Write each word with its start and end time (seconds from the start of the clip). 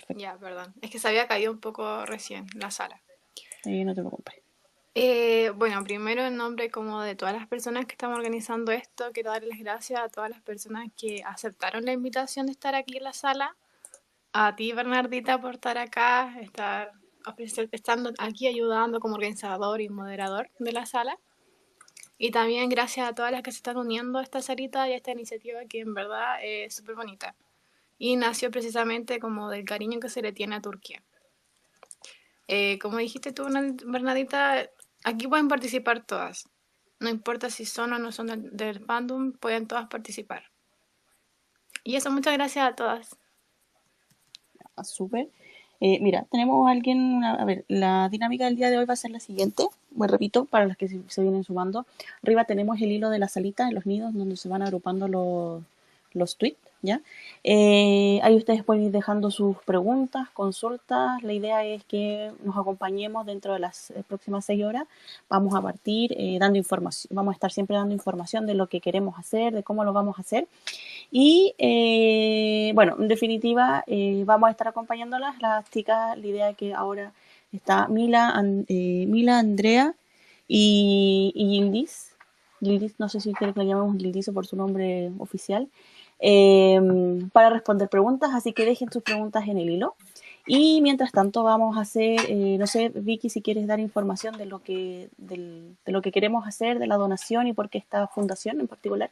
Perfecto. 0.00 0.20
Ya, 0.20 0.36
perdón. 0.36 0.74
Es 0.80 0.90
que 0.90 0.98
se 0.98 1.08
había 1.08 1.26
caído 1.26 1.52
un 1.52 1.60
poco 1.60 2.04
recién 2.06 2.46
la 2.54 2.70
sala. 2.70 3.00
Sí, 3.62 3.84
no 3.84 3.94
te 3.94 4.00
preocupes. 4.00 4.34
Eh, 4.96 5.50
bueno, 5.56 5.82
primero 5.82 6.22
en 6.22 6.36
nombre 6.36 6.70
como 6.70 7.02
de 7.02 7.16
todas 7.16 7.34
las 7.34 7.48
personas 7.48 7.86
que 7.86 7.92
estamos 7.92 8.16
organizando 8.16 8.70
esto, 8.70 9.10
quiero 9.12 9.32
darles 9.32 9.58
gracias 9.58 10.00
a 10.00 10.08
todas 10.08 10.30
las 10.30 10.40
personas 10.40 10.88
que 10.96 11.22
aceptaron 11.24 11.84
la 11.84 11.92
invitación 11.92 12.46
de 12.46 12.52
estar 12.52 12.76
aquí 12.76 12.96
en 12.98 13.04
la 13.04 13.12
sala. 13.12 13.56
A 14.32 14.54
ti, 14.54 14.72
Bernardita, 14.72 15.40
por 15.40 15.54
estar 15.54 15.78
acá, 15.78 16.36
estar 16.40 16.92
estando 17.72 18.12
aquí 18.18 18.46
ayudando 18.46 19.00
como 19.00 19.14
organizador 19.14 19.80
y 19.80 19.88
moderador 19.88 20.50
de 20.60 20.72
la 20.72 20.86
sala. 20.86 21.18
Y 22.16 22.30
también 22.30 22.68
gracias 22.68 23.08
a 23.08 23.14
todas 23.14 23.32
las 23.32 23.42
que 23.42 23.50
se 23.50 23.56
están 23.56 23.76
uniendo 23.76 24.20
a 24.20 24.22
esta 24.22 24.42
salita 24.42 24.88
y 24.88 24.92
a 24.92 24.96
esta 24.96 25.10
iniciativa 25.10 25.64
que 25.68 25.80
en 25.80 25.94
verdad 25.94 26.38
es 26.42 26.74
súper 26.74 26.94
bonita. 26.94 27.34
Y 28.04 28.16
nació 28.16 28.50
precisamente 28.50 29.18
como 29.18 29.48
del 29.48 29.64
cariño 29.64 29.98
que 29.98 30.10
se 30.10 30.20
le 30.20 30.30
tiene 30.30 30.56
a 30.56 30.60
Turquía. 30.60 31.02
Eh, 32.48 32.78
como 32.78 32.98
dijiste 32.98 33.32
tú, 33.32 33.46
Bernadita, 33.86 34.68
aquí 35.04 35.26
pueden 35.26 35.48
participar 35.48 36.04
todas. 36.04 36.46
No 37.00 37.08
importa 37.08 37.48
si 37.48 37.64
son 37.64 37.94
o 37.94 37.98
no 37.98 38.12
son 38.12 38.50
del, 38.52 38.84
fandom, 38.84 39.32
pueden 39.32 39.66
todas 39.66 39.88
participar. 39.88 40.42
Y 41.82 41.96
eso, 41.96 42.10
muchas 42.10 42.34
gracias 42.34 42.68
a 42.68 42.74
todas. 42.74 43.16
Ah, 44.76 44.84
súper. 44.84 45.30
Eh, 45.80 45.98
mira, 46.02 46.26
tenemos 46.30 46.70
alguien, 46.70 47.24
a 47.24 47.42
ver, 47.46 47.64
la 47.68 48.10
dinámica 48.10 48.44
del 48.44 48.56
día 48.56 48.68
de 48.68 48.76
hoy 48.76 48.84
va 48.84 48.92
a 48.92 48.96
ser 48.96 49.12
la 49.12 49.20
siguiente. 49.20 49.66
Me 49.92 50.08
repito, 50.08 50.44
para 50.44 50.66
las 50.66 50.76
que 50.76 50.88
se, 50.88 51.22
vienen 51.22 51.42
sumando. 51.42 51.86
Arriba 52.22 52.44
tenemos 52.44 52.78
el 52.82 52.92
hilo 52.92 53.08
de 53.08 53.18
la 53.18 53.28
salita 53.28 53.66
en 53.66 53.74
los 53.74 53.86
nidos 53.86 54.12
donde 54.12 54.36
se 54.36 54.50
van 54.50 54.60
agrupando 54.60 55.08
los, 55.08 55.62
los 56.14 56.36
tweets, 56.36 56.58
¿ya? 56.82 57.00
Eh, 57.42 58.20
ahí 58.22 58.36
ustedes 58.36 58.64
pueden 58.64 58.84
ir 58.84 58.90
dejando 58.90 59.30
sus 59.30 59.56
preguntas, 59.64 60.30
consultas. 60.30 61.22
La 61.22 61.32
idea 61.32 61.64
es 61.64 61.84
que 61.84 62.32
nos 62.42 62.56
acompañemos 62.56 63.26
dentro 63.26 63.52
de 63.52 63.58
las 63.58 63.90
eh, 63.90 64.02
próximas 64.06 64.44
seis 64.44 64.64
horas. 64.64 64.84
Vamos 65.28 65.54
a 65.54 65.60
partir 65.60 66.16
dando 66.38 66.58
información, 66.58 67.14
vamos 67.14 67.32
a 67.32 67.36
estar 67.36 67.52
siempre 67.52 67.76
dando 67.76 67.94
información 67.94 68.46
de 68.46 68.54
lo 68.54 68.68
que 68.68 68.80
queremos 68.80 69.18
hacer, 69.18 69.52
de 69.52 69.62
cómo 69.62 69.84
lo 69.84 69.92
vamos 69.92 70.18
a 70.18 70.22
hacer. 70.22 70.46
Y 71.10 71.54
eh, 71.58 72.72
bueno, 72.74 72.96
en 72.98 73.08
definitiva, 73.08 73.84
eh, 73.86 74.24
vamos 74.26 74.48
a 74.48 74.50
estar 74.50 74.68
acompañándolas, 74.68 75.40
las 75.40 75.68
chicas. 75.70 76.18
La 76.18 76.26
idea 76.26 76.50
es 76.50 76.56
que 76.56 76.74
ahora 76.74 77.12
está 77.52 77.86
Mila, 77.88 78.34
eh, 78.68 79.06
Mila 79.06 79.38
Andrea 79.38 79.94
y, 80.48 81.32
y 81.34 81.50
Gildis. 81.50 82.16
Gildis, 82.60 82.98
no 82.98 83.08
sé 83.08 83.20
si 83.20 83.32
quiere 83.32 83.52
que 83.52 83.60
la 83.60 83.66
llamemos 83.66 83.96
Gildis 83.96 84.30
por 84.30 84.46
su 84.46 84.56
nombre 84.56 85.12
oficial. 85.18 85.68
Em, 86.26 87.28
para 87.30 87.50
responder 87.50 87.88
preguntas, 87.90 88.30
así 88.32 88.54
que 88.54 88.64
dejen 88.64 88.90
sus 88.90 89.02
preguntas 89.02 89.46
en 89.46 89.58
el 89.58 89.68
hilo. 89.68 89.94
Y 90.46 90.80
mientras 90.80 91.12
tanto 91.12 91.42
vamos 91.42 91.76
a 91.76 91.82
hacer, 91.82 92.18
no 92.58 92.66
sé, 92.66 92.90
Vicky, 92.94 93.28
si 93.30 93.42
quieres 93.42 93.66
dar 93.66 93.80
información 93.80 94.36
de 94.36 94.46
lo 94.46 94.62
que, 94.62 95.08
de 95.18 95.92
lo 95.92 96.02
que 96.02 96.12
queremos 96.12 96.46
hacer, 96.46 96.78
de 96.78 96.86
la 96.86 96.96
donación 96.96 97.46
y 97.46 97.52
por 97.52 97.68
qué 97.70 97.78
esta 97.78 98.06
fundación 98.08 98.60
en 98.60 98.68
particular. 98.68 99.10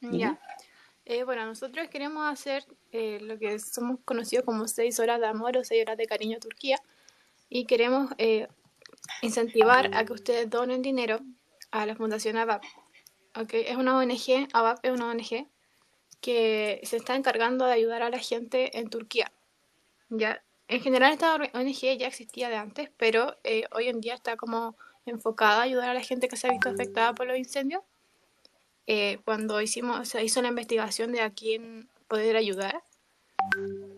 Ya. 0.00 0.38
Eh, 1.04 1.24
bueno, 1.24 1.44
nosotros 1.46 1.88
queremos 1.88 2.30
hacer 2.30 2.64
eh, 2.92 3.18
lo 3.20 3.38
que 3.38 3.58
somos 3.58 3.98
conocidos 4.04 4.44
como 4.44 4.68
seis 4.68 5.00
horas 5.00 5.20
de 5.20 5.26
amor 5.26 5.56
o 5.56 5.64
seis 5.64 5.82
horas 5.82 5.96
de 5.96 6.06
cariño 6.06 6.36
a 6.36 6.40
Turquía 6.40 6.78
y 7.48 7.64
queremos 7.64 8.12
eh, 8.18 8.46
incentivar 9.22 9.90
a 9.94 10.04
que 10.04 10.12
ustedes 10.12 10.48
donen 10.48 10.82
dinero 10.82 11.20
a 11.72 11.84
la 11.84 11.96
Fundación 11.96 12.36
ABAP. 12.36 12.62
Okay, 13.34 13.64
es 13.66 13.76
una 13.76 13.96
ONG, 13.96 14.48
ABAP 14.52 14.84
es 14.84 14.92
una 14.92 15.10
ONG 15.10 15.48
que 16.20 16.80
se 16.82 16.96
está 16.96 17.14
encargando 17.14 17.64
de 17.64 17.72
ayudar 17.72 18.02
a 18.02 18.10
la 18.10 18.18
gente 18.18 18.78
en 18.78 18.90
Turquía. 18.90 19.32
Ya, 20.08 20.42
en 20.68 20.80
general 20.80 21.12
esta 21.12 21.36
ONG 21.36 21.98
ya 21.98 22.06
existía 22.06 22.48
de 22.48 22.56
antes, 22.56 22.90
pero 22.96 23.36
hoy 23.72 23.88
en 23.88 24.00
día 24.00 24.14
está 24.14 24.36
como 24.36 24.76
enfocada 25.06 25.58
a 25.60 25.62
ayudar 25.62 25.88
a 25.90 25.94
la 25.94 26.02
gente 26.02 26.28
que 26.28 26.36
se 26.36 26.48
ha 26.48 26.50
visto 26.50 26.68
afectada 26.68 27.14
por 27.14 27.26
los 27.26 27.38
incendios 27.38 27.82
eh, 28.92 29.20
cuando 29.24 29.60
hicimos, 29.60 30.08
se 30.08 30.24
hizo 30.24 30.42
la 30.42 30.48
investigación 30.48 31.12
de 31.12 31.20
a 31.20 31.30
quién 31.30 31.88
poder 32.08 32.36
ayudar, 32.36 32.82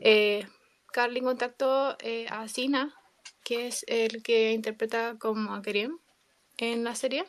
eh, 0.02 0.46
Carly 0.92 1.22
contactó 1.22 1.96
eh, 2.00 2.26
a 2.28 2.46
Sina, 2.48 2.94
que 3.42 3.68
es 3.68 3.86
el 3.88 4.22
que 4.22 4.52
interpreta 4.52 5.16
como 5.18 5.54
a 5.54 5.62
Kerim 5.62 5.98
en 6.58 6.84
la 6.84 6.94
serie, 6.94 7.24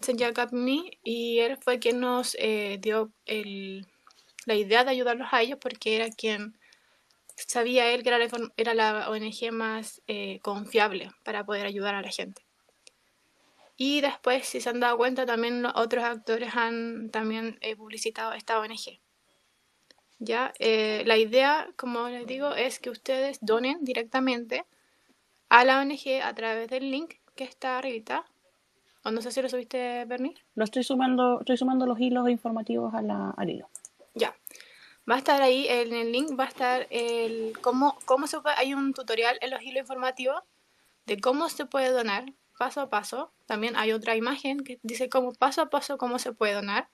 Senja 0.00 0.32
Me, 0.52 0.98
y 1.02 1.38
él 1.38 1.56
fue 1.56 1.78
quien 1.78 2.00
nos 2.00 2.36
dio 2.80 3.12
la 3.26 4.54
idea 4.54 4.84
de 4.84 4.90
ayudarlos 4.90 5.28
a 5.32 5.42
ellos 5.42 5.58
porque 5.60 5.96
era 5.96 6.10
quien 6.10 6.58
sabía 7.34 7.90
él 7.92 8.02
que 8.02 8.10
era 8.56 8.74
la, 8.74 9.10
ONG 9.10 9.52
más 9.52 10.02
confiable 10.42 11.10
para 11.24 11.44
poder 11.44 11.66
ayudar 11.66 11.94
a 11.94 12.02
la 12.02 12.10
gente. 12.10 12.46
Y 13.76 14.00
después, 14.00 14.46
si 14.46 14.60
se 14.60 14.70
han 14.70 14.80
dado 14.80 14.96
cuenta, 14.96 15.26
también 15.26 15.66
otros 15.66 16.02
actores 16.02 16.54
han 16.54 17.10
también 17.10 17.58
eh, 17.60 17.76
publicitado 17.76 18.32
esta 18.32 18.58
ONG. 18.58 19.00
¿Ya? 20.18 20.54
Eh, 20.58 21.02
la 21.04 21.18
idea, 21.18 21.68
como 21.76 22.08
les 22.08 22.26
digo, 22.26 22.54
es 22.54 22.80
que 22.80 22.88
ustedes 22.88 23.38
donen 23.42 23.84
directamente 23.84 24.64
a 25.50 25.64
la 25.64 25.78
ONG 25.80 26.22
a 26.22 26.34
través 26.34 26.70
del 26.70 26.90
link 26.90 27.16
que 27.34 27.44
está 27.44 27.78
arribita. 27.78 28.24
O 29.06 29.12
no 29.12 29.22
sé 29.22 29.30
si 29.30 29.40
lo 29.40 29.48
subiste, 29.48 30.04
Bernie. 30.06 30.34
Lo 30.56 30.64
estoy 30.64 30.82
sumando, 30.82 31.38
estoy 31.38 31.56
sumando 31.56 31.86
los 31.86 32.00
hilos 32.00 32.28
informativos 32.28 32.92
a 32.92 33.02
la, 33.02 33.30
al 33.36 33.50
hilo. 33.50 33.70
Ya. 34.14 34.34
Va 35.08 35.14
a 35.14 35.18
estar 35.18 35.40
ahí, 35.42 35.64
en 35.68 35.94
el 35.94 36.10
link 36.10 36.36
va 36.36 36.42
a 36.42 36.48
estar 36.48 36.88
el 36.90 37.56
cómo, 37.60 37.96
cómo 38.04 38.26
se 38.26 38.40
puede, 38.40 38.56
hay 38.56 38.74
un 38.74 38.92
tutorial 38.94 39.38
en 39.42 39.50
los 39.52 39.62
hilos 39.62 39.82
informativos 39.82 40.42
de 41.04 41.20
cómo 41.20 41.48
se 41.48 41.66
puede 41.66 41.90
donar 41.90 42.24
paso 42.58 42.80
a 42.80 42.90
paso. 42.90 43.30
También 43.46 43.76
hay 43.76 43.92
otra 43.92 44.16
imagen 44.16 44.64
que 44.64 44.80
dice 44.82 45.08
cómo 45.08 45.32
paso 45.34 45.62
a 45.62 45.70
paso 45.70 45.98
cómo 45.98 46.18
se 46.18 46.32
puede 46.32 46.54
donar. 46.54 46.88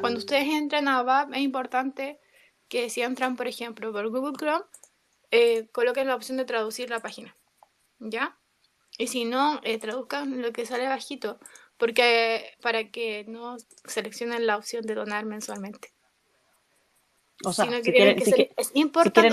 Cuando 0.00 0.18
ustedes 0.18 0.48
entren 0.48 0.88
a 0.88 1.04
VAP 1.04 1.34
es 1.34 1.42
importante 1.42 2.18
que 2.68 2.90
si 2.90 3.02
entran, 3.02 3.36
por 3.36 3.46
ejemplo, 3.46 3.92
por 3.92 4.08
Google 4.10 4.36
Chrome, 4.36 4.64
eh, 5.30 5.68
coloquen 5.70 6.08
la 6.08 6.16
opción 6.16 6.36
de 6.36 6.46
traducir 6.46 6.90
la 6.90 6.98
página. 6.98 7.36
¿Ya? 8.00 8.36
Y 8.98 9.06
si 9.06 9.24
no, 9.24 9.60
eh, 9.62 9.78
traduzcan 9.78 10.42
lo 10.42 10.52
que 10.52 10.66
sale 10.66 10.88
bajito, 10.88 11.38
porque 11.76 12.56
para 12.60 12.90
que 12.90 13.24
no 13.28 13.56
seleccionen 13.86 14.46
la 14.46 14.56
opción 14.56 14.84
de 14.84 14.96
donar 14.96 15.24
mensualmente. 15.24 15.92
O 17.44 17.52
sea, 17.52 17.66
si, 17.66 17.92
quieren, 17.92 18.18
es 18.56 18.72
importante. 18.74 19.30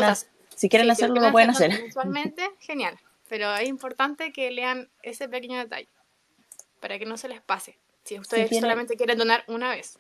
Si 0.56 0.70
quieren, 0.70 0.90
hacerlo, 0.92 1.20
lo 1.20 1.32
pueden 1.32 1.50
hacer. 1.50 1.72
Mensualmente, 1.72 2.48
genial. 2.60 3.00
Pero 3.28 3.54
es 3.56 3.68
importante 3.68 4.32
que 4.32 4.52
lean 4.52 4.90
ese 5.02 5.28
pequeño 5.28 5.58
detalle 5.58 5.90
para 6.80 7.00
que 7.00 7.06
no 7.06 7.18
se 7.18 7.28
les 7.28 7.42
pase. 7.42 7.80
Si 8.04 8.20
ustedes 8.20 8.56
solamente 8.60 8.96
quieren 8.96 9.18
donar 9.18 9.44
una 9.48 9.72
vez. 9.72 10.00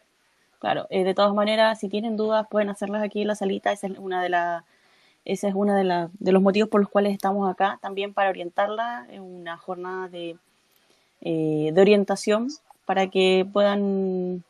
Claro, 0.60 0.86
eh, 0.92 1.04
de 1.04 1.16
todas 1.16 1.34
maneras, 1.34 1.80
si 1.80 1.90
tienen 1.90 2.16
dudas, 2.16 2.46
pueden 2.50 2.70
hacerlas 2.70 3.02
aquí 3.02 3.22
en 3.24 3.28
la 3.30 3.36
salita. 3.36 3.72
Esa 3.72 3.88
es 3.88 3.98
una 3.98 4.22
de 4.22 4.30
las 4.30 4.64
ese 5.26 5.48
es 5.48 5.56
uno 5.56 5.76
de, 5.76 6.10
de, 6.20 6.32
los 6.32 6.42
motivos 6.42 6.70
por 6.70 6.82
los 6.82 6.90
cuales 6.90 7.14
estamos 7.14 7.50
acá, 7.50 7.80
también 7.82 8.14
para 8.14 8.30
orientarla 8.30 9.08
en 9.10 9.22
una 9.22 9.58
jornada 9.58 10.08
de, 10.08 10.38
eh, 11.22 11.72
de 11.74 11.82
orientación 11.82 12.50
para 12.86 13.10
que 13.10 13.48
puedan 13.52 14.44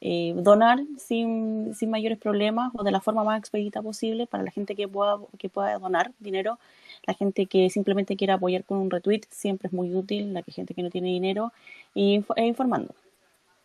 eh, 0.00 0.32
donar 0.36 0.80
sin, 0.98 1.74
sin, 1.74 1.90
mayores 1.90 2.18
problemas 2.18 2.72
o 2.74 2.82
de 2.82 2.90
la 2.90 3.00
forma 3.00 3.24
más 3.24 3.38
expedita 3.38 3.82
posible 3.82 4.26
para 4.26 4.42
la 4.42 4.50
gente 4.50 4.74
que 4.74 4.88
pueda, 4.88 5.18
que 5.38 5.48
pueda 5.48 5.78
donar 5.78 6.12
dinero 6.18 6.58
la 7.06 7.14
gente 7.14 7.46
que 7.46 7.70
simplemente 7.70 8.16
quiere 8.16 8.32
apoyar 8.32 8.64
con 8.64 8.78
un 8.78 8.90
retweet 8.90 9.22
siempre 9.30 9.68
es 9.68 9.72
muy 9.72 9.94
útil, 9.94 10.34
la 10.34 10.42
gente 10.42 10.74
que 10.74 10.82
no 10.82 10.90
tiene 10.90 11.08
dinero 11.08 11.52
y 11.94 12.24
e 12.36 12.44
informando. 12.44 12.94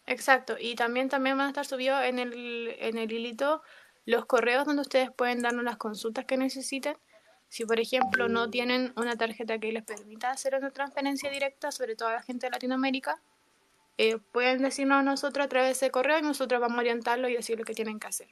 Exacto, 0.07 0.55
y 0.59 0.75
también, 0.75 1.09
también 1.09 1.37
van 1.37 1.47
a 1.47 1.49
estar 1.49 1.65
subidos 1.65 2.03
en 2.03 2.19
el, 2.19 2.75
en 2.79 2.97
el 2.97 3.11
hilito 3.11 3.61
los 4.05 4.25
correos 4.25 4.65
donde 4.65 4.81
ustedes 4.81 5.11
pueden 5.11 5.41
darnos 5.41 5.63
las 5.63 5.77
consultas 5.77 6.25
que 6.25 6.37
necesiten. 6.37 6.97
Si, 7.49 7.65
por 7.65 7.79
ejemplo, 7.79 8.29
no 8.29 8.49
tienen 8.49 8.93
una 8.95 9.15
tarjeta 9.15 9.59
que 9.59 9.71
les 9.71 9.83
permita 9.83 10.31
hacer 10.31 10.55
una 10.55 10.71
transferencia 10.71 11.29
directa, 11.29 11.71
sobre 11.71 11.95
todo 11.95 12.09
a 12.09 12.13
la 12.13 12.21
gente 12.21 12.47
de 12.47 12.51
Latinoamérica, 12.51 13.21
eh, 13.97 14.17
pueden 14.31 14.63
decirnos 14.63 14.99
a 14.99 15.03
nosotros 15.03 15.45
a 15.45 15.49
través 15.49 15.79
de 15.79 15.91
correo 15.91 16.19
y 16.19 16.21
nosotros 16.21 16.61
vamos 16.61 16.77
a 16.77 16.81
orientarlo 16.81 17.29
y 17.29 17.35
decir 17.35 17.59
lo 17.59 17.65
que 17.65 17.73
tienen 17.73 17.99
que 17.99 18.07
hacer. 18.07 18.27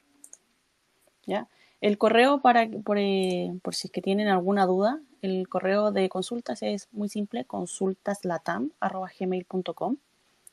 ¿Ya? 1.26 1.48
El 1.80 1.98
correo, 1.98 2.40
para, 2.40 2.68
por, 2.84 2.98
eh, 2.98 3.52
por 3.62 3.74
si 3.74 3.88
es 3.88 3.92
que 3.92 4.02
tienen 4.02 4.28
alguna 4.28 4.66
duda, 4.66 5.00
el 5.22 5.48
correo 5.48 5.92
de 5.92 6.08
consultas 6.08 6.62
es 6.62 6.88
muy 6.92 7.08
simple, 7.08 7.44
consultaslatam.gmail.com, 7.44 9.96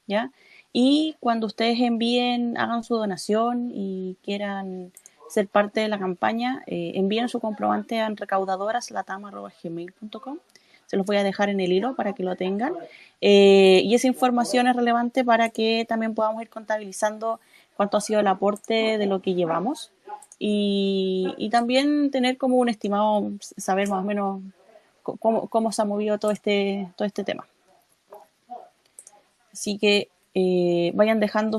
¿ya? 0.07 0.31
Y 0.73 1.15
cuando 1.19 1.47
ustedes 1.47 1.79
envíen, 1.79 2.57
hagan 2.57 2.83
su 2.83 2.95
donación 2.95 3.71
y 3.73 4.17
quieran 4.23 4.91
ser 5.29 5.47
parte 5.47 5.81
de 5.81 5.88
la 5.88 6.00
campaña, 6.00 6.63
eh, 6.68 6.94
envíen 6.95 7.29
su 7.29 7.39
comprobante 7.39 8.00
a 8.00 8.09
recaudadoraslatam.gmail.com. 8.09 10.38
Se 10.85 10.97
los 10.97 11.06
voy 11.06 11.18
a 11.18 11.24
dejar 11.24 11.50
en 11.50 11.59
el 11.59 11.74
hilo 11.74 11.95
para 11.95 12.13
que 12.13 12.24
lo 12.24 12.35
tengan. 12.35 12.74
Eh, 13.19 13.81
y 13.83 13.94
esa 13.94 14.07
información 14.07 14.68
es 14.68 14.75
relevante 14.75 15.25
para 15.25 15.50
que 15.50 15.85
también 15.88 16.15
podamos 16.15 16.41
ir 16.41 16.50
contabilizando 16.50 17.39
cuánto 17.75 17.97
ha 17.97 18.01
sido 18.01 18.21
el 18.21 18.27
aporte 18.27 18.97
de 18.97 19.06
lo 19.06 19.21
que 19.21 19.33
llevamos 19.33 19.91
y, 20.39 21.50
también 21.51 22.12
tener 22.12 22.38
como 22.38 22.57
un 22.57 22.69
estimado, 22.69 23.31
saber 23.39 23.89
más 23.89 24.03
o 24.03 24.06
menos 24.06 24.41
cómo, 25.01 25.47
cómo 25.47 25.71
se 25.71 25.81
ha 25.81 25.85
movido 25.85 26.19
todo 26.19 26.31
este, 26.31 26.89
todo 26.95 27.06
este 27.06 27.24
tema. 27.24 27.47
Así 29.51 29.79
que 29.79 30.09
eh, 30.35 30.91
vayan 30.94 31.19
dejando 31.19 31.57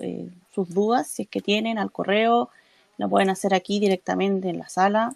eh, 0.00 0.28
sus 0.54 0.68
dudas, 0.70 1.06
si 1.06 1.22
es 1.22 1.28
que 1.28 1.40
tienen, 1.40 1.78
al 1.78 1.90
correo, 1.90 2.50
lo 2.98 3.08
pueden 3.08 3.30
hacer 3.30 3.54
aquí 3.54 3.80
directamente 3.80 4.48
en 4.48 4.58
la 4.58 4.68
sala. 4.68 5.14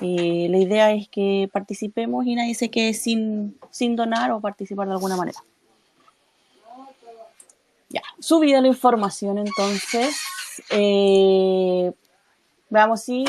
Eh, 0.00 0.48
la 0.50 0.58
idea 0.58 0.92
es 0.92 1.08
que 1.08 1.48
participemos 1.52 2.26
y 2.26 2.34
nadie 2.34 2.54
se 2.54 2.70
quede 2.70 2.94
sin, 2.94 3.58
sin 3.70 3.94
donar 3.94 4.32
o 4.32 4.40
participar 4.40 4.88
de 4.88 4.94
alguna 4.94 5.16
manera. 5.16 5.38
Ya, 7.88 8.02
subida 8.18 8.60
la 8.60 8.68
información 8.68 9.38
entonces. 9.38 10.16
veamos 12.70 13.02
si 13.02 13.24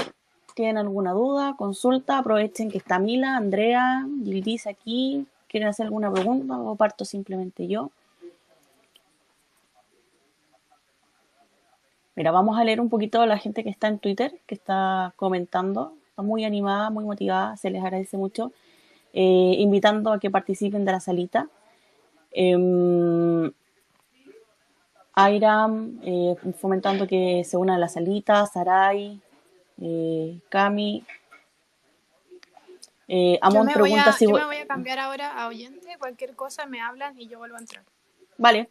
tienen 0.55 0.77
alguna 0.77 1.11
duda, 1.11 1.55
consulta, 1.57 2.17
aprovechen 2.17 2.71
que 2.71 2.77
está 2.77 2.97
Mila, 2.97 3.35
Andrea, 3.35 4.07
Gildis 4.23 4.65
aquí. 4.65 5.27
¿Quieren 5.49 5.69
hacer 5.69 5.85
alguna 5.85 6.11
pregunta 6.11 6.57
o 6.57 6.75
parto 6.75 7.05
simplemente 7.05 7.67
yo? 7.67 7.91
Mira, 12.15 12.31
vamos 12.31 12.57
a 12.57 12.63
leer 12.63 12.79
un 12.79 12.89
poquito 12.89 13.21
a 13.21 13.25
la 13.25 13.37
gente 13.37 13.63
que 13.63 13.69
está 13.69 13.87
en 13.87 13.99
Twitter, 13.99 14.39
que 14.45 14.55
está 14.55 15.13
comentando. 15.15 15.93
Está 16.09 16.21
muy 16.21 16.45
animada, 16.45 16.89
muy 16.89 17.03
motivada, 17.03 17.57
se 17.57 17.69
les 17.69 17.83
agradece 17.83 18.17
mucho. 18.17 18.51
Eh, 19.13 19.55
invitando 19.59 20.11
a 20.11 20.19
que 20.19 20.29
participen 20.29 20.85
de 20.85 20.91
la 20.91 20.99
salita. 20.99 21.49
Eh, 22.31 23.51
Airam, 25.15 25.97
eh, 26.03 26.35
fomentando 26.59 27.07
que 27.07 27.43
se 27.45 27.55
una 27.55 27.75
a 27.75 27.77
la 27.77 27.87
salita, 27.87 28.45
Sarai, 28.45 29.19
eh, 29.81 30.39
Cami. 30.49 31.05
Eh, 33.07 33.39
Amon 33.41 33.67
pregunta 33.67 34.11
si... 34.11 34.25
Yo 34.25 34.33
me 34.33 34.45
voy 34.45 34.57
a 34.57 34.67
cambiar 34.67 34.99
ahora 34.99 35.31
a 35.31 35.47
oyente, 35.47 35.97
cualquier 35.97 36.35
cosa 36.35 36.65
me 36.65 36.81
hablan 36.81 37.17
y 37.17 37.27
yo 37.27 37.37
vuelvo 37.37 37.55
a 37.55 37.59
entrar. 37.59 37.83
Vale. 38.37 38.69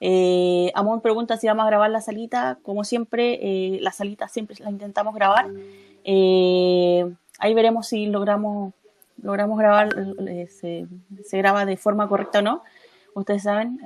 Eh, 0.00 0.70
Amon 0.74 1.00
pregunta 1.00 1.36
si 1.36 1.46
vamos 1.46 1.64
a 1.64 1.68
grabar 1.68 1.90
la 1.90 2.00
salita. 2.00 2.58
Como 2.62 2.84
siempre, 2.84 3.38
eh, 3.42 3.78
la 3.80 3.92
salita 3.92 4.28
siempre 4.28 4.56
la 4.60 4.70
intentamos 4.70 5.14
grabar. 5.14 5.48
Eh, 6.04 7.10
ahí 7.38 7.54
veremos 7.54 7.88
si 7.88 8.06
logramos, 8.06 8.74
logramos 9.22 9.58
grabar, 9.58 9.88
eh, 10.28 10.46
se, 10.48 10.86
graba 11.38 11.64
de 11.64 11.76
forma 11.76 12.08
correcta 12.08 12.40
o 12.40 12.42
no. 12.42 12.62
Ustedes 13.14 13.44
saben, 13.44 13.80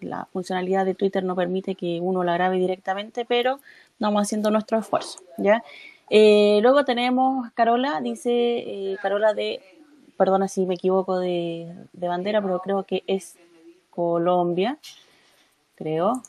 la 0.00 0.26
funcionalidad 0.32 0.84
de 0.84 0.94
Twitter 0.94 1.22
no 1.22 1.36
permite 1.36 1.76
que 1.76 2.00
uno 2.00 2.24
la 2.24 2.34
grabe 2.34 2.58
directamente, 2.58 3.24
pero 3.24 3.60
vamos 4.00 4.22
haciendo 4.22 4.50
nuestro 4.50 4.78
esfuerzo. 4.78 5.20
¿ya? 5.38 5.62
luego 6.10 6.84
tenemos 6.84 7.48
Carola, 7.52 8.00
dice 8.00 8.96
Carola 9.00 9.32
de, 9.32 9.60
perdona 10.16 10.48
si 10.48 10.66
me 10.66 10.74
equivoco 10.74 11.20
de, 11.20 11.72
de 11.92 12.08
bandera, 12.08 12.42
pero 12.42 12.58
creo 12.58 12.82
que 12.82 13.04
es 13.06 13.38
Colombia, 13.96 14.78
creo. 15.74 16.22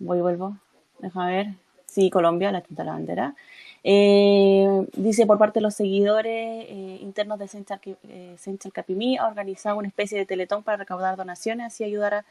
Voy 0.00 0.20
vuelvo. 0.20 0.56
Deja 0.98 1.26
ver. 1.26 1.46
Sí, 1.86 2.10
Colombia, 2.10 2.50
la 2.50 2.62
tinta 2.62 2.82
la 2.82 2.92
bandera. 2.92 3.36
Eh, 3.84 4.86
dice 4.94 5.24
por 5.26 5.38
parte 5.38 5.60
de 5.60 5.62
los 5.62 5.74
seguidores 5.74 6.66
eh, 6.68 6.98
internos 7.00 7.38
de 7.38 7.48
Central, 7.48 7.80
eh, 8.08 8.36
Capimí 8.72 9.16
ha 9.18 9.26
organizado 9.26 9.76
una 9.78 9.88
especie 9.88 10.18
de 10.18 10.26
teletón 10.26 10.62
para 10.64 10.78
recaudar 10.78 11.16
donaciones 11.16 11.80
y 11.80 11.84
ayudar 11.84 12.24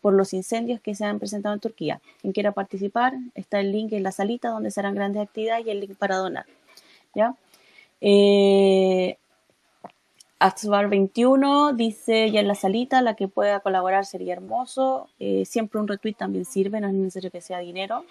por 0.00 0.14
los 0.14 0.32
incendios 0.32 0.80
que 0.80 0.94
se 0.94 1.04
han 1.04 1.18
presentado 1.18 1.54
en 1.54 1.60
Turquía. 1.60 2.00
Quien 2.20 2.32
quiera 2.32 2.52
participar, 2.52 3.14
está 3.34 3.58
el 3.58 3.72
link 3.72 3.92
en 3.92 4.04
la 4.04 4.12
salita 4.12 4.50
donde 4.50 4.70
serán 4.70 4.94
grandes 4.94 5.22
actividades 5.22 5.66
y 5.66 5.70
el 5.70 5.80
link 5.80 5.96
para 5.96 6.16
donar. 6.16 6.46
¿ya? 7.14 7.34
Axbar 10.38 10.88
21 10.88 11.72
dice 11.72 12.30
ya 12.30 12.40
en 12.40 12.48
la 12.48 12.54
salita, 12.54 13.00
la 13.00 13.14
que 13.14 13.26
pueda 13.26 13.60
colaborar 13.60 14.04
sería 14.04 14.34
hermoso. 14.34 15.08
Eh, 15.18 15.44
siempre 15.46 15.80
un 15.80 15.88
retweet 15.88 16.14
también 16.14 16.44
sirve, 16.44 16.80
no 16.80 16.88
es 16.88 16.94
necesario 16.94 17.30
que 17.30 17.40
sea 17.40 17.58
dinero. 17.58 18.04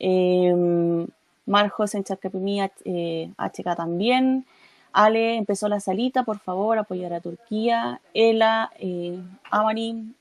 Eh, 0.00 1.06
Marjos 1.46 1.94
en 1.94 2.02
Chacapimí, 2.02 2.60
eh, 2.84 3.30
HK 3.38 3.76
también. 3.76 4.44
Ale 4.92 5.36
empezó 5.36 5.68
la 5.68 5.78
salita, 5.78 6.24
por 6.24 6.38
favor, 6.40 6.78
apoyar 6.78 7.12
a 7.12 7.20
Turquía. 7.20 8.00
Ela, 8.14 8.72
eh, 8.80 9.18
Amani, 9.50 10.12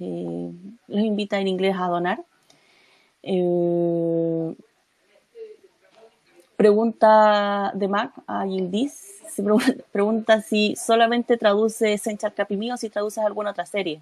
eh, 0.00 0.50
los 0.88 1.00
invita 1.00 1.38
en 1.38 1.48
inglés 1.48 1.76
a 1.78 1.88
donar. 1.88 2.24
pregunta 6.56 7.72
de 7.74 7.88
Mac 7.88 8.12
a 8.26 8.46
Yildiz 8.46 9.11
se 9.28 9.42
pregunta 9.92 10.40
si 10.42 10.76
solamente 10.76 11.36
traduce 11.36 11.98
Senchar 11.98 12.34
Capimí 12.34 12.70
o 12.72 12.76
si 12.76 12.90
traduces 12.90 13.24
alguna 13.24 13.50
otra 13.50 13.66
serie. 13.66 14.00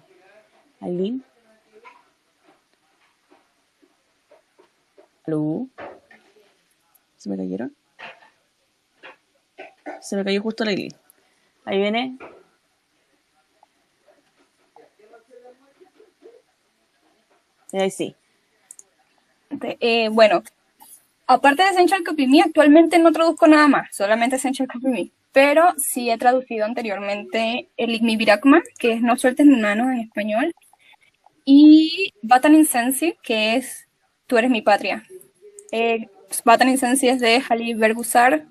Aileen. 0.79 1.23
¿Aló? 5.25 5.67
¿Se 7.17 7.29
me 7.29 7.37
cayeron? 7.37 7.75
Se 10.01 10.15
me 10.15 10.23
cayó 10.23 10.41
justo 10.41 10.65
la 10.65 10.71
Aileen. 10.71 10.93
Ahí 11.65 11.77
viene. 11.77 12.17
Ahí 17.73 17.91
sí. 17.91 18.15
Eh, 19.61 20.09
bueno, 20.09 20.43
aparte 21.31 21.63
de 21.63 21.69
Essential 21.69 22.03
Capimí, 22.03 22.41
actualmente 22.41 22.99
no 22.99 23.11
traduzco 23.11 23.47
nada 23.47 23.67
más, 23.67 23.95
solamente 23.95 24.35
Essential 24.35 24.67
Capimí 24.67 25.11
pero 25.31 25.73
sí 25.77 26.09
he 26.09 26.17
traducido 26.17 26.65
anteriormente 26.65 27.69
el 27.77 27.91
Igmi 27.91 28.17
Birakma, 28.17 28.61
que 28.77 28.93
es 28.93 29.01
No 29.01 29.15
sueltes 29.15 29.45
mi 29.45 29.57
mano 29.57 29.91
en 29.91 29.99
español, 29.99 30.53
y 31.45 32.13
Batan 32.21 32.55
Incensi, 32.55 33.15
que 33.23 33.55
es 33.55 33.87
Tú 34.27 34.37
eres 34.37 34.49
mi 34.49 34.61
patria. 34.61 35.03
Eh, 35.73 36.07
Batan 36.45 36.69
Incensi 36.69 37.09
es 37.09 37.19
de 37.19 37.41
Halil 37.49 37.75
Bergusar, 37.75 38.45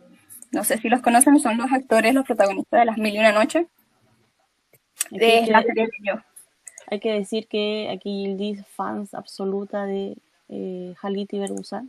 no 0.53 0.65
sé 0.65 0.79
si 0.79 0.89
los 0.89 1.01
conocen, 1.01 1.39
son 1.39 1.57
los 1.57 1.73
actores, 1.73 2.13
los 2.13 2.27
protagonistas 2.27 2.81
de 2.81 2.87
Las 2.87 2.99
Mil 2.99 3.15
y 3.15 3.19
Una 3.19 3.33
Noche, 3.33 3.67
de 5.11 5.47
la 5.47 5.63
serie 5.63 5.85
de 5.85 5.91
yo. 6.03 6.15
Hay 6.89 7.01
que 7.01 7.13
decir 7.13 7.47
que 7.47 7.89
aquí 7.91 8.25
Yildiz 8.25 8.67
fans 8.67 9.15
absoluta 9.15 9.87
de 9.87 10.17
eh, 10.49 10.95
Halit 11.01 11.33
y 11.33 11.39
Bergusar. 11.39 11.85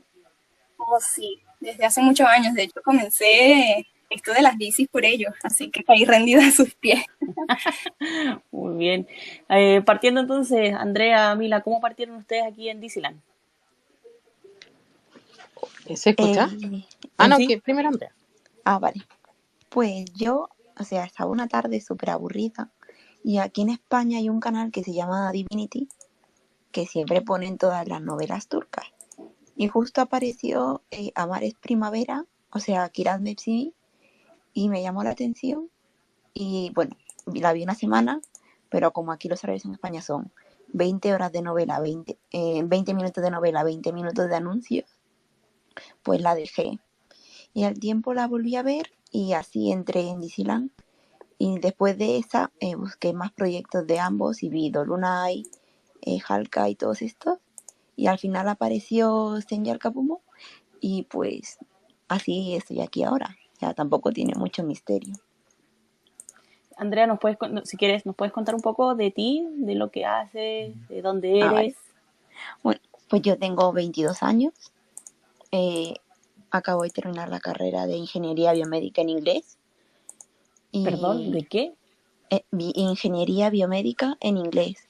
Oh, 0.87 0.99
sí, 0.99 1.39
desde 1.59 1.85
hace 1.85 2.01
muchos 2.01 2.27
años. 2.27 2.53
De 2.53 2.63
hecho, 2.63 2.81
comencé 2.83 3.87
esto 4.09 4.33
de 4.33 4.41
las 4.41 4.57
bicis 4.57 4.87
por 4.89 5.05
ellos, 5.05 5.33
así 5.43 5.69
que 5.71 5.83
caí 5.83 6.05
rendida 6.05 6.45
a 6.45 6.51
sus 6.51 6.73
pies. 6.75 7.03
Muy 8.51 8.77
bien. 8.77 9.07
Eh, 9.49 9.81
partiendo 9.85 10.21
entonces, 10.21 10.73
Andrea, 10.73 11.33
Mila, 11.35 11.61
¿cómo 11.61 11.79
partieron 11.79 12.17
ustedes 12.17 12.43
aquí 12.43 12.69
en 12.69 12.81
Disneyland? 12.81 13.21
¿Se 15.95 16.11
escucha? 16.11 16.49
Eh, 16.61 16.85
ah, 17.17 17.27
no, 17.27 17.37
que 17.37 17.59
primero 17.61 17.89
Andrea. 17.89 18.13
Ah, 18.65 18.79
vale. 18.79 19.01
Pues 19.69 20.05
yo, 20.13 20.49
o 20.77 20.83
sea, 20.83 21.05
estaba 21.05 21.29
una 21.29 21.47
tarde 21.47 21.79
súper 21.81 22.11
aburrida 22.11 22.69
y 23.23 23.37
aquí 23.37 23.61
en 23.61 23.69
España 23.69 24.17
hay 24.17 24.29
un 24.29 24.39
canal 24.39 24.71
que 24.71 24.83
se 24.83 24.93
llama 24.93 25.31
Divinity 25.31 25.87
que 26.71 26.85
siempre 26.85 27.21
ponen 27.21 27.57
todas 27.57 27.87
las 27.87 28.01
novelas 28.01 28.47
turcas. 28.47 28.85
Y 29.55 29.67
justo 29.67 30.01
apareció 30.01 30.81
eh, 30.91 31.11
Amar 31.15 31.43
es 31.43 31.53
Primavera, 31.55 32.25
o 32.51 32.59
sea, 32.59 32.89
Kiraz 32.89 33.21
Mepsimi, 33.21 33.73
y 34.53 34.69
me 34.69 34.81
llamó 34.81 35.03
la 35.03 35.11
atención 35.11 35.69
y 36.33 36.71
bueno, 36.73 36.95
la 37.33 37.53
vi 37.53 37.63
una 37.63 37.75
semana, 37.75 38.21
pero 38.69 38.91
como 38.91 39.11
aquí 39.11 39.27
los 39.27 39.43
horarios 39.43 39.65
en 39.65 39.73
España 39.73 40.01
son 40.01 40.31
20 40.73 41.13
horas 41.13 41.31
de 41.31 41.41
novela, 41.41 41.79
20, 41.79 42.17
20 42.63 42.93
minutos 42.93 43.23
de 43.23 43.31
novela, 43.31 43.63
20 43.63 43.91
minutos 43.93 44.29
de 44.29 44.35
anuncios, 44.35 44.85
pues 46.03 46.21
la 46.21 46.35
dejé. 46.35 46.79
Y 47.53 47.65
al 47.65 47.79
tiempo 47.79 48.13
la 48.13 48.27
volví 48.27 48.55
a 48.55 48.63
ver 48.63 48.91
y 49.11 49.33
así 49.33 49.71
entré 49.71 50.07
en 50.07 50.21
Disneyland. 50.21 50.71
Y 51.37 51.59
después 51.59 51.97
de 51.97 52.17
esa 52.17 52.51
eh, 52.59 52.75
busqué 52.75 53.13
más 53.13 53.31
proyectos 53.31 53.85
de 53.87 53.99
ambos 53.99 54.43
y 54.43 54.49
vi 54.49 54.69
Dolunay, 54.69 55.43
eh, 56.01 56.19
y 56.67 56.75
todos 56.75 57.01
estos. 57.01 57.39
Y 58.01 58.07
al 58.07 58.17
final 58.17 58.49
apareció 58.49 59.39
Senyal 59.47 59.77
Kapumo 59.77 60.21
y 60.79 61.03
pues 61.03 61.59
así 62.07 62.55
estoy 62.55 62.81
aquí 62.81 63.03
ahora 63.03 63.37
tampoco 63.75 64.11
tiene 64.11 64.33
mucho 64.35 64.63
misterio. 64.63 65.13
Andrea, 66.77 67.05
¿nos 67.05 67.19
puedes, 67.19 67.37
si 67.65 67.77
quieres, 67.77 68.05
nos 68.05 68.15
puedes 68.15 68.33
contar 68.33 68.55
un 68.55 68.61
poco 68.61 68.95
de 68.95 69.11
ti, 69.11 69.47
de 69.57 69.75
lo 69.75 69.91
que 69.91 70.05
haces, 70.05 70.73
de 70.89 71.01
dónde 71.01 71.43
ah, 71.43 71.61
eres? 71.61 71.75
Bueno, 72.63 72.81
pues 73.07 73.21
yo 73.21 73.37
tengo 73.37 73.71
22 73.71 74.23
años. 74.23 74.53
Eh, 75.51 75.93
acabo 76.49 76.81
de 76.81 76.89
terminar 76.89 77.29
la 77.29 77.39
carrera 77.39 77.85
de 77.85 77.97
Ingeniería 77.97 78.53
Biomédica 78.53 79.01
en 79.01 79.09
inglés. 79.09 79.59
¿Perdón? 80.83 81.31
¿De 81.31 81.43
qué? 81.43 81.75
Eh, 82.31 82.45
ingeniería 82.51 83.51
Biomédica 83.51 84.17
en 84.21 84.37
inglés. 84.37 84.87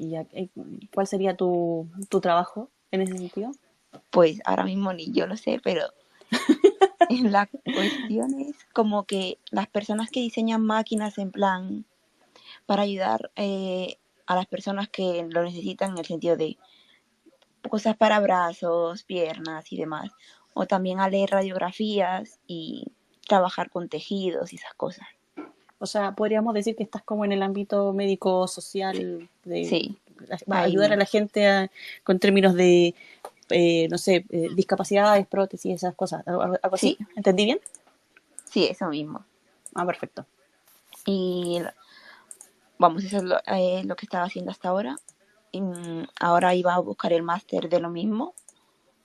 ¿Y 0.00 0.16
eh, 0.16 0.48
cuál 0.94 1.06
sería 1.06 1.36
tu, 1.36 1.86
tu 2.08 2.22
trabajo 2.22 2.70
en 2.90 3.02
ese 3.02 3.18
sentido? 3.18 3.52
Pues 4.08 4.40
ahora 4.46 4.64
mismo 4.64 4.94
ni 4.94 5.12
yo 5.12 5.26
lo 5.26 5.36
sé, 5.36 5.60
pero 5.62 5.82
la 7.10 7.46
cuestión 7.46 8.40
es 8.40 8.56
como 8.72 9.04
que 9.04 9.36
las 9.50 9.68
personas 9.68 10.10
que 10.10 10.20
diseñan 10.20 10.62
máquinas 10.62 11.18
en 11.18 11.30
plan 11.30 11.84
para 12.64 12.82
ayudar 12.82 13.30
eh, 13.36 13.98
a 14.24 14.36
las 14.36 14.46
personas 14.46 14.88
que 14.88 15.26
lo 15.28 15.42
necesitan 15.44 15.90
en 15.90 15.98
el 15.98 16.06
sentido 16.06 16.38
de 16.38 16.56
cosas 17.68 17.94
para 17.94 18.20
brazos, 18.20 19.04
piernas 19.04 19.70
y 19.70 19.76
demás, 19.76 20.12
o 20.54 20.64
también 20.64 21.00
a 21.00 21.10
leer 21.10 21.28
radiografías 21.28 22.40
y 22.46 22.86
trabajar 23.28 23.68
con 23.68 23.90
tejidos 23.90 24.54
y 24.54 24.56
esas 24.56 24.72
cosas. 24.72 25.06
O 25.80 25.86
sea, 25.86 26.14
podríamos 26.14 26.54
decir 26.54 26.76
que 26.76 26.82
estás 26.82 27.02
como 27.02 27.24
en 27.24 27.32
el 27.32 27.42
ámbito 27.42 27.92
médico 27.92 28.46
social 28.46 29.28
de 29.44 29.64
Sí, 29.64 29.98
ayudar 30.48 30.92
a 30.92 30.96
la 30.96 31.06
gente 31.06 31.70
con 32.04 32.18
términos 32.18 32.54
de 32.54 32.94
eh, 33.50 33.88
no 33.88 33.98
sé, 33.98 34.24
eh, 34.30 34.48
discapacidades, 34.54 35.26
prótesis, 35.26 35.76
esas 35.76 35.94
cosas, 35.94 36.22
algo, 36.26 36.56
así. 36.72 36.96
¿Entendí 37.16 37.44
bien? 37.44 37.60
Sí, 38.44 38.66
eso 38.66 38.88
mismo. 38.88 39.24
Ah, 39.74 39.84
perfecto. 39.86 40.26
Y 41.06 41.60
vamos, 42.78 43.04
eso 43.04 43.18
es 43.18 43.22
lo, 43.24 43.38
eh, 43.46 43.82
lo 43.84 43.96
que 43.96 44.06
estaba 44.06 44.24
haciendo 44.24 44.50
hasta 44.50 44.68
ahora. 44.68 44.96
Y, 45.52 45.60
mm, 45.60 46.06
ahora 46.20 46.54
iba 46.54 46.74
a 46.74 46.78
buscar 46.78 47.12
el 47.12 47.22
máster 47.22 47.68
de 47.68 47.80
lo 47.80 47.90
mismo 47.90 48.34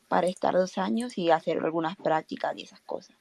para 0.07 0.27
estar 0.27 0.53
dos 0.53 0.77
años 0.77 1.17
y 1.17 1.31
hacer 1.31 1.57
algunas 1.63 1.95
prácticas 1.97 2.55
y 2.57 2.63
esas 2.63 2.81
cosas. 2.81 3.15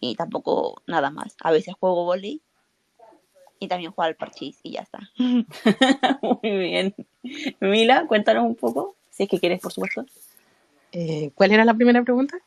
Y 0.00 0.16
tampoco 0.16 0.82
nada 0.86 1.10
más. 1.10 1.36
A 1.42 1.52
veces 1.52 1.74
juego 1.78 2.04
volei 2.04 2.42
y 3.60 3.68
también 3.68 3.92
juego 3.92 4.08
al 4.08 4.16
parchís 4.16 4.58
y 4.64 4.72
ya 4.72 4.80
está. 4.80 4.98
Muy 6.42 6.58
bien. 6.58 6.94
Mila, 7.60 8.06
cuéntanos 8.08 8.44
un 8.44 8.56
poco, 8.56 8.96
si 9.10 9.24
es 9.24 9.28
que 9.28 9.38
quieres, 9.38 9.60
por 9.60 9.70
supuesto. 9.70 10.04
Eh, 10.92 11.30
¿Cuál 11.34 11.52
era 11.52 11.64
la 11.64 11.74
primera 11.74 12.02
pregunta? 12.02 12.38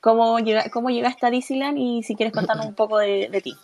¿Cómo, 0.00 0.38
llega, 0.40 0.70
¿Cómo 0.70 0.88
llegaste 0.88 1.26
a 1.26 1.30
Disneyland 1.30 1.78
y 1.78 2.02
si 2.02 2.16
quieres 2.16 2.32
contarnos 2.32 2.66
un 2.66 2.74
poco 2.74 2.98
de, 2.98 3.40
ti? 3.44 3.54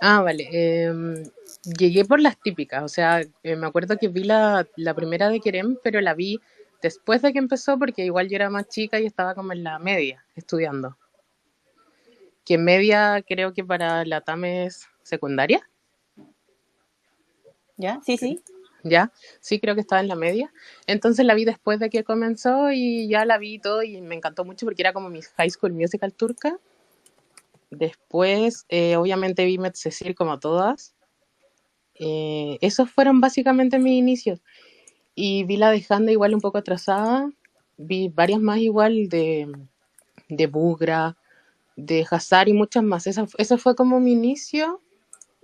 Ah, 0.00 0.22
vale. 0.22 0.48
Em, 0.50 1.22
llegué 1.78 2.06
por 2.06 2.20
las 2.20 2.40
típicas, 2.40 2.82
o 2.82 2.88
sea, 2.88 3.20
eh, 3.42 3.56
me 3.56 3.66
acuerdo 3.66 3.98
que 3.98 4.08
vi 4.08 4.24
la, 4.24 4.66
la 4.76 4.94
primera 4.94 5.28
de 5.28 5.40
Kerem, 5.40 5.76
pero 5.84 6.00
la 6.00 6.14
vi 6.14 6.40
después 6.80 7.20
de 7.20 7.34
que 7.34 7.38
empezó 7.38 7.78
porque 7.78 8.04
igual 8.04 8.28
yo 8.28 8.36
era 8.36 8.48
más 8.48 8.68
chica 8.68 8.98
y 8.98 9.04
estaba 9.04 9.34
como 9.34 9.52
en 9.52 9.62
la 9.62 9.78
media 9.78 10.24
estudiando. 10.36 10.96
Que 12.46 12.56
media 12.56 13.22
creo 13.28 13.52
que 13.52 13.62
para 13.62 14.06
la 14.06 14.22
TAM 14.22 14.46
es 14.46 14.88
secundaria. 15.02 15.68
¿Ya? 17.78 18.00
Sí, 18.04 18.18
sí. 18.18 18.42
¿ya? 18.82 19.12
Sí, 19.40 19.60
creo 19.60 19.74
que 19.74 19.80
estaba 19.80 20.00
en 20.00 20.08
la 20.08 20.16
media. 20.16 20.52
Entonces 20.86 21.24
la 21.24 21.34
vi 21.34 21.44
después 21.44 21.78
de 21.80 21.90
que 21.90 22.04
comenzó 22.04 22.70
y 22.72 23.08
ya 23.08 23.24
la 23.24 23.38
vi 23.38 23.58
todo 23.58 23.82
y 23.82 24.00
me 24.00 24.14
encantó 24.14 24.44
mucho 24.44 24.66
porque 24.66 24.82
era 24.82 24.92
como 24.92 25.08
mi 25.10 25.20
high 25.36 25.50
school 25.50 25.72
musical 25.72 26.12
turca. 26.14 26.58
Después, 27.70 28.64
eh, 28.68 28.96
obviamente 28.96 29.44
vi 29.44 29.58
Met 29.58 29.76
Cecil 29.76 30.14
como 30.14 30.38
todas. 30.38 30.94
Eh, 31.94 32.58
esos 32.60 32.90
fueron 32.90 33.20
básicamente 33.20 33.78
mis 33.78 33.98
inicios. 33.98 34.40
Y 35.14 35.44
vi 35.44 35.56
la 35.56 35.70
de 35.70 35.84
Handa 35.88 36.12
igual 36.12 36.34
un 36.34 36.40
poco 36.40 36.58
atrasada. 36.58 37.30
Vi 37.76 38.08
varias 38.08 38.40
más 38.40 38.58
igual 38.58 39.08
de, 39.08 39.52
de 40.28 40.46
Bugra, 40.46 41.16
de 41.76 42.06
Hazar 42.08 42.48
y 42.48 42.52
muchas 42.54 42.84
más. 42.84 43.06
Eso, 43.06 43.26
eso 43.36 43.58
fue 43.58 43.74
como 43.74 44.00
mi 44.00 44.12
inicio. 44.12 44.80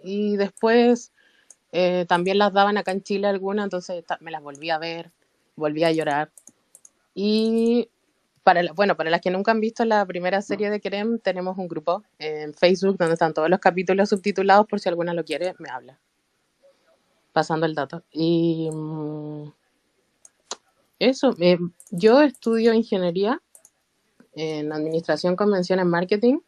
Y 0.03 0.37
después 0.37 1.12
eh, 1.76 2.07
también 2.07 2.38
las 2.38 2.52
daban 2.52 2.76
acá 2.76 2.93
en 2.93 3.02
Chile 3.02 3.26
algunas, 3.26 3.64
entonces 3.64 4.04
me 4.21 4.31
las 4.31 4.40
volví 4.40 4.71
a 4.71 4.78
ver, 4.78 5.11
volví 5.57 5.83
a 5.83 5.90
llorar. 5.90 6.31
Y 7.14 7.90
para, 8.45 8.73
bueno, 8.75 8.97
para 8.97 9.11
las 9.11 9.21
que 9.21 9.33
nunca 9.33 9.50
han 9.50 9.59
visto 9.59 9.85
la 9.85 10.07
primera 10.07 10.40
serie 10.40 10.71
de 10.71 10.78
Kerem, 10.78 11.19
tenemos 11.19 11.59
un 11.59 11.66
grupo 11.66 12.04
en 12.21 12.54
Facebook 12.54 12.97
donde 12.97 13.14
están 13.14 13.35
todos 13.35 13.50
los 13.50 13.59
capítulos 13.59 14.09
subtitulados 14.09 14.69
por 14.69 14.78
si 14.78 14.88
alguna 14.88 15.14
lo 15.14 15.25
quiere, 15.25 15.57
me 15.59 15.69
habla. 15.69 15.99
Pasando 17.33 17.66
el 17.66 17.75
dato. 17.75 18.04
Y 18.12 18.71
mm, 18.73 19.52
eso, 21.00 21.35
eh, 21.40 21.59
yo 21.90 22.23
estudio 22.23 22.73
ingeniería 22.73 23.43
en 24.37 24.73
administración, 24.73 25.35
convención 25.35 25.81
en 25.81 25.88
marketing. 25.88 26.38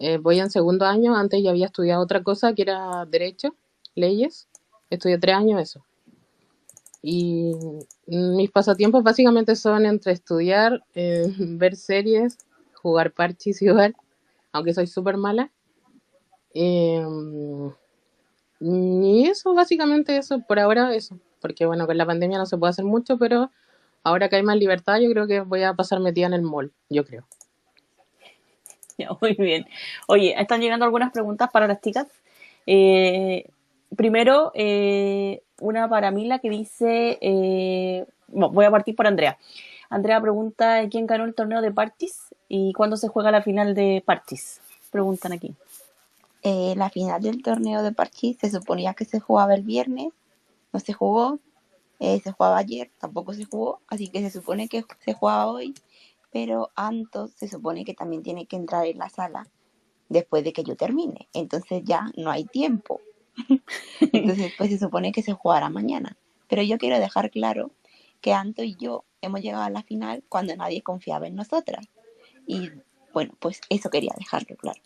Eh, 0.00 0.18
voy 0.18 0.40
en 0.40 0.50
segundo 0.50 0.86
año, 0.86 1.14
antes 1.14 1.40
ya 1.40 1.50
había 1.50 1.66
estudiado 1.66 2.02
otra 2.02 2.24
cosa 2.24 2.52
que 2.52 2.62
era 2.62 3.06
derecho 3.06 3.54
leyes. 3.94 4.48
Estudié 4.90 5.18
tres 5.18 5.36
años 5.36 5.60
eso. 5.60 5.84
Y 7.02 7.52
mis 8.06 8.50
pasatiempos 8.50 9.02
básicamente 9.02 9.56
son 9.56 9.86
entre 9.86 10.12
estudiar, 10.12 10.84
eh, 10.94 11.26
ver 11.38 11.76
series, 11.76 12.38
jugar 12.74 13.12
parches 13.12 13.62
y 13.62 13.68
jugar, 13.68 13.94
aunque 14.52 14.74
soy 14.74 14.86
súper 14.86 15.16
mala. 15.16 15.50
Em, 16.52 17.72
y 18.60 19.28
eso, 19.28 19.54
básicamente 19.54 20.16
eso, 20.16 20.40
por 20.46 20.58
ahora 20.58 20.94
eso. 20.94 21.18
Porque 21.40 21.64
bueno, 21.64 21.86
con 21.86 21.96
la 21.96 22.04
pandemia 22.04 22.38
no 22.38 22.46
se 22.46 22.58
puede 22.58 22.70
hacer 22.70 22.84
mucho, 22.84 23.16
pero 23.16 23.50
ahora 24.02 24.28
que 24.28 24.36
hay 24.36 24.42
más 24.42 24.56
libertad, 24.56 24.98
yo 24.98 25.10
creo 25.10 25.26
que 25.26 25.40
voy 25.40 25.62
a 25.62 25.74
pasar 25.74 26.00
metida 26.00 26.26
en 26.26 26.34
el 26.34 26.42
mall, 26.42 26.72
yo 26.90 27.04
creo. 27.04 27.26
muy 29.20 29.34
bien. 29.34 29.66
Oye, 30.06 30.34
están 30.38 30.60
llegando 30.60 30.84
algunas 30.84 31.12
preguntas 31.12 31.50
para 31.50 31.66
las 31.66 31.80
chicas. 31.80 32.06
Eh, 32.66 33.48
primero, 33.96 34.52
eh, 34.54 35.42
una 35.60 35.88
para 35.88 36.10
Mila 36.10 36.38
que 36.38 36.50
dice, 36.50 37.18
eh, 37.20 38.06
voy 38.28 38.64
a 38.64 38.70
partir 38.70 38.96
por 38.96 39.06
Andrea. 39.06 39.38
Andrea 39.88 40.20
pregunta 40.20 40.88
quién 40.88 41.06
ganó 41.06 41.24
el 41.24 41.34
torneo 41.34 41.60
de 41.60 41.72
Partis 41.72 42.34
y 42.48 42.72
cuándo 42.72 42.96
se 42.96 43.08
juega 43.08 43.30
la 43.30 43.42
final 43.42 43.74
de 43.74 44.02
Partis. 44.04 44.60
Preguntan 44.90 45.32
aquí. 45.32 45.54
Eh, 46.42 46.74
la 46.76 46.90
final 46.90 47.20
del 47.20 47.42
torneo 47.42 47.82
de 47.82 47.92
Partis 47.92 48.38
se 48.40 48.50
suponía 48.50 48.94
que 48.94 49.04
se 49.04 49.20
jugaba 49.20 49.54
el 49.54 49.62
viernes, 49.62 50.12
no 50.72 50.80
se 50.80 50.92
jugó, 50.92 51.38
se 51.98 52.32
jugaba 52.32 52.56
ayer, 52.56 52.90
tampoco 52.98 53.34
se 53.34 53.44
jugó, 53.44 53.80
así 53.88 54.08
que 54.08 54.20
se 54.20 54.30
supone 54.30 54.68
que 54.68 54.84
se 55.04 55.12
jugaba 55.12 55.48
hoy, 55.48 55.74
pero 56.32 56.70
Antos 56.74 57.32
se 57.32 57.46
supone 57.46 57.84
que 57.84 57.92
también 57.92 58.22
tiene 58.22 58.46
que 58.46 58.56
entrar 58.56 58.86
en 58.86 58.96
la 58.96 59.10
sala 59.10 59.46
después 60.08 60.42
de 60.42 60.54
que 60.54 60.64
yo 60.64 60.76
termine, 60.76 61.28
entonces 61.34 61.82
ya 61.84 62.10
no 62.16 62.30
hay 62.30 62.44
tiempo. 62.44 63.02
Entonces, 64.12 64.52
pues 64.56 64.70
se 64.70 64.78
supone 64.78 65.12
que 65.12 65.22
se 65.22 65.32
jugará 65.32 65.68
mañana. 65.68 66.16
Pero 66.48 66.62
yo 66.62 66.78
quiero 66.78 66.98
dejar 66.98 67.30
claro 67.30 67.70
que 68.20 68.32
Anto 68.32 68.62
y 68.62 68.76
yo 68.76 69.04
hemos 69.22 69.40
llegado 69.40 69.64
a 69.64 69.70
la 69.70 69.82
final 69.82 70.22
cuando 70.28 70.54
nadie 70.56 70.82
confiaba 70.82 71.26
en 71.26 71.36
nosotras. 71.36 71.86
Y 72.46 72.70
bueno, 73.12 73.32
pues 73.38 73.60
eso 73.68 73.90
quería 73.90 74.12
dejarlo 74.18 74.56
claro. 74.56 74.80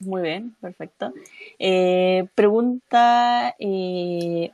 Muy 0.00 0.22
bien, 0.22 0.54
perfecto. 0.60 1.12
Eh, 1.58 2.28
pregunta 2.34 3.56
eh, 3.58 4.52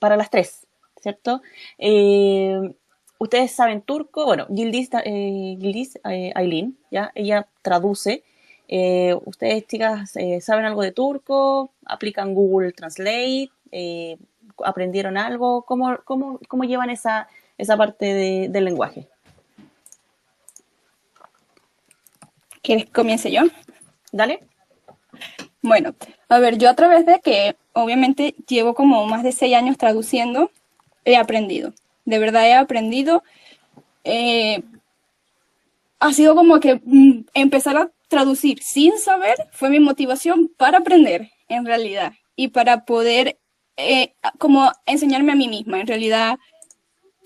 para 0.00 0.16
las 0.16 0.30
tres, 0.30 0.66
¿cierto? 1.00 1.42
Eh, 1.78 2.74
ustedes 3.18 3.52
saben 3.52 3.82
turco, 3.82 4.24
bueno, 4.24 4.46
Gildis, 4.54 4.90
Gildis 5.04 5.98
Aileen, 6.02 6.78
¿ya? 6.90 7.12
ella 7.14 7.46
traduce 7.62 8.24
eh, 8.68 9.16
¿Ustedes, 9.24 9.66
chicas, 9.66 10.16
eh, 10.16 10.40
saben 10.40 10.64
algo 10.64 10.82
de 10.82 10.92
turco? 10.92 11.70
¿Aplican 11.84 12.34
Google 12.34 12.72
Translate? 12.72 13.50
Eh, 13.70 14.16
¿Aprendieron 14.64 15.16
algo? 15.16 15.62
¿Cómo, 15.62 15.98
cómo, 16.04 16.40
cómo 16.48 16.64
llevan 16.64 16.90
esa, 16.90 17.28
esa 17.58 17.76
parte 17.76 18.06
de, 18.06 18.48
del 18.48 18.64
lenguaje? 18.64 19.06
¿Quieres 22.62 22.86
que 22.86 22.92
comience 22.92 23.30
yo? 23.30 23.42
Dale. 24.10 24.40
Bueno, 25.62 25.94
a 26.28 26.38
ver, 26.40 26.58
yo 26.58 26.68
a 26.68 26.74
través 26.74 27.06
de 27.06 27.20
que 27.20 27.56
obviamente 27.72 28.34
llevo 28.48 28.74
como 28.74 29.06
más 29.06 29.22
de 29.22 29.32
seis 29.32 29.54
años 29.54 29.78
traduciendo, 29.78 30.50
he 31.04 31.16
aprendido. 31.16 31.72
De 32.04 32.18
verdad 32.18 32.46
he 32.46 32.54
aprendido. 32.54 33.22
ha 36.00 36.12
sido 36.12 36.34
como 36.34 36.60
que 36.60 36.80
mm, 36.84 37.26
empezar 37.34 37.76
a 37.76 37.90
traducir 38.08 38.62
sin 38.62 38.98
saber 38.98 39.36
fue 39.52 39.70
mi 39.70 39.80
motivación 39.80 40.50
para 40.56 40.78
aprender, 40.78 41.30
en 41.48 41.66
realidad, 41.66 42.12
y 42.34 42.48
para 42.48 42.84
poder 42.84 43.38
eh, 43.76 44.14
como 44.38 44.70
enseñarme 44.86 45.32
a 45.32 45.36
mí 45.36 45.48
misma. 45.48 45.80
En 45.80 45.86
realidad, 45.86 46.38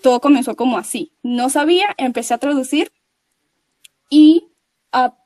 todo 0.01 0.19
comenzó 0.19 0.55
como 0.55 0.77
así. 0.77 1.13
No 1.23 1.49
sabía, 1.49 1.93
empecé 1.97 2.33
a 2.33 2.39
traducir 2.39 2.91
y 4.09 4.47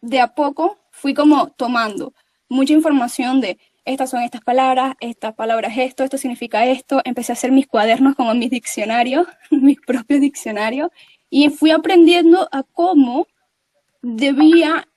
de 0.01 0.19
a 0.19 0.35
poco 0.35 0.77
fui 0.91 1.13
como 1.13 1.49
tomando 1.49 2.13
mucha 2.47 2.73
información 2.73 3.41
de 3.41 3.57
estas 3.85 4.09
son 4.09 4.23
estas 4.23 4.41
palabras, 4.41 4.95
estas 4.99 5.35
palabras 5.35 5.77
esto, 5.77 6.03
esto 6.03 6.17
significa 6.17 6.65
esto. 6.65 7.01
Empecé 7.05 7.31
a 7.31 7.33
hacer 7.33 7.51
mis 7.51 7.67
cuadernos 7.67 8.15
como 8.15 8.33
mis 8.33 8.49
diccionarios, 8.49 9.27
mis 9.51 9.79
propios 9.79 10.21
diccionarios, 10.21 10.89
y 11.29 11.49
fui 11.49 11.69
aprendiendo 11.69 12.49
a 12.51 12.63
cómo 12.63 13.27
debía 14.01 14.87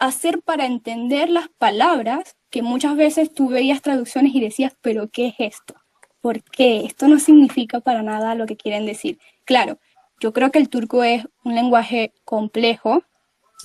hacer 0.00 0.42
para 0.42 0.66
entender 0.66 1.30
las 1.30 1.48
palabras 1.50 2.36
que 2.50 2.62
muchas 2.62 2.96
veces 2.96 3.32
tú 3.32 3.48
veías 3.48 3.82
traducciones 3.82 4.34
y 4.34 4.40
decías, 4.40 4.74
pero 4.80 5.08
¿qué 5.08 5.28
es 5.28 5.34
esto? 5.38 5.74
¿Por 6.20 6.42
qué? 6.42 6.84
Esto 6.84 7.06
no 7.06 7.18
significa 7.20 7.80
para 7.80 8.02
nada 8.02 8.34
lo 8.34 8.46
que 8.46 8.56
quieren 8.56 8.86
decir. 8.86 9.18
Claro, 9.44 9.78
Yo 10.22 10.34
creo 10.34 10.50
que 10.50 10.58
el 10.58 10.68
turco 10.68 11.02
es 11.02 11.26
un 11.44 11.54
lenguaje 11.54 12.12
complejo, 12.26 13.02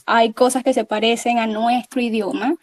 hay 0.06 0.32
cosas 0.32 0.64
que 0.64 0.74
se 0.74 0.86
parecen 0.86 1.38
a 1.38 1.48
nuestro 1.48 2.00
idioma, 2.02 2.56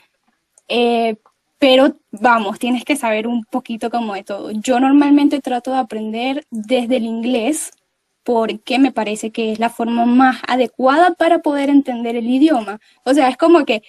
eh, 0.68 1.16
pero 1.58 1.96
vamos, 2.10 2.58
tienes 2.58 2.84
que 2.84 2.96
saber 2.96 3.26
un 3.26 3.44
poquito 3.44 3.90
como 3.90 4.14
de 4.14 4.24
todo. 4.24 4.50
Yo 4.50 4.80
normalmente 4.80 5.40
trato 5.40 5.72
de 5.72 5.78
aprender 5.78 6.46
desde 6.50 6.96
el 6.96 7.04
inglés 7.04 7.72
porque 8.24 8.78
me 8.78 8.92
parece 8.92 9.30
que 9.30 9.52
es 9.52 9.58
la 9.58 9.70
forma 9.70 10.06
más 10.06 10.40
adecuada 10.46 11.14
para 11.14 11.40
poder 11.40 11.70
entender 11.70 12.16
el 12.16 12.28
idioma. 12.28 12.80
O 13.04 13.14
sea, 13.14 13.28
es 13.28 13.36
como 13.36 13.64
que, 13.64 13.82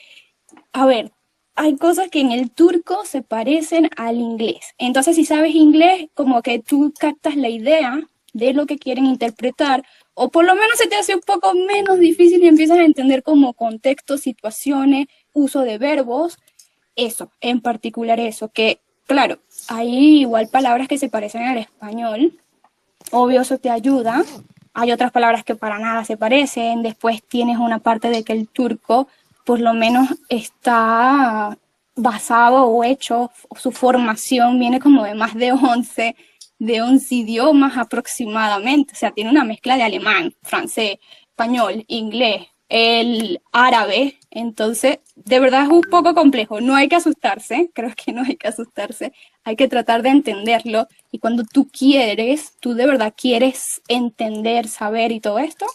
a 0.71 0.85
ver, 0.85 1.11
hay 1.55 1.75
cosas 1.77 2.09
que 2.09 2.19
en 2.19 2.31
el 2.31 2.51
turco 2.51 3.05
se 3.05 3.21
parecen 3.21 3.89
al 3.95 4.17
inglés. 4.17 4.73
Entonces, 4.77 5.15
si 5.15 5.25
sabes 5.25 5.53
inglés, 5.55 6.07
como 6.13 6.41
que 6.41 6.59
tú 6.59 6.93
captas 6.99 7.35
la 7.35 7.49
idea 7.49 8.01
de 8.33 8.53
lo 8.53 8.65
que 8.65 8.79
quieren 8.79 9.05
interpretar, 9.05 9.85
o 10.15 10.29
por 10.29 10.45
lo 10.45 10.55
menos 10.55 10.77
se 10.77 10.87
te 10.87 10.95
hace 10.95 11.13
un 11.15 11.21
poco 11.21 11.53
menos 11.53 11.99
difícil 11.99 12.43
y 12.43 12.47
empiezas 12.47 12.79
a 12.79 12.83
entender 12.83 13.21
como 13.21 13.53
contextos, 13.53 14.21
situaciones, 14.21 15.07
uso 15.33 15.61
de 15.61 15.77
verbos, 15.77 16.37
eso, 16.95 17.31
en 17.41 17.61
particular 17.61 18.19
eso, 18.19 18.49
que 18.49 18.79
claro, 19.05 19.39
hay 19.67 20.21
igual 20.21 20.47
palabras 20.47 20.87
que 20.87 20.97
se 20.97 21.09
parecen 21.09 21.43
al 21.43 21.57
español, 21.57 22.39
obvio 23.11 23.41
eso 23.41 23.57
te 23.57 23.69
ayuda, 23.69 24.23
hay 24.73 24.91
otras 24.91 25.11
palabras 25.11 25.43
que 25.43 25.55
para 25.55 25.79
nada 25.79 26.03
se 26.03 26.17
parecen, 26.17 26.81
después 26.81 27.23
tienes 27.23 27.57
una 27.57 27.79
parte 27.79 28.09
de 28.09 28.23
que 28.23 28.33
el 28.33 28.47
turco 28.47 29.07
por 29.45 29.59
lo 29.59 29.73
menos 29.73 30.09
está 30.29 31.57
basado 31.95 32.65
o 32.65 32.83
hecho, 32.83 33.31
su 33.55 33.71
formación 33.71 34.59
viene 34.59 34.79
como 34.79 35.03
de 35.03 35.13
más 35.13 35.35
de 35.35 35.51
11, 35.51 36.15
de 36.59 36.81
11 36.81 37.15
idiomas 37.15 37.77
aproximadamente, 37.77 38.93
o 38.93 38.95
sea, 38.95 39.11
tiene 39.11 39.29
una 39.29 39.43
mezcla 39.43 39.75
de 39.75 39.83
alemán, 39.83 40.33
francés, 40.41 40.97
español, 41.29 41.83
inglés, 41.87 42.47
el 42.75 43.39
árabe, 43.51 44.17
entonces 44.31 44.97
de 45.13 45.39
verdad 45.39 45.65
es 45.65 45.69
un 45.69 45.81
poco 45.83 46.15
complejo, 46.15 46.59
no 46.59 46.75
hay 46.75 46.87
que 46.89 46.95
asustarse, 46.95 47.69
creo 47.75 47.91
que 47.95 48.11
no 48.11 48.23
hay 48.23 48.35
que 48.35 48.47
asustarse, 48.47 49.13
hay 49.43 49.55
que 49.55 49.67
tratar 49.67 50.01
de 50.01 50.09
entenderlo 50.09 50.87
y 51.11 51.19
cuando 51.19 51.43
tú 51.43 51.67
quieres, 51.67 52.57
tú 52.59 52.73
de 52.73 52.87
verdad 52.87 53.13
quieres 53.15 53.79
entender, 53.87 54.67
saber 54.67 55.11
y 55.11 55.19
todo 55.19 55.37
esto, 55.37 55.67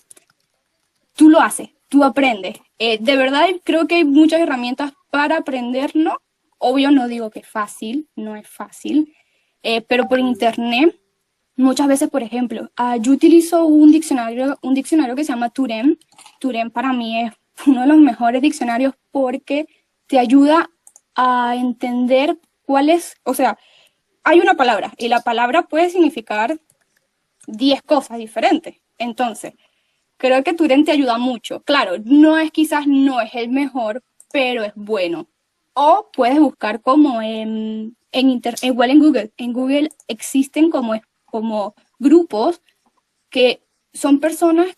tú 1.14 1.28
lo 1.28 1.40
haces, 1.40 1.68
tú 1.88 2.02
aprendes. 2.02 2.56
Eh, 2.80 2.98
de 3.00 3.16
verdad 3.16 3.46
creo 3.62 3.86
que 3.86 3.94
hay 3.96 4.04
muchas 4.04 4.40
herramientas 4.40 4.92
para 5.12 5.36
aprenderlo. 5.36 6.20
Obvio 6.58 6.90
no 6.90 7.06
digo 7.06 7.30
que 7.30 7.40
es 7.40 7.46
fácil, 7.46 8.08
no 8.16 8.34
es 8.34 8.48
fácil, 8.48 9.14
eh, 9.62 9.82
pero 9.82 10.08
por 10.08 10.18
internet, 10.18 10.98
muchas 11.58 11.88
veces, 11.88 12.08
por 12.08 12.22
ejemplo, 12.22 12.70
ah, 12.76 12.96
yo 12.96 13.12
utilizo 13.12 13.66
un 13.66 13.92
diccionario, 13.92 14.58
un 14.62 14.74
diccionario 14.74 15.14
que 15.14 15.24
se 15.24 15.32
llama 15.32 15.50
Turem. 15.50 15.96
Turem 16.40 16.70
para 16.70 16.92
mí 16.92 17.20
es 17.20 17.32
uno 17.66 17.82
de 17.82 17.88
los 17.88 17.98
mejores 17.98 18.40
diccionarios 18.40 18.94
porque 19.10 19.66
te 20.06 20.18
ayuda 20.18 20.70
a 21.14 21.56
entender 21.56 22.38
cuál 22.64 22.88
es, 22.88 23.16
o 23.24 23.34
sea, 23.34 23.58
hay 24.24 24.40
una 24.40 24.54
palabra 24.54 24.92
y 24.96 25.08
la 25.08 25.20
palabra 25.20 25.62
puede 25.62 25.90
significar 25.90 26.58
10 27.48 27.82
cosas 27.82 28.18
diferentes. 28.18 28.76
Entonces, 28.96 29.54
creo 30.16 30.44
que 30.44 30.54
Turen 30.54 30.84
te 30.84 30.92
ayuda 30.92 31.18
mucho. 31.18 31.62
Claro, 31.62 31.94
no 32.04 32.38
es 32.38 32.50
quizás 32.52 32.86
no 32.86 33.20
es 33.20 33.34
el 33.34 33.48
mejor, 33.48 34.02
pero 34.32 34.62
es 34.62 34.72
bueno. 34.76 35.28
O 35.74 36.10
puedes 36.12 36.38
buscar 36.38 36.82
como 36.82 37.20
en, 37.22 37.96
en 38.12 38.42
igual 38.62 38.90
en 38.90 38.98
Google. 38.98 39.32
En 39.36 39.52
Google 39.52 39.88
existen 40.06 40.70
como, 40.70 40.94
como 41.30 41.74
grupos 41.98 42.62
que 43.30 43.62
son 43.92 44.20
personas 44.20 44.68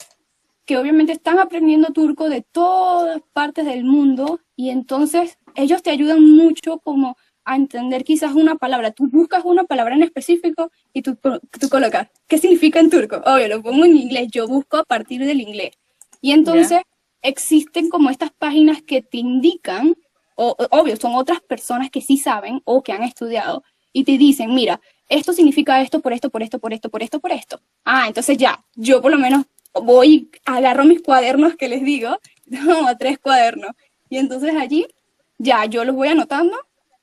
que 0.65 0.77
obviamente 0.77 1.13
están 1.13 1.39
aprendiendo 1.39 1.93
turco 1.93 2.29
de 2.29 2.43
todas 2.43 3.21
partes 3.33 3.65
del 3.65 3.85
mundo 3.85 4.41
y 4.55 4.71
entonces 4.71 5.39
ellos 5.57 5.83
te 5.83 5.91
ayudan 5.91 6.23
mucho 6.23 6.79
como 6.79 7.17
a 7.45 7.57
entender 7.57 8.05
quizás 8.05 8.35
una 8.35 8.57
palabra. 8.57 8.93
Tú 8.93 9.09
buscas 9.09 9.45
una 9.45 9.65
palabra 9.65 9.95
en 9.95 10.03
específico 10.03 10.71
y 10.93 11.03
tú, 11.03 11.17
tú 11.17 11.69
colocas, 11.69 12.09
¿qué 12.29 12.39
significa 12.39 12.79
en 12.79 12.91
turco? 12.91 13.17
Obvio, 13.27 13.49
lo 13.49 13.63
pongo 13.63 13.85
en 13.85 13.97
inglés, 13.97 14.29
yo 14.31 14.47
busco 14.47 14.77
a 14.77 14.85
partir 14.85 15.25
del 15.25 15.41
inglés. 15.41 15.73
Y 16.21 16.33
entonces 16.33 16.83
existen 17.23 17.89
como 17.89 18.11
estas 18.11 18.31
páginas 18.31 18.83
que 18.83 19.03
te 19.03 19.19
indican, 19.19 19.97
o, 20.37 20.57
obvio, 20.71 20.97
son 20.97 21.15
otras 21.15 21.41
personas 21.41 21.91
que 21.91 22.01
sí 22.01 22.19
saben 22.19 22.63
o 22.65 22.83
que 22.83 22.93
han 22.93 23.03
estudiado, 23.03 23.65
y 23.93 24.05
te 24.05 24.19
dicen, 24.19 24.55
mira, 24.55 24.81
esto 25.11 25.35
significa 25.35 25.83
esto, 25.83 26.01
por 26.01 26.15
esto, 26.15 26.31
por 26.31 26.43
esto, 26.43 26.59
por 26.59 26.73
esto, 26.73 26.89
por 26.89 27.03
esto, 27.03 27.21
por 27.21 27.33
esto. 27.33 27.61
Ah, 27.85 28.05
entonces 28.07 28.39
ya, 28.39 28.65
yo 28.75 29.03
por 29.03 29.11
lo 29.11 29.19
menos 29.19 29.45
voy, 29.75 30.31
agarro 30.47 30.85
mis 30.85 31.03
cuadernos 31.03 31.57
que 31.57 31.69
les 31.69 31.83
digo, 31.85 32.19
como 32.65 32.97
tres 32.97 33.19
cuadernos, 33.19 33.73
y 34.09 34.17
entonces 34.17 34.55
allí 34.57 34.87
ya 35.37 35.67
yo 35.67 35.85
los 35.85 35.95
voy 35.95 36.09
anotando 36.09 36.57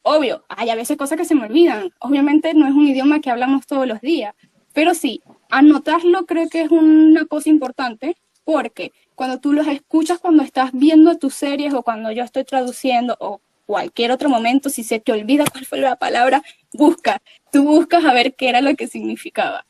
Obvio, 0.10 0.46
hay 0.48 0.70
a 0.70 0.76
veces 0.76 0.96
cosas 0.96 1.18
que 1.18 1.26
se 1.26 1.36
me 1.36 1.44
olvidan. 1.48 1.92
Obviamente 2.00 2.54
no 2.54 2.66
es 2.66 2.74
un 2.74 2.88
idioma 2.88 3.20
que 3.20 3.30
hablamos 3.30 3.68
todos 3.68 3.86
los 3.86 4.00
días, 4.00 4.34
pero 4.72 4.94
sí, 4.94 5.22
anotarlo 5.50 6.26
creo 6.26 6.48
que 6.48 6.62
es 6.62 6.72
una 6.72 7.26
cosa 7.26 7.50
importante 7.50 8.16
porque 8.46 8.94
cuando 9.16 9.42
tú 9.42 9.52
los 9.52 9.68
escuchas 9.68 10.20
cuando 10.20 10.44
estás 10.44 10.72
viendo 10.72 11.18
tus 11.18 11.34
series 11.34 11.74
o 11.74 11.84
cuando 11.84 12.10
yo 12.14 12.24
estoy 12.24 12.46
traduciendo 12.46 13.18
o 13.20 13.42
cualquier 13.68 14.12
otro 14.12 14.30
momento, 14.30 14.70
si 14.72 14.84
se 14.84 15.00
te 15.00 15.12
olvida 15.12 15.46
cuál 15.52 15.66
fue 15.66 15.80
la 15.80 15.98
palabra, 15.98 16.42
busca, 16.74 17.22
tú 17.52 17.64
buscas 17.64 18.04
a 18.04 18.14
ver 18.14 18.36
qué 18.36 18.50
era 18.50 18.62
lo 18.62 18.76
que 18.76 18.88
significaba. 18.88 19.68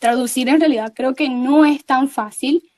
Traducir 0.00 0.48
en 0.48 0.58
realidad 0.58 0.92
creo 0.96 1.14
que 1.14 1.28
no 1.28 1.64
es 1.64 1.84
tan 1.84 2.08
fácil 2.08 2.68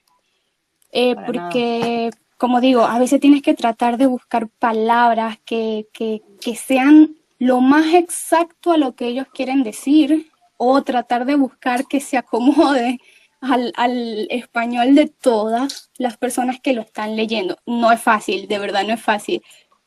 eh, 0.93 1.15
porque 1.27 2.11
como 2.41 2.63
digo, 2.63 2.85
a 2.85 2.99
veces 2.99 3.21
tienes 3.21 3.43
que 3.43 3.53
tratar 3.53 3.99
de 3.99 4.07
buscar 4.07 4.49
palabras 4.49 5.39
que, 5.45 5.89
que, 5.93 6.23
que 6.41 6.57
sean 6.57 7.17
lo 7.39 7.61
más 7.61 7.93
exacto 7.93 8.73
a 8.73 8.79
lo 8.79 8.95
que 8.95 9.09
ellos 9.09 9.27
quieren 9.35 9.63
decir 9.63 10.33
o 10.57 10.83
tratar 10.83 11.27
de 11.27 11.35
buscar 11.35 11.87
que 11.87 12.01
se 12.01 12.17
acomode 12.17 12.99
al, 13.43 13.75
al, 13.77 14.27
español 14.31 14.95
de 14.95 15.09
todas 15.09 15.91
las 15.99 16.17
personas 16.17 16.61
que 16.61 16.73
lo 16.73 16.81
están 16.81 17.15
leyendo. 17.15 17.59
No 17.67 17.93
es 17.93 18.01
fácil, 18.01 18.49
de 18.49 18.59
verdad 18.59 18.85
no 18.87 18.95
es 18.95 19.03
fácil, 19.03 19.43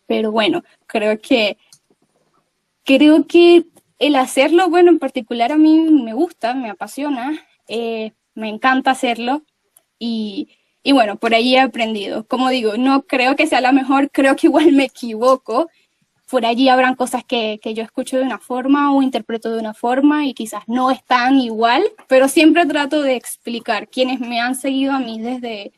pero 0.07 0.31
bueno, 0.31 0.63
creo 0.87 1.19
que 1.19 1.57
creo 2.83 3.25
que 3.27 3.65
el 3.99 4.15
hacerlo, 4.15 4.69
bueno, 4.69 4.89
en 4.91 4.99
particular 4.99 5.51
a 5.51 5.57
mí 5.57 5.79
me 5.79 6.13
gusta, 6.13 6.53
me 6.53 6.69
apasiona, 6.69 7.39
eh, 7.67 8.11
me 8.35 8.49
encanta 8.49 8.91
hacerlo 8.91 9.43
y, 9.99 10.49
y 10.83 10.91
bueno, 10.91 11.17
por 11.17 11.33
ahí 11.33 11.55
he 11.55 11.59
aprendido. 11.59 12.27
Como 12.27 12.49
digo, 12.49 12.77
no 12.77 13.03
creo 13.03 13.35
que 13.35 13.47
sea 13.47 13.61
la 13.61 13.71
mejor, 13.71 14.11
creo 14.11 14.35
que 14.35 14.47
igual 14.47 14.71
me 14.73 14.85
equivoco. 14.85 15.69
Por 16.29 16.45
allí 16.45 16.67
habrán 16.67 16.95
cosas 16.95 17.23
que, 17.23 17.59
que 17.61 17.73
yo 17.73 17.83
escucho 17.83 18.17
de 18.17 18.23
una 18.23 18.39
forma 18.39 18.93
o 18.93 19.01
interpreto 19.01 19.51
de 19.51 19.59
una 19.59 19.73
forma 19.73 20.25
y 20.25 20.33
quizás 20.33 20.63
no 20.67 20.89
están 20.91 21.39
igual, 21.39 21.83
pero 22.07 22.27
siempre 22.27 22.65
trato 22.65 23.01
de 23.01 23.15
explicar. 23.15 23.87
Quienes 23.87 24.19
me 24.19 24.41
han 24.41 24.55
seguido 24.55 24.93
a 24.93 24.99
mí 24.99 25.21
desde 25.21 25.71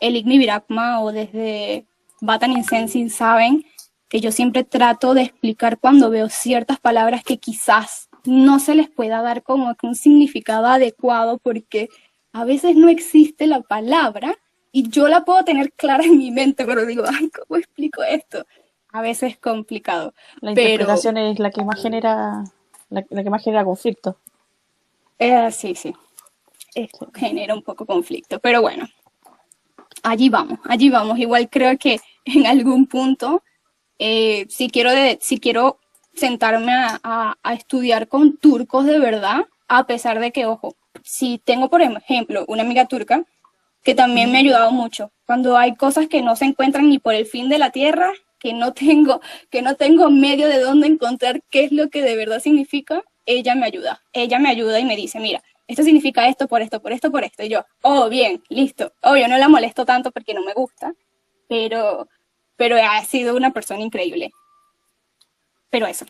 el 0.00 0.16
Igmi 0.16 0.38
Virakma 0.38 1.00
o 1.00 1.12
desde 1.12 1.86
Batan 2.20 2.62
Sensing 2.64 3.10
saben 3.10 3.64
que 4.08 4.20
yo 4.20 4.32
siempre 4.32 4.64
trato 4.64 5.14
de 5.14 5.22
explicar 5.22 5.78
cuando 5.78 6.10
veo 6.10 6.28
ciertas 6.28 6.80
palabras 6.80 7.22
que 7.22 7.38
quizás 7.38 8.08
no 8.24 8.58
se 8.58 8.74
les 8.74 8.88
pueda 8.88 9.22
dar 9.22 9.42
como 9.42 9.74
un 9.82 9.94
significado 9.94 10.66
adecuado 10.66 11.38
porque 11.38 11.88
a 12.32 12.44
veces 12.44 12.76
no 12.76 12.88
existe 12.88 13.46
la 13.46 13.60
palabra 13.60 14.34
y 14.72 14.88
yo 14.90 15.08
la 15.08 15.24
puedo 15.24 15.44
tener 15.44 15.72
clara 15.72 16.04
en 16.04 16.18
mi 16.18 16.30
mente, 16.30 16.64
pero 16.64 16.84
digo, 16.86 17.04
ay, 17.06 17.30
¿cómo 17.30 17.58
explico 17.58 18.02
esto? 18.02 18.46
A 18.92 19.02
veces 19.02 19.32
es 19.32 19.38
complicado. 19.38 20.14
La 20.40 20.50
interpretación 20.50 21.16
es 21.16 21.38
la 21.38 21.50
que 21.50 21.64
más 21.64 21.80
genera, 21.80 22.44
la, 22.90 23.02
que 23.02 23.30
más 23.30 23.42
genera 23.42 23.64
conflicto. 23.64 24.16
Eh, 25.18 25.50
sí, 25.52 25.74
sí. 25.74 25.94
Esto 26.74 27.10
genera 27.14 27.54
un 27.54 27.62
poco 27.62 27.86
conflicto, 27.86 28.38
pero 28.38 28.60
bueno, 28.60 28.86
allí 30.02 30.28
vamos, 30.28 30.58
allí 30.64 30.90
vamos. 30.90 31.18
Igual 31.18 31.48
creo 31.50 31.76
que 31.78 32.00
en 32.24 32.46
algún 32.46 32.86
punto, 32.86 33.42
eh, 33.98 34.46
si, 34.48 34.68
quiero 34.68 34.90
de, 34.90 35.18
si 35.20 35.38
quiero 35.38 35.78
sentarme 36.14 36.72
a, 36.72 37.36
a 37.42 37.54
estudiar 37.54 38.08
con 38.08 38.36
turcos 38.36 38.86
de 38.86 38.98
verdad, 38.98 39.46
a 39.68 39.86
pesar 39.86 40.18
de 40.20 40.32
que, 40.32 40.46
ojo, 40.46 40.74
si 41.04 41.38
tengo, 41.38 41.68
por 41.68 41.82
ejemplo, 41.82 42.44
una 42.48 42.62
amiga 42.62 42.86
turca 42.86 43.24
que 43.84 43.94
también 43.94 44.30
me 44.30 44.38
ha 44.38 44.40
ayudado 44.40 44.70
mucho. 44.70 45.12
Cuando 45.26 45.56
hay 45.56 45.76
cosas 45.76 46.08
que 46.08 46.22
no 46.22 46.36
se 46.36 46.46
encuentran 46.46 46.88
ni 46.88 46.98
por 46.98 47.14
el 47.14 47.26
fin 47.26 47.48
de 47.48 47.58
la 47.58 47.70
tierra, 47.70 48.12
que 48.38 48.52
no 48.52 48.72
tengo, 48.72 49.20
que 49.50 49.62
no 49.62 49.76
tengo 49.76 50.10
medio 50.10 50.48
de 50.48 50.60
dónde 50.60 50.86
encontrar 50.86 51.42
qué 51.50 51.64
es 51.64 51.72
lo 51.72 51.90
que 51.90 52.02
de 52.02 52.16
verdad 52.16 52.40
significa, 52.40 53.02
ella 53.26 53.54
me 53.54 53.66
ayuda. 53.66 54.02
Ella 54.12 54.38
me 54.38 54.48
ayuda 54.48 54.80
y 54.80 54.84
me 54.84 54.96
dice, 54.96 55.20
mira, 55.20 55.42
esto 55.68 55.82
significa 55.84 56.26
esto, 56.28 56.48
por 56.48 56.62
esto, 56.62 56.80
por 56.82 56.92
esto, 56.92 57.10
por 57.12 57.22
esto. 57.22 57.42
Y 57.44 57.50
yo, 57.50 57.64
oh, 57.82 58.08
bien, 58.08 58.42
listo. 58.48 58.92
Obvio, 59.02 59.28
no 59.28 59.38
la 59.38 59.48
molesto 59.48 59.84
tanto 59.84 60.10
porque 60.10 60.34
no 60.34 60.42
me 60.42 60.54
gusta, 60.54 60.94
pero, 61.48 62.08
pero 62.56 62.76
ha 62.82 63.04
sido 63.04 63.36
una 63.36 63.52
persona 63.52 63.80
increíble. 63.80 64.32
Pero 65.70 65.86
eso. 65.86 66.06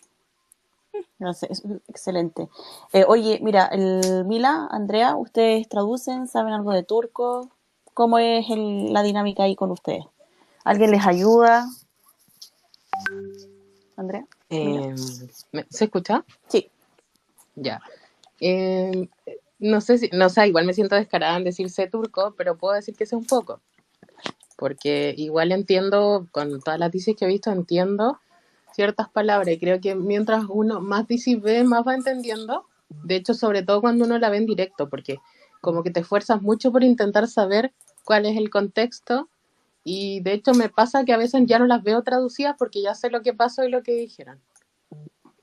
No 1.19 1.35
sé, 1.35 1.49
es 1.51 1.63
excelente. 1.89 2.49
Eh, 2.93 3.05
oye, 3.07 3.41
mira, 3.43 3.67
el 3.67 4.25
Mila, 4.25 4.69
Andrea, 4.71 5.17
¿ustedes 5.17 5.69
traducen? 5.69 6.29
¿Saben 6.29 6.55
algo 6.55 6.73
de 6.73 6.85
turco? 6.85 7.51
¿Cómo 7.95 8.19
es 8.19 8.49
el- 8.51 8.93
la 8.93 9.03
dinámica 9.03 9.43
ahí 9.43 9.57
con 9.57 9.73
ustedes? 9.73 10.05
¿Alguien 10.65 10.93
les 10.93 11.05
ayuda? 11.07 11.67
Andrea. 13.97 14.25
Eh, 14.51 14.95
¿me- 15.53 15.67
¿se 15.69 15.85
escucha? 15.85 16.25
Sí. 16.47 16.71
Ya. 17.57 17.81
Eh, 18.41 19.09
no 19.59 19.81
sé 19.81 19.99
si, 19.99 20.11
no 20.13 20.29
sé, 20.29 20.47
igual 20.47 20.67
me 20.67 20.75
siento 20.75 20.95
descarada 20.95 21.37
en 21.37 21.45
decir 21.45 21.71
sé 21.71 21.89
turco, 21.89 22.35
pero 22.37 22.57
puedo 22.57 22.75
decir 22.75 22.95
que 22.95 23.07
sé 23.07 23.17
un 23.17 23.27
poco. 23.27 23.61
Porque 24.57 25.15
igual 25.17 25.53
entiendo, 25.53 26.27
con 26.33 26.61
todas 26.61 26.81
las 26.81 26.91
dices 26.91 27.15
que 27.17 27.25
he 27.25 27.29
visto, 27.29 27.51
entiendo 27.51 28.19
ciertas 28.73 29.09
palabras. 29.09 29.55
Y 29.55 29.59
creo 29.59 29.81
que 29.81 29.95
mientras 29.95 30.45
uno 30.49 30.81
más 30.81 31.07
dices 31.09 31.41
ve, 31.41 31.65
más 31.65 31.87
va 31.87 31.95
entendiendo. 31.95 32.67
De 32.89 33.17
hecho, 33.17 33.35
sobre 33.35 33.63
todo 33.63 33.81
cuando 33.81 34.05
uno 34.05 34.19
la 34.19 34.31
ve 34.31 34.39
en 34.39 34.47
directo, 34.47 34.89
porque 34.89 35.19
como 35.61 35.83
que 35.83 35.91
te 35.91 36.01
esfuerzas 36.01 36.43
mucho 36.43 36.71
por 36.71 36.85
intentar 36.85 37.27
saber 37.27 37.73
cuál 38.05 38.27
es 38.27 38.37
el 38.37 38.51
contexto. 38.51 39.29
Y 39.83 40.21
de 40.21 40.35
hecho 40.35 40.55
me 40.55 40.69
pasa 40.69 41.05
que 41.05 41.13
a 41.13 41.17
veces 41.17 41.43
ya 41.47 41.59
no 41.59 41.67
las 41.67 41.83
veo 41.83 42.03
traducidas 42.03 42.55
porque 42.59 42.83
ya 42.83 42.95
sé 42.95 43.11
lo 43.11 43.23
que 43.23 43.35
pasó 43.35 43.65
y 43.65 43.71
lo 43.71 43.83
que 43.83 43.95
dijeron. 43.95 44.41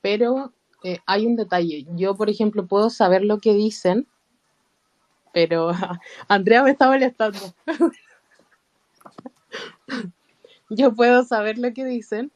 Pero 0.00 0.52
eh, 0.86 1.00
hay 1.04 1.26
un 1.26 1.34
detalle. 1.34 1.84
Yo, 1.96 2.14
por 2.14 2.30
ejemplo, 2.30 2.64
puedo 2.64 2.90
saber 2.90 3.24
lo 3.24 3.38
que 3.38 3.54
dicen, 3.54 4.06
pero 5.32 5.72
Andrea 6.28 6.62
me 6.62 6.70
está 6.70 6.86
molestando. 6.86 7.40
Yo 10.70 10.94
puedo 10.94 11.24
saber 11.24 11.58
lo 11.58 11.72
que 11.72 11.84
dicen, 11.84 12.30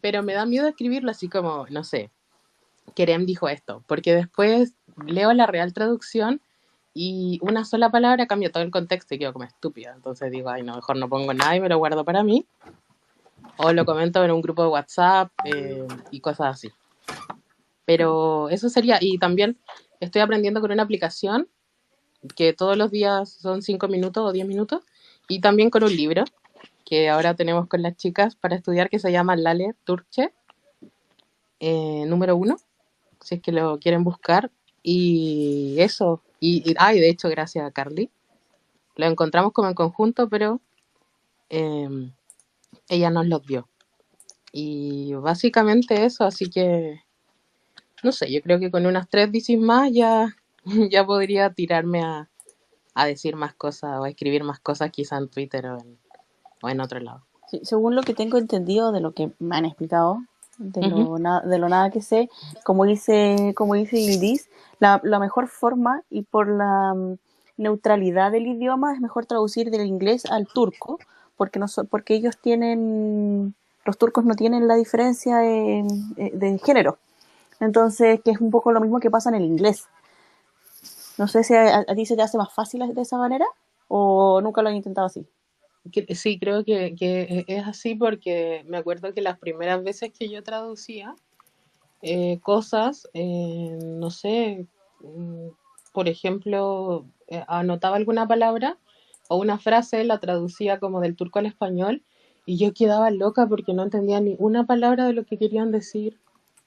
pero 0.00 0.22
me 0.22 0.32
da 0.32 0.46
miedo 0.46 0.66
escribirlo 0.66 1.10
así 1.10 1.28
como, 1.28 1.66
no 1.68 1.84
sé, 1.84 2.10
Kerem 2.94 3.26
dijo 3.26 3.50
esto, 3.50 3.84
porque 3.86 4.14
después 4.14 4.72
leo 5.04 5.34
la 5.34 5.46
real 5.46 5.74
traducción 5.74 6.40
y 6.94 7.38
una 7.42 7.66
sola 7.66 7.90
palabra 7.90 8.26
cambia 8.26 8.50
todo 8.50 8.62
el 8.62 8.70
contexto 8.70 9.14
y 9.14 9.18
quedo 9.18 9.34
como 9.34 9.44
estúpida. 9.44 9.92
Entonces 9.94 10.30
digo, 10.30 10.48
ay, 10.48 10.62
no, 10.62 10.76
mejor 10.76 10.96
no 10.96 11.10
pongo 11.10 11.34
nada 11.34 11.54
y 11.54 11.60
me 11.60 11.68
lo 11.68 11.76
guardo 11.76 12.02
para 12.02 12.22
mí. 12.22 12.46
O 13.58 13.74
lo 13.74 13.84
comento 13.84 14.24
en 14.24 14.30
un 14.30 14.40
grupo 14.40 14.62
de 14.62 14.68
WhatsApp 14.68 15.30
eh, 15.44 15.86
y 16.10 16.20
cosas 16.20 16.56
así. 16.56 16.72
Pero 17.84 18.48
eso 18.50 18.68
sería, 18.68 18.98
y 19.00 19.18
también 19.18 19.58
estoy 20.00 20.22
aprendiendo 20.22 20.60
con 20.60 20.72
una 20.72 20.82
aplicación 20.82 21.48
que 22.36 22.52
todos 22.54 22.76
los 22.76 22.90
días 22.90 23.30
son 23.30 23.62
5 23.62 23.88
minutos 23.88 24.24
o 24.26 24.32
10 24.32 24.46
minutos, 24.46 24.82
y 25.28 25.40
también 25.40 25.70
con 25.70 25.84
un 25.84 25.94
libro 25.94 26.24
que 26.84 27.08
ahora 27.08 27.34
tenemos 27.34 27.68
con 27.68 27.82
las 27.82 27.96
chicas 27.96 28.36
para 28.36 28.56
estudiar 28.56 28.90
que 28.90 28.98
se 28.98 29.12
llama 29.12 29.36
Lale 29.36 29.74
Turche, 29.84 30.32
eh, 31.60 32.04
número 32.06 32.36
uno, 32.36 32.56
si 33.20 33.36
es 33.36 33.42
que 33.42 33.52
lo 33.52 33.78
quieren 33.78 34.04
buscar. 34.04 34.50
Y 34.82 35.76
eso, 35.78 36.22
y, 36.40 36.70
y, 36.70 36.74
ah, 36.78 36.94
y 36.94 37.00
de 37.00 37.08
hecho, 37.08 37.28
gracias 37.30 37.66
a 37.66 37.70
Carly, 37.72 38.10
lo 38.96 39.06
encontramos 39.06 39.52
como 39.52 39.68
en 39.68 39.74
conjunto, 39.74 40.28
pero 40.28 40.60
eh, 41.50 41.88
ella 42.88 43.10
nos 43.10 43.26
los 43.26 43.44
dio. 43.46 43.68
Y 44.52 45.14
básicamente 45.14 46.04
eso, 46.04 46.24
así 46.24 46.50
que, 46.50 47.02
no 48.04 48.12
sé, 48.12 48.32
yo 48.32 48.40
creo 48.42 48.60
que 48.60 48.70
con 48.70 48.86
unas 48.86 49.08
tres 49.08 49.32
dices 49.32 49.58
más 49.58 49.90
ya, 49.92 50.36
ya 50.90 51.04
podría 51.06 51.52
tirarme 51.52 52.02
a, 52.02 52.28
a 52.94 53.06
decir 53.06 53.36
más 53.36 53.54
cosas 53.54 53.98
o 53.98 54.04
a 54.04 54.08
escribir 54.10 54.44
más 54.44 54.60
cosas 54.60 54.90
quizá 54.90 55.18
en 55.18 55.28
Twitter 55.28 55.66
o 55.66 55.78
en, 55.80 55.98
o 56.62 56.68
en 56.68 56.80
otro 56.80 57.00
lado. 57.00 57.22
Sí, 57.50 57.60
según 57.64 57.94
lo 57.94 58.02
que 58.02 58.14
tengo 58.14 58.38
entendido 58.38 58.92
de 58.92 59.00
lo 59.00 59.12
que 59.12 59.30
me 59.38 59.56
han 59.56 59.64
explicado, 59.66 60.22
de 60.58 60.82
lo, 60.82 61.18
na- 61.18 61.40
de 61.40 61.58
lo 61.58 61.68
nada 61.68 61.90
que 61.90 62.00
sé, 62.00 62.30
como 62.64 62.84
dice, 62.84 63.52
como 63.56 63.74
dice 63.74 63.96
la, 64.78 65.00
la 65.02 65.18
mejor 65.18 65.48
forma 65.48 66.02
y 66.10 66.22
por 66.22 66.48
la 66.48 66.94
mm, 66.94 67.16
neutralidad 67.56 68.32
del 68.32 68.46
idioma 68.46 68.92
es 68.94 69.00
mejor 69.00 69.26
traducir 69.26 69.70
del 69.70 69.86
inglés 69.86 70.24
al 70.26 70.46
turco, 70.46 70.98
porque, 71.36 71.58
no, 71.58 71.68
so- 71.68 71.84
porque 71.84 72.14
ellos 72.14 72.36
tienen, 72.38 73.54
los 73.84 73.98
turcos 73.98 74.24
no 74.24 74.34
tienen 74.34 74.68
la 74.68 74.76
diferencia 74.76 75.38
de, 75.38 75.80
eh, 76.16 76.30
de 76.34 76.58
género. 76.58 76.98
Entonces, 77.60 78.20
que 78.22 78.32
es 78.32 78.40
un 78.40 78.50
poco 78.50 78.72
lo 78.72 78.80
mismo 78.80 79.00
que 79.00 79.10
pasa 79.10 79.28
en 79.30 79.36
el 79.36 79.44
inglés. 79.44 79.88
No 81.18 81.28
sé 81.28 81.44
si 81.44 81.54
a, 81.54 81.78
a 81.78 81.94
ti 81.94 82.06
se 82.06 82.16
te 82.16 82.22
hace 82.22 82.38
más 82.38 82.52
fácil 82.52 82.92
de 82.92 83.02
esa 83.02 83.16
manera 83.16 83.46
o 83.88 84.40
nunca 84.40 84.62
lo 84.62 84.68
han 84.68 84.76
intentado 84.76 85.06
así. 85.06 85.26
Sí, 86.14 86.38
creo 86.38 86.64
que, 86.64 86.94
que 86.94 87.44
es 87.46 87.66
así 87.66 87.94
porque 87.94 88.64
me 88.66 88.78
acuerdo 88.78 89.12
que 89.12 89.20
las 89.20 89.38
primeras 89.38 89.84
veces 89.84 90.12
que 90.18 90.30
yo 90.30 90.42
traducía 90.42 91.14
eh, 92.00 92.38
cosas, 92.42 93.08
eh, 93.12 93.78
no 93.82 94.10
sé, 94.10 94.66
mm, 95.00 95.48
por 95.92 96.08
ejemplo, 96.08 97.06
eh, 97.28 97.44
anotaba 97.48 97.96
alguna 97.96 98.26
palabra 98.26 98.78
o 99.28 99.36
una 99.36 99.58
frase, 99.58 100.04
la 100.04 100.20
traducía 100.20 100.80
como 100.80 101.00
del 101.00 101.16
turco 101.16 101.38
al 101.38 101.46
español 101.46 102.02
y 102.46 102.56
yo 102.56 102.72
quedaba 102.72 103.10
loca 103.10 103.46
porque 103.46 103.74
no 103.74 103.82
entendía 103.82 104.20
ni 104.20 104.36
una 104.38 104.66
palabra 104.66 105.06
de 105.06 105.12
lo 105.12 105.24
que 105.24 105.38
querían 105.38 105.70
decir 105.70 106.18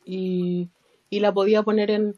y, 0.06 0.70
y 1.10 1.20
la 1.20 1.34
podía 1.34 1.64
poner 1.64 1.92
en, 1.92 2.16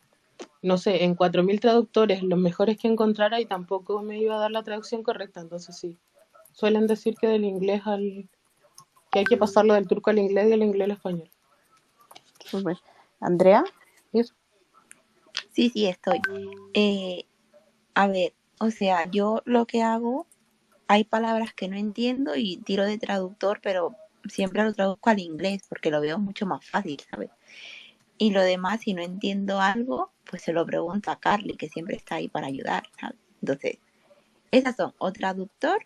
no 0.62 0.78
sé, 0.78 1.04
en 1.04 1.16
4.000 1.16 1.60
traductores, 1.60 2.24
los 2.24 2.40
mejores 2.40 2.78
que 2.78 2.88
encontrara 2.88 3.40
y 3.40 3.46
tampoco 3.46 4.02
me 4.02 4.20
iba 4.20 4.36
a 4.36 4.40
dar 4.40 4.52
la 4.52 4.64
traducción 4.64 5.04
correcta, 5.04 5.42
entonces 5.42 5.78
sí. 5.78 5.98
Suelen 6.54 6.88
decir 6.88 7.16
que 7.16 7.28
del 7.28 7.46
inglés 7.46 7.82
al... 7.86 8.28
que 9.12 9.20
hay 9.20 9.26
que 9.26 9.38
pasarlo 9.38 9.74
del 9.74 9.88
turco 9.88 10.10
al 10.10 10.20
inglés 10.20 10.48
y 10.48 10.50
del 10.50 10.64
inglés 10.64 10.86
al 10.86 10.92
español. 10.92 11.30
Súper. 12.46 12.78
Andrea. 13.20 13.64
Sí, 15.52 15.70
sí, 15.70 15.86
estoy. 15.88 16.22
Eh, 16.74 17.26
a 17.94 18.08
ver, 18.08 18.34
o 18.60 18.72
sea, 18.72 19.10
yo 19.10 19.42
lo 19.46 19.66
que 19.66 19.82
hago, 19.82 20.26
hay 20.88 21.04
palabras 21.04 21.54
que 21.54 21.68
no 21.68 21.78
entiendo 21.78 22.36
y 22.36 22.58
tiro 22.58 22.86
de 22.86 22.98
traductor, 22.98 23.60
pero 23.62 23.96
siempre 24.30 24.64
lo 24.64 24.74
traduzco 24.74 25.10
al 25.10 25.20
inglés 25.20 25.64
porque 25.68 25.92
lo 25.92 26.02
veo 26.02 26.18
mucho 26.18 26.46
más 26.46 26.66
fácil, 26.66 27.02
¿sabes? 27.10 27.30
Y 28.22 28.32
lo 28.32 28.44
demás, 28.44 28.82
si 28.82 28.94
no 28.94 29.02
entiendo 29.02 29.62
algo, 29.62 30.12
pues 30.30 30.42
se 30.42 30.52
lo 30.52 30.66
pregunto 30.66 31.10
a 31.10 31.20
Carly, 31.20 31.56
que 31.56 31.70
siempre 31.70 31.96
está 31.96 32.16
ahí 32.16 32.28
para 32.28 32.48
ayudar, 32.48 32.84
¿sabes? 33.00 33.18
Entonces, 33.42 33.78
esas 34.52 34.76
son 34.76 34.94
o 34.98 35.14
traductor 35.14 35.86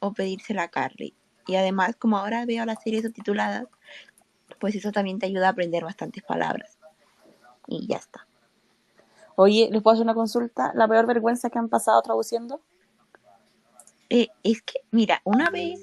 o 0.00 0.12
pedírsela 0.12 0.64
a 0.64 0.68
Carly. 0.68 1.14
Y 1.46 1.54
además, 1.54 1.94
como 1.96 2.18
ahora 2.18 2.44
veo 2.46 2.64
las 2.64 2.82
series 2.82 3.04
subtituladas, 3.04 3.68
pues 4.58 4.74
eso 4.74 4.90
también 4.90 5.20
te 5.20 5.26
ayuda 5.26 5.46
a 5.46 5.50
aprender 5.50 5.84
bastantes 5.84 6.24
palabras. 6.24 6.76
Y 7.68 7.86
ya 7.86 7.98
está. 7.98 8.26
oye, 9.36 9.68
¿les 9.70 9.82
puedo 9.82 9.94
hacer 9.94 10.04
una 10.04 10.14
consulta? 10.14 10.72
¿La 10.74 10.88
peor 10.88 11.06
vergüenza 11.06 11.48
que 11.48 11.60
han 11.60 11.68
pasado 11.68 12.02
traduciendo? 12.02 12.60
Eh, 14.10 14.28
es 14.42 14.62
que, 14.62 14.80
mira, 14.90 15.22
una 15.24 15.48
vez 15.48 15.80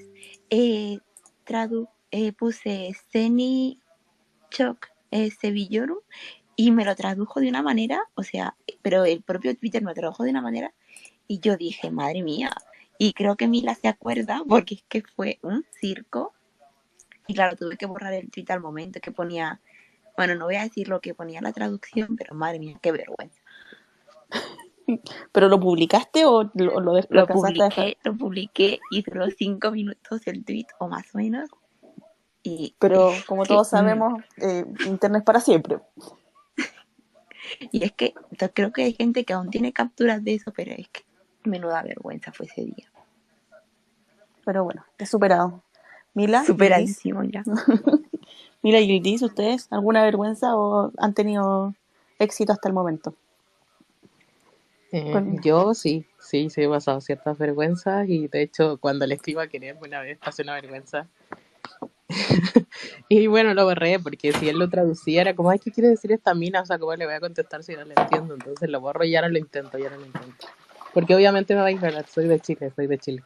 eh, 0.50 1.00
tradu 1.46 1.88
eh, 2.12 2.34
puse 2.34 2.94
Seni 3.12 3.82
Choc 4.52 4.90
eh, 5.12 5.32
Sevillorum 5.32 6.00
y 6.56 6.72
me 6.72 6.86
lo 6.86 6.96
tradujo 6.96 7.40
de 7.40 7.50
una 7.50 7.62
manera, 7.62 8.02
o 8.16 8.24
sea, 8.24 8.56
pero 8.82 9.06
el 9.06 9.22
propio 9.22 9.56
Twitter 9.56 9.82
me 9.82 9.92
lo 9.92 9.96
tradujo 9.96 10.24
de 10.24 10.32
una 10.32 10.42
manera 10.42 10.74
y 11.28 11.40
yo 11.40 11.56
dije, 11.58 11.92
madre 11.92 12.22
mía, 12.22 12.52
y 12.98 13.14
creo 13.14 13.38
que 13.38 13.48
Mila 13.48 13.76
se 13.76 13.88
acuerda 13.88 14.44
porque 14.48 14.76
es 14.76 14.84
que 14.90 15.04
fue 15.16 15.40
un 15.42 15.66
circo 15.80 16.34
y 17.30 17.36
claro, 17.36 17.56
tuve 17.56 17.78
que 17.78 17.86
borrar 17.86 18.14
el 18.14 18.32
tweet 18.32 18.48
al 18.50 18.60
momento 18.60 19.00
que 19.00 19.12
ponía, 19.12 19.62
bueno, 20.18 20.34
no 20.34 20.46
voy 20.46 20.56
a 20.56 20.64
decir 20.64 20.88
lo 20.90 21.00
que 21.00 21.14
ponía 21.14 21.42
la 21.42 21.54
traducción, 21.54 22.16
pero 22.18 22.34
madre 22.34 22.58
mía, 22.58 22.80
qué 22.82 22.92
vergüenza. 22.92 23.40
¿Pero 25.32 25.48
lo 25.48 25.60
publicaste 25.60 26.26
o 26.26 26.50
lo, 26.56 26.80
lo, 26.80 26.96
lo 26.96 27.02
Lo 27.10 27.28
publiqué, 27.28 27.98
lo 28.04 28.18
publiqué 28.18 28.80
y 28.90 29.04
duró 29.04 29.30
cinco 29.30 29.70
minutos 29.70 30.26
el 30.26 30.44
tweet 30.44 30.66
o 30.80 30.88
más 30.88 31.14
o 31.14 31.20
menos. 31.20 31.52
Y 32.44 32.76
Pero 32.80 33.14
como 33.28 33.46
todos 33.46 33.68
mm, 33.72 33.72
sabemos, 33.72 34.24
eh, 34.38 34.66
internet 34.86 35.24
para 35.24 35.40
siempre. 35.40 35.80
y 37.72 37.84
es 37.84 37.92
que 37.94 38.14
yo 38.32 38.52
creo 38.54 38.72
que 38.72 38.84
hay 38.84 38.94
gente 38.94 39.24
que 39.26 39.34
aún 39.34 39.50
tiene 39.50 39.74
capturas 39.74 40.24
de 40.24 40.36
eso, 40.36 40.52
pero 40.56 40.72
es 40.72 40.88
que 40.90 41.04
menuda 41.44 41.84
vergüenza 41.84 42.32
fue 42.32 42.46
ese 42.46 42.66
día. 42.66 42.90
Pero 44.46 44.64
bueno, 44.64 44.86
he 44.98 45.06
superado. 45.06 45.62
Mila, 46.14 46.44
Superadísimo 46.44 47.24
ya. 47.24 47.44
Mila 48.62 48.80
y 48.80 48.88
Yildiz, 48.88 49.22
¿ustedes 49.22 49.68
alguna 49.72 50.04
vergüenza 50.04 50.56
o 50.56 50.92
han 50.98 51.14
tenido 51.14 51.74
éxito 52.20 52.52
hasta 52.52 52.68
el 52.68 52.74
momento? 52.74 53.14
Eh, 54.92 55.12
Con- 55.14 55.42
yo 55.42 55.74
sí, 55.76 56.06
sí, 56.20 56.50
sí 56.50 56.64
he 56.64 56.68
pasado 56.70 57.00
ciertas 57.00 57.38
vergüenzas 57.38 58.10
y 58.10 58.28
de 58.28 58.42
hecho 58.42 58.78
cuando 58.80 59.06
le 59.06 59.16
escribo 59.16 59.40
a 59.40 59.48
querer 59.48 59.78
una 59.82 60.02
vez 60.02 60.18
pasé 60.18 60.42
una 60.42 60.56
vergüenza. 60.56 61.08
Y 63.10 63.28
bueno, 63.28 63.54
lo 63.54 63.66
borré 63.66 64.00
porque 64.00 64.34
si 64.34 64.50
él 64.50 64.60
lo 64.60 64.70
traducía 64.70 65.22
era 65.22 65.36
como, 65.36 65.50
ay, 65.50 65.60
¿qué 65.60 65.72
quiere 65.72 65.90
decir 65.90 66.12
esta 66.12 66.34
mina? 66.34 66.62
O 66.62 66.66
sea, 66.66 66.78
¿cómo 66.78 66.96
le 66.96 67.06
voy 67.06 67.16
a 67.16 67.20
contestar 67.20 67.64
si 67.64 67.76
no 67.76 67.84
le 67.86 67.96
entiendo? 67.98 68.36
Entonces 68.36 68.70
lo 68.70 68.80
borro 68.82 69.04
y 69.04 69.12
ya 69.12 69.22
no 69.22 69.30
lo 69.30 69.38
intento, 69.40 69.78
ya 69.78 69.90
no 69.90 69.98
lo 69.98 70.06
intento. 70.06 70.48
Porque 70.94 71.16
obviamente 71.16 71.56
me 71.56 71.62
va 71.62 71.68
a 71.68 71.72
ignorar, 71.72 72.06
soy 72.08 72.28
de 72.28 72.40
Chile, 72.40 72.72
soy 72.76 72.88
de 72.88 72.98
Chile. 73.00 73.24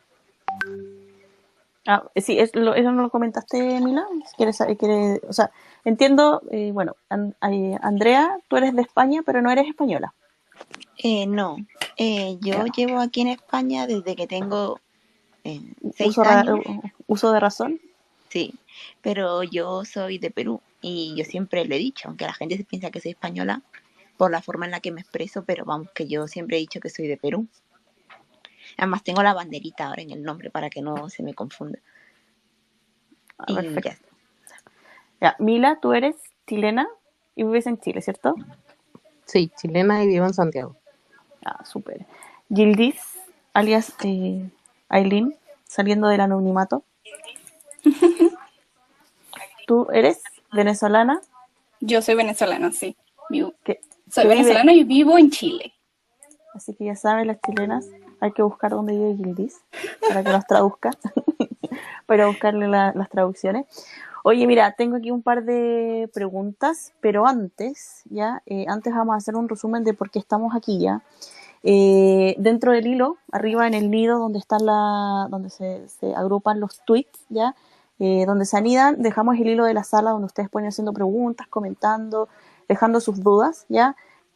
Ah, 1.85 2.03
sí, 2.15 2.39
es 2.39 2.55
lo- 2.55 2.75
eso 2.75 2.91
no 2.93 3.01
lo 3.01 3.09
comentaste, 3.09 3.81
Mila. 3.81 4.05
¿Quieres, 4.37 4.55
saber- 4.57 4.77
quiere- 4.77 5.19
o 5.27 5.33
sea, 5.33 5.51
entiendo, 5.83 6.41
eh, 6.49 6.71
bueno, 6.71 6.95
An- 7.09 7.35
eh, 7.51 7.77
Andrea, 7.81 8.37
tú 8.47 8.55
eres 8.55 8.73
de 8.73 8.81
España, 8.83 9.21
pero 9.25 9.41
no 9.41 9.51
eres 9.51 9.67
española. 9.67 10.13
Eh, 11.03 11.25
no, 11.27 11.57
eh, 11.97 12.37
yo 12.39 12.65
llevo 12.67 12.99
aquí 13.01 13.21
en 13.21 13.29
España 13.29 13.85
desde 13.85 14.15
que 14.15 14.27
tengo 14.27 14.79
eh, 15.43 15.59
seis 15.95 16.11
Uso, 16.11 16.21
años, 16.23 16.59
uso 17.07 17.33
de 17.33 17.39
razón. 17.41 17.81
sí, 18.29 18.53
pero 19.01 19.43
yo 19.43 19.85
soy 19.85 20.17
de 20.17 20.31
Perú 20.31 20.61
y 20.81 21.15
yo 21.15 21.25
siempre 21.25 21.65
le 21.65 21.75
he 21.75 21.79
dicho, 21.79 22.07
aunque 22.07 22.25
la 22.25 22.33
gente 22.33 22.57
se 22.57 22.63
piensa 22.63 22.91
que 22.91 22.99
soy 23.01 23.11
española 23.11 23.61
por 24.17 24.31
la 24.31 24.41
forma 24.41 24.65
en 24.65 24.71
la 24.71 24.79
que 24.79 24.91
me 24.91 25.01
expreso, 25.01 25.43
pero 25.43 25.65
vamos, 25.65 25.89
que 25.93 26.07
yo 26.07 26.27
siempre 26.27 26.57
he 26.57 26.59
dicho 26.59 26.79
que 26.79 26.89
soy 26.89 27.07
de 27.07 27.17
Perú. 27.17 27.47
Además 28.77 29.03
tengo 29.03 29.21
la 29.23 29.33
banderita 29.33 29.87
ahora 29.87 30.01
en 30.01 30.11
el 30.11 30.23
nombre 30.23 30.49
para 30.49 30.69
que 30.69 30.81
no 30.81 31.09
se 31.09 31.23
me 31.23 31.33
confunda. 31.33 31.79
Ah, 33.37 33.45
Y 33.47 33.55
perfecto. 33.55 33.81
ya 33.83 33.91
está. 33.91 34.07
Ya, 35.21 35.35
Mila, 35.39 35.79
tú 35.81 35.93
eres 35.93 36.15
chilena 36.47 36.87
y 37.35 37.43
vives 37.43 37.67
en 37.67 37.79
Chile, 37.79 38.01
¿cierto? 38.01 38.35
Sí, 39.25 39.51
chilena 39.57 40.03
y 40.03 40.07
vivo 40.07 40.25
en 40.25 40.33
Santiago. 40.33 40.75
Ah, 41.45 41.63
súper. 41.65 42.05
Gildis, 42.49 42.99
alias 43.53 43.93
eh, 44.03 44.49
Aileen, 44.89 45.35
saliendo 45.65 46.07
del 46.07 46.21
anonimato. 46.21 46.83
Tú 49.67 49.87
eres 49.91 50.21
venezolana, 50.51 51.21
Yo 51.79 52.01
soy 52.01 52.15
venezolana, 52.15 52.71
sí. 52.71 52.95
Vivo- 53.29 53.53
soy 54.09 54.23
vive- 54.25 54.35
venezolana 54.35 54.73
y 54.73 54.83
vivo 54.83 55.17
en 55.17 55.29
Chile. 55.31 55.73
así 56.53 56.73
que 56.75 56.85
ya 56.85 56.95
saben 56.95 57.27
las 57.27 57.39
chilenas, 57.41 57.87
hay 58.19 58.31
que 58.31 58.41
buscar 58.43 58.71
dónde 58.71 58.93
vive 58.93 59.15
Gildis 59.17 59.59
para 60.07 60.23
que 60.23 60.29
nos 60.31 60.45
traduzca, 60.45 60.91
para 62.05 62.27
buscarle 62.27 62.67
la- 62.67 62.93
las 62.95 63.09
traducciones. 63.09 63.65
Oye, 64.23 64.47
mira, 64.47 64.71
tengo 64.77 64.95
aquí 64.95 65.11
un 65.11 65.21
par 65.21 65.43
de 65.43 66.09
preguntas, 66.13 66.93
pero 67.01 67.27
antes, 67.27 68.03
ya, 68.09 68.41
eh, 68.45 68.65
antes 68.69 68.93
vamos 68.93 69.13
a 69.15 69.17
hacer 69.17 69.35
un 69.35 69.49
resumen 69.49 69.83
de 69.83 69.93
por 69.93 70.09
qué 70.11 70.19
estamos 70.19 70.55
aquí 70.55 70.79
ya. 70.79 71.01
Eh, 71.63 72.35
dentro 72.37 72.71
del 72.71 72.87
hilo, 72.87 73.17
arriba 73.31 73.67
en 73.67 73.73
el 73.73 73.89
nido 73.91 74.19
donde 74.19 74.39
están 74.39 74.65
la, 74.65 75.27
donde 75.29 75.49
se, 75.49 75.87
se 75.89 76.13
agrupan 76.15 76.59
los 76.61 76.81
tweets, 76.85 77.25
ya, 77.29 77.55
eh, 78.05 78.25
donde 78.25 78.43
se 78.43 78.57
anidan, 78.57 79.01
dejamos 79.01 79.37
el 79.37 79.47
hilo 79.47 79.63
de 79.63 79.73
la 79.73 79.85
sala 79.85 80.11
donde 80.11 80.25
ustedes 80.25 80.49
pueden 80.49 80.65
ir 80.65 80.69
haciendo 80.69 80.91
preguntas, 80.91 81.47
comentando, 81.47 82.27
dejando 82.67 82.99
sus 82.99 83.23
dudas, 83.23 83.65
ya. 83.69 83.95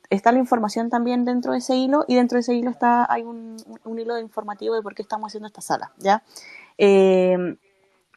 Está 0.10 0.32
la 0.32 0.40
información 0.40 0.90
también 0.90 1.26
dentro 1.26 1.52
de 1.52 1.58
ese 1.58 1.76
hilo 1.76 2.06
y 2.08 2.16
dentro 2.16 2.38
de 2.38 2.40
ese 2.40 2.54
hilo 2.54 2.70
está, 2.70 3.12
hay 3.12 3.24
un, 3.24 3.58
hilo 3.98 4.18
informativo 4.20 4.74
de 4.74 4.82
por 4.82 4.96
qué 4.96 5.02
estamos 5.02 5.28
haciendo 5.28 5.48
esta 5.48 5.60
sala, 5.60 5.92
ya. 5.98 6.24
Eh, 6.78 7.58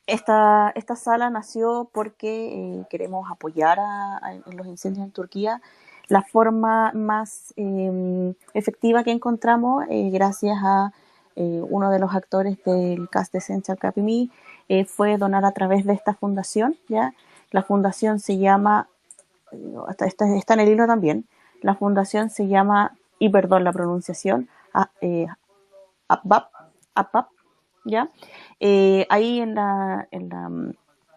esta, 0.06 0.72
esta 0.76 0.94
sala 0.94 1.30
nació 1.30 1.90
porque 1.92 2.78
eh, 2.78 2.84
queremos 2.88 3.28
apoyar 3.28 3.78
a, 3.80 4.20
los 4.52 4.68
incendios 4.68 5.04
en 5.04 5.12
Turquía. 5.12 5.60
La 6.06 6.22
forma 6.22 6.92
más 6.94 7.52
eh, 7.56 8.34
efectiva 8.54 9.02
que 9.02 9.10
encontramos, 9.10 9.84
eh, 9.88 10.10
gracias 10.10 10.58
a 10.62 10.92
eh, 11.36 11.62
uno 11.68 11.90
de 11.90 11.98
los 11.98 12.14
actores 12.14 12.62
del 12.64 13.08
cast 13.08 13.34
Essential 13.34 13.78
Capimi, 13.78 14.30
eh, 14.68 14.84
fue 14.84 15.16
donar 15.16 15.44
a 15.44 15.52
través 15.52 15.84
de 15.84 15.92
esta 15.92 16.14
fundación. 16.14 16.76
¿ya? 16.88 17.14
La 17.50 17.62
fundación 17.62 18.18
se 18.20 18.38
llama, 18.38 18.88
está, 19.88 20.06
está 20.06 20.54
en 20.54 20.60
el 20.60 20.68
hilo 20.68 20.86
también, 20.86 21.26
la 21.62 21.74
fundación 21.74 22.30
se 22.30 22.48
llama, 22.48 22.96
y 23.18 23.28
perdón 23.28 23.64
la 23.64 23.72
pronunciación, 23.72 24.48
a- 24.72 24.90
eh, 25.00 25.26
APAP, 26.08 26.50
APAP. 26.94 27.28
Eh, 28.60 29.06
ahí 29.08 29.40
en, 29.40 29.54
la, 29.54 30.06
en, 30.10 30.28
la, 30.28 30.50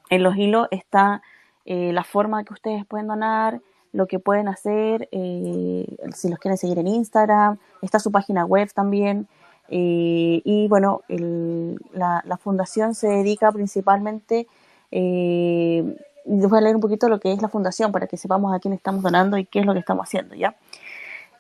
en 0.10 0.24
los 0.24 0.36
hilos 0.36 0.68
está 0.72 1.22
eh, 1.66 1.92
la 1.94 2.04
forma 2.04 2.44
que 2.44 2.54
ustedes 2.54 2.86
pueden 2.86 3.08
donar, 3.08 3.62
lo 3.92 4.08
que 4.08 4.18
pueden 4.18 4.48
hacer, 4.48 5.08
si 5.12 6.30
los 6.30 6.40
quieren 6.40 6.58
seguir 6.58 6.80
en 6.80 6.88
Instagram, 6.88 7.60
está 7.84 8.00
su 8.00 8.12
página 8.12 8.44
web 8.44 8.68
también. 8.74 9.28
Eh, 9.70 10.42
y 10.44 10.68
bueno, 10.68 11.02
el- 11.08 11.80
la, 11.94 12.38
fundación 12.38 12.96
se 12.96 13.08
dedica 13.08 13.52
principalmente, 13.52 14.48
eh, 14.92 15.98
les 16.26 16.50
voy 16.50 16.58
a 16.60 16.62
leer 16.62 16.76
un 16.76 16.82
poquito 16.82 17.10
lo 17.10 17.20
que 17.20 17.32
es 17.34 17.42
la 17.42 17.50
fundación 17.50 17.92
para 17.92 18.08
que 18.08 18.18
sepamos 18.18 18.54
a 18.54 18.60
quién 18.60 18.74
estamos 18.74 19.04
donando 19.04 19.38
y 19.38 19.46
qué 19.46 19.60
es 19.60 19.66
lo 19.66 19.74
que 19.74 19.80
estamos 19.80 20.04
haciendo, 20.06 20.36
¿ya? 20.36 20.56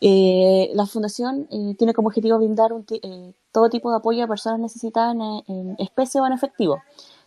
Eh, 0.02 0.72
la 0.74 0.86
fundación 0.86 1.48
eh, 1.50 1.76
tiene 1.78 1.94
como 1.94 2.10
objetivo 2.10 2.38
brindar 2.38 2.74
un 2.74 2.86
eh, 2.92 3.34
todo 3.54 3.70
tipo 3.70 3.90
de 3.90 3.98
apoyo 3.98 4.26
a 4.26 4.28
personas 4.28 4.60
necesitadas 4.60 5.16
en, 5.16 5.22
en 5.48 5.76
especie 5.80 6.20
o 6.20 6.28
en 6.28 6.34
efectivo, 6.34 6.82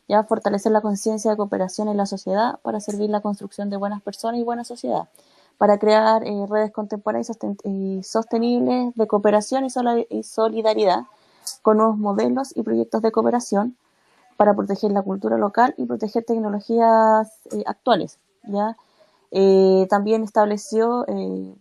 ya 0.08 0.24
fortalecer 0.24 0.72
la 0.72 0.82
conciencia 0.82 1.30
de 1.30 1.36
cooperación 1.38 1.88
en 1.88 1.96
la 1.96 2.04
sociedad 2.06 2.58
para 2.62 2.80
servir 2.80 3.08
la 3.08 3.20
construcción 3.22 3.70
de 3.70 3.78
buenas 3.78 4.02
personas 4.02 4.40
y 4.40 4.44
buena 4.44 4.64
sociedad, 4.64 5.08
para 5.58 5.78
crear 5.78 6.22
eh, 6.24 6.46
redes 6.48 6.72
contemporáneas 6.72 7.30
y 7.30 7.32
sosten- 7.32 7.60
y 7.64 8.02
sostenibles 8.02 8.94
de 8.94 9.06
cooperación 9.06 9.64
y, 9.64 10.22
solidaridad 10.22 11.04
con 11.62 11.78
nuevos 11.78 11.98
modelos 11.98 12.56
y 12.56 12.62
proyectos 12.62 13.02
de 13.02 13.12
cooperación 13.12 13.76
para 14.36 14.54
proteger 14.54 14.92
la 14.92 15.02
cultura 15.02 15.38
local 15.38 15.74
y 15.78 15.86
proteger 15.86 16.24
tecnologías 16.24 17.32
eh, 17.52 17.62
actuales. 17.66 18.18
¿ya? 18.44 18.76
Eh, 19.30 19.86
también 19.88 20.22
estableció 20.22 21.04
eh, 21.08 21.54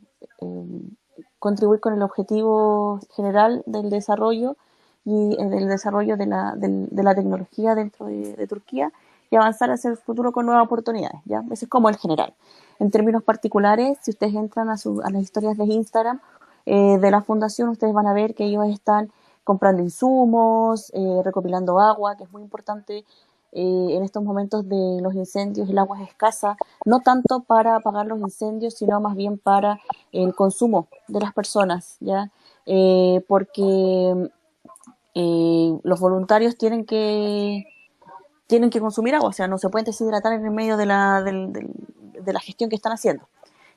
contribuir 1.39 1.79
con 1.79 1.93
el 1.93 2.01
objetivo 2.01 2.99
general 3.15 3.63
del 3.65 3.89
desarrollo 3.89 4.57
y 5.05 5.35
del 5.37 5.67
desarrollo 5.67 6.17
de 6.17 6.25
la, 6.25 6.55
del- 6.55 6.89
de 6.89 7.03
la 7.03 7.13
tecnología 7.13 7.75
dentro 7.75 8.07
de, 8.07 8.35
de 8.35 8.47
Turquía 8.47 8.91
y 9.29 9.35
avanzar 9.35 9.69
hacia 9.71 9.91
el 9.91 9.97
futuro 9.97 10.31
con 10.31 10.45
nuevas 10.47 10.65
oportunidades. 10.65 11.21
¿ya? 11.25 11.43
Ese 11.51 11.65
es 11.65 11.69
como 11.69 11.89
el 11.89 11.97
general. 11.97 12.33
En 12.79 12.91
términos 12.91 13.23
particulares, 13.23 13.97
si 14.01 14.11
ustedes 14.11 14.35
entran 14.35 14.69
a, 14.69 14.77
su- 14.77 15.01
a 15.03 15.09
las 15.09 15.21
historias 15.21 15.57
de 15.57 15.65
Instagram 15.65 16.19
eh, 16.65 16.97
de 16.99 17.11
la 17.11 17.21
fundación, 17.21 17.69
ustedes 17.69 17.93
van 17.93 18.07
a 18.07 18.13
ver 18.13 18.35
que 18.35 18.45
ellos 18.45 18.65
están 18.67 19.11
comprando 19.43 19.81
insumos, 19.83 20.91
eh, 20.93 21.21
recopilando 21.23 21.79
agua, 21.79 22.17
que 22.17 22.23
es 22.23 22.31
muy 22.31 22.41
importante 22.41 23.05
eh, 23.57 23.87
en 23.91 24.03
estos 24.03 24.23
momentos 24.23 24.67
de 24.67 24.99
los 25.01 25.13
incendios, 25.15 25.69
el 25.69 25.77
agua 25.77 26.01
es 26.01 26.09
escasa, 26.09 26.57
no 26.83 26.99
tanto 27.01 27.41
para 27.41 27.75
apagar 27.77 28.05
los 28.07 28.19
incendios, 28.19 28.73
sino 28.73 28.99
más 28.99 29.15
bien 29.15 29.37
para 29.37 29.79
el 30.11 30.35
consumo 30.35 30.87
de 31.07 31.19
las 31.21 31.33
personas, 31.33 31.95
¿ya? 32.01 32.31
Eh, 32.65 33.23
porque 33.29 34.29
eh, 35.13 35.79
los 35.83 35.99
voluntarios 35.99 36.57
tienen 36.57 36.85
que 36.85 37.65
tienen 38.47 38.69
que 38.69 38.79
consumir 38.79 39.15
agua, 39.15 39.29
o 39.29 39.33
sea, 39.33 39.47
no 39.47 39.57
se 39.57 39.69
pueden 39.69 39.85
deshidratar 39.85 40.33
en 40.33 40.45
el 40.45 40.51
medio 40.51 40.77
de 40.77 40.85
la, 40.85 41.23
del- 41.23 41.51
del- 41.53 41.71
de 42.21 42.33
la 42.33 42.39
gestión 42.39 42.69
que 42.69 42.75
están 42.75 42.93
haciendo. 42.93 43.27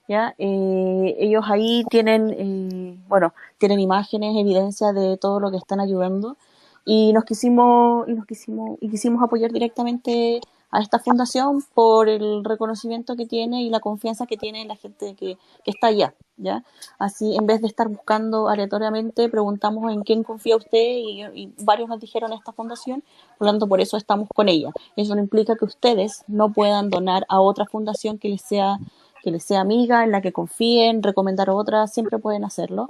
¿ya? 0.09 0.35
Eh, 0.38 1.16
ellos 1.18 1.44
ahí 1.48 1.85
tienen, 1.90 2.31
eh, 2.31 2.98
bueno, 3.09 3.35
tienen 3.59 3.79
imágenes, 3.81 4.37
evidencia 4.37 4.92
de 4.92 5.16
todo 5.18 5.38
lo 5.38 5.51
que 5.51 5.59
están 5.59 5.81
ayudando 5.81 6.37
y 6.85 7.12
nos 7.12 7.24
quisimos, 7.24 8.09
y 8.09 8.14
nos 8.14 8.24
quisimos, 8.27 8.79
y 8.81 8.88
quisimos 8.88 9.22
apoyar 9.22 9.53
directamente 9.53 10.40
a 10.70 10.81
esta 10.81 10.98
fundación 10.98 11.64
por 11.74 12.09
el 12.09 12.44
reconocimiento 12.44 13.16
que 13.16 13.26
tiene 13.26 13.62
y 13.62 13.70
la 13.70 13.81
confianza 13.81 14.26
que 14.26 14.37
tiene 14.37 14.64
la 14.66 14.76
gente 14.76 15.14
que, 15.14 15.38
que 15.64 15.70
está 15.70 15.88
allá, 15.88 16.14
¿ya? 16.37 16.62
Así, 16.98 17.37
en 17.37 17.46
vez 17.46 17.61
de 17.61 17.68
estar 17.68 17.88
buscando 17.88 18.48
aleatoriamente, 18.48 19.28
preguntamos 19.28 19.92
en 19.92 20.02
quién 20.02 20.22
confía 20.22 20.57
usted 20.57 20.78
y, 20.78 21.52
varios 21.59 21.88
nos 21.88 22.00
dijeron 22.00 22.33
esta 22.33 22.52
fundación, 22.52 23.02
por 23.38 23.46
lo 23.46 23.52
tanto, 23.52 23.66
por 23.66 23.81
eso 23.81 23.96
estamos 23.96 24.28
con 24.35 24.48
ella. 24.48 24.70
Eso 24.96 25.14
no 25.14 25.20
implica 25.20 25.57
que 25.57 25.64
ustedes 25.64 26.24
no 26.26 26.52
puedan 26.52 26.90
donar 26.90 27.24
a 27.28 27.40
otra 27.40 27.66
fundación 27.66 28.18
que 28.18 28.28
les 28.28 28.42
sea 28.42 28.78
que 29.20 29.33
les 29.33 29.42
sea 29.42 29.61
amiga, 29.61 30.04
en 30.04 30.12
la 30.12 30.20
que 30.20 30.33
confíen, 30.33 31.02
recomendar 31.02 31.50
a 31.50 31.54
otra, 31.54 31.88
siempre 31.88 32.18
pueden 32.18 32.44
hacerlo. 32.44 32.88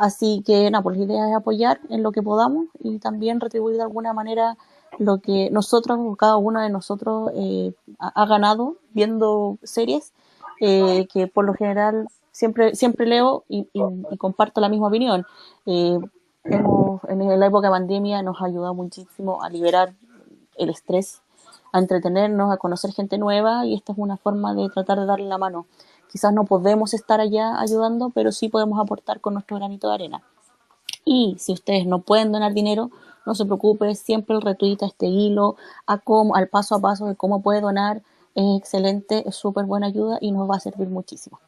Así 0.00 0.42
que, 0.44 0.72
no, 0.72 0.82
pues 0.82 0.98
la 0.98 1.04
idea 1.04 1.28
es 1.28 1.36
apoyar 1.36 1.80
en 1.88 2.02
lo 2.02 2.10
que 2.10 2.20
podamos 2.20 2.66
y 2.80 2.98
también 2.98 3.38
retribuir 3.38 3.76
de 3.76 3.82
alguna 3.82 4.12
manera 4.12 4.56
lo 4.98 5.18
que 5.18 5.50
nosotros, 5.50 5.98
cada 6.18 6.36
uno 6.36 6.60
de 6.60 6.70
nosotros, 6.70 7.30
eh, 7.34 7.72
ha, 7.98 8.08
ha 8.22 8.26
ganado 8.26 8.76
viendo 8.92 9.58
series, 9.62 10.12
eh, 10.60 11.06
que 11.12 11.26
por 11.28 11.44
lo 11.44 11.54
general 11.54 12.08
siempre, 12.32 12.74
siempre 12.74 13.06
leo 13.06 13.44
y, 13.48 13.68
y- 13.72 13.82
y 14.10 14.16
comparto 14.16 14.60
la 14.60 14.68
misma 14.68 14.88
opinión. 14.88 15.24
Eh, 15.66 15.98
hemos, 16.44 17.00
en 17.08 17.40
la 17.40 17.46
época 17.46 17.68
de 17.68 17.72
pandemia 17.72 18.22
nos 18.22 18.40
ha 18.40 18.46
ayudado 18.46 18.74
muchísimo 18.74 19.42
a 19.42 19.50
liberar 19.50 19.94
el 20.56 20.70
estrés, 20.70 21.22
a 21.72 21.78
entretenernos, 21.78 22.50
a 22.52 22.56
conocer 22.56 22.92
gente 22.92 23.18
nueva 23.18 23.66
y 23.66 23.74
esta 23.74 23.92
es 23.92 23.98
una 23.98 24.16
forma 24.16 24.54
de 24.54 24.68
tratar 24.70 24.98
de 24.98 25.06
darle 25.06 25.26
la 25.26 25.38
mano. 25.38 25.66
Quizás 26.10 26.32
no 26.32 26.44
podemos 26.44 26.94
estar 26.94 27.20
allá 27.20 27.60
ayudando, 27.60 28.10
pero 28.14 28.32
sí 28.32 28.48
podemos 28.48 28.80
aportar 28.80 29.20
con 29.20 29.34
nuestro 29.34 29.56
granito 29.58 29.88
de 29.88 29.94
arena. 29.94 30.22
Y 31.04 31.36
si 31.38 31.52
ustedes 31.52 31.86
no 31.86 32.00
pueden 32.00 32.32
donar 32.32 32.52
dinero, 32.54 32.90
no 33.28 33.34
se 33.36 33.44
preocupe, 33.44 33.94
siempre 33.94 34.34
el 34.34 34.42
retweet 34.42 34.78
a 34.82 34.86
este 34.86 35.06
hilo, 35.06 35.54
a 35.86 35.98
cómo, 35.98 36.34
al 36.34 36.48
paso 36.48 36.74
a 36.74 36.80
paso 36.80 37.06
de 37.06 37.14
cómo 37.14 37.40
puede 37.42 37.60
donar, 37.60 38.02
es 38.34 38.58
excelente, 38.58 39.28
es 39.28 39.36
súper 39.36 39.66
buena 39.66 39.86
ayuda 39.86 40.18
y 40.20 40.32
nos 40.32 40.48
va 40.50 40.56
a 40.56 40.60
servir 40.60 40.88
muchísimo. 40.88 41.38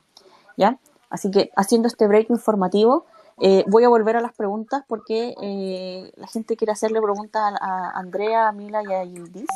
¿Ya? 0.56 0.78
Así 1.08 1.30
que 1.30 1.50
haciendo 1.56 1.88
este 1.88 2.06
break 2.06 2.30
informativo, 2.30 3.04
Eh, 3.42 3.64
voy 3.68 3.84
a 3.84 3.88
volver 3.88 4.16
a 4.16 4.20
las 4.20 4.34
preguntas 4.34 4.84
porque 4.86 5.34
eh, 5.40 6.12
la 6.16 6.26
gente 6.26 6.56
quiere 6.58 6.72
hacerle 6.72 7.00
preguntas 7.00 7.40
a, 7.58 7.88
Andrea, 7.98 8.48
a 8.48 8.52
Mila 8.52 8.82
y 8.82 8.92
a 8.92 9.02
Yildiz. 9.02 9.48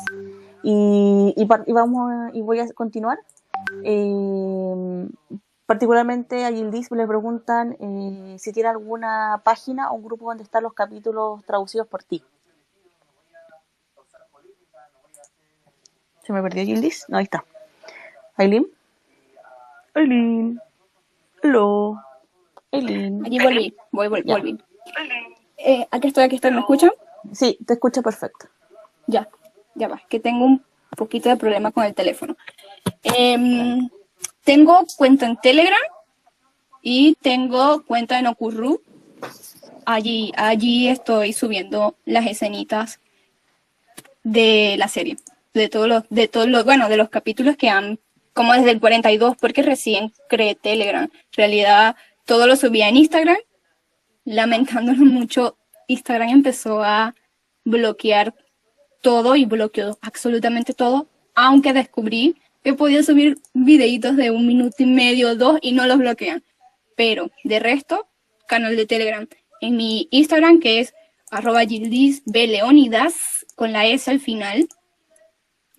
Y, 0.63 1.35
y 1.37 1.71
vamos 1.71 2.09
a- 2.09 2.31
y 2.33 2.41
voy 2.41 2.57
a 2.61 2.73
continuar. 2.73 3.19
Eh, 3.83 5.07
particularmente 5.65 6.45
a 6.45 6.51
Yildiz 6.51 6.91
le 6.91 7.07
preguntan 7.07 7.75
eh, 7.79 8.37
si 8.39 8.51
tiene 8.53 8.69
alguna 8.69 9.41
página 9.43 9.91
o 9.91 9.95
un 9.95 10.03
grupo 10.03 10.25
donde 10.27 10.43
están 10.43 10.63
los 10.63 10.73
capítulos 10.73 11.43
traducidos 11.45 11.87
por 11.87 12.03
ti. 12.03 12.23
¿Se 16.23 16.33
me 16.33 16.41
perdió 16.41 16.63
Yildiz? 16.63 17.05
No, 17.07 17.17
ahí 17.17 17.23
está. 17.25 17.45
¿Aileen? 18.37 18.67
Aileen. 19.93 20.59
Hello. 21.43 22.01
Aileen. 22.71 23.25
Aquí 23.25 23.39
volví, 23.39 23.75
voy, 23.91 24.07
vol- 24.07 24.23
Ya. 24.25 24.33
volví. 24.35 24.57
Eh, 25.57 25.87
aquí 25.91 26.07
estoy, 26.07 26.23
aquí 26.23 26.35
estoy, 26.35 26.51
¿me 26.51 26.59
escuchan? 26.59 26.91
Sí, 27.31 27.57
te 27.65 27.73
escucho 27.73 28.01
perfecto. 28.01 28.47
Ya, 29.07 29.27
ya 29.75 29.87
va, 29.87 30.01
que 30.09 30.19
tengo 30.19 30.45
un 30.45 30.63
poquito 30.97 31.29
de 31.29 31.37
problema 31.37 31.71
con 31.71 31.83
el 31.83 31.93
teléfono. 31.93 32.35
Em, 33.03 33.87
tengo 34.45 34.85
cuenta 34.95 35.25
en 35.25 35.35
Telegram 35.37 35.81
y 36.81 37.15
tengo 37.15 37.83
cuenta 37.83 38.19
en 38.19 38.27
Okurru. 38.27 38.81
Allí, 39.85 40.31
allí 40.37 40.87
estoy 40.87 41.33
subiendo 41.33 41.95
las 42.05 42.25
escenitas 42.27 42.99
de 44.23 44.75
la 44.77 44.87
serie, 44.87 45.17
de 45.53 45.67
todos 45.67 45.87
los, 45.87 46.03
de 46.09 46.27
todos 46.27 46.47
los, 46.47 46.63
bueno, 46.63 46.89
de 46.89 46.97
los 46.97 47.09
capítulos 47.09 47.57
que 47.57 47.69
han, 47.69 47.99
como 48.33 48.53
desde 48.53 48.71
el 48.71 48.79
42, 48.79 49.35
porque 49.37 49.63
recién 49.63 50.13
creé 50.29 50.55
Telegram. 50.55 51.03
En 51.03 51.11
realidad, 51.35 51.95
todo 52.25 52.47
lo 52.47 52.55
subía 52.55 52.87
en 52.87 52.97
Instagram. 52.97 53.37
Lamentándolo 54.25 55.05
mucho, 55.05 55.57
Instagram 55.87 56.29
empezó 56.29 56.83
a 56.83 57.15
bloquear 57.63 58.35
todo 59.01 59.35
y 59.35 59.45
bloqueó 59.45 59.97
absolutamente 60.01 60.73
todo, 60.73 61.07
aunque 61.33 61.73
descubrí 61.73 62.35
que 62.65 62.73
podía 62.73 63.03
subir 63.03 63.37
videitos 63.53 64.15
de 64.15 64.31
un 64.31 64.47
minuto 64.47 64.77
y 64.79 64.87
medio, 64.87 65.35
dos, 65.35 65.59
y 65.61 65.71
no 65.73 65.85
los 65.85 65.99
bloquean. 65.99 66.43
Pero 66.97 67.29
de 67.43 67.59
resto, 67.59 68.07
canal 68.47 68.75
de 68.75 68.87
Telegram. 68.87 69.27
En 69.61 69.77
mi 69.77 70.07
Instagram, 70.09 70.59
que 70.59 70.79
es 70.79 70.95
arroba. 71.29 71.61
Leonidas, 71.63 73.45
con 73.55 73.71
la 73.71 73.85
S 73.85 74.09
al 74.09 74.19
final, 74.19 74.67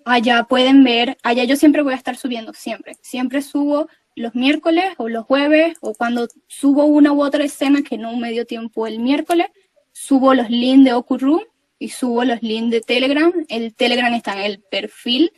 allá 0.05 0.44
pueden 0.44 0.85
ver, 0.85 1.18
allá 1.25 1.42
yo 1.42 1.57
siempre 1.57 1.83
voy 1.83 1.94
a 1.94 1.96
estar 1.96 2.16
subiendo, 2.16 2.53
siempre. 2.55 2.96
Siempre 3.01 3.42
subo 3.42 3.88
los 4.14 4.37
miércoles 4.37 4.94
o 4.96 5.09
los 5.09 5.25
jueves, 5.25 5.77
o 5.81 5.92
cuando 5.92 6.29
subo 6.46 6.85
una 6.85 7.12
u 7.12 7.20
otra 7.20 7.42
escena 7.42 7.83
que 7.83 7.99
no 7.99 8.16
me 8.16 8.31
dio 8.31 8.46
tiempo 8.46 8.87
el 8.87 9.01
miércoles, 9.01 9.49
subo 9.90 10.35
los 10.35 10.51
links 10.51 10.85
de 10.85 10.92
Okuru 10.92 11.42
y 11.81 11.88
subo 11.88 12.22
los 12.22 12.40
links 12.42 12.70
de 12.70 12.81
Telegram. 12.81 13.33
El 13.49 13.75
Telegram 13.75 14.14
está 14.14 14.35
en 14.35 14.53
el 14.53 14.61
perfil, 14.61 15.33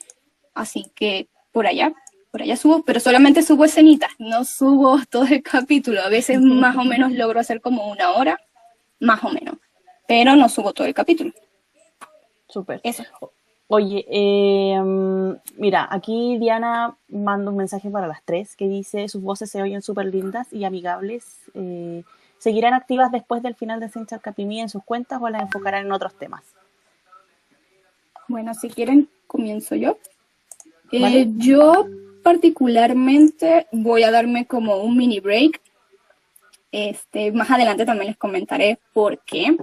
así 0.52 0.92
que 0.94 1.30
por 1.52 1.66
allá, 1.66 1.92
por 2.30 2.42
allá 2.42 2.56
subo, 2.56 2.82
pero 2.84 3.00
solamente 3.00 3.42
subo 3.42 3.64
escenitas, 3.64 4.10
no 4.18 4.44
subo 4.44 4.98
todo 5.10 5.24
el 5.24 5.42
capítulo. 5.42 6.02
A 6.02 6.08
veces 6.08 6.40
más 6.40 6.76
o 6.76 6.84
menos 6.84 7.12
logro 7.12 7.40
hacer 7.40 7.60
como 7.60 7.90
una 7.90 8.10
hora, 8.12 8.38
más 9.00 9.22
o 9.24 9.30
menos, 9.30 9.56
pero 10.06 10.36
no 10.36 10.48
subo 10.48 10.72
todo 10.72 10.86
el 10.86 10.94
capítulo. 10.94 11.32
Súper. 12.48 12.80
Eso. 12.82 13.04
Oye, 13.70 14.06
eh, 14.08 14.80
mm, 14.80 15.32
mira, 15.58 15.86
aquí 15.90 16.38
Diana 16.38 16.96
manda 17.08 17.50
un 17.50 17.56
mensaje 17.58 17.90
para 17.90 18.06
las 18.06 18.22
tres 18.24 18.56
que 18.56 18.66
dice 18.66 19.08
sus 19.08 19.22
voces 19.22 19.50
se 19.50 19.60
oyen 19.60 19.82
súper 19.82 20.06
lindas 20.06 20.50
y 20.52 20.64
amigables. 20.64 21.42
eh, 21.54 22.02
¿Seguirán 22.38 22.72
activas 22.72 23.10
después 23.10 23.42
del 23.42 23.56
final 23.56 23.80
de 23.80 23.88
Central 23.88 24.20
Capimí 24.20 24.60
en 24.60 24.68
sus 24.68 24.84
cuentas 24.84 25.20
o 25.20 25.28
las 25.28 25.42
enfocarán 25.42 25.86
en 25.86 25.92
otros 25.92 26.14
temas? 26.16 26.44
Bueno, 28.28 28.54
si 28.54 28.70
quieren, 28.70 29.08
comienzo 29.26 29.74
yo. 29.74 29.98
Eh, 30.92 31.26
yo 31.36 31.86
particularmente 32.22 33.66
voy 33.72 34.02
a 34.02 34.10
darme 34.10 34.46
como 34.46 34.76
un 34.78 34.96
mini 34.96 35.20
break. 35.20 35.60
Este, 36.70 37.32
más 37.32 37.50
adelante 37.50 37.86
también 37.86 38.08
les 38.08 38.16
comentaré 38.16 38.78
por 38.92 39.18
qué. 39.24 39.56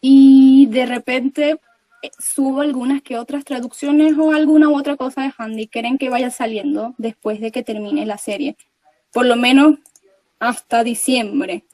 Y 0.00 0.66
de 0.66 0.86
repente 0.86 1.58
eh, 2.02 2.10
subo 2.18 2.60
algunas 2.60 3.02
que 3.02 3.18
otras 3.18 3.44
traducciones 3.44 4.16
o 4.18 4.32
alguna 4.32 4.68
u 4.68 4.76
otra 4.76 4.96
cosa 4.96 5.22
de 5.22 5.32
Handy 5.36 5.66
quieren 5.66 5.98
que 5.98 6.10
vaya 6.10 6.30
saliendo 6.30 6.94
después 6.98 7.40
de 7.40 7.50
que 7.50 7.62
termine 7.62 8.06
la 8.06 8.18
serie. 8.18 8.56
Por 9.12 9.26
lo 9.26 9.36
menos 9.36 9.78
hasta 10.38 10.84
diciembre. 10.84 11.64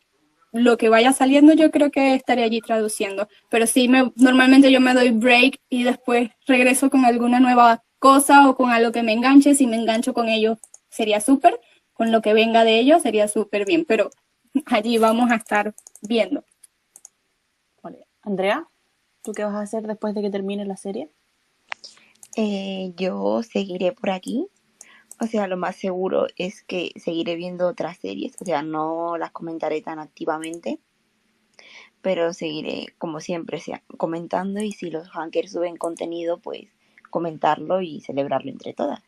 Lo 0.52 0.76
que 0.76 0.90
vaya 0.90 1.12
saliendo 1.12 1.54
yo 1.54 1.70
creo 1.70 1.90
que 1.90 2.14
estaré 2.14 2.44
allí 2.44 2.60
traduciendo. 2.60 3.28
Pero 3.50 3.66
sí, 3.66 3.88
me, 3.88 4.12
normalmente 4.16 4.70
yo 4.70 4.80
me 4.80 4.94
doy 4.94 5.10
break 5.10 5.58
y 5.70 5.82
después 5.82 6.30
regreso 6.46 6.90
con 6.90 7.04
alguna 7.04 7.40
nueva 7.40 7.82
cosa 8.02 8.50
o 8.50 8.56
con 8.56 8.70
algo 8.70 8.90
que 8.90 9.04
me 9.04 9.12
enganche. 9.12 9.54
Si 9.54 9.66
me 9.66 9.76
engancho 9.76 10.12
con 10.12 10.28
ellos 10.28 10.58
sería 10.90 11.20
súper. 11.20 11.60
Con 11.94 12.10
lo 12.10 12.20
que 12.20 12.34
venga 12.34 12.64
de 12.64 12.80
ellos 12.80 13.00
sería 13.00 13.28
súper 13.28 13.64
bien. 13.64 13.84
Pero 13.86 14.10
allí 14.66 14.98
vamos 14.98 15.30
a 15.30 15.36
estar 15.36 15.74
viendo. 16.02 16.44
Vale. 17.80 18.06
Andrea, 18.22 18.68
¿tú 19.22 19.32
qué 19.32 19.44
vas 19.44 19.54
a 19.54 19.60
hacer 19.60 19.86
después 19.86 20.14
de 20.14 20.22
que 20.22 20.30
termine 20.30 20.66
la 20.66 20.76
serie? 20.76 21.10
Eh, 22.36 22.92
yo 22.96 23.42
seguiré 23.44 23.92
por 23.92 24.10
aquí. 24.10 24.48
O 25.20 25.26
sea, 25.26 25.46
lo 25.46 25.56
más 25.56 25.76
seguro 25.76 26.26
es 26.36 26.64
que 26.64 26.90
seguiré 26.96 27.36
viendo 27.36 27.68
otras 27.68 27.98
series. 27.98 28.34
O 28.40 28.44
sea, 28.44 28.62
no 28.62 29.16
las 29.16 29.30
comentaré 29.30 29.80
tan 29.80 30.00
activamente. 30.00 30.80
Pero 32.00 32.32
seguiré, 32.32 32.94
como 32.98 33.20
siempre, 33.20 33.60
sea, 33.60 33.84
comentando. 33.96 34.60
Y 34.60 34.72
si 34.72 34.90
los 34.90 35.08
hackers 35.10 35.52
suben 35.52 35.76
contenido, 35.76 36.40
pues 36.40 36.66
comentarlo 37.12 37.80
y 37.80 38.00
celebrarlo 38.00 38.50
entre 38.50 38.72
todas. 38.72 39.00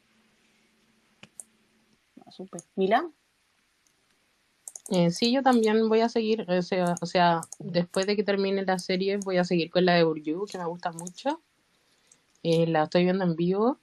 Ah, 2.24 2.30
súper. 2.30 2.60
¿Mila? 2.76 3.10
Eh, 4.90 5.10
sí, 5.10 5.32
yo 5.32 5.42
también 5.42 5.88
voy 5.88 6.00
a 6.00 6.10
seguir, 6.10 6.44
o 6.48 6.62
sea, 6.62 6.94
o 7.00 7.06
sea, 7.06 7.40
después 7.58 8.06
de 8.06 8.16
que 8.16 8.22
termine 8.22 8.64
la 8.64 8.78
serie, 8.78 9.18
voy 9.24 9.38
a 9.38 9.44
seguir 9.44 9.70
con 9.70 9.86
la 9.86 9.94
de 9.94 10.04
Burju, 10.04 10.46
que 10.46 10.58
me 10.58 10.66
gusta 10.66 10.92
mucho. 10.92 11.40
Eh, 12.42 12.66
la 12.66 12.84
estoy 12.84 13.04
viendo 13.04 13.24
en 13.24 13.34
vivo. 13.34 13.78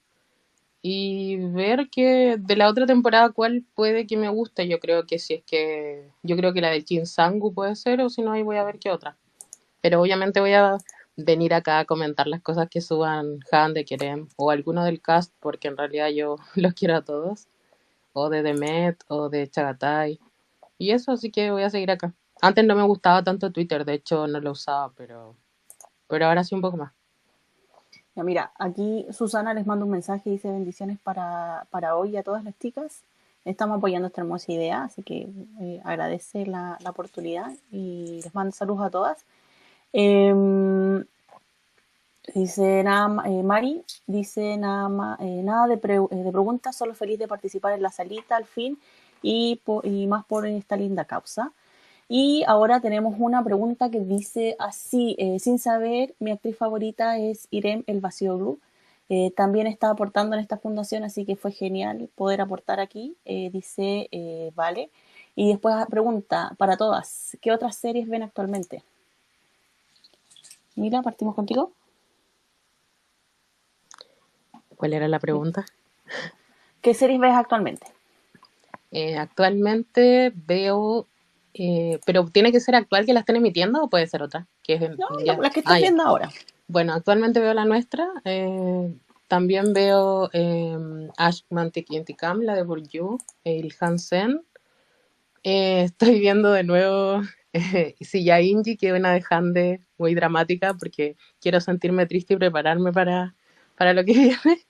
Y 0.83 1.37
ver 1.37 1.89
que 1.89 2.37
de 2.39 2.55
la 2.55 2.69
otra 2.69 2.85
temporada 2.87 3.31
cuál 3.31 3.65
puede 3.75 4.07
que 4.07 4.17
me 4.17 4.29
guste. 4.29 4.67
Yo 4.67 4.79
creo 4.79 5.05
que 5.05 5.19
si 5.19 5.35
es 5.35 5.43
que, 5.43 6.09
yo 6.23 6.35
creo 6.37 6.53
que 6.53 6.61
la 6.61 6.69
de 6.71 6.81
Jin 6.81 7.05
Sangu 7.05 7.53
puede 7.53 7.75
ser, 7.75 8.01
o 8.01 8.09
si 8.09 8.21
no, 8.21 8.31
ahí 8.31 8.43
voy 8.43 8.57
a 8.57 8.63
ver 8.63 8.79
qué 8.79 8.91
otra. 8.91 9.17
Pero 9.81 10.01
obviamente 10.01 10.39
voy 10.41 10.53
a 10.53 10.77
venir 11.25 11.53
acá 11.53 11.79
a 11.79 11.85
comentar 11.85 12.27
las 12.27 12.41
cosas 12.41 12.69
que 12.69 12.81
suban 12.81 13.39
Han 13.51 13.73
de 13.73 13.85
Kerem 13.85 14.27
o 14.37 14.51
alguno 14.51 14.83
del 14.83 15.01
cast, 15.01 15.33
porque 15.39 15.67
en 15.67 15.77
realidad 15.77 16.09
yo 16.09 16.37
los 16.55 16.73
quiero 16.73 16.95
a 16.95 17.03
todos. 17.03 17.47
O 18.13 18.29
de 18.29 18.43
Demet, 18.43 19.03
o 19.07 19.29
de 19.29 19.49
Chagatai. 19.49 20.19
Y 20.77 20.91
eso, 20.91 21.11
así 21.11 21.31
que 21.31 21.51
voy 21.51 21.63
a 21.63 21.69
seguir 21.69 21.91
acá. 21.91 22.13
Antes 22.41 22.65
no 22.65 22.75
me 22.75 22.83
gustaba 22.83 23.23
tanto 23.23 23.51
Twitter, 23.51 23.85
de 23.85 23.93
hecho 23.93 24.27
no 24.27 24.39
lo 24.39 24.51
usaba, 24.51 24.91
pero, 24.95 25.35
pero 26.07 26.25
ahora 26.25 26.43
sí 26.43 26.55
un 26.55 26.61
poco 26.61 26.77
más. 26.77 26.91
Ya, 28.15 28.23
mira, 28.23 28.51
aquí 28.59 29.05
Susana 29.11 29.53
les 29.53 29.65
manda 29.65 29.85
un 29.85 29.91
mensaje 29.91 30.29
y 30.29 30.33
dice 30.33 30.49
bendiciones 30.49 30.99
para, 30.99 31.67
para 31.69 31.95
hoy 31.95 32.17
a 32.17 32.23
todas 32.23 32.43
las 32.43 32.57
chicas. 32.59 33.03
Estamos 33.45 33.77
apoyando 33.77 34.07
esta 34.07 34.21
hermosa 34.21 34.51
idea, 34.51 34.83
así 34.83 35.01
que 35.01 35.29
eh, 35.61 35.81
agradece 35.83 36.45
la, 36.45 36.77
la 36.81 36.89
oportunidad 36.89 37.53
y 37.71 38.21
les 38.23 38.35
mando 38.35 38.51
saludos 38.51 38.85
a 38.85 38.89
todas. 38.89 39.25
Em, 39.93 41.05
dice 42.33 42.83
nada, 42.83 43.27
eh, 43.27 43.43
Mari, 43.43 43.83
dice 44.07 44.57
nada, 44.57 45.17
eh, 45.19 45.41
nada 45.43 45.65
eh, 45.67 45.69
de 45.69 46.31
preguntas, 46.31 46.75
solo 46.75 46.93
feliz 46.93 47.19
de 47.19 47.27
participar 47.27 47.73
en 47.73 47.81
la 47.81 47.91
salita 47.91 48.35
al 48.35 48.45
fin 48.45 48.79
y, 49.21 49.59
más 50.07 50.25
por 50.25 50.45
esta 50.47 50.75
linda 50.75 51.05
causa. 51.05 51.53
Y 52.07 52.43
ahora 52.47 52.81
tenemos 52.81 53.15
una 53.19 53.43
pregunta 53.43 53.89
que 53.89 54.01
dice 54.01 54.55
así, 54.59 55.15
sin 55.39 55.59
saber, 55.59 56.13
mi 56.19 56.31
actriz 56.31 56.57
favorita 56.57 57.17
es 57.17 57.47
Irem 57.51 57.83
El 57.87 58.01
Vacío 58.01 58.57
Eh, 59.09 59.31
también 59.35 59.67
está 59.67 59.89
aportando 59.89 60.35
en 60.35 60.41
esta 60.41 60.57
fundación, 60.57 61.03
así 61.03 61.25
que 61.25 61.35
fue 61.35 61.51
genial 61.51 62.09
poder 62.15 62.41
aportar 62.41 62.79
aquí. 62.79 63.15
Dice, 63.25 64.09
vale. 64.55 64.89
Y 65.35 65.49
después 65.49 65.75
pregunta 65.89 66.53
para 66.57 66.77
todas, 66.77 67.37
¿qué 67.41 67.51
otras 67.51 67.75
series 67.77 68.07
ven 68.09 68.23
actualmente? 68.23 68.83
Mira, 70.75 71.01
partimos 71.01 71.35
contigo. 71.35 71.71
¿Cuál 74.81 74.93
era 74.93 75.07
la 75.07 75.19
pregunta? 75.19 75.63
¿Qué 76.81 76.95
series 76.95 77.19
ves 77.19 77.35
actualmente? 77.35 77.85
Eh, 78.89 79.15
actualmente 79.15 80.33
veo, 80.33 81.05
eh, 81.53 81.99
pero 82.03 82.25
tiene 82.25 82.51
que 82.51 82.59
ser 82.59 82.73
actual 82.73 83.05
que 83.05 83.13
la 83.13 83.19
estén 83.19 83.35
emitiendo 83.35 83.83
o 83.83 83.91
puede 83.91 84.07
ser 84.07 84.23
otra, 84.23 84.47
que 84.63 84.73
es 84.73 84.81
No, 84.97 85.05
ya. 85.23 85.37
la, 85.37 85.51
que 85.51 85.59
estás 85.59 85.73
Ah, 85.75 85.79
ya. 85.79 85.85
viendo 85.85 86.01
ahora. 86.01 86.31
Bueno, 86.67 86.93
actualmente 86.93 87.39
veo 87.39 87.53
la 87.53 87.65
nuestra. 87.65 88.07
eh, 88.25 88.91
también 89.27 89.71
veo 89.73 90.31
eh, 90.33 90.75
Ash 91.15 91.41
Mantic 91.51 91.91
Intikam, 91.91 92.41
la 92.41 92.55
de 92.55 92.63
Burju, 92.63 93.19
el 93.43 93.71
Hansen. 93.79 94.41
Eh, 95.43 95.83
estoy 95.85 96.19
viendo 96.19 96.51
de 96.51 96.63
nuevo 96.63 97.21
eh, 97.53 97.93
ya 98.11 98.41
Inji, 98.41 98.77
que 98.77 98.87
es 98.87 98.93
una 98.93 99.13
de 99.13 99.23
Hande 99.29 99.81
muy 99.99 100.15
dramática, 100.15 100.73
porque 100.73 101.17
quiero 101.39 101.61
sentirme 101.61 102.07
triste 102.07 102.33
y 102.33 102.37
prepararme 102.37 102.91
para, 102.91 103.35
para 103.77 103.93
lo 103.93 104.03
que 104.03 104.13
viene. 104.43 104.65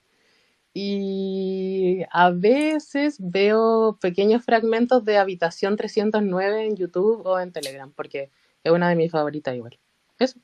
Y 0.73 2.03
a 2.11 2.29
veces 2.31 3.17
veo 3.19 3.97
pequeños 3.99 4.43
fragmentos 4.43 5.03
de 5.03 5.17
Habitación 5.17 5.75
309 5.75 6.65
en 6.65 6.75
YouTube 6.77 7.25
o 7.25 7.39
en 7.39 7.51
Telegram, 7.51 7.91
porque 7.91 8.29
es 8.63 8.71
una 8.71 8.87
de 8.89 8.95
mis 8.95 9.11
favoritas 9.11 9.55
igual. 9.55 9.77
Eso. 10.17 10.39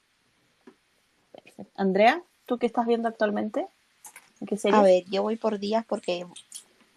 Andrea, 1.75 2.21
¿tú 2.45 2.57
qué 2.57 2.65
estás 2.65 2.85
viendo 2.85 3.07
actualmente? 3.07 3.67
A 4.71 4.81
ver, 4.81 5.03
yo 5.09 5.23
voy 5.23 5.35
por 5.35 5.59
días 5.59 5.85
porque 5.87 6.25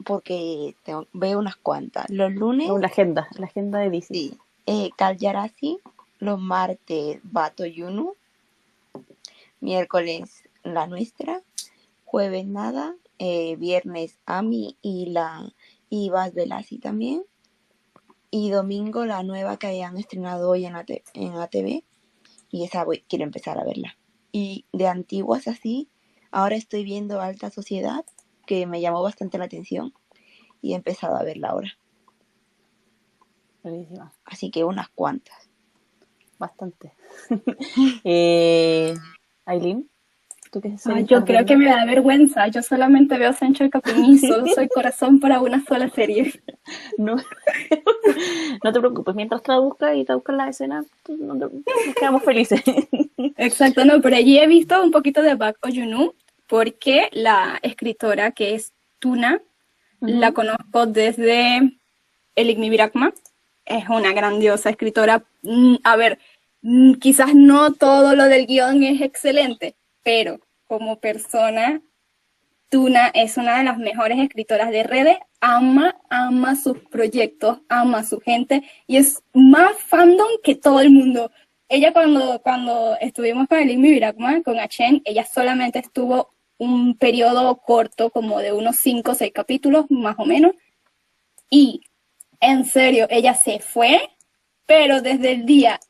porque 0.05 0.75
veo 1.13 1.39
unas 1.39 1.57
cuantas. 1.57 2.09
Los 2.09 2.33
lunes. 2.33 2.69
la 2.69 2.87
agenda, 2.87 3.29
la 3.39 3.47
agenda 3.47 3.81
de 3.81 3.91
Disney. 3.91 4.29
Sí. 4.31 4.39
Eh, 4.67 4.91
Yarasi, 5.19 5.79
los 6.19 6.41
martes 6.41 7.21
Bato 7.23 7.67
Yunu, 7.67 8.15
miércoles 9.61 10.45
La 10.63 10.87
Nuestra, 10.87 11.43
jueves 12.05 12.47
Nada, 12.47 12.95
eh, 13.23 13.57
viernes 13.57 14.19
Ami 14.25 14.79
y 14.81 15.11
la 15.11 15.53
y 15.91 16.09
Vas 16.09 16.33
Velasi 16.33 16.79
también, 16.79 17.23
y 18.31 18.49
domingo 18.49 19.05
la 19.05 19.23
nueva 19.23 19.59
que 19.59 19.67
hayan 19.67 19.99
estrenado 19.99 20.49
hoy 20.49 20.65
en, 20.65 20.75
en 21.15 21.35
ATV, 21.35 21.85
y 22.51 22.65
esa 22.65 22.83
voy, 22.83 23.05
quiero 23.09 23.25
empezar 23.25 23.59
a 23.59 23.65
verla. 23.65 23.99
Y 24.33 24.65
de 24.73 24.87
antiguas 24.87 25.49
así, 25.49 25.91
ahora 26.31 26.57
estoy 26.57 26.83
viendo 26.83 27.21
Alta 27.21 27.51
Sociedad, 27.51 28.07
que 28.47 28.67
me 28.67 28.81
llamó 28.81 29.03
bastante 29.03 29.37
la 29.37 29.45
atención 29.45 29.93
y 30.63 30.73
he 30.73 30.77
empezado 30.77 31.17
a 31.17 31.23
verla 31.23 31.49
ahora. 31.49 31.77
Buenísima. 33.63 34.15
Así 34.25 34.51
que 34.51 34.65
unas 34.65 34.89
cuantas. 34.89 35.51
Bastante. 36.39 36.95
eh, 38.05 38.95
Aileen, 39.45 39.91
¿tú 40.51 40.61
qué 40.61 40.75
Yo 41.07 41.25
creo 41.25 41.45
que 41.47 41.57
me 41.57 41.67
da 41.67 41.85
vergüenza. 41.85 42.49
Yo 42.49 42.63
solamente 42.63 43.17
veo 43.19 43.33
Sancho 43.33 43.65
el 43.65 43.71
Capimí, 43.71 44.19
solo 44.19 44.47
soy 44.49 44.69
corazón 44.69 45.21
para 45.21 45.41
una 45.41 45.65
sola 45.65 45.89
serie. 45.89 46.33
No, 46.99 47.17
no 48.65 48.73
te 48.73 48.79
preocupes, 48.79 49.15
mientras 49.17 49.43
traduzca 49.43 49.93
y 49.95 50.05
traduzcas 50.05 50.37
la 50.37 50.49
escena, 50.49 50.85
nos 51.09 51.51
quedamos 51.99 52.23
felices. 52.23 52.63
Exacto, 53.37 53.85
no, 53.85 54.01
pero 54.01 54.15
allí 54.15 54.39
he 54.39 54.47
visto 54.47 54.81
un 54.81 54.93
poquito 54.93 55.21
de 55.23 55.35
Back 55.35 55.57
Oyunu, 55.63 56.15
porque 56.47 57.09
la 57.13 57.59
escritora 57.63 58.31
que 58.31 58.55
es 58.55 58.73
Tuna, 59.01 59.41
la 60.01 60.33
conozco 60.33 60.87
desde 60.87 61.73
Eligmi 62.37 62.71
Birakma, 62.71 63.15
es 63.65 63.89
una 63.89 64.13
grandiosa 64.13 64.71
escritora. 64.71 65.25
Mm, 65.43 65.77
a 65.83 65.97
ver, 65.97 66.19
mm, 66.63 66.95
quizás 66.95 67.35
no 67.35 67.73
todo 67.73 68.15
lo 68.15 68.25
del 68.25 68.47
guion 68.47 68.85
es 68.85 69.01
excelente, 69.01 69.75
pero 70.03 70.41
como 70.67 71.01
persona, 71.01 71.83
Tuna 72.69 73.09
es 73.15 73.37
una 73.37 73.59
de 73.59 73.65
las 73.65 73.79
mejores 73.79 74.19
escritoras 74.21 74.71
de 74.71 74.85
redes, 74.85 75.19
ama, 75.41 75.97
ama 76.09 76.55
sus 76.55 76.79
proyectos, 76.79 77.59
ama 77.69 78.05
su 78.05 78.21
gente 78.21 78.63
y 78.87 78.97
es 78.97 79.23
más 79.33 79.77
fandom 79.79 80.29
que 80.45 80.55
todo 80.55 80.81
el 80.81 80.91
mundo. 80.91 81.33
Ella 81.69 81.93
cuando, 81.93 82.41
cuando 82.43 82.97
estuvimos 83.01 83.49
con 83.49 83.59
el 83.59 83.77
Birakma, 83.77 84.43
con 84.43 84.59
Achen, 84.61 85.03
ella 85.05 85.25
solamente 85.25 85.81
estuvo 85.81 86.33
un 86.59 86.97
periodo 86.97 87.57
corto, 87.57 88.11
como 88.11 88.39
de 88.39 88.53
unos 88.53 88.77
5 88.77 89.11
o 89.11 89.15
6 89.15 89.33
capítulos, 89.33 89.87
más 89.89 90.17
o 90.19 90.25
menos. 90.25 90.53
Y 91.49 91.81
en 92.41 92.65
serio, 92.65 93.07
ella 93.11 93.35
se 93.35 93.61
fue, 93.61 94.01
pero 94.67 95.01
desde 95.01 95.33
el 95.33 95.47
día 95.47 95.81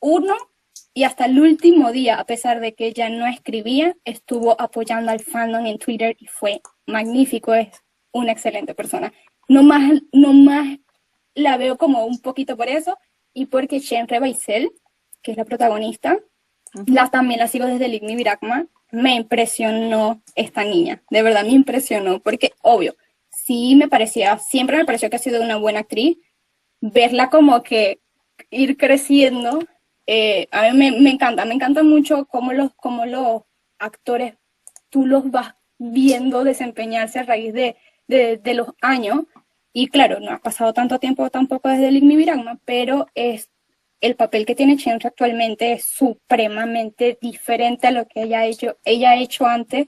1 0.00 0.34
y 0.94 1.04
hasta 1.04 1.24
el 1.24 1.40
último 1.40 1.90
día, 1.92 2.16
a 2.16 2.26
pesar 2.26 2.60
de 2.60 2.74
que 2.74 2.86
ella 2.86 3.08
no 3.08 3.26
escribía, 3.26 3.96
estuvo 4.04 4.60
apoyando 4.60 5.10
al 5.10 5.20
fandom 5.20 5.66
en 5.66 5.78
Twitter 5.78 6.16
y 6.18 6.26
fue 6.26 6.60
magnífico, 6.86 7.54
es 7.54 7.68
una 8.12 8.32
excelente 8.32 8.74
persona. 8.74 9.12
No 9.48 9.62
más, 9.62 10.02
no 10.12 10.32
más 10.32 10.78
la 11.34 11.56
veo 11.56 11.78
como 11.78 12.04
un 12.04 12.20
poquito 12.20 12.56
por 12.56 12.68
eso 12.68 12.98
y 13.32 13.46
porque 13.46 13.80
Shen 13.80 14.06
Rebaisel, 14.06 14.70
que 15.22 15.30
es 15.30 15.36
la 15.36 15.44
protagonista, 15.44 16.18
la, 16.86 17.10
también 17.10 17.40
la 17.40 17.48
sigo 17.48 17.66
desde 17.66 17.88
Ligny 17.88 18.16
Virakma, 18.16 18.66
me 18.90 19.14
impresionó 19.14 20.22
esta 20.34 20.64
niña, 20.64 21.02
de 21.10 21.22
verdad 21.22 21.44
me 21.44 21.52
impresionó, 21.52 22.20
porque 22.20 22.52
obvio, 22.60 22.94
sí 23.30 23.74
me 23.76 23.88
parecía, 23.88 24.38
siempre 24.38 24.76
me 24.76 24.84
pareció 24.84 25.08
que 25.08 25.16
ha 25.16 25.18
sido 25.20 25.42
una 25.42 25.56
buena 25.56 25.80
actriz, 25.80 26.18
verla 26.80 27.30
como 27.30 27.62
que 27.62 28.00
ir 28.50 28.76
creciendo, 28.76 29.60
eh, 30.06 30.48
a 30.50 30.72
mí 30.72 30.90
me, 30.90 31.10
encanta, 31.10 31.44
me 31.44 31.54
encanta 31.54 31.82
mucho 31.82 32.26
cómo 32.26 32.52
los, 32.52 32.72
cómo 32.74 33.06
los 33.06 33.42
actores 33.78 34.34
tú 34.90 35.06
los 35.06 35.30
vas 35.30 35.54
viendo 35.78 36.44
desempeñarse 36.44 37.18
a 37.18 37.24
raíz 37.24 37.52
de, 37.52 37.76
de, 38.06 38.54
los 38.54 38.68
años, 38.80 39.24
y 39.72 39.88
claro, 39.88 40.20
no 40.20 40.32
ha 40.32 40.38
pasado 40.38 40.72
tanto 40.72 40.98
tiempo 40.98 41.30
tampoco 41.30 41.68
desde 41.68 41.88
el 41.88 41.96
Igmi 41.96 42.26
pero 42.64 43.06
es 43.14 43.50
el 44.02 44.16
papel 44.16 44.44
que 44.44 44.54
tiene 44.54 44.76
Chenra 44.76 45.08
actualmente 45.08 45.72
es 45.72 45.84
supremamente 45.84 47.18
diferente 47.20 47.86
a 47.86 47.92
lo 47.92 48.06
que 48.06 48.24
ella 48.24 48.40
ha 48.40 48.46
hecho, 48.46 48.76
ella 48.84 49.10
ha 49.10 49.16
hecho 49.16 49.46
antes 49.46 49.86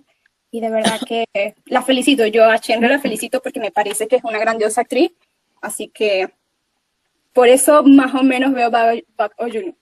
y 0.50 0.60
de 0.60 0.70
verdad 0.70 1.00
que 1.06 1.26
la 1.66 1.82
felicito. 1.82 2.24
Yo 2.26 2.44
a 2.48 2.58
Chenra 2.60 2.88
la 2.88 3.00
felicito 3.00 3.42
porque 3.42 3.60
me 3.60 3.72
parece 3.72 4.06
que 4.06 4.16
es 4.16 4.24
una 4.24 4.38
grandiosa 4.38 4.82
actriz, 4.82 5.10
así 5.60 5.88
que 5.88 6.30
por 7.32 7.48
eso 7.48 7.82
más 7.82 8.14
o 8.14 8.22
menos 8.22 8.54
veo 8.54 8.70
Back 8.70 9.34
Oyunu. 9.38 9.76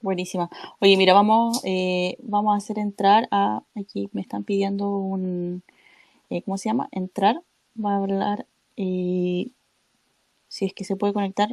Buenísima. 0.00 0.48
Oye, 0.80 0.96
mira, 0.96 1.12
vamos, 1.12 1.60
eh, 1.64 2.16
vamos 2.22 2.54
a 2.54 2.58
hacer 2.58 2.78
entrar 2.78 3.26
a, 3.32 3.64
aquí 3.74 4.08
me 4.12 4.20
están 4.20 4.44
pidiendo 4.44 4.96
un, 4.96 5.64
eh, 6.30 6.42
¿cómo 6.42 6.56
se 6.56 6.68
llama? 6.68 6.88
Entrar, 6.92 7.42
va 7.84 7.94
a 7.94 7.96
hablar, 7.96 8.46
eh, 8.76 9.50
si 10.48 10.66
es 10.66 10.72
que 10.74 10.84
se 10.84 10.96
puede 10.96 11.12
conectar, 11.12 11.48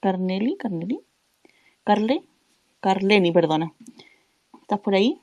Carneli, 0.00 0.56
Carneli. 0.56 1.00
Carle, 1.84 2.22
Carleni, 2.80 3.32
perdona. 3.32 3.72
¿Estás 4.62 4.80
por 4.80 4.94
ahí? 4.94 5.20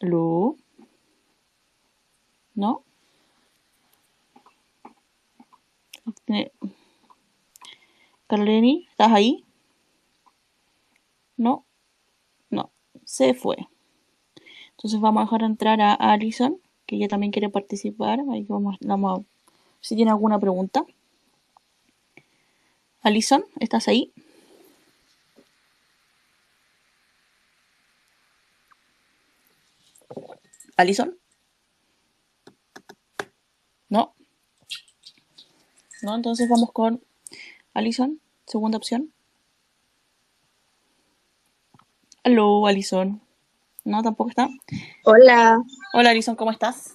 Lu. 0.00 0.56
¿No? 2.54 2.82
Carleni, 8.26 8.86
¿estás 8.90 9.12
ahí? 9.12 9.44
No, 11.38 11.64
no, 12.50 12.70
se 13.04 13.32
fue. 13.32 13.56
Entonces 14.72 15.00
vamos 15.00 15.22
a 15.22 15.24
dejar 15.24 15.42
entrar 15.42 15.80
a 15.80 15.94
Alison, 15.94 16.60
que 16.84 16.96
ella 16.96 17.08
también 17.08 17.32
quiere 17.32 17.48
participar. 17.48 18.20
Ahí 18.30 18.44
vamos, 18.48 18.76
vamos 18.80 19.20
a 19.20 19.24
si 19.80 19.96
tiene 19.96 20.10
alguna 20.10 20.38
pregunta. 20.38 20.84
Alison, 23.02 23.44
¿estás 23.60 23.88
ahí? 23.88 24.12
¿Alison? 30.76 31.16
No. 33.88 34.14
No, 36.02 36.14
entonces 36.14 36.48
vamos 36.48 36.72
con 36.72 37.02
Alison, 37.74 38.20
segunda 38.46 38.78
opción. 38.78 39.12
Aló, 42.28 42.66
Alison. 42.66 43.22
No, 43.84 44.02
tampoco 44.02 44.28
está. 44.28 44.50
Hola. 45.04 45.62
Hola, 45.94 46.10
Alison, 46.10 46.36
¿cómo 46.36 46.50
estás? 46.50 46.94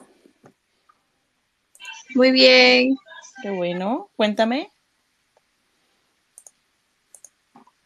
Muy 2.14 2.30
bien. 2.30 2.96
Qué 3.42 3.50
bueno. 3.50 4.12
Cuéntame. 4.16 4.70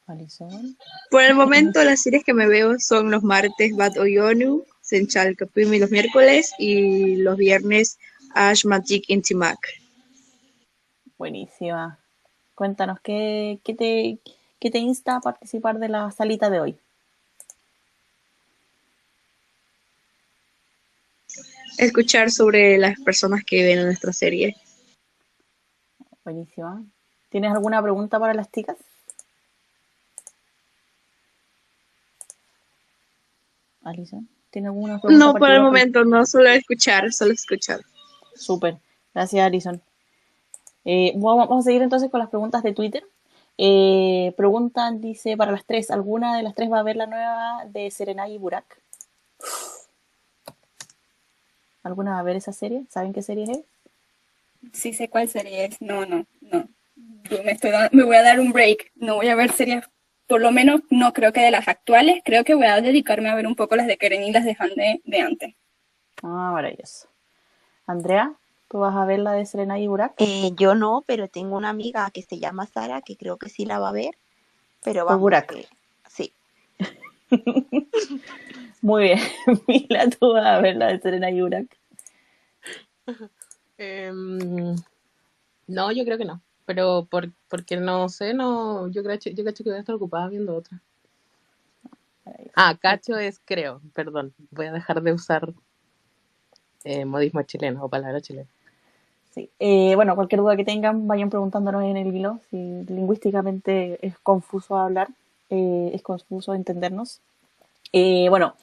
Alison. 0.08 0.78
Por 1.10 1.24
el 1.24 1.36
momento, 1.36 1.82
las 1.86 2.02
series 2.02 2.26
que 2.26 2.34
me 2.34 2.48
veo 2.48 2.78
son 2.80 3.12
los 3.12 3.24
martes 3.24 3.74
Bat 3.78 3.98
Oyonu, 3.98 4.66
Senchal 4.82 5.38
Kapimi 5.38 5.80
los 5.80 5.89
miércoles 5.89 6.52
y 6.60 7.16
los 7.16 7.38
viernes 7.38 7.98
Ash 8.36 8.66
Magic 8.66 9.06
Intimac. 9.08 9.58
Buenísima. 11.18 11.98
Cuéntanos, 12.56 13.00
¿qué, 13.00 13.62
te, 13.64 14.20
¿qué 14.60 14.70
te 14.70 14.80
insta 14.80 15.16
a 15.16 15.22
participar 15.22 15.80
de 15.80 15.88
la 15.88 16.12
salita 16.12 16.50
de 16.50 16.60
hoy? 16.60 16.78
Escuchar 21.78 22.32
sobre 22.32 22.78
las 22.78 22.99
personas 22.99 23.43
que 23.43 23.63
ven 23.63 23.84
nuestra 23.84 24.11
serie. 24.11 24.55
Buenísima. 26.23 26.84
¿Tienes 27.30 27.51
alguna 27.51 27.82
pregunta 27.82 28.19
para 28.19 28.34
las 28.34 28.51
chicas? 28.51 28.78
Alison. 33.84 34.28
¿Tiene 34.49 34.67
alguna 34.67 34.99
pregunta? 34.99 35.25
No, 35.25 35.34
por 35.36 35.51
el 35.51 35.61
momento 35.61 36.03
no, 36.03 36.25
solo 36.25 36.49
escuchar, 36.49 37.11
solo 37.13 37.34
escuchar. 37.34 37.82
Súper, 38.34 38.78
gracias 39.13 39.45
Alison. 39.45 39.82
Eh, 40.84 41.13
vamos, 41.15 41.47
vamos 41.47 41.65
a 41.65 41.67
seguir 41.67 41.82
entonces 41.82 42.09
con 42.09 42.19
las 42.19 42.30
preguntas 42.30 42.63
de 42.63 42.73
Twitter. 42.73 43.03
Eh, 43.57 44.34
preguntan, 44.38 45.01
dice, 45.01 45.36
para 45.36 45.51
las 45.51 45.65
tres, 45.65 45.91
¿alguna 45.91 46.38
de 46.38 46.43
las 46.43 46.55
tres 46.55 46.71
va 46.71 46.80
a 46.80 46.84
ver 46.84 46.95
la 46.95 47.07
nueva 47.07 47.65
de 47.65 47.89
Serenay 47.91 48.34
y 48.34 48.38
Burak? 48.38 48.82
¿Alguna 51.88 52.11
va 52.11 52.19
a 52.19 52.23
ver 52.23 52.35
esa 52.35 52.51
serie? 52.51 52.83
¿Saben 52.89 53.13
qué 53.13 53.21
serie 53.21 53.45
es? 53.49 53.59
Sí 54.73 54.93
sé 54.93 55.07
cuál 55.07 55.29
serie 55.29 55.65
es. 55.65 55.81
No, 55.81 56.05
no, 56.05 56.25
no. 56.41 56.67
Yo 57.29 57.43
me, 57.43 57.53
estoy 57.53 57.71
me 57.93 58.03
voy 58.03 58.17
a 58.17 58.23
dar 58.23 58.41
un 58.41 58.51
break. 58.51 58.91
No 58.95 59.15
voy 59.15 59.29
a 59.29 59.35
ver 59.35 59.53
series, 59.53 59.85
por 60.27 60.41
lo 60.41 60.51
menos 60.51 60.81
no 60.89 61.13
creo 61.13 61.31
que 61.31 61.39
de 61.39 61.49
las 61.49 61.69
actuales. 61.69 62.21
Creo 62.25 62.43
que 62.43 62.55
voy 62.55 62.65
a 62.65 62.81
dedicarme 62.81 63.29
a 63.29 63.35
ver 63.35 63.47
un 63.47 63.55
poco 63.55 63.77
las 63.77 63.88
de 63.88 63.97
Keren 63.97 64.21
y 64.23 64.33
las 64.33 64.43
de 64.43 64.57
Han 64.59 64.75
de, 64.75 65.01
de 65.05 65.19
antes. 65.21 65.55
Ah, 66.23 66.51
maravilloso. 66.51 67.07
Andrea, 67.85 68.33
¿tú 68.67 68.79
vas 68.79 68.93
a 68.93 69.05
ver 69.05 69.19
la 69.19 69.31
de 69.31 69.45
Serenay 69.45 69.83
y 69.83 69.88
Burak? 69.88 70.15
Eh, 70.17 70.51
yo 70.57 70.75
no, 70.75 71.05
pero 71.07 71.29
tengo 71.29 71.55
una 71.55 71.69
amiga 71.69 72.11
que 72.11 72.21
se 72.21 72.38
llama 72.38 72.67
Sara 72.67 73.01
que 73.01 73.15
creo 73.15 73.38
que 73.38 73.47
sí 73.47 73.65
la 73.65 73.79
va 73.79 73.89
a 73.89 73.93
ver. 73.93 74.17
Pero 74.83 75.17
Burak. 75.17 75.55
sí. 76.09 76.33
Muy 78.82 79.03
bien. 79.03 79.19
Mila, 79.67 80.09
tú 80.09 80.34
vas 80.34 80.45
a 80.45 80.61
ver 80.61 80.75
la 80.75 80.88
de 80.88 80.99
Serenay 80.99 81.38
y 81.38 81.41
Burak. 81.41 81.78
Em, 83.78 84.75
no, 85.67 85.91
yo 85.91 86.03
creo 86.03 86.17
que 86.17 86.25
no. 86.25 86.41
Pero 86.65 87.07
por, 87.09 87.30
porque 87.49 87.78
no 87.78 88.09
sé, 88.09 88.34
no, 88.34 88.88
yo 88.89 89.03
creo, 89.03 89.17
yo 89.17 89.43
cacho 89.43 89.63
que 89.63 89.69
voy 89.69 89.78
a 89.78 89.80
estar 89.80 89.95
ocupada 89.95 90.28
viendo 90.28 90.55
otra. 90.55 90.82
Ah, 92.55 92.75
cacho 92.80 93.17
es 93.17 93.39
creo, 93.45 93.82
perdón. 93.93 94.34
Voy 94.51 94.65
a 94.65 94.73
dejar 94.73 95.01
de 95.01 95.13
usar 95.13 95.53
eh, 96.84 97.05
modismo 97.05 97.41
chileno 97.43 97.84
o 97.84 97.89
palabra 97.89 98.21
chilena. 98.21 98.49
Sí. 99.32 99.49
Eh, 99.59 99.93
bueno, 99.95 100.15
cualquier 100.15 100.41
duda 100.41 100.57
que 100.57 100.65
tengan, 100.65 101.07
vayan 101.07 101.30
preguntándonos 101.30 101.84
en 101.84 101.95
el 101.97 102.15
hilo. 102.15 102.39
Si 102.49 102.57
lingüísticamente 102.88 104.05
es 104.05 104.17
confuso 104.19 104.78
hablar, 104.78 105.09
eh, 105.49 105.91
es 105.93 106.01
confuso 106.01 106.53
entendernos. 106.53 107.21
Eh, 107.93 108.27
bueno, 108.29 108.55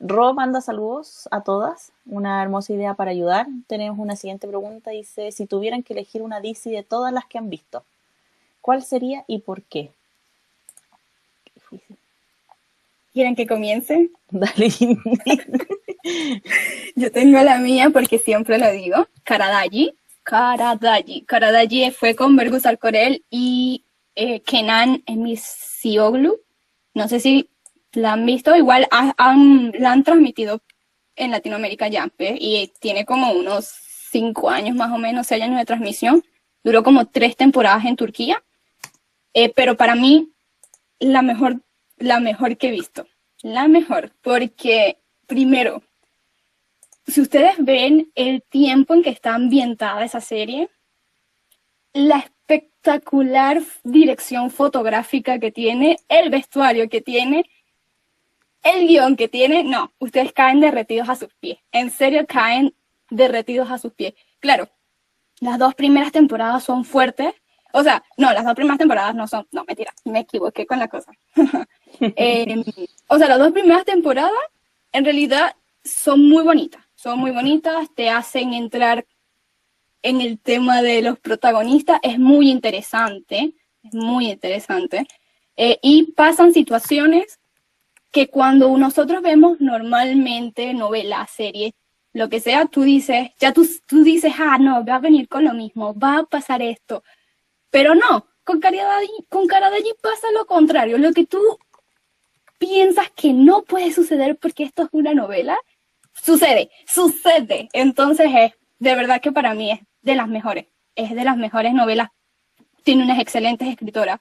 Ro 0.00 0.34
manda 0.34 0.60
saludos 0.60 1.28
a 1.30 1.42
todas. 1.42 1.92
Una 2.06 2.42
hermosa 2.42 2.72
idea 2.72 2.94
para 2.94 3.10
ayudar. 3.10 3.46
Tenemos 3.66 3.98
una 3.98 4.16
siguiente 4.16 4.46
pregunta. 4.46 4.90
Dice, 4.90 5.32
si 5.32 5.46
tuvieran 5.46 5.82
que 5.82 5.94
elegir 5.94 6.22
una 6.22 6.40
DC 6.40 6.70
de 6.70 6.82
todas 6.82 7.12
las 7.12 7.24
que 7.26 7.38
han 7.38 7.48
visto, 7.48 7.84
¿cuál 8.60 8.82
sería 8.82 9.24
y 9.26 9.38
por 9.38 9.62
qué? 9.62 9.90
Difícil. 11.54 11.96
¿Quieren 13.14 13.36
que 13.36 13.46
comience? 13.46 14.10
Dale. 14.30 14.68
Yo 16.96 17.12
tengo 17.12 17.40
la 17.40 17.58
mía 17.58 17.90
porque 17.90 18.18
siempre 18.18 18.58
lo 18.58 18.70
digo. 18.72 19.06
Karadaji. 19.22 19.94
Karadaji. 20.24 21.22
Karadaji 21.22 21.92
fue 21.92 22.14
con 22.16 22.34
Bergus 22.36 22.66
Alcorel 22.66 23.22
y 23.30 23.84
eh, 24.16 24.40
Kenan 24.40 25.02
Emisioglu. 25.06 26.40
No 26.94 27.08
sé 27.08 27.20
si 27.20 27.48
la 27.94 28.12
han 28.12 28.26
visto. 28.26 28.54
Igual 28.56 28.86
ha- 28.90 29.14
han- 29.16 29.72
la 29.78 29.92
han 29.92 30.04
transmitido 30.04 30.62
en 31.16 31.30
Latinoamérica 31.30 31.88
ya. 31.88 32.08
¿ves? 32.18 32.36
Y 32.40 32.72
tiene 32.80 33.04
como 33.04 33.32
unos 33.32 33.66
cinco 34.10 34.50
años 34.50 34.76
más 34.76 34.92
o 34.92 34.98
menos, 34.98 35.26
seis 35.26 35.42
años 35.42 35.58
de 35.58 35.64
transmisión. 35.64 36.24
Duró 36.62 36.82
como 36.82 37.06
tres 37.06 37.36
temporadas 37.36 37.84
en 37.84 37.96
Turquía. 37.96 38.42
Eh, 39.32 39.52
pero 39.54 39.76
para 39.76 39.94
mí, 39.94 40.32
la 41.00 41.22
mejor, 41.22 41.60
la 41.96 42.20
mejor 42.20 42.56
que 42.56 42.68
he 42.68 42.70
visto. 42.70 43.06
La 43.42 43.68
mejor. 43.68 44.12
Porque, 44.22 44.98
primero, 45.26 45.82
si 47.06 47.20
ustedes 47.20 47.54
ven 47.58 48.10
el 48.14 48.42
tiempo 48.42 48.94
en 48.94 49.02
que 49.02 49.10
está 49.10 49.34
ambientada 49.34 50.04
esa 50.04 50.20
serie, 50.20 50.70
la 51.92 52.18
espectacular 52.18 53.60
dirección 53.82 54.50
fotográfica 54.50 55.38
que 55.38 55.52
tiene, 55.52 55.96
el 56.08 56.30
vestuario 56.30 56.88
que 56.88 57.00
tiene, 57.00 57.44
el 58.64 58.88
guion 58.88 59.14
que 59.14 59.28
tiene, 59.28 59.62
no, 59.62 59.92
ustedes 59.98 60.32
caen 60.32 60.58
derretidos 60.58 61.08
a 61.08 61.14
sus 61.14 61.32
pies. 61.34 61.58
En 61.70 61.90
serio, 61.90 62.26
caen 62.26 62.74
derretidos 63.10 63.70
a 63.70 63.78
sus 63.78 63.92
pies. 63.92 64.14
Claro, 64.40 64.68
las 65.40 65.58
dos 65.58 65.74
primeras 65.74 66.10
temporadas 66.10 66.64
son 66.64 66.84
fuertes. 66.84 67.34
O 67.72 67.82
sea, 67.82 68.02
no, 68.16 68.32
las 68.32 68.44
dos 68.44 68.54
primeras 68.54 68.78
temporadas 68.78 69.14
no 69.14 69.28
son. 69.28 69.46
No, 69.52 69.64
mentira, 69.64 69.92
me 70.04 70.20
equivoqué 70.20 70.66
con 70.66 70.78
la 70.78 70.88
cosa. 70.88 71.12
Eh, 72.16 72.64
o 73.06 73.18
sea, 73.18 73.28
las 73.28 73.38
dos 73.38 73.52
primeras 73.52 73.84
temporadas 73.84 74.32
en 74.90 75.04
realidad 75.04 75.54
son 75.84 76.28
muy 76.28 76.42
bonitas. 76.42 76.82
Son 76.96 77.20
muy 77.20 77.30
bonitas, 77.30 77.88
te 77.94 78.10
hacen 78.10 78.52
entrar 78.52 79.06
en 80.02 80.20
el 80.20 80.40
tema 80.40 80.82
de 80.82 81.02
los 81.02 81.20
protagonistas. 81.20 82.00
Es 82.02 82.18
muy 82.18 82.50
interesante, 82.50 83.54
es 83.84 83.94
muy 83.94 84.28
interesante. 84.28 85.06
Eh, 85.56 85.78
y 85.82 86.10
pasan 86.12 86.52
situaciones 86.52 87.38
que 88.14 88.28
cuando 88.28 88.78
nosotros 88.78 89.22
vemos 89.22 89.60
normalmente 89.60 90.72
novelas, 90.72 91.28
series, 91.32 91.72
lo 92.12 92.28
que 92.28 92.38
sea, 92.38 92.66
tú 92.66 92.82
dices, 92.82 93.30
ya 93.40 93.52
tú, 93.52 93.68
tú 93.88 94.04
dices, 94.04 94.32
ah, 94.38 94.56
no, 94.56 94.84
va 94.84 94.94
a 94.94 95.00
venir 95.00 95.26
con 95.28 95.42
lo 95.42 95.52
mismo, 95.52 95.98
va 95.98 96.18
a 96.18 96.22
pasar 96.22 96.62
esto. 96.62 97.02
Pero 97.70 97.96
no, 97.96 98.28
con 98.44 98.60
Karadaji, 98.60 99.26
con 99.28 99.48
Karadaji 99.48 99.94
pasa 100.00 100.28
lo 100.32 100.46
contrario. 100.46 100.96
Lo 100.96 101.12
que 101.12 101.26
tú 101.26 101.40
piensas 102.56 103.10
que 103.10 103.32
no 103.32 103.64
puede 103.64 103.92
suceder 103.92 104.38
porque 104.38 104.62
esto 104.62 104.84
es 104.84 104.88
una 104.92 105.12
novela, 105.12 105.58
sucede, 106.12 106.70
sucede. 106.86 107.68
Entonces 107.72 108.30
es, 108.32 108.52
de 108.78 108.94
verdad 108.94 109.20
que 109.20 109.32
para 109.32 109.54
mí 109.54 109.72
es 109.72 109.80
de 110.02 110.14
las 110.14 110.28
mejores, 110.28 110.66
es 110.94 111.16
de 111.16 111.24
las 111.24 111.36
mejores 111.36 111.74
novelas. 111.74 112.10
Tiene 112.84 113.02
unas 113.02 113.18
excelentes 113.18 113.66
escritoras. 113.66 114.20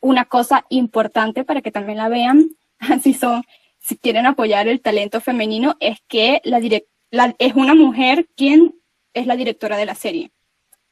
Una 0.00 0.24
cosa 0.24 0.64
importante 0.70 1.44
para 1.44 1.62
que 1.62 1.70
también 1.70 1.98
la 1.98 2.08
vean, 2.08 2.57
si 3.02 3.14
son, 3.14 3.42
si 3.78 3.96
quieren 3.96 4.26
apoyar 4.26 4.68
el 4.68 4.80
talento 4.80 5.20
femenino, 5.20 5.76
es 5.80 5.98
que 6.08 6.40
la, 6.44 6.60
la- 7.10 7.34
es 7.38 7.54
una 7.54 7.74
mujer 7.74 8.28
quien 8.36 8.74
es 9.14 9.26
la 9.26 9.36
directora 9.36 9.76
de 9.76 9.86
la 9.86 9.94
serie. 9.94 10.30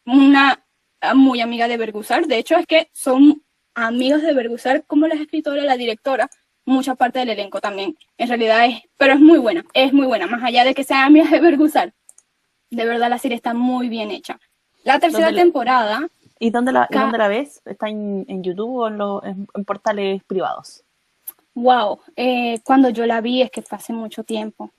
Una 0.04 0.64
ah, 1.00 1.14
muy 1.14 1.40
amiga 1.40 1.68
de 1.68 1.76
Bergusar. 1.76 2.26
De 2.26 2.38
hecho, 2.38 2.56
es 2.56 2.66
que 2.66 2.88
son 2.92 3.42
amigos 3.74 4.22
de 4.22 4.32
Bergusar 4.32 4.84
como 4.86 5.06
la 5.06 5.14
escritora 5.14 5.62
la 5.64 5.76
directora, 5.76 6.28
mucha 6.64 6.94
parte 6.94 7.18
del 7.18 7.30
elenco 7.30 7.60
también. 7.60 7.96
En 8.18 8.28
realidad 8.28 8.64
es, 8.66 8.80
pero 8.96 9.12
es 9.14 9.20
muy 9.20 9.38
buena, 9.38 9.64
es 9.74 9.92
muy 9.92 10.06
buena, 10.06 10.26
más 10.26 10.42
allá 10.42 10.64
de 10.64 10.74
que 10.74 10.84
sea 10.84 11.04
amiga 11.04 11.28
de 11.28 11.40
Bergusar. 11.40 11.92
De 12.70 12.84
verdad 12.84 13.08
la 13.10 13.18
serie 13.18 13.36
está 13.36 13.54
muy 13.54 13.88
bien 13.88 14.10
hecha. 14.10 14.40
La 14.82 14.98
tercera 14.98 15.26
¿Dónde 15.26 15.36
la- 15.38 15.44
temporada, 15.44 16.08
¿Y 16.38 16.50
dónde 16.50 16.72
la, 16.72 16.86
dónde 16.90 17.18
la 17.18 17.28
ves? 17.28 17.62
¿Está 17.64 17.88
en, 17.88 18.24
en 18.28 18.42
YouTube 18.42 18.76
o 18.76 19.22
en- 19.24 19.46
en 19.54 19.64
portales 19.64 20.22
privados? 20.24 20.82
Wow, 21.56 21.98
eh, 22.14 22.60
cuando 22.62 22.90
yo 22.90 23.04
la 23.06 23.20
vi 23.20 23.42
es 23.42 23.50
que 23.50 23.62
fue 23.62 23.76
hace 23.78 23.92
mucho 23.92 24.22
tiempo. 24.22 24.70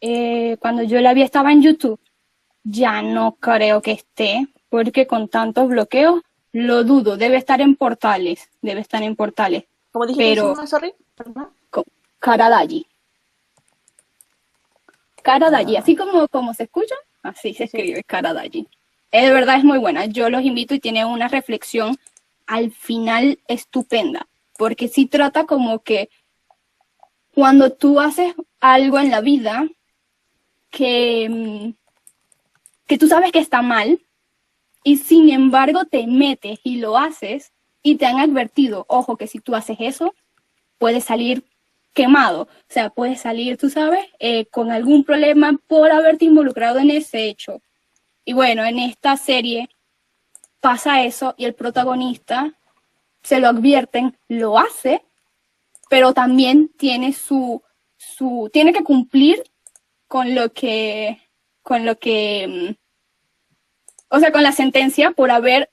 Eh, 0.00 0.56
cuando 0.58 0.82
yo 0.82 1.00
la 1.00 1.14
vi 1.14 1.22
estaba 1.22 1.52
en 1.52 1.62
YouTube. 1.62 2.00
Ya 2.64 3.02
no 3.02 3.32
creo 3.40 3.82
que 3.82 3.90
esté, 3.92 4.46
porque 4.68 5.06
con 5.06 5.28
tantos 5.28 5.68
bloqueos 5.68 6.22
lo 6.52 6.84
dudo. 6.84 7.16
Debe 7.16 7.36
estar 7.36 7.60
en 7.60 7.74
portales, 7.76 8.48
debe 8.62 8.80
estar 8.80 9.02
en 9.02 9.14
portales. 9.16 9.64
¿Cómo 9.92 10.06
dije 10.06 10.20
Pero- 10.20 10.54
llama, 10.54 10.66
sorry? 10.66 10.92
Co- 11.70 11.84
Karadaji. 12.18 12.86
Karadaji, 15.22 15.76
así 15.76 15.96
como, 15.96 16.26
como 16.28 16.54
se 16.54 16.64
escucha, 16.64 16.94
así 17.22 17.54
se 17.54 17.64
escribe 17.64 18.02
Karadaji. 18.04 18.66
Eh, 19.12 19.26
de 19.26 19.32
verdad 19.32 19.56
es 19.58 19.64
muy 19.64 19.78
buena. 19.78 20.06
Yo 20.06 20.30
los 20.30 20.42
invito 20.42 20.74
y 20.74 20.80
tiene 20.80 21.04
una 21.04 21.28
reflexión 21.28 21.96
al 22.46 22.72
final 22.72 23.38
estupenda, 23.46 24.26
porque 24.56 24.88
sí 24.88 25.06
trata 25.06 25.44
como 25.46 25.80
que 25.80 26.10
cuando 27.34 27.72
tú 27.72 28.00
haces 28.00 28.34
algo 28.60 28.98
en 28.98 29.10
la 29.10 29.20
vida 29.20 29.68
que, 30.70 31.28
mm, 31.28 31.74
que 32.86 32.98
tú 32.98 33.08
sabes 33.08 33.32
que 33.32 33.38
está 33.38 33.62
mal 33.62 34.00
y 34.84 34.96
sin 34.98 35.30
embargo 35.30 35.84
te 35.84 36.06
metes 36.06 36.60
y 36.62 36.78
lo 36.78 36.98
haces 36.98 37.52
y 37.82 37.96
te 37.96 38.06
han 38.06 38.20
advertido, 38.20 38.84
ojo, 38.88 39.16
que 39.16 39.26
si 39.26 39.40
tú 39.40 39.54
haces 39.54 39.76
eso, 39.80 40.14
puedes 40.78 41.04
salir 41.04 41.44
quemado, 41.92 42.42
o 42.42 42.48
sea, 42.68 42.90
puedes 42.90 43.20
salir, 43.20 43.56
tú 43.58 43.68
sabes, 43.68 44.04
eh, 44.18 44.46
con 44.46 44.70
algún 44.70 45.04
problema 45.04 45.58
por 45.66 45.90
haberte 45.90 46.24
involucrado 46.24 46.78
en 46.78 46.90
ese 46.90 47.28
hecho. 47.28 47.60
Y 48.24 48.32
bueno, 48.32 48.64
en 48.64 48.78
esta 48.78 49.16
serie 49.16 49.68
pasa 50.60 51.02
eso 51.02 51.34
y 51.36 51.44
el 51.44 51.54
protagonista 51.54 52.54
se 53.22 53.40
lo 53.40 53.48
advierten, 53.48 54.16
lo 54.28 54.58
hace, 54.58 55.04
pero 55.92 56.14
también 56.14 56.70
tiene 56.78 57.12
su, 57.12 57.62
su, 57.98 58.48
tiene 58.50 58.72
que 58.72 58.82
cumplir 58.82 59.42
con 60.08 60.34
lo 60.34 60.50
que, 60.54 61.20
con 61.60 61.84
lo 61.84 61.98
que, 61.98 62.48
mm, 62.48 62.74
o 64.08 64.18
sea, 64.18 64.32
con 64.32 64.42
la 64.42 64.52
sentencia 64.52 65.10
por 65.10 65.30
haber, 65.30 65.70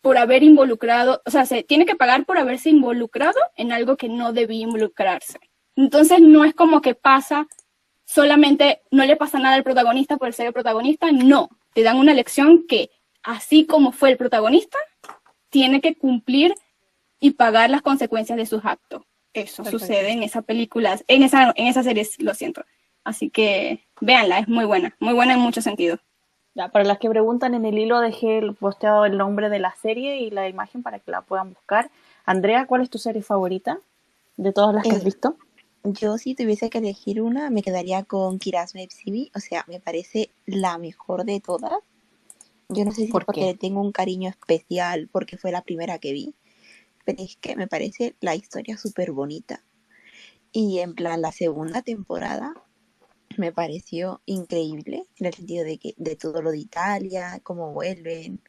por 0.00 0.18
haber 0.18 0.42
involucrado, 0.42 1.22
o 1.24 1.30
sea, 1.30 1.46
se 1.46 1.62
tiene 1.62 1.86
que 1.86 1.94
pagar 1.94 2.24
por 2.24 2.36
haberse 2.36 2.70
involucrado 2.70 3.38
en 3.54 3.70
algo 3.70 3.96
que 3.96 4.08
no 4.08 4.32
debía 4.32 4.62
involucrarse. 4.62 5.38
Entonces 5.76 6.18
no 6.18 6.44
es 6.44 6.52
como 6.52 6.80
que 6.80 6.96
pasa 6.96 7.46
solamente, 8.04 8.82
no 8.90 9.04
le 9.04 9.14
pasa 9.14 9.38
nada 9.38 9.54
al 9.54 9.62
protagonista 9.62 10.16
por 10.16 10.32
ser 10.32 10.48
el 10.48 10.52
protagonista, 10.52 11.12
no, 11.12 11.48
te 11.74 11.84
dan 11.84 11.96
una 11.96 12.12
lección 12.12 12.66
que 12.66 12.90
así 13.22 13.66
como 13.66 13.92
fue 13.92 14.10
el 14.10 14.16
protagonista, 14.16 14.78
tiene 15.48 15.80
que 15.80 15.94
cumplir 15.94 16.56
y 17.20 17.30
pagar 17.30 17.70
las 17.70 17.82
consecuencias 17.82 18.36
de 18.36 18.46
sus 18.46 18.64
actos. 18.64 19.02
Eso 19.34 19.64
sucede 19.64 20.10
en 20.12 20.22
esa 20.22 20.42
película, 20.42 20.98
en 21.08 21.22
esa, 21.22 21.52
en 21.56 21.66
esa 21.66 21.82
serie, 21.82 22.06
lo 22.18 22.34
siento. 22.34 22.64
Así 23.04 23.30
que 23.30 23.86
véanla, 24.00 24.38
es 24.40 24.48
muy 24.48 24.64
buena, 24.64 24.96
muy 25.00 25.14
buena 25.14 25.34
en 25.34 25.40
muchos 25.40 25.64
sentidos. 25.64 26.00
Ya, 26.54 26.68
para 26.68 26.84
las 26.84 26.98
que 26.98 27.08
preguntan, 27.10 27.54
en 27.54 27.64
el 27.64 27.78
hilo 27.78 28.00
dejé 28.00 28.38
el 28.38 28.54
posteado 28.54 29.04
el 29.06 29.16
nombre 29.18 29.48
de 29.48 29.58
la 29.58 29.74
serie 29.74 30.18
y 30.20 30.30
la 30.30 30.48
imagen 30.48 30.82
para 30.82 30.98
que 30.98 31.10
la 31.10 31.22
puedan 31.22 31.50
buscar. 31.54 31.90
Andrea, 32.26 32.66
¿cuál 32.66 32.82
es 32.82 32.90
tu 32.90 32.98
serie 32.98 33.22
favorita 33.22 33.80
de 34.36 34.52
todas 34.52 34.74
las 34.74 34.86
que 34.86 34.96
has 34.96 35.04
Eh, 35.04 35.04
visto? 35.04 35.36
Yo 35.84 36.18
si 36.18 36.34
tuviese 36.34 36.70
que 36.70 36.78
elegir 36.78 37.22
una, 37.22 37.50
me 37.50 37.62
quedaría 37.62 38.04
con 38.04 38.38
Kirasme 38.38 38.88
Psibi. 38.90 39.30
O 39.34 39.40
sea, 39.40 39.64
me 39.68 39.80
parece 39.80 40.32
la 40.46 40.78
mejor 40.78 41.24
de 41.24 41.40
todas. 41.40 41.72
Yo 42.68 42.84
no 42.84 42.92
sé 42.92 43.06
si 43.06 43.12
¿Por 43.12 43.22
es 43.22 43.26
porque 43.26 43.44
qué? 43.44 43.46
le 43.46 43.54
tengo 43.54 43.80
un 43.80 43.92
cariño 43.92 44.30
especial 44.30 45.08
porque 45.12 45.36
fue 45.38 45.52
la 45.52 45.62
primera 45.62 45.98
que 45.98 46.12
vi, 46.12 46.34
pero 47.04 47.22
es 47.22 47.36
que 47.36 47.56
me 47.56 47.68
parece 47.68 48.16
la 48.20 48.34
historia 48.34 48.76
súper 48.76 49.12
bonita. 49.12 49.64
Y 50.52 50.80
en 50.80 50.94
plan, 50.94 51.22
la 51.22 51.32
segunda 51.32 51.82
temporada 51.82 52.54
me 53.38 53.52
pareció 53.52 54.20
increíble 54.26 55.06
en 55.16 55.26
el 55.26 55.34
sentido 55.34 55.64
de 55.64 55.78
que 55.78 55.94
de 55.96 56.16
todo 56.16 56.42
lo 56.42 56.50
de 56.50 56.58
Italia, 56.58 57.40
cómo 57.42 57.72
vuelven, 57.72 58.40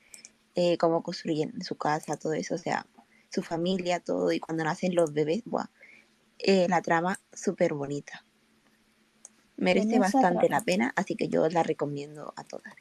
eh, 0.55 0.77
cómo 0.77 1.01
construyen 1.01 1.63
su 1.63 1.75
casa, 1.75 2.17
todo 2.17 2.33
eso, 2.33 2.55
o 2.55 2.59
sea, 2.59 2.85
su 3.29 3.41
familia, 3.41 3.99
todo, 3.99 4.31
y 4.31 4.39
cuando 4.39 4.63
nacen 4.63 4.93
los 4.93 5.13
bebés, 5.13 5.43
buah, 5.45 5.69
eh, 6.39 6.67
la 6.69 6.81
trama 6.81 7.19
súper 7.31 7.73
bonita. 7.73 8.25
Merece 9.55 9.97
bastante 9.97 10.47
trama. 10.47 10.59
la 10.59 10.61
pena, 10.61 10.93
así 10.95 11.15
que 11.15 11.29
yo 11.29 11.47
la 11.49 11.63
recomiendo 11.63 12.33
a 12.35 12.43
todas. 12.43 12.73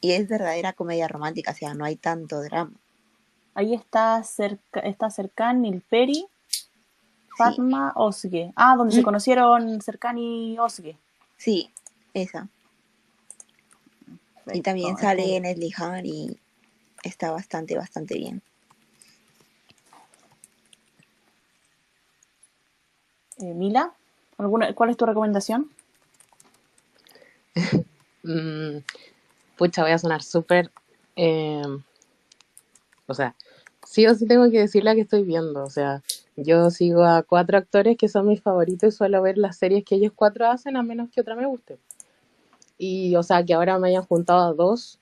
Y 0.00 0.12
es 0.12 0.28
verdadera 0.28 0.72
comedia 0.72 1.08
romántica, 1.08 1.52
o 1.52 1.54
sea, 1.54 1.74
no 1.74 1.84
hay 1.84 1.96
tanto 1.96 2.42
drama. 2.42 2.78
Ahí 3.56 3.72
está, 3.74 4.22
cerca, 4.22 4.80
está 4.80 5.08
Serkan, 5.10 5.62
Nilperi, 5.62 6.26
Sí, 7.36 7.38
Fatma, 7.38 7.92
Osge. 7.96 8.52
Ah, 8.54 8.76
donde 8.76 8.94
se 8.94 9.00
Mm. 9.00 9.04
conocieron 9.04 9.80
Serkan 9.80 10.18
y 10.18 10.58
Osge. 10.58 10.98
sí, 11.38 11.72
esa. 12.14 12.48
Y 14.52 14.60
también 14.62 14.98
sale 14.98 15.36
este, 15.36 15.40
Nesli 15.40 15.72
Han 15.78 16.06
y 16.06 16.38
está 17.02 17.30
bastante, 17.30 17.76
bastante 17.78 18.16
bien. 18.18 18.42
eh, 23.38 23.54
Mila, 23.54 23.94
¿alguna, 24.38 24.74
¿cuál 24.74 24.90
es 24.90 24.98
tu 24.98 25.06
recomendación? 25.06 25.70
Mm, 28.24 28.78
pucha, 29.56 29.82
voy 29.82 29.92
a 29.92 29.98
sonar 29.98 30.22
súper... 30.22 30.72
eh, 31.16 31.62
o 33.06 33.14
sea, 33.14 33.36
sí 33.86 34.06
o 34.06 34.14
sí 34.14 34.26
tengo 34.26 34.50
que 34.50 34.60
decir 34.60 34.84
la 34.84 34.94
que 34.94 35.02
estoy 35.02 35.22
viendo. 35.22 35.64
O 35.64 35.70
sea, 35.70 36.02
yo 36.36 36.70
sigo 36.70 37.04
a 37.04 37.22
cuatro 37.22 37.56
actores 37.58 37.96
que 37.96 38.08
son 38.08 38.26
mis 38.26 38.42
favoritos 38.42 38.94
y 38.94 38.96
suelo 38.96 39.22
ver 39.22 39.38
las 39.38 39.56
series 39.56 39.84
que 39.84 39.94
ellos 39.94 40.12
cuatro 40.14 40.46
hacen 40.50 40.76
a 40.76 40.82
menos 40.82 41.08
que 41.10 41.20
otra 41.20 41.36
me 41.36 41.46
guste. 41.46 41.78
Y, 42.78 43.16
o 43.16 43.22
sea, 43.22 43.44
que 43.44 43.54
ahora 43.54 43.78
me 43.78 43.88
hayan 43.88 44.04
juntado 44.04 44.48
a 44.48 44.52
dos 44.52 44.98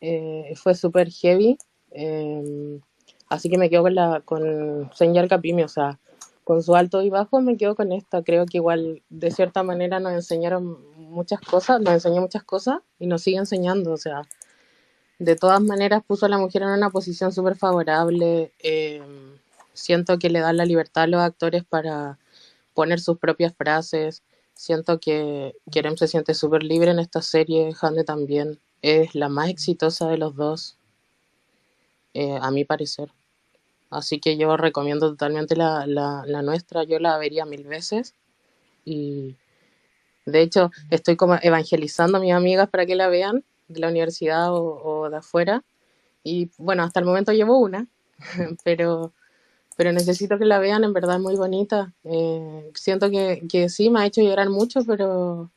eh, 0.00 0.52
fue 0.56 0.74
súper 0.74 1.10
heavy. 1.10 1.56
eh, 1.92 2.80
así 3.28 3.48
que 3.48 3.58
me 3.58 3.70
quedo 3.70 3.82
con 3.82 3.94
la 3.94 4.20
con 4.24 4.90
Señor 4.94 5.28
Capimi, 5.28 5.62
o 5.62 5.68
sea, 5.68 5.98
con 6.44 6.62
su 6.62 6.76
alto 6.76 7.02
y 7.02 7.10
bajo 7.10 7.40
me 7.40 7.56
quedo 7.56 7.74
con 7.74 7.92
esta. 7.92 8.22
Creo 8.22 8.46
que 8.46 8.58
igual 8.58 9.02
de 9.08 9.30
cierta 9.30 9.62
manera 9.62 9.98
nos 10.00 10.12
enseñaron 10.12 10.78
muchas 10.96 11.40
cosas, 11.40 11.80
nos 11.80 11.94
enseñó 11.94 12.20
muchas 12.20 12.44
cosas 12.44 12.80
y 12.98 13.06
nos 13.06 13.22
sigue 13.22 13.38
enseñando. 13.38 13.92
O 13.92 13.96
sea, 13.96 14.22
de 15.18 15.36
todas 15.36 15.60
maneras 15.60 16.02
puso 16.06 16.26
a 16.26 16.28
la 16.28 16.38
mujer 16.38 16.62
en 16.62 16.68
una 16.68 16.90
posición 16.90 17.32
súper 17.32 17.56
favorable. 17.56 18.52
eh, 18.62 19.02
siento 19.72 20.18
que 20.18 20.30
le 20.30 20.40
dan 20.40 20.56
la 20.56 20.64
libertad 20.64 21.04
a 21.04 21.06
los 21.06 21.20
actores 21.20 21.64
para 21.64 22.18
poner 22.74 23.00
sus 23.00 23.18
propias 23.18 23.54
frases. 23.54 24.22
Siento 24.54 24.98
que 25.00 25.54
Kerem 25.70 25.96
se 25.96 26.08
siente 26.08 26.34
súper 26.34 26.62
libre 26.62 26.90
en 26.90 26.98
esta 26.98 27.22
serie. 27.22 27.74
Hande 27.80 28.04
también 28.04 28.58
es 28.82 29.14
la 29.14 29.28
más 29.28 29.48
exitosa 29.48 30.08
de 30.08 30.18
los 30.18 30.34
dos, 30.36 30.76
eh, 32.14 32.38
a 32.40 32.50
mi 32.50 32.64
parecer. 32.64 33.10
Así 33.90 34.18
que 34.18 34.36
yo 34.36 34.56
recomiendo 34.56 35.10
totalmente 35.10 35.56
la, 35.56 35.86
la, 35.86 36.24
la 36.26 36.42
nuestra. 36.42 36.84
Yo 36.84 36.98
la 36.98 37.18
vería 37.18 37.44
mil 37.44 37.64
veces. 37.64 38.14
Y 38.84 39.36
de 40.24 40.40
hecho, 40.40 40.70
estoy 40.90 41.16
como 41.16 41.36
evangelizando 41.42 42.18
a 42.18 42.20
mis 42.20 42.32
amigas 42.32 42.68
para 42.68 42.86
que 42.86 42.96
la 42.96 43.08
vean 43.08 43.44
de 43.68 43.80
la 43.80 43.88
universidad 43.88 44.52
o, 44.54 44.82
o 44.82 45.10
de 45.10 45.18
afuera. 45.18 45.64
Y 46.24 46.50
bueno, 46.58 46.82
hasta 46.82 47.00
el 47.00 47.06
momento 47.06 47.32
llevo 47.32 47.58
una, 47.58 47.86
pero, 48.64 49.12
pero 49.76 49.92
necesito 49.92 50.38
que 50.38 50.44
la 50.46 50.58
vean, 50.58 50.84
en 50.84 50.92
verdad 50.92 51.16
es 51.16 51.22
muy 51.22 51.36
bonita. 51.36 51.94
Eh, 52.04 52.70
siento 52.74 53.10
que, 53.10 53.46
que 53.48 53.68
sí, 53.68 53.90
me 53.90 54.00
ha 54.00 54.06
hecho 54.06 54.22
llorar 54.22 54.50
mucho, 54.50 54.80
pero, 54.86 55.50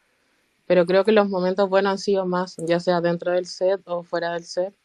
pero 0.68 0.86
creo 0.86 1.06
que 1.06 1.12
los 1.12 1.30
momentos 1.30 1.70
buenos 1.70 1.92
han 1.94 2.00
sido 2.00 2.26
más, 2.26 2.58
ya 2.60 2.80
sea 2.80 3.02
dentro 3.02 3.32
del 3.32 3.46
set 3.48 3.82
o 3.86 4.04
fuera 4.04 4.34
del 4.34 4.46
set. 4.46 4.76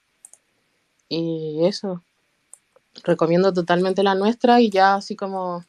Y 1.08 1.64
eso, 1.66 2.02
recomiendo 3.04 3.52
totalmente 3.52 4.02
la 4.02 4.14
nuestra 4.14 4.60
y 4.60 4.70
ya 4.70 4.96
así 4.96 5.16
como 5.16 5.64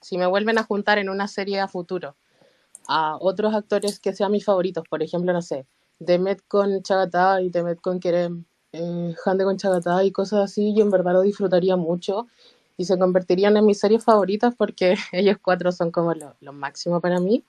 si 0.00 0.18
me 0.18 0.26
vuelven 0.26 0.58
a 0.58 0.64
juntar 0.64 0.98
en 0.98 1.08
una 1.08 1.28
serie 1.28 1.60
a 1.60 1.68
futuro 1.68 2.16
a 2.88 3.16
otros 3.20 3.54
actores 3.54 4.00
que 4.00 4.12
sean 4.12 4.32
mis 4.32 4.44
favoritos, 4.44 4.84
por 4.88 5.02
ejemplo, 5.02 5.32
no 5.32 5.42
sé, 5.42 5.66
Demet 6.04 6.42
con 6.48 6.82
Chagatá 6.82 7.40
y 7.42 7.50
Demet 7.50 7.80
con 7.80 8.00
Kerem, 8.00 8.44
eh, 8.72 9.14
Hande 9.24 9.44
con 9.44 9.56
Chagatá 9.56 10.04
y 10.04 10.12
cosas 10.12 10.40
así, 10.44 10.74
yo 10.74 10.82
en 10.82 10.90
verdad 10.90 11.14
lo 11.14 11.22
disfrutaría 11.22 11.76
mucho 11.76 12.26
y 12.76 12.84
se 12.84 12.98
convertirían 12.98 13.56
en 13.56 13.66
mis 13.66 13.78
series 13.78 14.04
favoritas 14.04 14.54
porque 14.56 14.94
ellos 15.12 15.36
cuatro 15.42 15.72
son 15.72 15.90
como 15.90 16.14
lo, 16.14 16.34
lo 16.40 16.52
máximo 16.52 17.00
para 17.00 17.20
mí. 17.20 17.44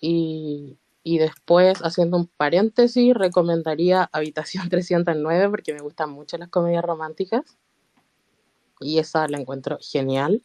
Y, 0.00 0.78
y 1.04 1.18
después, 1.18 1.80
haciendo 1.82 2.16
un 2.16 2.26
paréntesis, 2.26 3.14
recomendaría 3.14 4.08
Habitación 4.12 4.68
309 4.70 5.48
porque 5.50 5.72
me 5.72 5.80
gustan 5.80 6.10
mucho 6.10 6.38
las 6.38 6.48
comedias 6.48 6.84
románticas 6.84 7.58
y 8.80 8.98
esa 8.98 9.26
la 9.28 9.38
encuentro 9.38 9.78
genial. 9.80 10.42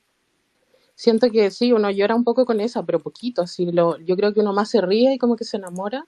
Siento 0.95 1.29
que 1.29 1.51
sí, 1.51 1.73
uno 1.73 1.91
llora 1.91 2.15
un 2.15 2.23
poco 2.23 2.45
con 2.45 2.59
esa, 2.59 2.83
pero 2.83 2.99
poquito, 2.99 3.43
así 3.43 3.71
lo, 3.71 3.97
yo 3.99 4.15
creo 4.15 4.33
que 4.33 4.39
uno 4.39 4.53
más 4.53 4.69
se 4.69 4.81
ríe 4.81 5.13
y 5.13 5.17
como 5.17 5.35
que 5.35 5.43
se 5.43 5.57
enamora. 5.57 6.07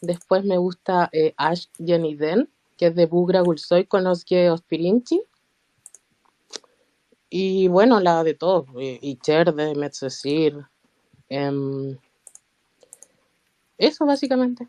Después 0.00 0.44
me 0.44 0.58
gusta 0.58 1.08
eh, 1.12 1.34
Ash 1.36 1.66
Jenny 1.84 2.14
Den, 2.14 2.48
que 2.76 2.86
es 2.86 2.94
de 2.94 3.06
Bugra 3.06 3.42
Gulsoy 3.42 3.84
con 3.84 4.04
los 4.04 4.24
que 4.24 4.50
Ospirinchi. 4.50 5.22
Y 7.28 7.68
bueno, 7.68 8.00
la 8.00 8.24
de 8.24 8.34
todo, 8.34 8.66
eh, 8.78 8.98
Icher 9.02 9.54
de 9.54 9.74
Metzesir. 9.76 10.66
em, 11.28 11.96
eso 13.78 14.04
básicamente. 14.04 14.66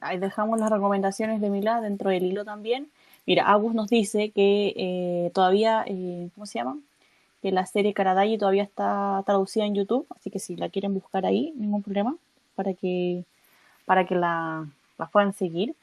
Ahí 0.00 0.18
dejamos 0.18 0.58
las 0.58 0.70
recomendaciones 0.70 1.40
de 1.40 1.50
Mila 1.50 1.80
dentro 1.80 2.10
del 2.10 2.24
hilo 2.24 2.44
también. 2.44 2.90
Mira, 3.26 3.46
Agus 3.50 3.74
nos 3.74 3.88
dice 3.88 4.30
que 4.32 4.74
eh, 4.76 5.30
todavía, 5.34 5.84
eh, 5.86 6.30
¿cómo 6.34 6.46
se 6.46 6.58
llama? 6.58 6.78
Que 7.42 7.52
la 7.52 7.66
serie 7.66 7.94
Karadayi 7.94 8.38
todavía 8.38 8.62
está 8.62 9.22
traducida 9.24 9.66
en 9.66 9.74
YouTube, 9.74 10.06
así 10.10 10.30
que 10.30 10.38
si 10.38 10.56
la 10.56 10.68
quieren 10.68 10.94
buscar 10.94 11.26
ahí, 11.26 11.52
ningún 11.56 11.82
problema, 11.82 12.16
para 12.54 12.74
que, 12.74 13.24
para 13.90 14.06
que 14.06 14.14
la, 14.14 14.68
la 14.98 15.06
puedan 15.06 15.34
seguir. 15.34 15.74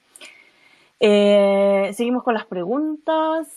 Eh, 1.02 1.92
seguimos 1.94 2.24
con 2.24 2.36
las 2.36 2.46
preguntas. 2.46 3.50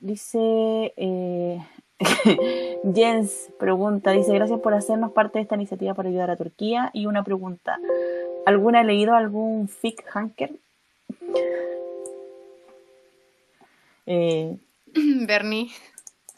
Dice 0.00 0.92
eh, 0.96 1.64
Jens 2.94 3.52
pregunta, 3.60 4.10
dice, 4.10 4.34
gracias 4.34 4.58
por 4.58 4.74
hacernos 4.74 5.12
parte 5.12 5.38
de 5.38 5.44
esta 5.44 5.54
iniciativa 5.54 5.94
para 5.94 6.08
ayudar 6.08 6.32
a 6.32 6.36
Turquía. 6.36 6.90
Y 6.92 7.06
una 7.06 7.22
pregunta, 7.22 7.78
¿alguna 8.44 8.80
ha 8.80 8.82
leído 8.82 9.14
algún 9.14 9.68
fic 9.68 10.04
hanker? 10.08 10.50
Eh, 14.06 14.56
Bernie, 15.28 15.70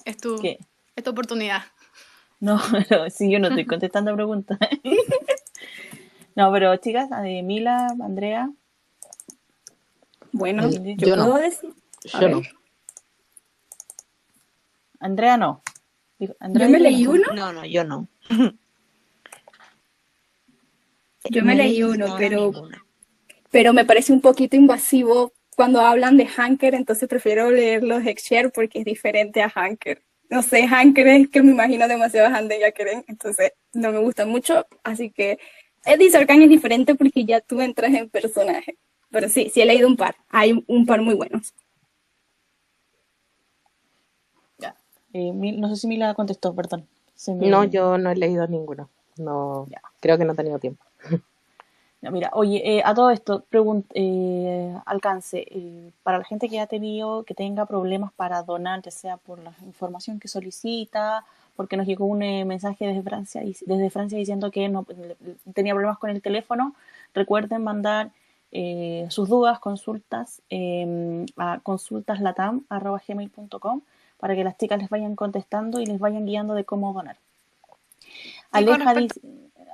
es 0.04 0.18
tu, 0.18 0.38
es 0.42 1.02
tu 1.02 1.10
oportunidad. 1.10 1.62
No, 2.40 2.60
pero 2.88 3.08
si 3.10 3.30
yo 3.30 3.38
no 3.38 3.48
estoy 3.48 3.64
contestando 3.66 4.14
preguntas. 4.14 4.58
no, 6.36 6.52
pero 6.52 6.76
chicas, 6.76 7.08
Mila, 7.42 7.88
Andrea, 8.02 8.50
Bueno, 10.32 10.68
Yo 10.70 10.94
yo, 10.96 11.16
no. 11.16 11.24
puedo 11.26 11.38
decir. 11.38 11.70
A 12.12 12.20
Yo 12.20 12.28
no. 12.28 12.42
Andrea 15.00 15.36
no. 15.36 15.62
Andrea 16.40 16.66
Yo 16.66 16.72
me 16.72 16.80
leí 16.80 17.04
no. 17.04 17.10
uno, 17.12 17.32
No, 17.34 17.52
no, 17.52 17.66
yo 17.66 17.84
no. 17.84 18.08
yo 21.30 21.44
me 21.44 21.54
No 21.54 21.62
leí 21.62 21.72
leí 21.72 21.82
uno, 21.82 22.14
pero, 22.18 22.36
ninguna. 22.52 22.84
pero 23.50 23.72
me 23.72 23.84
parece 23.84 24.12
un 24.12 24.20
poquito 24.20 24.56
invasivo 24.56 25.32
cuando 25.56 25.80
hablan 25.80 26.16
de 26.16 26.26
Hanker, 26.26 26.74
entonces 26.74 27.08
prefiero 27.08 27.50
leer 27.50 27.82
los 27.82 28.04
Hexshare 28.06 28.50
porque 28.50 28.80
es 28.80 28.84
diferente 28.84 29.42
a 29.42 29.48
Hanker. 29.50 30.02
No 30.28 30.42
sé, 30.42 30.66
Hanker 30.66 31.06
es 31.06 31.28
que 31.28 31.42
me 31.42 31.52
imagino 31.52 31.86
demasiado 31.86 32.28
a 32.28 32.36
Hande 32.36 32.58
y 32.58 32.64
a 32.64 32.72
Keren, 32.72 33.04
entonces 33.06 33.52
no 33.72 33.92
me 33.92 33.98
gusta 33.98 34.26
mucho, 34.26 34.66
así 34.82 35.10
que 35.10 35.38
Eddie 35.84 36.10
Sorkan 36.10 36.42
es 36.42 36.48
diferente 36.48 36.94
porque 36.96 37.24
ya 37.24 37.40
tú 37.40 37.60
entras 37.60 37.94
en 37.94 38.10
personaje. 38.10 38.76
Pero 39.10 39.28
sí, 39.28 39.50
sí 39.50 39.60
he 39.60 39.66
leído 39.66 39.86
un 39.86 39.96
par. 39.96 40.16
Hay 40.28 40.64
un 40.66 40.84
par 40.84 41.00
muy 41.00 41.14
buenos. 41.14 41.54
Ya. 44.58 44.74
Eh, 45.12 45.32
no 45.32 45.68
sé 45.68 45.76
si 45.76 45.86
Mila 45.86 46.12
contestó, 46.14 46.54
perdón. 46.54 46.88
No, 47.28 47.64
yo 47.64 47.98
no 47.98 48.10
he 48.10 48.16
leído 48.16 48.46
ninguno. 48.48 48.90
No, 49.16 49.66
ya. 49.70 49.80
creo 50.00 50.18
que 50.18 50.24
no 50.24 50.32
he 50.32 50.36
tenido 50.36 50.58
tiempo. 50.58 50.84
mira, 52.02 52.30
oye, 52.34 52.60
eh, 52.64 52.82
a 52.84 52.94
todo 52.94 53.10
esto, 53.10 53.44
eh, 53.94 54.76
alcance, 54.84 55.46
eh, 55.50 55.90
para 56.02 56.18
la 56.18 56.24
gente 56.24 56.48
que 56.48 56.60
ha 56.60 56.66
tenido, 56.66 57.22
que 57.24 57.34
tenga 57.34 57.64
problemas 57.66 58.12
para 58.12 58.42
donar, 58.42 58.82
ya 58.82 58.90
sea 58.90 59.16
por 59.16 59.38
la 59.38 59.52
información 59.64 60.18
que 60.20 60.28
solicita, 60.28 61.24
porque 61.56 61.76
nos 61.76 61.86
llegó 61.86 62.06
un 62.06 62.18
mensaje 62.18 62.86
desde 62.86 63.02
Francia, 63.02 63.42
desde 63.42 63.90
Francia 63.90 64.18
diciendo 64.18 64.50
que 64.50 64.68
no 64.68 64.84
tenía 65.54 65.72
problemas 65.72 65.98
con 65.98 66.10
el 66.10 66.20
teléfono, 66.20 66.74
recuerden 67.14 67.64
mandar 67.64 68.10
sus 69.08 69.28
dudas, 69.28 69.58
consultas 69.58 70.42
em, 70.50 71.24
a 71.36 71.60
consultaslatam.gmail.com 71.62 73.80
para 74.18 74.34
que 74.34 74.44
las 74.44 74.58
chicas 74.58 74.78
les 74.78 74.90
vayan 74.90 75.16
contestando 75.16 75.80
y 75.80 75.86
les 75.86 75.98
vayan 75.98 76.26
guiando 76.26 76.52
de 76.54 76.64
cómo 76.64 76.92
donar. 76.92 77.16
Aleja 78.50 78.94
dice... 78.94 79.20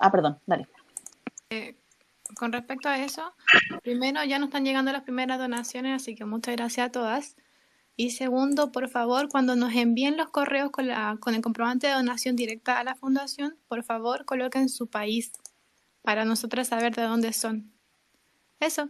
Ah, 0.01 0.11
perdón, 0.11 0.39
dale 0.47 0.67
con 2.37 2.53
respecto 2.53 2.89
a 2.89 2.99
eso, 2.99 3.33
primero 3.83 4.23
ya 4.25 4.39
nos 4.39 4.49
están 4.49 4.65
llegando 4.65 4.93
las 4.93 5.03
primeras 5.03 5.39
donaciones, 5.39 6.03
así 6.03 6.15
que 6.15 6.25
muchas 6.25 6.57
gracias 6.57 6.89
a 6.89 6.93
todas. 6.93 7.37
Y 7.97 8.11
segundo, 8.11 8.73
por 8.73 8.89
favor, 8.89 9.29
cuando 9.29 9.55
nos 9.55 9.75
envíen 9.75 10.17
los 10.17 10.31
correos 10.31 10.71
con, 10.71 10.89
la, 10.89 11.19
con 11.21 11.35
el 11.35 11.43
comprobante 11.43 11.87
de 11.87 11.93
donación 11.93 12.37
directa 12.37 12.79
a 12.79 12.85
la 12.85 12.95
fundación, 12.95 13.57
por 13.69 13.85
favor 13.85 14.25
coloquen 14.25 14.69
su 14.69 14.87
país 14.87 15.33
para 16.03 16.25
nosotras 16.25 16.69
saber 16.69 16.95
de 16.95 17.03
dónde 17.03 17.33
son. 17.33 17.71
Eso. 18.61 18.89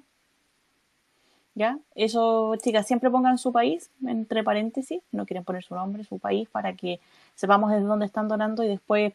¿Ya? 1.55 1.79
Eso, 1.95 2.57
chicas, 2.57 2.87
siempre 2.87 3.11
pongan 3.11 3.39
su 3.39 3.53
país 3.53 3.91
entre 4.07 4.43
paréntesis, 4.43 5.03
no 5.11 5.27
quieren 5.27 5.45
poner 5.45 5.63
su 5.65 5.75
nombre, 5.75 6.05
su 6.05 6.19
país, 6.19 6.49
para 6.49 6.75
que 6.75 7.01
sepamos 7.35 7.71
de 7.71 7.81
dónde 7.81 8.07
están 8.07 8.29
donando 8.29 8.63
y 8.63 8.69
después, 8.69 9.13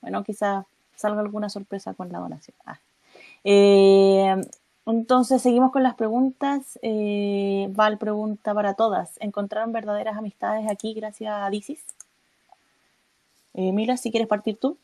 bueno, 0.00 0.22
quizás 0.22 0.64
salga 0.94 1.20
alguna 1.20 1.48
sorpresa 1.48 1.94
con 1.94 2.12
la 2.12 2.18
donación. 2.18 2.56
Ah. 2.64 2.78
Eh, 3.44 4.34
entonces 4.86 5.42
seguimos 5.42 5.72
con 5.72 5.82
las 5.82 5.94
preguntas. 5.94 6.78
Eh, 6.82 7.68
Val 7.70 7.98
pregunta 7.98 8.54
para 8.54 8.74
todas. 8.74 9.16
¿Encontraron 9.20 9.72
verdaderas 9.72 10.16
amistades 10.16 10.70
aquí 10.70 10.94
gracias 10.94 11.32
a 11.32 11.48
Disis? 11.50 11.84
Eh, 13.54 13.72
Mila, 13.72 13.96
si 13.96 14.10
quieres 14.10 14.28
partir 14.28 14.56
tú. 14.56 14.78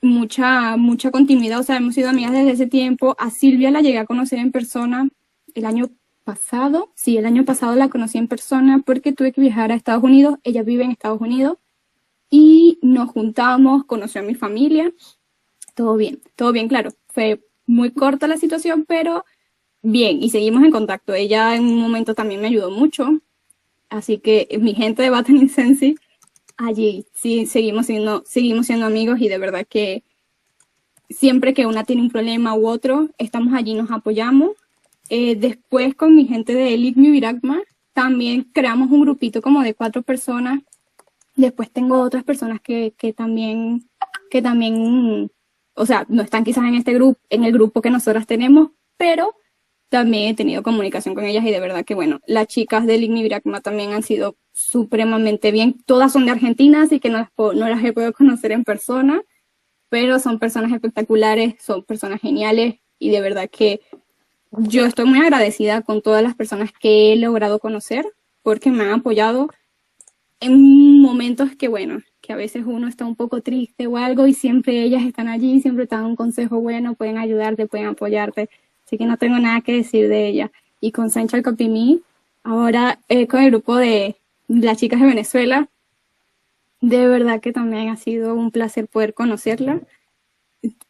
mucha, 0.00 0.76
mucha 0.76 1.10
continuidad, 1.10 1.60
o 1.60 1.62
sea, 1.62 1.76
hemos 1.76 1.94
sido 1.94 2.08
amigas 2.10 2.32
desde 2.32 2.52
ese 2.52 2.66
tiempo. 2.66 3.16
A 3.18 3.30
Silvia 3.30 3.70
la 3.70 3.80
llegué 3.80 3.98
a 3.98 4.06
conocer 4.06 4.38
en 4.38 4.52
persona 4.52 5.08
el 5.54 5.66
año 5.66 5.90
pasado, 6.24 6.92
sí, 6.94 7.16
el 7.16 7.26
año 7.26 7.44
pasado 7.44 7.74
la 7.74 7.88
conocí 7.88 8.18
en 8.18 8.28
persona 8.28 8.82
porque 8.84 9.12
tuve 9.12 9.32
que 9.32 9.40
viajar 9.40 9.72
a 9.72 9.74
Estados 9.74 10.04
Unidos, 10.04 10.38
ella 10.44 10.62
vive 10.62 10.84
en 10.84 10.90
Estados 10.90 11.20
Unidos 11.20 11.58
y 12.30 12.78
nos 12.82 13.10
juntamos, 13.10 13.84
conoció 13.86 14.20
a 14.20 14.24
mi 14.24 14.34
familia, 14.34 14.92
todo 15.74 15.96
bien, 15.96 16.20
todo 16.36 16.52
bien, 16.52 16.68
claro, 16.68 16.90
fue 17.08 17.42
muy 17.66 17.92
corta 17.92 18.28
la 18.28 18.36
situación, 18.36 18.84
pero 18.86 19.24
bien 19.82 20.22
y 20.22 20.30
seguimos 20.30 20.64
en 20.64 20.70
contacto. 20.70 21.14
Ella 21.14 21.54
en 21.56 21.64
un 21.64 21.80
momento 21.80 22.14
también 22.14 22.40
me 22.40 22.48
ayudó 22.48 22.70
mucho, 22.70 23.20
así 23.88 24.18
que 24.18 24.48
mi 24.60 24.74
gente 24.74 25.02
de 25.02 25.10
Botany 25.10 25.48
Sensi, 25.48 25.96
allí 26.56 27.06
sí 27.14 27.46
seguimos 27.46 27.86
siendo, 27.86 28.22
seguimos 28.26 28.66
siendo 28.66 28.86
amigos 28.86 29.20
y 29.20 29.28
de 29.28 29.38
verdad 29.38 29.66
que 29.68 30.02
siempre 31.10 31.54
que 31.54 31.66
una 31.66 31.84
tiene 31.84 32.02
un 32.02 32.10
problema 32.10 32.54
u 32.54 32.68
otro, 32.68 33.08
estamos 33.18 33.54
allí, 33.54 33.74
nos 33.74 33.90
apoyamos. 33.90 34.52
Eh, 35.10 35.36
después 35.36 35.94
con 35.94 36.14
mi 36.14 36.26
gente 36.26 36.54
de 36.54 36.74
Elite 36.74 37.00
Virakma, 37.00 37.62
también 37.94 38.44
creamos 38.52 38.90
un 38.90 39.00
grupito 39.00 39.40
como 39.40 39.62
de 39.62 39.74
cuatro 39.74 40.02
personas. 40.02 40.60
Después 41.34 41.70
tengo 41.70 42.00
otras 42.00 42.24
personas 42.24 42.60
que, 42.60 42.94
que 42.98 43.12
también, 43.12 43.88
que 44.30 44.42
también, 44.42 45.30
o 45.74 45.86
sea, 45.86 46.04
no 46.08 46.22
están 46.22 46.44
quizás 46.44 46.64
en 46.64 46.74
este 46.74 46.92
grupo, 46.92 47.18
en 47.30 47.44
el 47.44 47.52
grupo 47.52 47.80
que 47.80 47.90
nosotras 47.90 48.26
tenemos, 48.26 48.70
pero 48.96 49.34
también 49.88 50.28
he 50.28 50.34
tenido 50.34 50.62
comunicación 50.62 51.14
con 51.14 51.24
ellas 51.24 51.44
y 51.44 51.50
de 51.50 51.60
verdad 51.60 51.84
que 51.84 51.94
bueno, 51.94 52.20
las 52.26 52.46
chicas 52.46 52.86
del 52.86 53.04
Igni 53.04 53.28
también 53.62 53.92
han 53.92 54.02
sido 54.02 54.36
supremamente 54.52 55.50
bien. 55.50 55.82
Todas 55.86 56.12
son 56.12 56.26
de 56.26 56.32
Argentina, 56.32 56.82
así 56.82 57.00
que 57.00 57.08
no 57.10 57.18
las, 57.18 57.30
no 57.36 57.68
las 57.68 57.82
he 57.84 57.92
podido 57.92 58.12
conocer 58.14 58.52
en 58.52 58.64
persona, 58.64 59.22
pero 59.88 60.18
son 60.18 60.38
personas 60.38 60.72
espectaculares, 60.72 61.54
son 61.60 61.84
personas 61.84 62.20
geniales 62.20 62.76
y 62.98 63.10
de 63.10 63.20
verdad 63.20 63.48
que 63.50 63.80
yo 64.50 64.84
estoy 64.86 65.04
muy 65.06 65.20
agradecida 65.20 65.82
con 65.82 66.02
todas 66.02 66.22
las 66.22 66.34
personas 66.34 66.72
que 66.72 67.12
he 67.12 67.16
logrado 67.16 67.58
conocer 67.58 68.06
porque 68.42 68.70
me 68.70 68.84
han 68.84 69.00
apoyado 69.00 69.48
en 70.40 71.00
momentos 71.00 71.50
que 71.56 71.68
bueno, 71.68 72.00
que 72.20 72.32
a 72.32 72.36
veces 72.36 72.64
uno 72.66 72.88
está 72.88 73.04
un 73.04 73.16
poco 73.16 73.40
triste 73.42 73.86
o 73.86 73.96
algo 73.96 74.26
y 74.26 74.34
siempre 74.34 74.82
ellas 74.82 75.04
están 75.04 75.28
allí, 75.28 75.60
siempre 75.60 75.86
te 75.86 75.96
dan 75.96 76.04
un 76.04 76.16
consejo 76.16 76.60
bueno, 76.60 76.94
pueden 76.94 77.18
ayudarte, 77.18 77.66
pueden 77.66 77.86
apoyarte 77.86 78.48
así 78.88 78.96
que 78.96 79.04
no 79.04 79.18
tengo 79.18 79.38
nada 79.38 79.60
que 79.60 79.72
decir 79.72 80.08
de 80.08 80.26
ella. 80.26 80.50
Y 80.80 80.92
con 80.92 81.10
Sancha 81.10 81.42
Copimí, 81.42 82.00
ahora 82.42 82.98
eh, 83.08 83.26
con 83.26 83.42
el 83.42 83.50
grupo 83.50 83.76
de 83.76 84.16
las 84.48 84.78
chicas 84.78 84.98
de 84.98 85.06
Venezuela, 85.06 85.68
de 86.80 87.06
verdad 87.06 87.40
que 87.42 87.52
también 87.52 87.90
ha 87.90 87.98
sido 87.98 88.34
un 88.34 88.50
placer 88.50 88.88
poder 88.88 89.12
conocerla. 89.12 89.82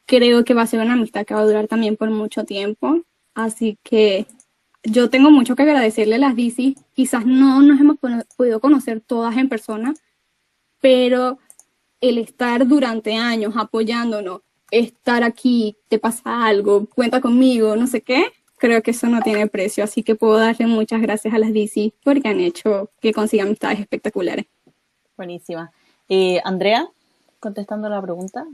Creo 0.07 0.45
que 0.45 0.55
va 0.55 0.63
a 0.63 0.67
ser 0.69 0.81
una 0.81 0.93
amistad 0.93 1.27
que 1.27 1.35
va 1.35 1.41
a 1.41 1.45
durar 1.45 1.67
también 1.67 1.97
por 1.97 2.09
mucho 2.11 2.45
tiempo. 2.45 3.03
Así 3.35 3.77
que 3.83 4.27
yo 4.85 5.11
tengo 5.11 5.33
mucho 5.33 5.57
que 5.57 5.63
agradecerle 5.63 6.15
a 6.15 6.19
las 6.19 6.37
DC. 6.37 6.77
Quizás 6.95 7.27
no 7.27 7.63
nos 7.63 7.81
hemos 7.81 7.97
podido 8.37 8.61
conocer 8.61 9.01
todas 9.01 9.37
en 9.37 9.49
persona, 9.49 9.93
pero 10.81 11.41
el 12.01 12.19
estar 12.19 12.65
durante 12.69 13.17
años 13.17 13.55
apoyándonos, 13.57 14.43
estar 14.71 15.23
aquí, 15.23 15.77
te 15.89 15.99
pasa 15.99 16.45
algo, 16.47 16.87
cuenta 16.87 17.21
conmigo, 17.21 17.77
no 17.77 17.87
sé 17.87 18.03
qué, 18.03 18.33
creo 18.59 18.83
que 18.83 18.91
eso 18.91 19.07
no 19.09 19.21
tiene 19.23 19.47
precio. 19.47 19.85
Así 19.85 20.03
que 20.03 20.15
puedo 20.15 20.37
darle 20.37 20.67
muchas 20.67 21.01
gracias 21.01 21.33
a 21.35 21.39
las 21.39 21.53
DC 21.53 21.93
porque 22.05 22.29
han 22.29 22.41
hecho 22.41 22.91
que 23.01 23.13
consiga 23.13 23.45
amistades 23.45 23.81
espectaculares. 23.81 24.47
Buenísima. 25.17 25.73
Eh, 26.09 26.41
Andrea, 26.45 26.89
contestando 27.41 27.89
la 27.89 28.01
pregunta, 28.03 28.47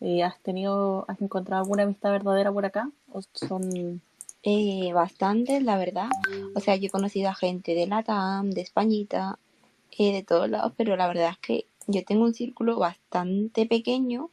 eh, 0.00 0.22
¿has 0.22 0.38
tenido, 0.40 1.04
has 1.08 1.20
encontrado 1.20 1.62
alguna 1.62 1.84
amistad 1.84 2.10
verdadera 2.12 2.52
por 2.52 2.64
acá? 2.66 2.90
¿O 3.12 3.20
son 3.32 4.00
Eh, 4.48 4.92
bastantes, 4.92 5.60
la 5.64 5.76
verdad. 5.76 6.08
O 6.54 6.60
sea, 6.60 6.76
yo 6.76 6.86
he 6.86 6.90
conocido 6.90 7.28
a 7.30 7.34
gente 7.34 7.74
de 7.74 7.88
Latam, 7.88 8.50
de 8.50 8.60
Españita, 8.60 9.40
eh, 9.98 10.12
de 10.12 10.22
todos 10.22 10.48
lados, 10.48 10.72
pero 10.76 10.94
la 10.96 11.08
verdad 11.08 11.30
es 11.32 11.38
que 11.38 11.66
yo 11.88 12.04
tengo 12.04 12.24
un 12.24 12.32
círculo 12.34 12.78
bastante 12.78 13.66
pequeño 13.66 14.30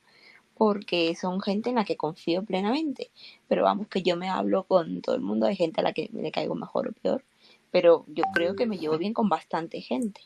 porque 0.63 1.13
son 1.19 1.41
gente 1.41 1.67
en 1.71 1.75
la 1.75 1.83
que 1.83 1.97
confío 1.97 2.45
plenamente. 2.45 3.11
Pero 3.49 3.63
vamos, 3.63 3.89
que 3.89 4.01
yo 4.01 4.15
me 4.15 4.29
hablo 4.29 4.63
con 4.63 5.01
todo 5.01 5.13
el 5.13 5.19
mundo, 5.19 5.45
hay 5.45 5.57
gente 5.57 5.81
a 5.81 5.83
la 5.83 5.91
que 5.91 6.09
le 6.13 6.31
caigo 6.31 6.55
mejor 6.55 6.87
o 6.87 6.93
peor, 6.93 7.25
pero 7.69 8.05
yo 8.07 8.23
creo 8.33 8.55
que 8.55 8.65
me 8.65 8.77
llevo 8.77 8.97
bien 8.97 9.11
con 9.13 9.27
bastante 9.27 9.81
gente. 9.81 10.21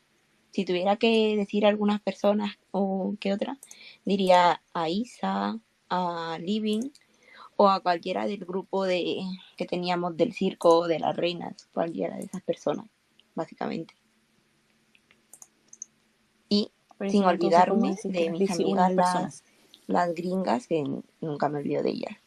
Si 0.51 0.63
tuviera 0.63 0.97
que 0.97 1.35
decir 1.35 1.65
algunas 1.65 2.01
personas 2.01 2.59
o 2.69 3.15
qué 3.19 3.33
otra, 3.33 3.57
diría 4.05 4.61
a 4.75 4.89
Isa, 4.89 5.59
a 5.89 6.37
Living 6.39 6.91
o 7.55 7.67
a 7.69 7.79
cualquiera 7.79 8.27
del 8.27 8.45
grupo 8.45 8.83
de 8.85 9.23
que 9.57 9.65
teníamos 9.65 10.17
del 10.17 10.33
circo 10.33 10.87
de 10.87 10.99
las 10.99 11.17
reinas, 11.17 11.67
cualquiera 11.73 12.15
de 12.15 12.25
esas 12.25 12.43
personas, 12.43 12.85
básicamente. 13.33 13.95
Y 16.47 16.69
sin 17.09 17.23
eso, 17.23 17.31
entonces, 17.31 17.65
¿cómo 17.67 17.87
olvidarme 17.87 17.95
de 18.03 18.29
mis 18.29 18.51
amigas 18.51 18.93
las? 18.93 19.43
Las 19.87 20.13
gringas, 20.13 20.67
que 20.67 20.83
nunca 21.21 21.49
me 21.49 21.59
olvido 21.59 21.81
de 21.83 21.89
ellas. 21.89 22.17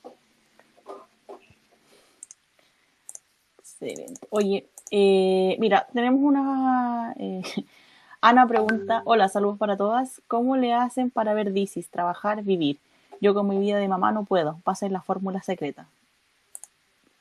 Excelente. 3.58 4.26
Oye, 4.30 4.66
eh, 4.90 5.56
mira, 5.61 5.86
tenemos 5.92 6.20
una... 6.22 7.14
eh, 7.18 7.42
Ana 8.22 8.46
pregunta, 8.46 9.00
hola, 9.06 9.30
saludos 9.30 9.56
para 9.56 9.78
todas. 9.78 10.20
¿Cómo 10.28 10.56
le 10.58 10.74
hacen 10.74 11.11
para 11.11 11.32
ver 11.32 11.54
DCs, 11.54 11.88
trabajar, 11.88 12.42
vivir? 12.42 12.78
Yo 13.22 13.32
con 13.32 13.48
mi 13.48 13.58
vida 13.58 13.78
de 13.78 13.88
mamá 13.88 14.12
no 14.12 14.24
puedo. 14.24 14.58
Pasen 14.62 14.92
la 14.92 15.00
fórmula 15.00 15.40
secreta. 15.42 15.88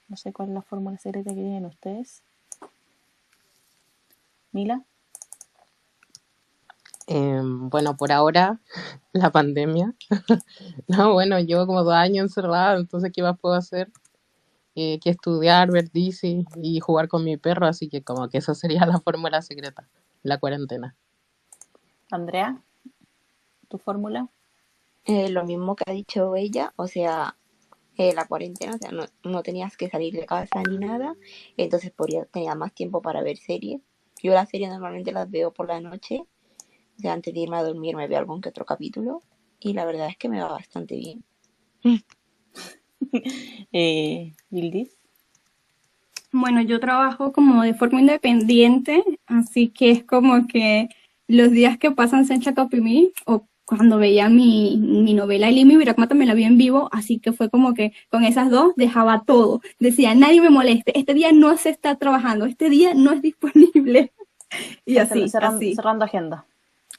No 0.10 0.18
sé 0.18 0.34
cuál 0.34 0.50
es 0.50 0.56
la 0.56 0.62
fórmula 0.62 0.98
secreta 0.98 1.30
que 1.30 1.36
tienen 1.36 1.66
ustedes. 1.66 2.22
Mila. 4.52 4.82
Em, 7.12 7.70
bueno, 7.72 7.98
por 7.98 8.12
ahora, 8.12 8.62
la 9.14 9.32
pandemia. 9.32 9.96
No, 10.88 11.14
bueno, 11.14 11.40
llevo 11.40 11.66
como 11.66 11.84
dos 11.84 11.96
años 11.96 12.26
encerrada, 12.26 12.78
entonces, 12.78 13.12
¿qué 13.12 13.24
más 13.24 13.38
puedo 13.40 13.56
hacer? 13.56 13.92
Eh, 14.76 15.00
que 15.00 15.10
estudiar, 15.10 15.72
ver 15.72 15.90
DC 15.92 16.46
y 16.62 16.80
jugar 16.80 17.08
con 17.08 17.24
mi 17.24 17.36
perro, 17.38 17.66
así 17.66 17.90
que 17.90 18.04
como 18.04 18.30
que 18.30 18.38
esa 18.38 18.54
sería 18.54 18.86
la 18.86 19.00
fórmula 19.00 19.42
secreta, 19.42 19.90
la 20.22 20.38
cuarentena. 20.38 20.96
Andrea, 22.12 22.62
tu 23.70 23.80
fórmula. 23.80 24.30
Eh, 25.06 25.30
lo 25.30 25.44
mismo 25.46 25.76
que 25.76 25.86
ha 25.88 25.94
dicho 25.94 26.36
ella, 26.36 26.74
o 26.76 26.86
sea, 26.86 27.36
eh, 27.98 28.14
la 28.14 28.28
cuarentena, 28.28 28.76
o 28.76 28.78
sea, 28.78 28.92
no, 28.92 29.06
no 29.24 29.42
tenías 29.42 29.76
que 29.78 29.90
salir 29.90 30.14
de 30.14 30.28
casa 30.28 30.62
ni 30.62 30.78
nada, 30.78 31.16
entonces 31.58 31.90
podía, 31.90 32.26
tenía 32.26 32.54
más 32.54 32.72
tiempo 32.74 33.02
para 33.02 33.24
ver 33.24 33.38
series. 33.38 33.82
Yo 34.22 34.34
las 34.34 34.50
series 34.50 34.70
normalmente 34.70 35.12
las 35.12 35.30
veo 35.32 35.52
por 35.52 35.68
la 35.68 35.80
noche, 35.80 36.28
sea, 37.00 37.14
antes 37.14 37.34
de 37.34 37.40
irme 37.40 37.58
a 37.58 37.64
dormir 37.64 37.96
me 37.96 38.08
veo 38.08 38.20
algún 38.20 38.42
que 38.42 38.50
otro 38.50 38.66
capítulo, 38.66 39.22
y 39.60 39.74
la 39.74 39.86
verdad 39.86 40.08
es 40.10 40.18
que 40.18 40.30
me 40.30 40.42
va 40.42 40.50
bastante 40.50 40.96
bien. 40.96 41.24
Eh, 43.72 44.34
Yildiz. 44.50 44.98
Bueno, 46.32 46.62
yo 46.62 46.80
trabajo 46.80 47.32
como 47.32 47.64
de 47.64 47.74
forma 47.74 48.02
independiente, 48.02 49.04
así 49.26 49.70
que 49.70 49.90
es 49.90 50.04
como 50.04 50.48
que 50.48 50.90
los 51.28 51.50
días 51.52 51.78
que 51.78 51.92
pasan 51.92 52.26
Sencha 52.26 52.54
Capimí 52.54 53.14
o 53.26 53.48
cuando 53.70 53.98
veía 53.98 54.30
mi, 54.30 54.78
mi 54.78 55.14
novela 55.14 55.48
Elimi 55.48 55.78
Virakma 55.78 56.08
también 56.08 56.28
la 56.28 56.34
vi 56.34 56.44
en 56.44 56.58
vivo, 56.58 56.90
así 56.92 57.20
que 57.20 57.34
fue 57.34 57.52
como 57.52 57.76
que 57.76 57.94
con 58.10 58.24
esas 58.24 58.50
dos 58.50 58.74
dejaba 58.76 59.24
todo. 59.26 59.62
Decía, 59.80 60.16
nadie 60.16 60.42
me 60.42 60.50
moleste, 60.50 60.98
este 60.98 61.14
día 61.14 61.32
no 61.32 61.56
se 61.56 61.70
está 61.70 61.96
trabajando, 61.96 62.46
este 62.46 62.70
día 62.70 62.96
no 62.96 63.12
es 63.12 63.22
disponible. 63.22 64.12
Y 64.84 64.98
así, 64.98 65.30
cerrando, 65.30 65.58
así. 65.58 65.76
cerrando 65.76 66.06
agenda. 66.06 66.48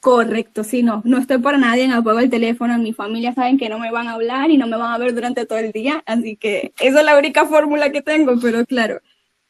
Correcto, 0.01 0.63
sí, 0.63 0.81
no, 0.81 1.03
no 1.05 1.19
estoy 1.19 1.37
para 1.37 1.59
nadie, 1.59 1.85
apago 1.91 2.17
el 2.17 2.31
teléfono, 2.31 2.75
mi 2.79 2.91
familia 2.91 3.35
saben 3.35 3.59
que 3.59 3.69
no 3.69 3.77
me 3.77 3.91
van 3.91 4.07
a 4.07 4.13
hablar 4.13 4.49
y 4.49 4.57
no 4.57 4.65
me 4.65 4.75
van 4.75 4.91
a 4.91 4.97
ver 4.97 5.13
durante 5.13 5.45
todo 5.45 5.59
el 5.59 5.71
día, 5.71 6.01
así 6.07 6.37
que 6.37 6.73
esa 6.79 6.99
es 7.01 7.05
la 7.05 7.19
única 7.19 7.45
fórmula 7.45 7.91
que 7.91 8.01
tengo, 8.01 8.33
pero 8.41 8.65
claro, 8.65 8.99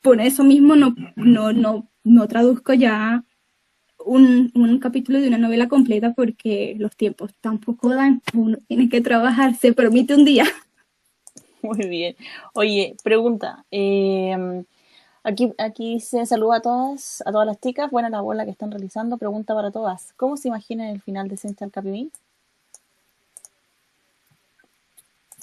por 0.01 0.19
eso 0.19 0.43
mismo 0.43 0.75
no, 0.75 0.93
no, 1.15 1.53
no, 1.53 1.87
no 2.03 2.27
traduzco 2.27 2.73
ya 2.73 3.23
un, 4.05 4.51
un 4.53 4.79
capítulo 4.79 5.21
de 5.21 5.29
una 5.29 5.37
novela 5.37 5.69
completa 5.69 6.13
porque 6.13 6.75
los 6.77 6.97
tiempos 6.97 7.33
tampoco 7.39 7.89
dan, 7.89 8.21
uno 8.33 8.57
tiene 8.67 8.89
que 8.89 8.99
trabajar, 8.99 9.55
se 9.55 9.71
permite 9.71 10.15
un 10.15 10.25
día. 10.25 10.43
Muy 11.61 11.87
bien. 11.87 12.15
Oye, 12.53 12.95
pregunta. 13.03 13.65
eh, 13.71 14.63
aquí, 15.23 15.53
aquí 15.57 15.99
se 15.99 16.25
saluda 16.25 16.57
a 16.57 16.61
todas, 16.61 17.21
a 17.25 17.31
todas 17.31 17.47
las 17.47 17.59
chicas. 17.59 17.91
Buena 17.91 18.09
la 18.09 18.21
bola 18.21 18.45
que 18.45 18.51
están 18.51 18.71
realizando. 18.71 19.17
Pregunta 19.17 19.53
para 19.53 19.71
todas. 19.71 20.13
¿Cómo 20.17 20.37
se 20.37 20.47
imaginan 20.47 20.87
el 20.87 21.01
final 21.01 21.27
de 21.27 21.37
Central 21.37 21.71
Capimí? 21.71 22.11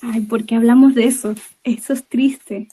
Ay, 0.01 0.21
¿por 0.23 0.45
qué 0.45 0.55
hablamos 0.55 0.95
de 0.95 1.05
eso? 1.05 1.35
Eso 1.65 1.93
es 1.93 2.05
triste. 2.05 2.69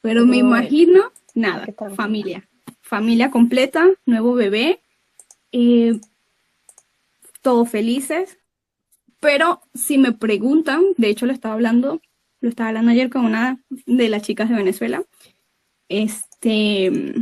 Pero 0.00 0.26
me 0.26 0.38
imagino, 0.38 1.12
nada, 1.34 1.66
familia. 1.94 2.48
Familia 2.80 3.30
completa, 3.30 3.86
nuevo 4.06 4.34
bebé, 4.34 4.80
eh, 5.52 5.98
todos 7.42 7.68
felices. 7.68 8.38
Pero 9.20 9.62
si 9.74 9.96
me 9.96 10.12
preguntan, 10.12 10.82
de 10.98 11.08
hecho 11.08 11.26
lo 11.26 11.32
estaba 11.32 11.54
hablando, 11.54 12.00
lo 12.40 12.48
estaba 12.48 12.68
hablando 12.68 12.90
ayer 12.90 13.08
con 13.08 13.24
una 13.24 13.58
de 13.86 14.08
las 14.10 14.22
chicas 14.22 14.50
de 14.50 14.56
Venezuela, 14.56 15.02
este, 16.44 17.14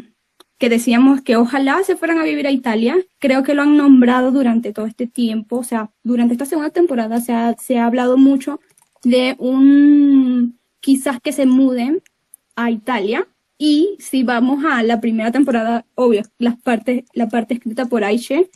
que 0.58 0.68
decíamos 0.68 1.22
que 1.22 1.36
ojalá 1.36 1.82
se 1.84 1.96
fueran 1.96 2.18
a 2.18 2.24
vivir 2.24 2.46
a 2.46 2.50
Italia. 2.50 2.96
Creo 3.18 3.42
que 3.42 3.54
lo 3.54 3.62
han 3.62 3.76
nombrado 3.76 4.30
durante 4.30 4.72
todo 4.72 4.86
este 4.86 5.06
tiempo, 5.06 5.58
o 5.58 5.64
sea, 5.64 5.90
durante 6.02 6.34
esta 6.34 6.46
segunda 6.46 6.70
temporada 6.70 7.20
se 7.20 7.32
ha, 7.32 7.54
se 7.58 7.78
ha 7.78 7.86
hablado 7.86 8.16
mucho 8.16 8.60
de 9.02 9.36
un 9.38 10.58
quizás 10.80 11.20
que 11.20 11.32
se 11.32 11.46
muden 11.46 12.02
a 12.56 12.70
Italia. 12.70 13.26
Y 13.58 13.96
si 14.00 14.24
vamos 14.24 14.64
a 14.64 14.82
la 14.82 15.00
primera 15.00 15.30
temporada, 15.30 15.84
obvio, 15.94 16.22
las 16.38 16.60
partes, 16.60 17.04
la 17.12 17.28
parte 17.28 17.54
escrita 17.54 17.86
por 17.86 18.02
Aiche, 18.02 18.50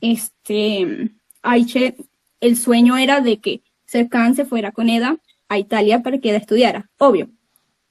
este, 0.00 1.10
Aiche, 1.42 1.96
el 2.40 2.56
sueño 2.56 2.96
era 2.96 3.20
de 3.20 3.38
que 3.38 3.62
Serkan 3.86 4.36
se 4.36 4.44
fuera 4.44 4.70
con 4.70 4.88
Eda 4.88 5.16
a 5.48 5.58
Italia 5.58 6.02
para 6.02 6.18
que 6.18 6.30
Eda 6.30 6.38
estudiara. 6.38 6.90
Obvio, 6.98 7.30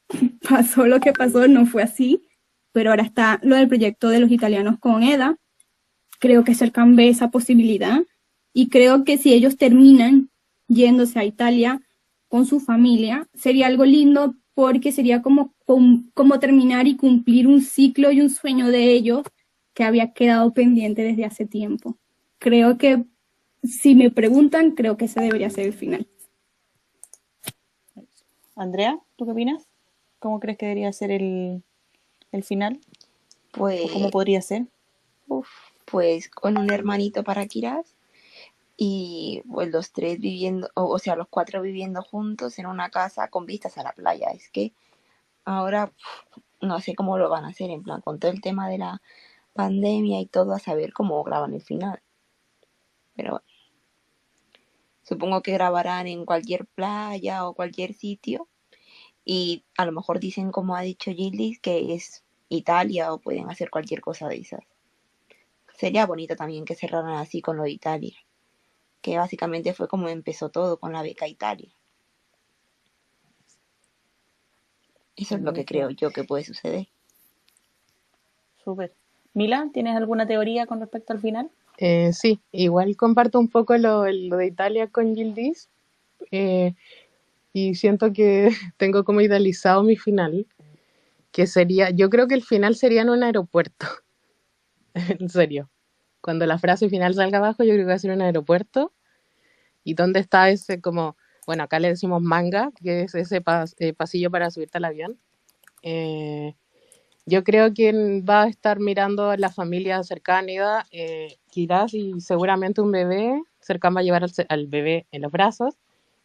pasó 0.48 0.86
lo 0.88 1.00
que 1.00 1.14
pasó, 1.14 1.48
no 1.48 1.66
fue 1.66 1.84
así, 1.84 2.24
pero 2.72 2.90
ahora 2.90 3.04
está 3.04 3.40
lo 3.44 3.56
del 3.56 3.68
proyecto 3.68 4.10
de 4.10 4.20
los 4.20 4.32
italianos 4.32 4.80
con 4.80 5.04
Eda. 5.04 5.38
Creo 6.20 6.44
que 6.44 6.56
Serkan 6.56 6.96
ve 6.96 7.10
esa 7.10 7.32
posibilidad 7.32 8.02
y 8.54 8.70
creo 8.70 9.04
que 9.04 9.18
si 9.18 9.34
ellos 9.34 9.58
terminan 9.58 10.30
yéndose 10.68 11.20
a 11.20 11.26
Italia 11.26 11.82
con 12.28 12.46
su 12.46 12.60
familia, 12.60 13.28
sería 13.34 13.68
algo 13.68 13.86
lindo 13.86 14.36
porque 14.54 14.92
sería 14.92 15.22
como, 15.22 15.54
como, 15.66 16.04
como 16.14 16.40
terminar 16.40 16.88
y 16.88 16.96
cumplir 16.96 17.48
un 17.48 17.62
ciclo 17.62 18.12
y 18.12 18.22
un 18.22 18.30
sueño 18.30 18.68
de 18.68 18.92
ellos 18.92 19.24
que 19.74 19.84
había 19.84 20.14
quedado 20.14 20.54
pendiente 20.54 21.04
desde 21.04 21.26
hace 21.26 21.46
tiempo. 21.46 21.98
Creo 22.40 22.78
que, 22.78 23.06
si 23.64 23.94
me 23.96 24.10
preguntan, 24.10 24.72
creo 24.72 24.96
que 24.96 25.06
ese 25.06 25.20
debería 25.20 25.50
ser 25.50 25.66
el 25.68 25.74
final. 25.74 26.08
Andrea, 28.56 28.98
¿tú 29.18 29.26
qué 29.26 29.32
opinas? 29.32 29.68
¿Cómo 30.20 30.40
crees 30.40 30.58
que 30.58 30.66
debería 30.66 30.92
ser 30.94 31.12
el, 31.12 31.64
el 32.32 32.44
final? 32.44 32.80
Pues, 33.52 33.82
¿O 33.86 33.94
cómo 33.94 34.10
podría 34.10 34.42
ser? 34.42 34.68
uf, 35.28 35.48
pues 35.86 36.30
con 36.30 36.58
un 36.58 36.72
hermanito 36.72 37.24
para 37.24 37.46
Kiraz 37.46 37.96
y 38.78 39.42
pues 39.52 39.70
los 39.72 39.92
tres 39.92 40.20
viviendo, 40.20 40.70
o, 40.76 40.86
o 40.86 41.00
sea, 41.00 41.16
los 41.16 41.28
cuatro 41.30 41.62
viviendo 41.62 42.02
juntos 42.02 42.60
en 42.60 42.66
una 42.66 42.90
casa 42.90 43.30
con 43.30 43.46
vistas 43.46 43.78
a 43.78 43.84
la 43.84 43.94
playa. 43.94 44.30
Es 44.32 44.50
que 44.50 44.74
ahora 45.46 45.86
uf, 45.86 46.44
no 46.62 46.80
sé 46.82 46.96
cómo 46.96 47.18
lo 47.18 47.30
van 47.30 47.46
a 47.46 47.50
hacer, 47.50 47.70
en 47.70 47.84
plan, 47.84 48.02
con 48.02 48.20
todo 48.20 48.32
el 48.32 48.42
tema 48.42 48.70
de 48.70 48.80
la 48.80 49.02
pandemia 49.54 50.20
y 50.20 50.26
todo, 50.26 50.54
a 50.54 50.60
saber 50.60 50.94
cómo 50.94 51.24
graban 51.24 51.54
el 51.54 51.62
final. 51.62 52.02
Pero 53.16 53.32
bueno, 53.32 53.46
supongo 55.04 55.42
que 55.42 55.54
grabarán 55.54 56.08
en 56.08 56.26
cualquier 56.26 56.66
playa 56.66 57.48
o 57.48 57.54
cualquier 57.54 57.94
sitio 57.94 58.50
y 59.26 59.64
a 59.76 59.86
lo 59.86 59.92
mejor 59.92 60.20
dicen, 60.20 60.52
como 60.52 60.76
ha 60.76 60.82
dicho 60.82 61.12
Gildis, 61.12 61.60
que 61.60 61.96
es 61.96 62.24
Italia 62.48 63.12
o 63.12 63.18
pueden 63.18 63.50
hacer 63.50 63.72
cualquier 63.72 64.00
cosa 64.00 64.30
de 64.30 64.38
esas. 64.38 64.62
Sería 65.76 66.06
bonito 66.06 66.36
también 66.36 66.64
que 66.64 66.76
cerraran 66.76 67.18
así 67.18 67.42
con 67.42 67.58
lo 67.58 67.64
de 67.64 67.72
Italia, 67.72 68.16
que 69.02 69.18
básicamente 69.18 69.74
fue 69.74 69.88
como 69.88 70.08
empezó 70.08 70.50
todo 70.50 70.78
con 70.78 70.94
la 70.94 71.02
beca 71.02 71.28
Italia. 71.28 71.72
Eso 75.16 75.36
es 75.36 75.42
lo 75.42 75.54
que 75.54 75.66
creo 75.66 75.90
yo 75.90 76.12
que 76.12 76.24
puede 76.24 76.44
suceder. 76.44 76.88
Súper. 78.64 78.94
Mila, 79.34 79.70
¿tienes 79.74 79.96
alguna 79.96 80.28
teoría 80.28 80.66
con 80.66 80.80
respecto 80.80 81.14
al 81.14 81.20
final? 81.20 81.50
Eh, 81.78 82.14
sí, 82.14 82.40
igual 82.52 82.96
comparto 82.96 83.40
un 83.40 83.50
poco 83.50 83.78
lo, 83.78 84.06
lo 84.06 84.38
de 84.38 84.46
Italia 84.46 84.88
con 84.88 85.16
Gildis 85.16 85.70
eh, 86.32 86.76
y 87.56 87.76
siento 87.76 88.12
que 88.12 88.50
tengo 88.78 89.06
como 89.06 89.22
idealizado 89.22 89.82
mi 89.82 89.96
final. 89.96 90.46
que 91.32 91.48
sería, 91.48 91.90
yo 91.90 92.10
creo 92.10 92.28
que 92.28 92.36
el 92.36 92.44
final 92.44 92.76
sería 92.76 93.02
en 93.02 93.10
un 93.10 93.24
aeropuerto. 93.24 93.88
en 94.94 95.30
serio. 95.30 95.70
Cuando 96.22 96.46
la 96.46 96.60
frase 96.60 96.90
final 96.90 97.14
salga 97.14 97.38
abajo, 97.38 97.64
yo 97.64 97.74
creo 97.74 97.86
que 97.86 97.90
va 97.90 97.94
a 97.94 98.00
ser 98.00 98.12
un 98.12 98.22
aeropuerto. 98.22 98.92
¿Y 99.86 99.94
dónde 99.94 100.20
está 100.20 100.50
ese 100.50 100.82
como, 100.82 101.16
bueno, 101.48 101.64
acá 101.64 101.80
le 101.80 101.90
decimos 101.90 102.22
manga, 102.22 102.72
que 102.84 103.04
es 103.04 103.16
ese 103.16 103.42
eh, 103.80 103.94
pasillo 103.94 104.32
para 104.32 104.52
subirte 104.52 104.78
al 104.80 104.86
avión? 104.86 105.20
Eh, 105.82 106.56
yo 107.26 107.44
creo 107.46 107.74
que 107.74 108.22
va 108.28 108.44
a 108.44 108.48
estar 108.48 108.80
mirando 108.80 109.30
a 109.30 109.38
la 109.38 109.50
familia 109.50 110.04
cercana, 110.04 110.86
eh, 110.92 111.38
Kiraz 111.52 111.94
y 111.94 112.20
seguramente 112.20 112.82
un 112.82 112.92
bebé 112.92 113.42
cercano 113.62 113.96
va 113.96 114.02
a 114.02 114.04
llevar 114.04 114.26
al, 114.50 114.68
bebé 114.68 115.08
en 115.12 115.22
los 115.22 115.32
brazos. 115.32 115.76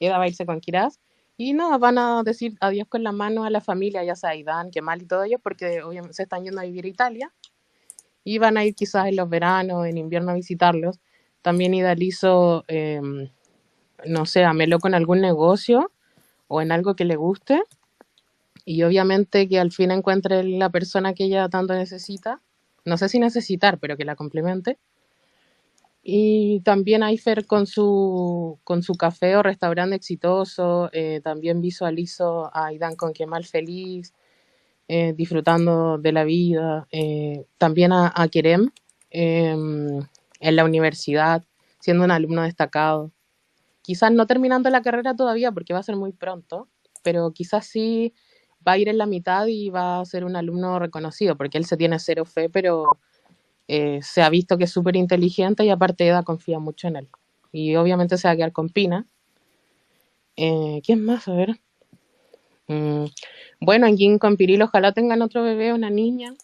Eda 0.00 0.18
va 0.18 0.24
a 0.24 0.28
irse 0.28 0.44
con 0.44 0.60
Kiraz. 0.60 0.98
Y 1.42 1.54
nada, 1.54 1.78
van 1.78 1.96
a 1.96 2.22
decir 2.22 2.58
adiós 2.60 2.86
con 2.86 3.02
la 3.02 3.12
mano 3.12 3.44
a 3.44 3.48
la 3.48 3.62
familia, 3.62 4.04
ya 4.04 4.14
sea 4.14 4.36
Idan, 4.36 4.70
Kemal 4.70 5.00
y 5.00 5.06
todo 5.06 5.24
ellos, 5.24 5.40
porque 5.42 5.82
obviamente 5.82 6.12
se 6.12 6.24
están 6.24 6.44
yendo 6.44 6.60
a 6.60 6.64
vivir 6.64 6.84
a 6.84 6.88
Italia. 6.88 7.32
Y 8.24 8.36
van 8.36 8.58
a 8.58 8.64
ir 8.66 8.74
quizás 8.74 9.06
en 9.06 9.16
los 9.16 9.26
veranos, 9.30 9.86
en 9.86 9.96
invierno 9.96 10.32
a 10.32 10.34
visitarlos. 10.34 11.00
También 11.40 11.72
idealizo, 11.72 12.66
em, 12.68 13.30
no 14.04 14.26
sé, 14.26 14.44
a 14.44 14.52
Melo 14.52 14.80
con 14.80 14.92
algún 14.92 15.22
negocio 15.22 15.90
o 16.46 16.60
en 16.60 16.72
algo 16.72 16.94
que 16.94 17.06
le 17.06 17.16
guste 17.16 17.62
y 18.66 18.82
obviamente 18.82 19.48
que 19.48 19.58
al 19.58 19.72
fin 19.72 19.92
encuentre 19.92 20.44
la 20.44 20.68
persona 20.68 21.14
que 21.14 21.24
ella 21.24 21.48
tanto 21.48 21.72
necesita, 21.72 22.42
no 22.84 22.98
sé 22.98 23.08
si 23.08 23.18
necesitar, 23.18 23.78
pero 23.78 23.96
que 23.96 24.04
la 24.04 24.14
complemente. 24.14 24.78
Y 26.02 26.60
también 26.60 27.02
Aifer 27.02 27.46
con 27.46 27.66
su, 27.66 28.58
con 28.64 28.82
su 28.82 28.94
café 28.94 29.36
o 29.36 29.42
restaurante 29.42 29.96
exitoso, 29.96 30.88
eh, 30.92 31.20
también 31.22 31.60
visualizo 31.60 32.54
a 32.56 32.66
Aidan 32.66 32.96
con 32.96 33.12
Kemal 33.12 33.44
feliz, 33.44 34.14
eh, 34.88 35.12
disfrutando 35.16 35.98
de 35.98 36.12
la 36.12 36.24
vida, 36.24 36.88
eh, 36.90 37.46
también 37.58 37.92
a, 37.92 38.12
a 38.14 38.28
Kerem 38.28 38.70
em, 39.10 40.00
en 40.40 40.56
la 40.56 40.64
universidad, 40.64 41.44
siendo 41.80 42.04
un 42.04 42.10
alumno 42.10 42.42
destacado. 42.42 43.12
Quizás 43.82 44.12
no 44.12 44.26
terminando 44.26 44.70
la 44.70 44.82
carrera 44.82 45.14
todavía 45.16 45.52
porque 45.52 45.74
va 45.74 45.80
a 45.80 45.82
ser 45.84 45.96
muy 45.96 46.12
pronto, 46.12 46.68
pero 47.02 47.32
quizás 47.32 47.66
sí 47.66 48.14
va 48.66 48.72
a 48.72 48.78
ir 48.78 48.88
en 48.88 48.98
la 48.98 49.06
mitad 49.06 49.46
y 49.46 49.70
va 49.70 50.00
a 50.00 50.04
ser 50.04 50.24
un 50.24 50.36
alumno 50.36 50.78
reconocido, 50.78 51.36
porque 51.36 51.58
él 51.58 51.64
se 51.66 51.76
tiene 51.76 51.98
cero 51.98 52.24
fe, 52.24 52.50
pero 52.50 52.98
eh, 53.72 54.00
se 54.02 54.20
ha 54.20 54.28
visto 54.30 54.58
que 54.58 54.64
es 54.64 54.72
súper 54.72 54.96
inteligente 54.96 55.64
y 55.64 55.70
aparte 55.70 56.04
Eda 56.04 56.24
confía 56.24 56.58
mucho 56.58 56.88
en 56.88 56.96
él. 56.96 57.08
Y 57.52 57.76
obviamente 57.76 58.18
se 58.18 58.26
va 58.26 58.32
a 58.32 58.36
quedar 58.36 58.50
con 58.50 58.68
Pina. 58.68 59.06
Eh, 60.34 60.82
¿Quién 60.84 61.04
más? 61.04 61.28
A 61.28 61.34
ver. 61.34 61.60
Mm, 62.66 63.04
bueno, 63.60 63.86
en 63.86 63.96
Jin 63.96 64.18
con 64.18 64.36
Piril 64.36 64.62
ojalá 64.62 64.90
tengan 64.90 65.22
otro 65.22 65.44
bebé, 65.44 65.72
una 65.72 65.88
niña. 65.88 66.34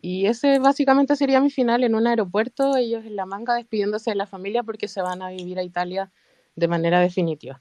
Y 0.00 0.24
ese 0.24 0.58
básicamente 0.58 1.16
sería 1.16 1.38
mi 1.38 1.50
final 1.50 1.84
en 1.84 1.94
un 1.94 2.06
aeropuerto, 2.06 2.76
ellos 2.78 3.04
en 3.04 3.16
la 3.16 3.26
manga 3.26 3.54
despidiéndose 3.56 4.12
de 4.12 4.16
la 4.16 4.26
familia 4.26 4.62
porque 4.62 4.88
se 4.88 5.02
van 5.02 5.20
a 5.20 5.28
vivir 5.28 5.58
a 5.58 5.62
Italia 5.62 6.10
de 6.56 6.66
manera 6.66 7.00
definitiva. 7.00 7.60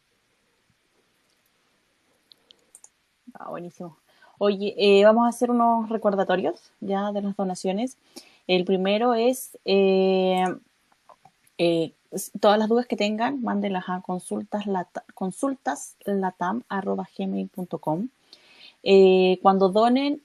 Ah, 3.34 3.50
buenísimo. 3.50 3.98
Oye, 4.38 4.76
eh, 4.78 5.04
vamos 5.04 5.26
a 5.26 5.30
hacer 5.30 5.52
unos 5.52 5.90
recordatorios 5.90 6.72
ya 6.80 7.12
de 7.12 7.22
las 7.22 7.36
donaciones. 7.36 7.98
El 8.52 8.66
primero 8.66 9.14
es 9.14 9.58
eh, 9.64 10.44
eh, 11.58 11.94
todas 12.42 12.60
las 12.60 12.68
dudas 12.68 12.86
que 12.86 12.98
tengan, 12.98 13.42
mándenlas 13.42 13.86
a 13.88 14.02
consultas, 14.02 14.66
consultaslatam.gmail.com. 15.14 18.10
cuando 19.42 19.70
donen, 19.70 20.22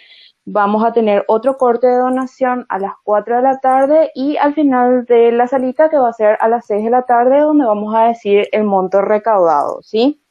Vamos 0.46 0.86
a 0.86 0.94
tener 0.94 1.26
otro 1.28 1.58
corte 1.58 1.88
de 1.88 1.98
donación 1.98 2.66
a 2.70 2.80
las 2.80 2.94
4 3.04 3.36
de 3.36 3.42
la 3.42 3.60
tarde 3.60 4.12
y 4.16 4.38
al 4.38 4.54
final 4.54 5.04
de 5.04 5.34
la 5.34 5.48
salita 5.48 5.90
que 5.90 5.98
va 5.98 6.08
a 6.08 6.14
ser 6.14 6.38
a 6.40 6.48
las 6.48 6.68
6 6.68 6.86
de 6.86 6.90
la 6.90 7.02
tarde 7.02 7.42
donde 7.42 7.66
vamos 7.66 7.94
a 7.94 8.08
decir 8.08 8.48
el 8.54 8.64
monto 8.64 9.02
recaudado, 9.02 9.82
¿sí? 9.82 10.24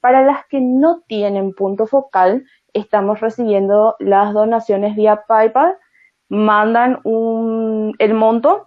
Para 0.00 0.24
las 0.24 0.44
que 0.48 0.60
no 0.60 1.02
tienen 1.06 1.52
punto 1.52 1.86
focal, 1.86 2.44
estamos 2.72 3.20
recibiendo 3.20 3.94
las 4.00 4.34
donaciones 4.34 4.96
vía 4.96 5.22
PayPal 5.28 5.78
mandan 6.32 6.98
un, 7.04 7.94
el 7.98 8.14
monto, 8.14 8.66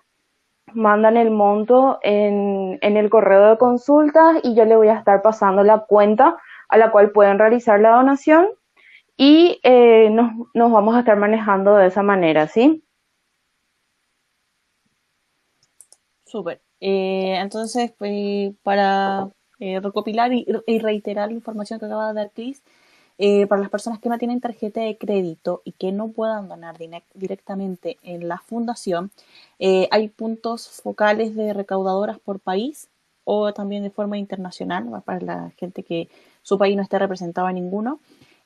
mandan 0.74 1.18
el 1.18 1.32
monto 1.32 1.98
en, 2.04 2.78
en 2.82 2.96
el 2.96 3.10
correo 3.10 3.50
de 3.50 3.58
consultas 3.58 4.38
y 4.44 4.54
yo 4.54 4.66
le 4.66 4.76
voy 4.76 4.90
a 4.90 5.00
estar 5.00 5.24
pasando 5.24 5.64
la 5.64 5.80
cuenta 5.80 6.38
a 6.70 6.78
la 6.78 6.92
cual 6.92 7.12
pueden 7.12 7.40
realizar 7.40 7.80
la 7.80 7.96
donación 7.96 8.50
y 9.18 9.60
eh, 9.64 10.12
nos, 10.12 10.32
nos, 10.54 10.72
vamos 10.72 10.96
a 10.96 11.00
estar 11.00 11.18
manejando 11.18 11.76
de 11.76 11.88
esa 11.88 12.04
manera, 12.04 12.48
¿sí? 12.48 12.84
Súper. 16.26 16.62
Eh, 16.82 17.38
entonces, 17.40 17.94
pues, 17.98 18.54
para 18.62 19.30
eh, 19.60 19.80
recopilar 19.80 20.34
y, 20.34 20.46
y, 20.68 20.80
reiterar 20.80 21.30
la 21.30 21.34
información 21.34 21.80
que 21.80 21.88
acaba 21.88 22.10
de 22.10 22.14
dar 22.14 22.32
Chris, 22.32 22.62
eh, 23.18 23.48
para 23.48 23.62
las 23.62 23.70
personas 23.70 24.00
que 24.00 24.10
no 24.10 24.18
tienen 24.18 24.42
tarjeta 24.42 24.82
de 24.82 24.98
crédito 24.98 25.62
y 25.64 25.72
que 25.72 25.92
no 25.92 26.10
puedan 26.10 26.50
donar 26.50 26.76
directamente 27.14 27.98
en 28.04 28.28
la 28.28 28.40
fundación, 28.40 29.12
eh, 29.60 29.88
hay 29.92 30.10
puntos 30.10 30.70
focales 30.84 31.36
de 31.36 31.54
recaudadoras 31.54 32.20
por 32.20 32.40
país 32.40 32.90
o 33.24 33.54
también 33.54 33.84
de 33.84 33.90
forma 33.90 34.18
internacional 34.18 35.02
para 35.06 35.22
la 35.22 35.52
gente 35.58 35.84
que 35.84 36.10
su 36.42 36.58
país 36.58 36.76
no 36.76 36.84
esté 36.84 37.00
representado 37.00 37.48
en 37.50 37.56
ninguno, 37.56 38.00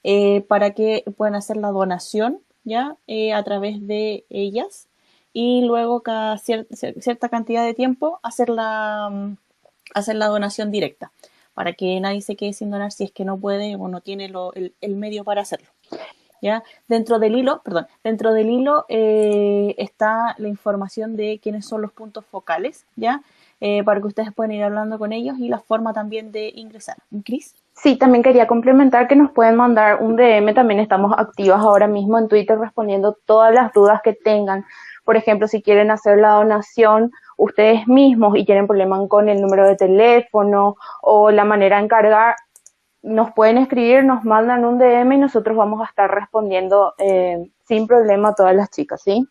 eh, 0.03 0.41
para 0.47 0.71
que 0.71 1.03
puedan 1.17 1.35
hacer 1.35 1.57
la 1.57 1.71
donación 1.71 2.39
ya 2.63 2.95
a 3.33 3.43
través 3.43 3.85
de 3.87 4.25
ellas 4.29 4.87
y 5.33 5.63
luego 5.65 6.01
cada 6.01 6.37
cierta 6.37 7.29
cantidad 7.29 7.65
de 7.65 7.73
tiempo 7.73 8.19
hacer 8.23 8.49
la, 8.49 9.09
mm, 9.11 9.37
hacer 9.95 10.15
la 10.15 10.27
donación 10.27 10.71
directa 10.71 11.11
para 11.59 11.73
que 11.73 11.99
nadie 11.99 12.21
se 12.21 12.37
quede 12.37 12.53
sin 12.53 12.71
donar 12.71 12.93
si 12.93 13.03
es 13.03 13.11
que 13.11 13.25
no 13.25 13.37
puede 13.37 13.75
o 13.75 13.89
no 13.89 13.99
tiene 13.99 14.29
lo, 14.29 14.53
el, 14.53 14.95
medio 14.95 15.25
para 15.25 15.41
hacerlo. 15.41 15.67
¿Ya? 16.41 16.63
Dentro 16.87 17.19
del 17.19 17.35
hilo, 17.35 17.61
perdón, 17.65 17.85
dentro 18.01 18.31
del 18.31 18.49
hilo 18.49 18.85
eh, 18.87 19.75
está 19.77 20.35
la 20.37 20.47
información 20.47 21.17
de 21.17 21.37
quiénes 21.43 21.65
son 21.65 21.81
los 21.81 21.91
puntos 21.91 22.25
focales, 22.25 22.85
¿ya? 22.95 23.23
Eh, 23.59 23.83
para 23.83 23.99
que 23.99 24.07
ustedes 24.07 24.31
puedan 24.33 24.53
ir 24.53 24.63
hablando 24.63 24.97
con 24.97 25.11
ellos 25.11 25.37
y 25.37 25.49
la 25.49 25.59
forma 25.59 25.91
también 25.91 26.31
de 26.31 26.49
ingresar. 26.55 26.95
¿Cris? 27.25 27.53
Sí, 27.73 27.97
también 27.97 28.23
quería 28.23 28.47
complementar 28.47 29.09
que 29.09 29.17
nos 29.17 29.31
pueden 29.31 29.57
mandar 29.57 30.01
un 30.01 30.15
DM, 30.15 30.53
también 30.53 30.79
estamos 30.79 31.11
activas 31.17 31.59
ahora 31.59 31.87
mismo 31.87 32.17
en 32.17 32.29
Twitter 32.29 32.57
respondiendo 32.57 33.17
todas 33.25 33.53
las 33.53 33.73
dudas 33.73 33.99
que 34.01 34.13
tengan. 34.13 34.65
Por 35.03 35.17
ejemplo, 35.17 35.45
si 35.49 35.61
quieren 35.61 35.91
hacer 35.91 36.19
la 36.19 36.35
donación 36.35 37.11
ustedes 37.39 37.87
mismos 37.87 38.37
y 38.37 38.45
tienen 38.45 38.67
problemas 38.67 39.07
con 39.07 39.29
el 39.29 39.41
número 39.41 39.65
de 39.65 39.77
teléfono 39.77 40.75
o 41.01 41.31
la 41.31 41.45
manera 41.45 41.77
de 41.77 41.85
encargar, 41.85 42.35
nos 43.01 43.31
pueden 43.31 43.57
escribir, 43.57 44.03
nos 44.03 44.25
mandan 44.25 44.65
un 44.65 44.77
DM 44.77 45.13
y 45.13 45.17
nosotros 45.17 45.55
vamos 45.55 45.81
a 45.81 45.85
estar 45.85 46.13
respondiendo 46.13 46.93
eh, 46.97 47.49
sin 47.65 47.87
problema 47.87 48.29
a 48.29 48.35
todas 48.35 48.55
las 48.55 48.69
chicas, 48.69 49.01
¿sí? 49.01 49.25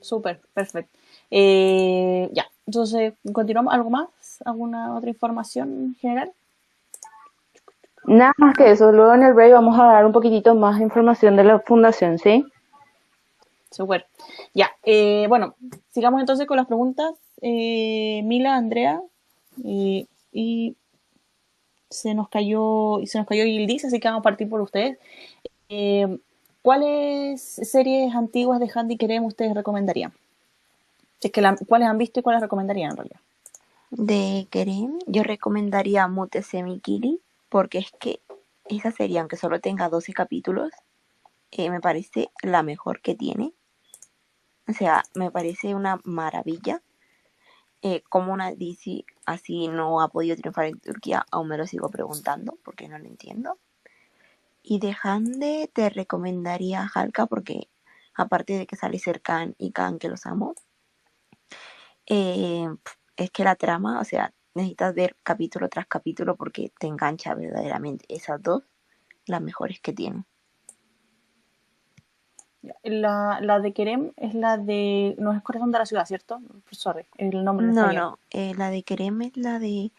Súper, 0.00 0.40
perfecto. 0.52 0.98
Eh, 1.30 2.28
ya, 2.32 2.46
entonces, 2.66 3.14
¿continuamos? 3.32 3.72
¿Algo 3.72 3.90
más? 3.90 4.08
¿Alguna 4.44 4.96
otra 4.96 5.08
información 5.08 5.94
general? 6.00 6.32
Nada 8.04 8.32
más 8.38 8.56
que 8.56 8.72
eso. 8.72 8.90
Luego 8.90 9.14
en 9.14 9.22
el 9.22 9.34
break 9.34 9.52
vamos 9.52 9.78
a 9.78 9.84
dar 9.84 10.04
un 10.04 10.12
poquitito 10.12 10.54
más 10.56 10.78
de 10.78 10.84
información 10.84 11.36
de 11.36 11.44
la 11.44 11.60
fundación, 11.60 12.18
¿sí? 12.18 12.44
Súper. 13.70 14.06
Ya, 14.54 14.70
eh, 14.82 15.26
bueno, 15.28 15.54
sigamos 15.90 16.20
entonces 16.20 16.46
con 16.46 16.56
las 16.56 16.66
preguntas. 16.66 17.14
Eh, 17.40 18.22
Mila, 18.24 18.56
Andrea, 18.56 19.00
y 19.62 20.06
se 21.90 22.14
nos 22.14 22.28
cayó, 22.28 23.00
y 23.00 23.06
se 23.06 23.18
nos 23.18 23.26
cayó 23.26 23.44
Gildis, 23.44 23.84
así 23.84 23.98
que 24.00 24.08
vamos 24.08 24.20
a 24.20 24.22
partir 24.22 24.48
por 24.48 24.60
ustedes. 24.60 24.98
Eh, 25.68 26.18
¿Cuáles 26.62 27.42
series 27.42 28.14
antiguas 28.14 28.60
de 28.60 28.70
Handy 28.72 28.96
Kerem 28.96 29.24
ustedes 29.24 29.54
recomendarían? 29.54 30.12
Es 31.20 31.30
que 31.32 31.42
¿Cuáles 31.66 31.88
han 31.88 31.98
visto 31.98 32.20
y 32.20 32.22
cuáles 32.22 32.42
recomendarían 32.42 32.90
en 32.90 32.96
realidad? 32.96 33.20
De 33.90 34.46
Kerem, 34.50 34.98
yo 35.06 35.22
recomendaría 35.22 36.06
Mute 36.06 36.42
Semikiri, 36.42 37.20
porque 37.48 37.78
es 37.78 37.90
que 37.98 38.20
esa 38.68 38.92
serie, 38.92 39.18
aunque 39.18 39.36
solo 39.36 39.60
tenga 39.60 39.88
12 39.88 40.12
capítulos, 40.12 40.70
me 41.58 41.80
parece 41.80 42.30
la 42.42 42.62
mejor 42.62 43.00
que 43.00 43.14
tiene. 43.14 43.52
O 44.70 44.72
sea, 44.72 45.02
me 45.14 45.32
parece 45.32 45.74
una 45.74 46.00
maravilla. 46.04 46.80
Eh, 47.82 48.02
como 48.08 48.32
una 48.32 48.52
DC 48.52 49.04
así 49.26 49.66
no 49.68 50.00
ha 50.00 50.08
podido 50.08 50.36
triunfar 50.36 50.66
en 50.66 50.78
Turquía, 50.78 51.26
aún 51.32 51.48
me 51.48 51.56
lo 51.56 51.66
sigo 51.66 51.88
preguntando 51.88 52.56
porque 52.62 52.88
no 52.88 52.98
lo 52.98 53.06
entiendo. 53.06 53.58
Y 54.62 54.78
de 54.78 54.94
Hande 55.02 55.70
te 55.72 55.90
recomendaría 55.90 56.88
Halka 56.94 57.26
porque 57.26 57.68
aparte 58.14 58.58
de 58.58 58.66
que 58.66 58.76
sale 58.76 58.98
Serkan 58.98 59.56
y 59.58 59.72
Khan 59.72 59.98
que 59.98 60.08
los 60.08 60.26
amo, 60.26 60.54
eh, 62.06 62.68
es 63.16 63.30
que 63.30 63.44
la 63.44 63.56
trama, 63.56 64.00
o 64.00 64.04
sea, 64.04 64.32
necesitas 64.54 64.94
ver 64.94 65.16
capítulo 65.24 65.68
tras 65.68 65.86
capítulo 65.86 66.36
porque 66.36 66.72
te 66.78 66.86
engancha 66.86 67.34
verdaderamente. 67.34 68.04
Esas 68.08 68.40
dos, 68.40 68.62
las 69.26 69.42
mejores 69.42 69.80
que 69.80 69.92
tienen. 69.92 70.26
La, 72.82 73.38
la 73.40 73.58
de 73.58 73.72
Kerem 73.72 74.12
es 74.16 74.34
la 74.34 74.58
de. 74.58 75.14
No 75.18 75.32
es 75.32 75.42
Corazón 75.42 75.72
de 75.72 75.78
la 75.78 75.86
Ciudad, 75.86 76.04
¿cierto? 76.04 76.40
Sorry, 76.70 77.04
el 77.16 77.42
nombre 77.42 77.66
No, 77.66 77.92
no. 77.92 78.18
Eh, 78.30 78.54
la 78.56 78.70
de 78.70 78.82
Kerem 78.82 79.22
es 79.22 79.36
la 79.36 79.58
de. 79.58 79.90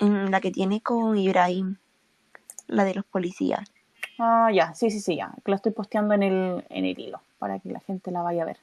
Mm, 0.00 0.28
la 0.28 0.40
que 0.40 0.50
tiene 0.50 0.82
con 0.82 1.16
Ibrahim. 1.16 1.76
La 2.66 2.84
de 2.84 2.94
los 2.94 3.04
policías. 3.04 3.70
Ah, 4.18 4.50
ya, 4.52 4.74
sí, 4.74 4.90
sí, 4.90 5.00
sí, 5.00 5.16
ya. 5.16 5.32
Que 5.44 5.50
la 5.50 5.56
estoy 5.56 5.72
posteando 5.72 6.14
en 6.14 6.22
el, 6.22 6.64
en 6.68 6.84
el 6.84 6.98
hilo 6.98 7.22
para 7.38 7.58
que 7.58 7.70
la 7.70 7.80
gente 7.80 8.10
la 8.10 8.22
vaya 8.22 8.42
a 8.42 8.46
ver. 8.46 8.58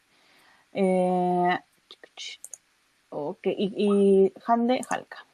Eh, 0.73 1.59
ok, 3.09 3.47
y, 3.47 3.73
y 3.75 4.33
Hande 4.45 4.81
Halka. 4.87 5.25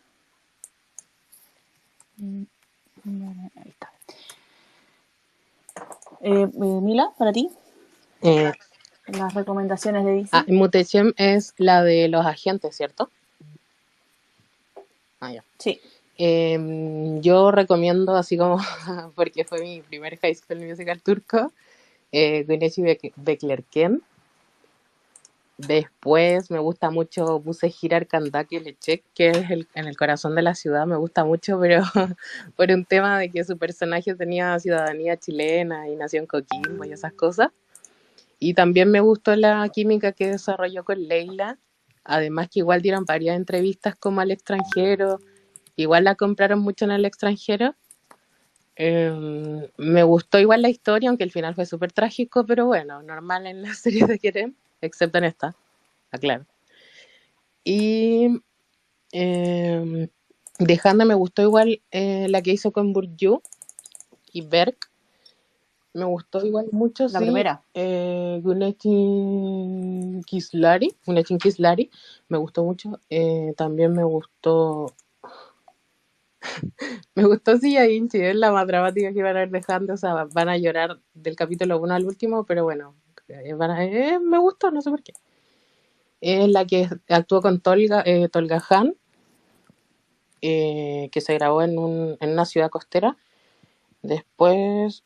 Mm, 2.18 2.44
ahí 3.58 3.68
está. 3.70 3.91
Eh, 6.24 6.44
eh, 6.44 6.48
Mila, 6.56 7.12
para 7.18 7.34
ti. 7.34 7.50
Eh, 8.22 8.54
Las 9.08 9.34
recomendaciones 9.34 10.06
de 10.06 10.12
DC. 10.14 10.30
Ah, 10.32 10.46
Mutation 10.48 11.14
es 11.18 11.54
la 11.58 11.84
de 11.84 12.08
los 12.08 12.26
agentes, 12.26 12.76
¿cierto? 12.76 13.10
Ah, 15.20 15.34
ya. 15.34 15.44
Sí. 15.60 15.82
Em, 16.18 17.22
yo 17.22 17.52
recomiendo, 17.52 18.16
así 18.16 18.38
como, 18.38 18.58
porque 19.16 19.44
fue 19.44 19.60
mi 19.60 19.82
primer 19.82 20.18
high 20.20 20.36
school 20.36 20.60
musical 20.60 21.02
turco, 21.02 21.52
eh, 22.14 22.45
Güneş 22.48 22.78
Beklerken. 23.18 24.02
Después 25.58 26.50
me 26.50 26.58
gusta 26.58 26.90
mucho 26.90 27.40
Buse 27.40 27.70
Girar 27.70 28.08
Kandaki 28.08 28.60
Lechek, 28.60 29.04
que 29.14 29.30
es 29.30 29.52
el, 29.52 29.68
en 29.76 29.86
el 29.86 29.96
corazón 29.96 30.34
de 30.34 30.42
la 30.42 30.56
ciudad, 30.56 30.88
me 30.88 30.96
gusta 30.96 31.26
mucho, 31.26 31.60
pero 31.60 31.84
por 32.58 32.72
un 32.72 32.86
tema 32.86 33.20
de 33.20 33.30
que 33.30 33.44
su 33.44 33.58
personaje 33.58 34.16
tenía 34.16 34.60
ciudadanía 34.60 35.16
chilena 35.18 35.88
y 35.90 35.96
nació 35.96 36.22
en 36.22 36.26
Coquimbo 36.26 36.86
y 36.86 36.94
esas 36.94 37.14
cosas. 37.14 37.50
Y 38.40 38.56
también 38.56 38.90
me 38.90 39.00
gustó 39.00 39.36
la 39.36 39.70
química 39.70 40.12
que 40.12 40.28
desarrolló 40.28 40.84
con 40.84 41.08
Leila, 41.08 41.60
además 42.04 42.50
que 42.50 42.60
igual 42.60 42.82
dieron 42.82 43.06
varias 43.06 43.38
entrevistas 43.38 43.96
como 43.96 44.22
al 44.22 44.32
extranjero, 44.32 45.20
igual 45.76 46.06
la 46.06 46.16
compraron 46.16 46.60
mucho 46.60 46.86
en 46.86 46.92
el 46.92 47.06
extranjero. 47.06 47.76
Em, 48.76 49.68
me 49.78 50.02
gustó 50.02 50.40
igual 50.40 50.64
la 50.64 50.70
historia, 50.70 51.10
aunque 51.10 51.24
el 51.24 51.32
final 51.32 51.54
fue 51.54 51.68
súper 51.68 51.92
trágico, 51.92 52.44
pero 52.44 52.66
bueno, 52.66 53.04
normal 53.04 53.46
en 53.46 53.62
la 53.62 53.74
serie 53.76 54.08
de 54.08 54.18
Kerem 54.18 54.56
excepto 54.85 55.18
en 55.18 55.23
esta, 55.26 55.55
aclaro. 56.11 56.45
Y 57.64 58.41
eh, 59.11 60.10
de 60.60 60.80
me 61.05 61.15
gustó 61.15 61.41
igual 61.41 61.81
eh, 61.91 62.27
la 62.30 62.41
que 62.41 62.51
hizo 62.51 62.72
con 62.72 62.93
Burju 62.93 63.41
y 64.31 64.41
Berg. 64.41 64.76
Me 65.93 66.05
gustó 66.05 66.45
igual 66.45 66.68
mucho. 66.72 67.07
La 67.07 67.19
primera. 67.19 67.61
Eh, 67.73 68.39
Gunetin 68.43 70.23
Kislari. 70.23 70.95
Gunetin 71.05 71.38
Kislari. 71.38 71.91
Me 72.30 72.38
gustó 72.39 72.64
mucho. 72.64 72.99
Eh, 73.10 73.53
también 73.55 73.93
me 73.93 74.03
gustó. 74.03 74.93
me 77.15 77.26
gustó 77.26 77.57
Silla 77.57 77.88
Inchi, 77.88 78.19
es 78.19 78.35
la 78.35 78.51
más 78.51 78.68
dramática 78.68 79.14
que 79.14 79.23
van 79.23 79.38
a 79.38 79.43
ir 79.43 79.49
dejando. 79.49 79.93
O 79.93 79.97
sea, 79.97 80.26
van 80.26 80.49
a 80.49 80.57
llorar 80.57 80.99
del 81.14 81.35
capítulo 81.35 81.80
1 81.80 81.93
al 81.93 82.05
último, 82.05 82.43
pero 82.43 82.64
bueno, 82.64 82.95
eh, 83.41 83.55
eh, 84.14 84.19
me 84.19 84.38
gustó, 84.38 84.72
no 84.72 84.81
sé 84.81 84.89
por 84.89 85.03
qué. 85.03 85.14
Es 86.22 86.47
la 86.49 86.65
que 86.65 86.88
actuó 87.10 87.41
con 87.41 87.60
Tolga, 87.60 88.03
eh, 88.05 88.30
Han, 88.69 88.95
que 90.41 91.22
se 91.22 91.34
grabó 91.34 91.61
en, 91.61 91.77
un, 91.77 92.18
en 92.19 92.31
una 92.31 92.45
ciudad 92.45 92.69
costera. 92.69 93.18
Después, 94.01 95.03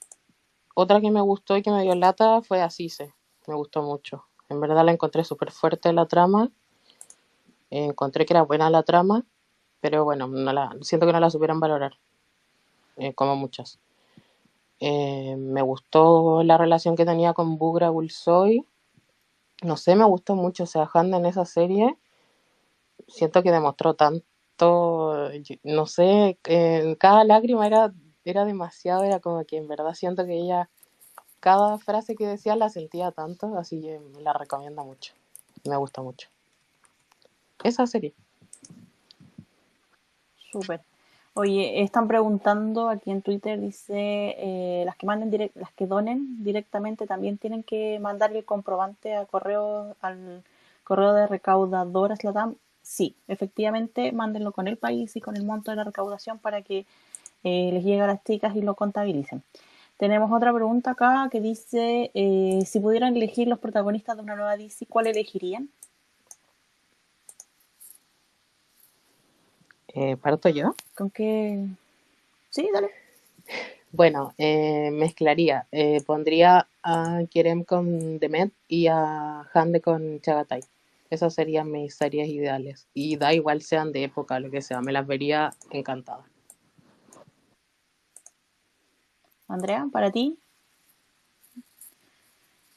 otra 0.76 1.02
que 1.02 1.12
me 1.12 1.22
gustó 1.22 1.58
y 1.58 1.62
que 1.62 1.72
me 1.72 1.84
dio 1.84 1.96
lata 1.96 2.42
fue 2.42 2.62
Asise. 2.62 3.14
Me 3.48 3.56
gustó 3.56 3.82
mucho. 3.82 4.26
En 4.50 4.60
verdad 4.62 4.86
la 4.86 4.92
encontré 4.92 5.24
súper 5.24 5.52
fuerte 5.52 5.94
la 5.94 6.06
trama. 6.06 6.52
encontré 7.70 8.26
que 8.26 8.34
era 8.34 8.44
buena 8.44 8.70
la 8.70 8.84
trama, 8.84 9.26
pero 9.82 10.04
bueno, 10.04 10.28
no 10.28 10.54
la, 10.54 10.76
siento 10.82 11.06
que 11.06 11.14
no 11.14 11.20
la 11.20 11.30
supieron 11.30 11.60
valorar, 11.60 11.98
como 13.16 13.36
muchas. 13.36 13.80
Eh, 14.80 15.36
me 15.38 15.62
gustó 15.62 16.44
la 16.44 16.58
relación 16.58 16.96
que 16.96 17.06
tenía 17.06 17.34
con 17.34 17.58
Bugra 17.58 17.90
Bulsoy. 17.90 18.66
No 19.64 19.78
sé, 19.78 19.96
me 19.96 20.06
gustó 20.06 20.36
mucho. 20.36 20.64
O 20.64 20.68
sea, 20.68 20.90
Handa 20.94 21.18
en 21.18 21.26
esa 21.26 21.46
serie 21.46 21.98
siento 23.08 23.44
que 23.44 23.52
demostró 23.52 23.94
tanto, 23.94 25.30
no 25.64 25.86
sé, 25.86 26.38
cada 27.00 27.24
lágrima 27.24 27.68
era, 27.68 27.94
era 28.26 28.46
demasiado, 28.46 29.04
era 29.04 29.20
como 29.20 29.44
que 29.46 29.58
en 29.58 29.68
verdad 29.68 29.94
siento 29.94 30.26
que 30.26 30.34
ella, 30.38 30.70
cada 31.40 31.78
frase 31.78 32.16
que 32.16 32.28
decía 32.28 32.56
la 32.56 32.70
sentía 32.70 33.12
tanto, 33.12 33.58
así 33.58 33.82
que 33.82 34.00
la 34.20 34.34
recomiendo 34.34 34.84
mucho. 34.84 35.14
Me 35.66 35.78
gusta 35.78 36.02
mucho. 36.02 36.30
Esa 37.64 37.88
serie. 37.88 38.14
Súper. 40.52 40.82
Oye, 41.40 41.84
están 41.84 42.08
preguntando 42.08 42.90
aquí 42.90 43.12
en 43.12 43.22
Twitter, 43.22 43.60
dice, 43.60 43.94
eh, 43.94 44.82
las 44.88 44.96
que 44.96 45.06
manden 45.06 45.30
direct, 45.30 45.56
las 45.56 45.72
que 45.74 45.86
donen 45.86 46.44
directamente 46.44 47.06
también 47.06 47.38
tienen 47.38 47.62
que 47.62 48.00
mandar 48.00 48.36
el 48.36 48.44
comprobante 48.44 49.16
a 49.16 49.24
correo, 49.28 49.96
al 50.02 50.44
correo 50.84 51.14
de 51.14 51.28
recaudadoras 51.28 52.24
Latam. 52.24 52.56
Sí, 52.82 53.16
efectivamente, 53.28 54.12
mándenlo 54.14 54.52
con 54.52 54.68
el 54.68 54.78
país 54.78 55.16
y 55.16 55.22
con 55.22 55.38
el 55.38 55.46
monto 55.46 55.70
de 55.70 55.78
la 55.78 55.84
recaudación 55.84 56.40
para 56.40 56.64
que 56.64 56.88
eh, 57.44 57.70
les 57.72 57.84
llegue 57.84 58.02
a 58.02 58.08
las 58.08 58.24
chicas 58.24 58.56
y 58.56 58.64
lo 58.64 58.74
contabilicen. 58.74 59.44
Tenemos 59.98 60.32
otra 60.32 60.52
pregunta 60.52 60.92
acá 60.92 61.30
que 61.32 61.40
dice, 61.40 62.10
eh, 62.16 62.64
si 62.66 62.80
pudieran 62.80 63.16
elegir 63.16 63.48
los 63.48 63.60
protagonistas 63.60 64.18
de 64.18 64.24
una 64.24 64.36
nueva 64.36 64.58
DC, 64.58 64.88
¿cuál 64.88 65.06
elegirían? 65.06 65.70
Eh, 70.00 70.16
¿Parto 70.16 70.48
yo? 70.50 70.76
¿Con 70.96 71.10
qué? 71.10 71.66
Sí, 72.52 72.70
dale. 72.72 72.92
Bueno, 73.92 74.36
eh, 74.38 74.92
mezclaría. 74.92 75.66
eh, 75.72 76.04
pondría 76.06 76.68
a 76.84 77.22
Kerem 77.32 77.64
con 77.64 78.20
Demet 78.20 78.52
y 78.68 78.86
a 78.86 79.42
Hande 79.52 79.82
con 79.82 80.22
Chagatai. 80.22 80.62
Esas 81.10 81.34
serían 81.34 81.72
mis 81.72 81.96
series 81.96 82.28
ideales. 82.30 82.86
Y 82.94 83.16
da 83.16 83.34
igual 83.34 83.64
sean 83.64 83.92
de 83.92 84.04
época 84.04 84.36
o 84.36 84.40
lo 84.40 84.52
que 84.52 84.62
sea, 84.62 84.82
me 84.82 84.92
las 84.92 85.08
vería 85.08 85.50
encantadas. 85.72 86.28
Andrea, 89.48 89.88
para 89.92 90.12
ti, 90.12 90.38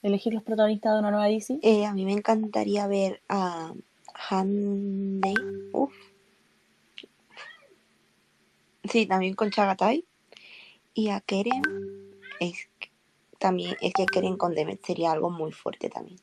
elegir 0.00 0.32
los 0.32 0.42
protagonistas 0.42 0.94
de 0.94 1.00
una 1.00 1.10
nueva 1.10 1.26
DC. 1.26 1.58
Eh, 1.62 1.84
a 1.84 1.92
mí 1.92 2.06
me 2.06 2.12
encantaría 2.12 2.86
ver 2.86 3.20
a 3.28 3.74
Hande. 4.30 5.34
Uf. 5.72 6.09
Sí, 8.84 9.06
también 9.06 9.34
con 9.34 9.50
Chagatai. 9.50 10.06
Y 10.94 11.08
a 11.08 11.20
Keren. 11.20 11.62
Es 12.40 12.68
también, 13.38 13.76
es 13.80 13.92
que 13.94 14.06
Keren 14.06 14.36
con 14.36 14.54
Demet 14.54 14.84
sería 14.84 15.12
algo 15.12 15.30
muy 15.30 15.52
fuerte 15.52 15.88
también. 15.88 16.20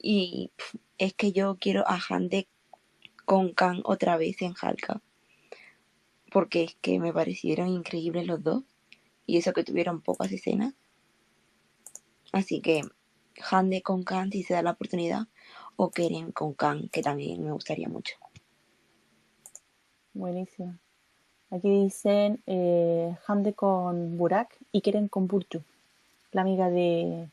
Y 0.00 0.52
es 0.98 1.14
que 1.14 1.32
yo 1.32 1.56
quiero 1.60 1.84
a 1.86 1.98
Hande 2.08 2.48
con 3.24 3.52
Khan 3.52 3.82
otra 3.84 4.16
vez 4.16 4.40
en 4.42 4.54
Halka. 4.60 5.00
Porque 6.30 6.64
es 6.64 6.76
que 6.80 6.98
me 6.98 7.12
parecieron 7.12 7.68
increíbles 7.68 8.26
los 8.26 8.42
dos. 8.42 8.64
Y 9.26 9.38
eso 9.38 9.52
que 9.52 9.64
tuvieron 9.64 10.00
pocas 10.00 10.30
escenas. 10.32 10.74
Así 12.32 12.60
que 12.60 12.82
Hande 13.50 13.82
con 13.82 14.02
Khan 14.02 14.30
si 14.30 14.42
se 14.42 14.54
da 14.54 14.62
la 14.62 14.72
oportunidad. 14.72 15.28
O 15.76 15.90
Keren 15.90 16.32
con 16.32 16.54
Khan, 16.54 16.88
que 16.88 17.02
también 17.02 17.44
me 17.44 17.52
gustaría 17.52 17.88
mucho. 17.88 18.16
Buenísimo. 20.12 20.78
Aquí 21.52 21.68
dicen 21.68 22.42
eh, 22.46 23.14
con 23.54 24.16
Burak 24.16 24.56
y 24.72 24.80
Keren 24.80 25.08
con 25.08 25.26
Burju, 25.26 25.60
la 26.32 26.40
amiga 26.40 26.70
de 26.70 27.28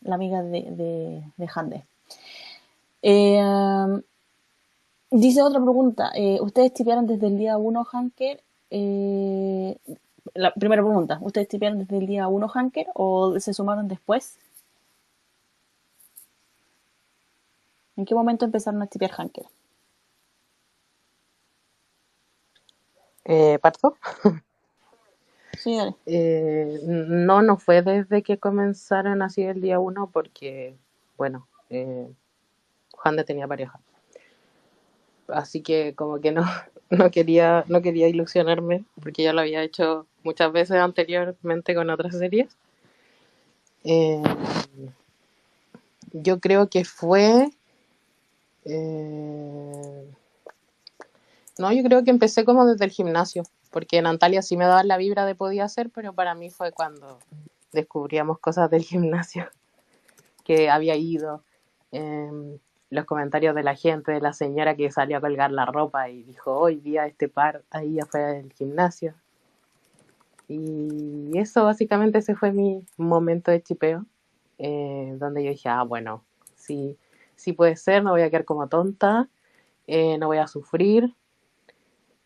la 0.00 0.14
amiga 0.14 0.42
de, 0.42 0.62
de, 0.62 1.22
de 1.36 1.48
Hande. 1.54 1.84
Eh, 3.02 4.00
dice 5.10 5.42
otra 5.42 5.60
pregunta. 5.60 6.12
eh, 6.14 6.38
¿Ustedes 6.40 6.72
tipearon 6.72 7.06
desde 7.06 7.26
el 7.26 7.36
día 7.36 7.58
1 7.58 7.84
Hanker? 7.84 8.40
Eh, 8.70 9.76
la 10.32 10.54
primera 10.54 10.82
pregunta. 10.82 11.18
¿Ustedes 11.20 11.48
tipearon 11.48 11.80
desde 11.80 11.98
el 11.98 12.06
día 12.06 12.26
1 12.28 12.48
Hanker 12.48 12.86
o 12.94 13.38
se 13.38 13.52
sumaron 13.52 13.88
después? 13.88 14.38
¿En 17.96 18.06
qué 18.06 18.14
momento 18.14 18.46
empezaron 18.46 18.80
a 18.80 18.86
tipear 18.86 19.10
Hanker? 19.10 19.44
Eh, 23.28 23.58
¿Parto? 23.60 23.96
Sí, 25.56 25.76
dale. 25.76 25.96
Eh, 26.06 26.78
no, 26.84 27.42
no 27.42 27.56
fue 27.56 27.82
desde 27.82 28.22
que 28.22 28.38
comenzaron 28.38 29.22
así 29.22 29.42
el 29.42 29.60
día 29.60 29.80
uno 29.80 30.08
porque, 30.12 30.76
bueno, 31.16 31.48
eh, 31.68 32.06
Hande 33.02 33.24
tenía 33.24 33.48
pareja. 33.48 33.80
Así 35.26 35.60
que 35.62 35.94
como 35.96 36.20
que 36.20 36.30
no, 36.30 36.44
no 36.90 37.10
quería, 37.10 37.64
no 37.66 37.82
quería 37.82 38.08
ilusionarme 38.08 38.84
porque 39.02 39.24
ya 39.24 39.32
lo 39.32 39.40
había 39.40 39.62
hecho 39.62 40.06
muchas 40.22 40.52
veces 40.52 40.76
anteriormente 40.76 41.74
con 41.74 41.90
otras 41.90 42.16
series. 42.16 42.56
Eh, 43.82 44.22
yo 46.12 46.38
creo 46.40 46.68
que 46.68 46.84
fue... 46.84 47.50
eh, 48.64 50.08
no, 51.58 51.72
yo 51.72 51.82
creo 51.82 52.04
que 52.04 52.10
empecé 52.10 52.44
como 52.44 52.66
desde 52.66 52.84
el 52.84 52.90
gimnasio, 52.90 53.42
porque 53.70 53.98
en 53.98 54.06
Antalya 54.06 54.42
sí 54.42 54.56
me 54.56 54.64
daban 54.64 54.88
la 54.88 54.96
vibra 54.96 55.26
de 55.26 55.34
podía 55.34 55.64
hacer, 55.64 55.90
pero 55.90 56.12
para 56.12 56.34
mí 56.34 56.50
fue 56.50 56.72
cuando 56.72 57.18
descubríamos 57.72 58.38
cosas 58.38 58.70
del 58.70 58.82
gimnasio 58.84 59.48
que 60.44 60.70
había 60.70 60.96
ido, 60.96 61.44
em, 61.92 62.58
los 62.90 63.04
comentarios 63.04 63.54
de 63.54 63.62
la 63.62 63.74
gente, 63.74 64.12
de 64.12 64.20
la 64.20 64.32
señora 64.32 64.74
que 64.74 64.90
salió 64.90 65.18
a 65.18 65.20
colgar 65.20 65.50
la 65.50 65.66
ropa 65.66 66.08
y 66.08 66.22
dijo, 66.22 66.56
hoy 66.56 66.76
vi 66.76 66.96
a 66.96 67.06
este 67.06 67.28
par 67.28 67.62
ahí 67.70 68.00
afuera 68.00 68.28
del 68.28 68.52
gimnasio. 68.54 69.14
Y 70.48 71.36
eso 71.36 71.64
básicamente 71.64 72.18
ese 72.18 72.34
fue 72.34 72.52
mi 72.52 72.82
momento 72.96 73.50
de 73.50 73.62
chipeo, 73.62 74.06
eh, 74.56 75.14
donde 75.18 75.44
yo 75.44 75.50
dije, 75.50 75.68
ah, 75.68 75.82
bueno, 75.82 76.24
sí, 76.56 76.96
sí 77.36 77.52
puede 77.52 77.76
ser, 77.76 78.02
no 78.02 78.12
voy 78.12 78.22
a 78.22 78.30
quedar 78.30 78.46
como 78.46 78.68
tonta, 78.68 79.28
eh, 79.86 80.16
no 80.16 80.28
voy 80.28 80.38
a 80.38 80.46
sufrir. 80.46 81.14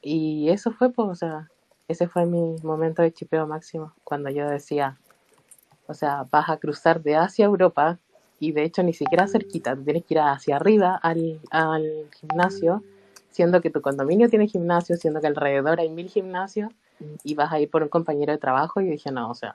Y 0.02 0.50
eso 0.50 0.72
fue, 0.72 0.90
pues, 0.90 1.08
o 1.08 1.14
sea, 1.14 1.48
ese 1.88 2.08
fue 2.08 2.26
mi 2.26 2.56
momento 2.62 3.02
de 3.02 3.12
chipeo 3.12 3.46
máximo, 3.46 3.92
cuando 4.04 4.30
yo 4.30 4.48
decía, 4.48 4.98
o 5.86 5.94
sea, 5.94 6.26
vas 6.30 6.48
a 6.48 6.56
cruzar 6.56 7.02
de 7.02 7.16
Asia 7.16 7.46
a 7.46 7.48
Europa 7.48 7.98
y 8.40 8.52
de 8.52 8.64
hecho 8.64 8.82
ni 8.82 8.92
siquiera 8.92 9.28
cerquita, 9.28 9.76
tienes 9.76 10.04
que 10.04 10.14
ir 10.14 10.20
hacia 10.20 10.56
arriba 10.56 10.96
al, 10.96 11.40
al 11.50 12.08
gimnasio, 12.18 12.82
siendo 13.30 13.60
que 13.60 13.70
tu 13.70 13.80
condominio 13.80 14.28
tiene 14.28 14.48
gimnasio, 14.48 14.96
siendo 14.96 15.20
que 15.20 15.28
alrededor 15.28 15.78
hay 15.78 15.88
mil 15.88 16.08
gimnasios 16.08 16.72
y 17.22 17.34
vas 17.34 17.52
a 17.52 17.60
ir 17.60 17.70
por 17.70 17.82
un 17.82 17.88
compañero 17.88 18.32
de 18.32 18.38
trabajo 18.38 18.80
y 18.80 18.86
dije, 18.86 19.12
no, 19.12 19.30
o 19.30 19.34
sea, 19.34 19.54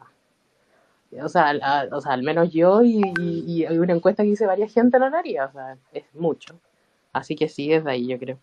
o 1.21 1.29
sea, 1.29 1.49
al, 1.49 1.93
o 1.93 2.01
sea, 2.01 2.13
al 2.13 2.23
menos 2.23 2.51
yo 2.51 2.81
y, 2.83 3.01
y, 3.19 3.65
y 3.65 3.77
una 3.77 3.93
encuesta 3.93 4.23
que 4.23 4.29
hice 4.29 4.45
varias 4.45 4.73
gente 4.73 4.99
lo 4.99 5.05
haría, 5.05 5.45
o 5.45 5.51
sea, 5.51 5.77
es 5.91 6.03
mucho. 6.13 6.59
Así 7.13 7.35
que 7.35 7.49
sí, 7.49 7.69
desde 7.69 7.89
ahí 7.89 8.07
yo 8.07 8.19
creo. 8.19 8.37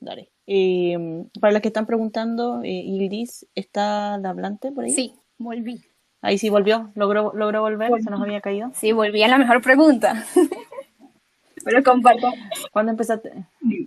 Dale. 0.00 0.30
Eh, 0.46 0.96
para 1.40 1.52
los 1.52 1.62
que 1.62 1.68
están 1.68 1.86
preguntando, 1.86 2.62
eh, 2.62 2.70
Ildis 2.70 3.46
está 3.54 4.18
de 4.18 4.28
hablante 4.28 4.72
por 4.72 4.84
ahí. 4.84 4.90
Sí, 4.90 5.14
volví. 5.38 5.84
Ahí 6.22 6.38
sí 6.38 6.50
volvió, 6.50 6.90
logró, 6.94 7.32
logró 7.34 7.62
volver, 7.62 7.90
se 8.02 8.10
nos 8.10 8.20
había 8.20 8.40
caído. 8.40 8.70
Sí, 8.74 8.92
volví 8.92 9.22
a 9.22 9.28
la 9.28 9.38
mejor 9.38 9.62
pregunta. 9.62 10.24
Pero 11.64 11.82
comparto, 11.82 12.32
¿Cuándo 12.72 12.92
empezaste, 12.92 13.32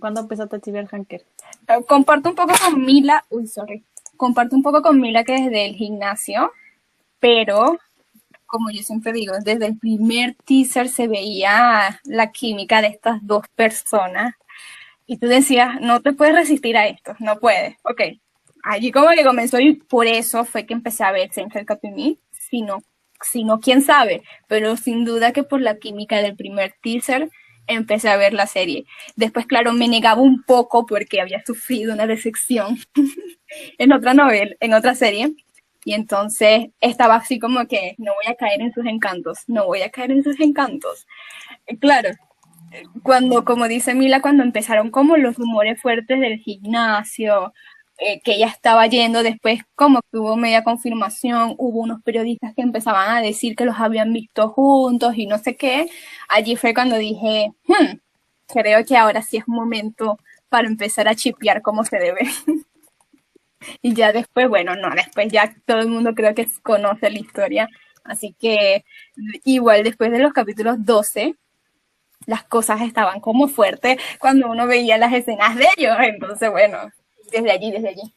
¿cuándo 0.00 0.20
empezaste 0.20 0.56
a 0.56 0.60
chivear 0.60 0.86
Hanker? 0.86 1.24
eh, 1.68 1.84
comparto 1.88 2.28
un 2.28 2.36
poco 2.36 2.52
con 2.64 2.84
Mila, 2.84 3.24
uy, 3.30 3.48
sorry, 3.48 3.84
comparto 4.16 4.54
un 4.54 4.62
poco 4.62 4.80
con 4.80 5.00
Mila 5.00 5.24
que 5.24 5.32
desde 5.32 5.66
el 5.66 5.74
gimnasio, 5.74 6.52
pero 7.18 7.78
como 8.46 8.70
yo 8.70 8.82
siempre 8.82 9.12
digo, 9.12 9.34
desde 9.44 9.66
el 9.66 9.76
primer 9.76 10.36
teaser 10.44 10.88
se 10.88 11.08
veía 11.08 12.00
la 12.04 12.30
química 12.30 12.80
de 12.80 12.88
estas 12.88 13.18
dos 13.26 13.48
personas 13.56 14.34
y 15.06 15.18
tú 15.18 15.26
decías, 15.26 15.80
no 15.80 16.00
te 16.00 16.12
puedes 16.12 16.34
resistir 16.34 16.76
a 16.76 16.86
esto, 16.86 17.14
no 17.18 17.38
puedes, 17.38 17.76
ok. 17.84 18.00
Allí 18.62 18.90
como 18.90 19.10
que 19.10 19.24
comenzó 19.24 19.60
y 19.60 19.74
por 19.74 20.06
eso 20.06 20.44
fue 20.44 20.64
que 20.64 20.72
empecé 20.72 21.04
a 21.04 21.12
ver 21.12 21.32
Central 21.32 21.66
Capimí, 21.66 22.18
si 22.30 22.62
no, 22.62 22.82
si 23.20 23.44
no, 23.44 23.60
quién 23.60 23.82
sabe, 23.82 24.22
pero 24.48 24.76
sin 24.76 25.04
duda 25.04 25.32
que 25.32 25.42
por 25.42 25.60
la 25.60 25.78
química 25.78 26.22
del 26.22 26.36
primer 26.36 26.74
teaser 26.82 27.30
empecé 27.66 28.08
a 28.08 28.16
ver 28.16 28.32
la 28.32 28.46
serie. 28.46 28.86
Después, 29.16 29.46
claro, 29.46 29.72
me 29.72 29.88
negaba 29.88 30.20
un 30.20 30.42
poco 30.42 30.86
porque 30.86 31.20
había 31.20 31.42
sufrido 31.44 31.94
una 31.94 32.06
decepción 32.06 32.78
en 33.78 33.92
otra 33.92 34.14
novela, 34.14 34.54
en 34.60 34.74
otra 34.74 34.94
serie. 34.94 35.34
Y 35.86 35.92
entonces 35.92 36.68
estaba 36.80 37.16
así 37.16 37.38
como 37.38 37.66
que 37.66 37.94
no 37.98 38.12
voy 38.14 38.32
a 38.32 38.36
caer 38.36 38.62
en 38.62 38.72
sus 38.72 38.86
encantos, 38.86 39.40
no 39.48 39.66
voy 39.66 39.82
a 39.82 39.90
caer 39.90 40.12
en 40.12 40.24
sus 40.24 40.40
encantos. 40.40 41.06
Claro, 41.78 42.08
cuando, 43.02 43.44
como 43.44 43.68
dice 43.68 43.94
Mila, 43.94 44.20
cuando 44.22 44.42
empezaron 44.42 44.90
como 44.90 45.16
los 45.16 45.36
rumores 45.36 45.80
fuertes 45.80 46.20
del 46.20 46.38
gimnasio, 46.38 47.52
eh, 47.98 48.20
que 48.22 48.34
ella 48.34 48.48
estaba 48.48 48.86
yendo, 48.88 49.22
después 49.22 49.60
como 49.76 50.00
que 50.10 50.18
hubo 50.18 50.36
media 50.36 50.64
confirmación, 50.64 51.54
hubo 51.58 51.80
unos 51.80 52.02
periodistas 52.02 52.54
que 52.54 52.62
empezaban 52.62 53.10
a 53.16 53.20
decir 53.22 53.54
que 53.56 53.64
los 53.64 53.78
habían 53.78 54.12
visto 54.12 54.48
juntos 54.50 55.14
y 55.16 55.26
no 55.26 55.38
sé 55.38 55.56
qué, 55.56 55.88
allí 56.28 56.56
fue 56.56 56.74
cuando 56.74 56.96
dije, 56.96 57.52
"Hmm, 57.68 57.98
creo 58.48 58.84
que 58.84 58.96
ahora 58.96 59.22
sí 59.22 59.36
es 59.38 59.48
momento 59.48 60.18
para 60.48 60.68
empezar 60.68 61.08
a 61.08 61.14
chipear 61.14 61.62
como 61.62 61.84
se 61.84 61.98
debe. 61.98 62.20
Y 63.82 63.94
ya 63.94 64.12
después, 64.12 64.48
bueno, 64.48 64.74
no, 64.76 64.90
después 64.94 65.28
ya 65.32 65.54
todo 65.66 65.80
el 65.80 65.88
mundo 65.88 66.14
creo 66.14 66.34
que 66.34 66.48
conoce 66.62 67.10
la 67.10 67.18
historia. 67.18 67.68
Así 68.04 68.34
que 68.38 68.84
igual 69.44 69.82
después 69.84 70.10
de 70.10 70.18
los 70.18 70.32
capítulos 70.32 70.76
12, 70.84 71.36
las 72.26 72.44
cosas 72.44 72.80
estaban 72.82 73.20
como 73.20 73.48
fuertes 73.48 73.98
cuando 74.18 74.50
uno 74.50 74.66
veía 74.66 74.98
las 74.98 75.12
escenas 75.12 75.56
de 75.56 75.66
ellos. 75.76 75.96
Entonces, 76.00 76.50
bueno, 76.50 76.78
desde 77.32 77.50
allí, 77.50 77.70
desde 77.70 77.88
allí. 77.88 78.12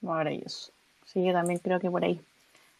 Maravilloso. 0.00 0.72
Sí, 1.06 1.24
yo 1.24 1.32
también 1.32 1.58
creo 1.58 1.80
que 1.80 1.90
por 1.90 2.04
ahí. 2.04 2.20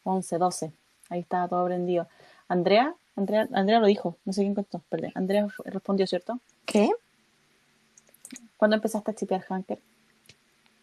11, 0.05 0.39
12. 0.39 0.73
Ahí 1.11 1.20
estaba 1.20 1.48
todo 1.48 1.65
prendido. 1.66 2.09
Andrea, 2.48 2.94
Andrea, 3.16 3.48
Andrea 3.52 3.81
lo 3.81 3.86
dijo, 3.86 4.16
no 4.24 4.32
sé 4.32 4.43
quién 4.43 4.55
contó, 4.55 4.82
perdón. 4.89 5.12
Andrea 5.15 5.47
respondió, 5.65 6.07
¿cierto? 6.07 6.39
¿Qué? 6.65 6.90
¿Cuándo 8.57 8.77
empezaste 8.77 9.11
a 9.11 9.15
chipear 9.15 9.43
Hanker? 9.48 9.78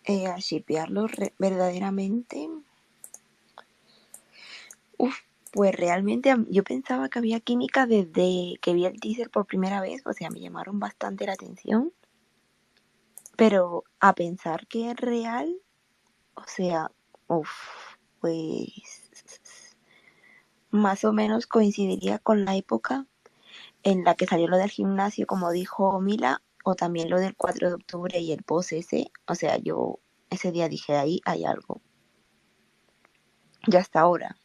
Eh, 0.05 0.27
a 0.27 0.37
shipearlo 0.37 1.07
re- 1.07 1.33
verdaderamente. 1.39 2.49
Uf, 4.97 5.15
Pues 5.51 5.75
realmente 5.75 6.35
yo 6.49 6.63
pensaba 6.63 7.09
que 7.09 7.19
había 7.19 7.39
química 7.39 7.85
desde 7.85 8.57
que 8.61 8.73
vi 8.73 8.85
el 8.85 8.99
teaser 8.99 9.29
por 9.29 9.45
primera 9.45 9.81
vez, 9.81 10.05
o 10.05 10.13
sea, 10.13 10.29
me 10.29 10.39
llamaron 10.39 10.79
bastante 10.79 11.25
la 11.25 11.33
atención. 11.33 11.93
Pero 13.35 13.83
a 13.99 14.13
pensar 14.13 14.67
que 14.67 14.91
es 14.91 14.97
real, 14.97 15.55
o 16.35 16.43
sea, 16.47 16.91
uff, 17.27 17.49
pues 18.19 18.67
más 20.69 21.03
o 21.05 21.13
menos 21.13 21.47
coincidiría 21.47 22.19
con 22.19 22.45
la 22.45 22.55
época 22.55 23.05
en 23.83 24.03
la 24.03 24.15
que 24.15 24.25
salió 24.25 24.47
lo 24.47 24.57
del 24.57 24.69
gimnasio, 24.69 25.27
como 25.27 25.51
dijo 25.51 26.01
Mila, 26.01 26.41
o 26.63 26.75
también 26.75 27.09
lo 27.09 27.19
del 27.19 27.35
4 27.35 27.69
de 27.69 27.75
octubre 27.75 28.19
y 28.19 28.33
el 28.33 28.43
post 28.43 28.73
ese. 28.73 29.11
O 29.27 29.35
sea, 29.35 29.57
yo 29.57 29.99
ese 30.29 30.51
día 30.51 30.67
dije, 30.67 30.97
ahí 30.97 31.21
hay 31.25 31.45
algo. 31.45 31.81
Ya 33.67 33.79
hasta 33.79 34.01
ahora. 34.01 34.35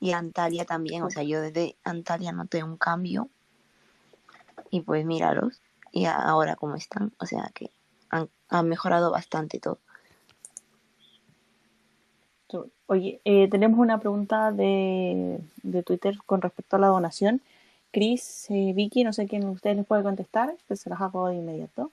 Y 0.00 0.12
Antalya 0.12 0.64
también, 0.64 1.02
o 1.02 1.10
sea, 1.10 1.22
yo 1.22 1.40
desde 1.40 1.76
Antalya 1.84 2.32
noté 2.32 2.62
un 2.62 2.76
cambio. 2.76 3.28
Y 4.70 4.80
pues 4.80 5.04
míralos. 5.06 5.60
Y 5.92 6.06
ahora 6.06 6.56
cómo 6.56 6.74
están, 6.74 7.12
o 7.18 7.26
sea 7.26 7.50
que 7.54 7.70
han, 8.10 8.68
mejorado 8.68 9.10
bastante 9.10 9.58
todo. 9.58 9.78
Oye, 12.86 13.20
eh, 13.24 13.48
tenemos 13.50 13.80
una 13.80 13.98
pregunta 13.98 14.52
de, 14.52 15.40
de, 15.62 15.82
Twitter 15.82 16.18
con 16.24 16.40
respecto 16.40 16.76
a 16.76 16.78
la 16.78 16.86
donación. 16.86 17.40
Chris, 17.90 18.46
eh, 18.50 18.72
Vicky, 18.74 19.04
no 19.04 19.12
sé 19.12 19.26
quién 19.26 19.40
de 19.40 19.48
ustedes 19.48 19.76
les 19.76 19.86
puede 19.86 20.02
contestar, 20.02 20.54
pues 20.68 20.80
se 20.80 20.90
las 20.90 21.00
hago 21.00 21.28
de 21.28 21.36
inmediato. 21.36 21.90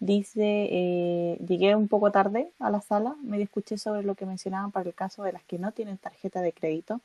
Dice, 0.00 0.40
eh, 0.42 1.38
llegué 1.46 1.76
un 1.76 1.88
poco 1.88 2.10
tarde 2.10 2.50
a 2.58 2.70
la 2.70 2.80
sala, 2.80 3.14
me 3.22 3.40
escuché 3.40 3.78
sobre 3.78 4.02
lo 4.02 4.14
que 4.14 4.26
mencionaban 4.26 4.72
para 4.72 4.88
el 4.88 4.94
caso 4.94 5.22
de 5.22 5.32
las 5.32 5.44
que 5.44 5.58
no 5.58 5.70
tienen 5.72 5.98
tarjeta 5.98 6.40
de 6.40 6.52
crédito. 6.52 7.00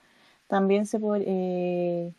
También 0.47 0.85
se 0.85 0.99
puede, 0.99 1.23
eh, 1.27 2.13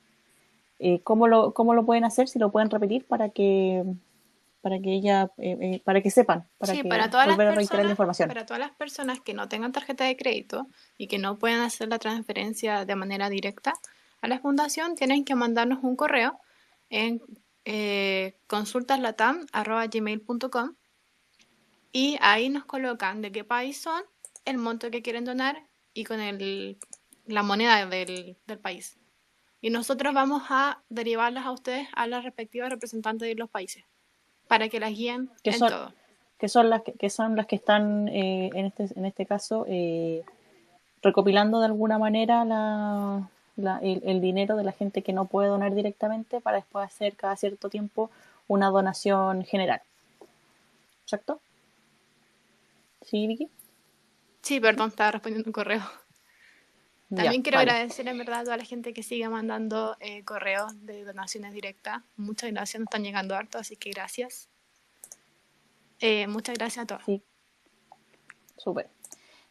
eh, 0.79 1.01
¿cómo, 1.03 1.29
lo, 1.29 1.55
¿cómo 1.55 1.75
lo 1.75 1.85
pueden 1.85 2.05
hacer? 2.05 2.29
Si 2.29 2.39
lo 2.39 2.51
pueden 2.51 2.71
repetir 2.71 3.05
para 3.05 3.31
que 3.31 3.85
para 4.61 4.81
que 4.81 4.93
ella, 4.93 5.31
eh, 5.39 5.57
eh, 5.61 5.81
para 5.85 6.03
que 6.03 6.11
sepan, 6.11 6.49
para 6.59 6.75
sí, 6.75 6.83
que 6.83 6.89
para 6.89 7.09
todas, 7.11 7.29
las 7.29 7.37
personas, 7.37 7.85
la 7.85 7.91
información. 7.91 8.29
para 8.29 8.45
todas 8.45 8.59
las 8.61 8.73
personas 8.73 9.21
que 9.21 9.33
no 9.35 9.49
tengan 9.49 9.71
tarjeta 9.73 10.05
de 10.05 10.17
crédito 10.17 10.67
y 10.97 11.07
que 11.07 11.19
no 11.19 11.39
puedan 11.39 11.61
hacer 11.61 11.89
la 11.89 11.99
transferencia 11.99 12.85
de 12.85 12.97
manera 12.97 13.31
directa 13.31 13.75
a 14.21 14.29
la 14.29 14.41
fundación, 14.41 14.97
tienen 14.97 15.25
que 15.25 15.37
mandarnos 15.37 15.79
un 15.83 15.97
correo 15.97 16.39
en 16.91 17.23
eh, 17.65 18.37
consultaslatam.gmail.com 18.47 20.75
y 21.93 22.19
ahí 22.21 22.49
nos 22.49 22.65
colocan 22.65 23.23
de 23.23 23.31
qué 23.31 23.45
país 23.45 23.81
son, 23.81 24.03
el 24.45 24.59
monto 24.59 24.91
que 24.91 25.03
quieren 25.03 25.25
donar 25.25 25.63
y 25.95 26.03
con 26.05 26.21
el, 26.21 26.79
la 27.29 27.43
moneda 27.43 27.87
del, 27.87 28.37
del 28.47 28.59
país. 28.59 28.97
Y 29.61 29.71
nosotros 29.71 30.15
vamos 30.15 30.43
a 30.51 30.81
derivarlas 30.89 31.47
a 31.47 31.53
ustedes 31.53 31.89
a 31.95 32.07
las 32.07 32.25
respectivas 32.25 32.71
representantes 32.71 33.29
de 33.29 33.35
los 33.35 33.51
países 33.51 33.85
para 34.47 34.69
que 34.69 34.81
las 34.81 34.91
guíen 34.91 35.31
en 35.45 35.53
son, 35.53 35.69
todo. 35.69 35.93
Que 36.39 36.49
son 36.49 36.71
las 36.71 36.83
que, 36.83 36.93
que 36.93 37.11
son 37.11 37.37
las 37.37 37.47
que 37.47 37.57
están 37.57 38.09
eh, 38.09 38.51
en 38.55 38.67
este 38.67 38.89
en 38.97 39.05
este 39.05 39.27
caso 39.27 39.67
eh, 39.69 40.25
recopilando 41.03 41.61
de 41.61 41.67
alguna 41.67 41.99
manera 41.99 42.45
la, 42.45 43.29
la, 43.57 43.79
el, 43.79 44.01
el, 44.05 44.21
dinero 44.21 44.57
de 44.57 44.65
la 44.65 44.73
gente 44.73 45.03
que 45.03 45.13
no 45.13 45.27
puede 45.27 45.49
donar 45.49 45.75
directamente 45.75 46.41
para 46.41 46.57
después 46.57 46.87
hacer 46.87 47.15
cada 47.17 47.37
cierto 47.37 47.69
tiempo 47.69 48.11
una 48.47 48.69
donación 48.71 49.45
general. 49.45 49.83
¿Exacto? 51.05 51.41
¿Sí, 53.03 53.27
Vicky? 53.27 53.49
Sí, 54.43 54.61
perdón, 54.61 54.89
estaba 54.89 55.13
respondiendo 55.13 55.49
un 55.49 55.53
correo. 55.53 55.83
También 57.09 57.33
Ya, 57.37 57.43
quiero 57.43 57.59
vale. 57.59 57.71
agradecer 57.71 58.07
en 58.07 58.19
verdad 58.19 58.41
a 58.41 58.45
toda 58.45 58.57
la 58.59 58.65
gente 58.65 58.93
que 58.93 59.03
sigue 59.03 59.29
mandando 59.29 59.97
eh, 60.01 60.25
correos 60.25 60.73
de 60.85 61.05
donaciones 61.05 61.55
directas. 61.55 62.03
Muchas 62.17 62.51
gracias, 62.53 62.81
nos 62.81 62.87
están 62.89 63.03
llegando 63.03 63.35
harto, 63.35 63.59
así 63.59 63.77
que 63.77 63.91
gracias. 63.91 64.49
Eh, 66.01 66.27
muchas 66.27 66.57
gracias 66.59 66.85
a 66.85 66.87
todos. 66.87 67.03
Sí. 67.07 67.23
Súper. 68.59 68.89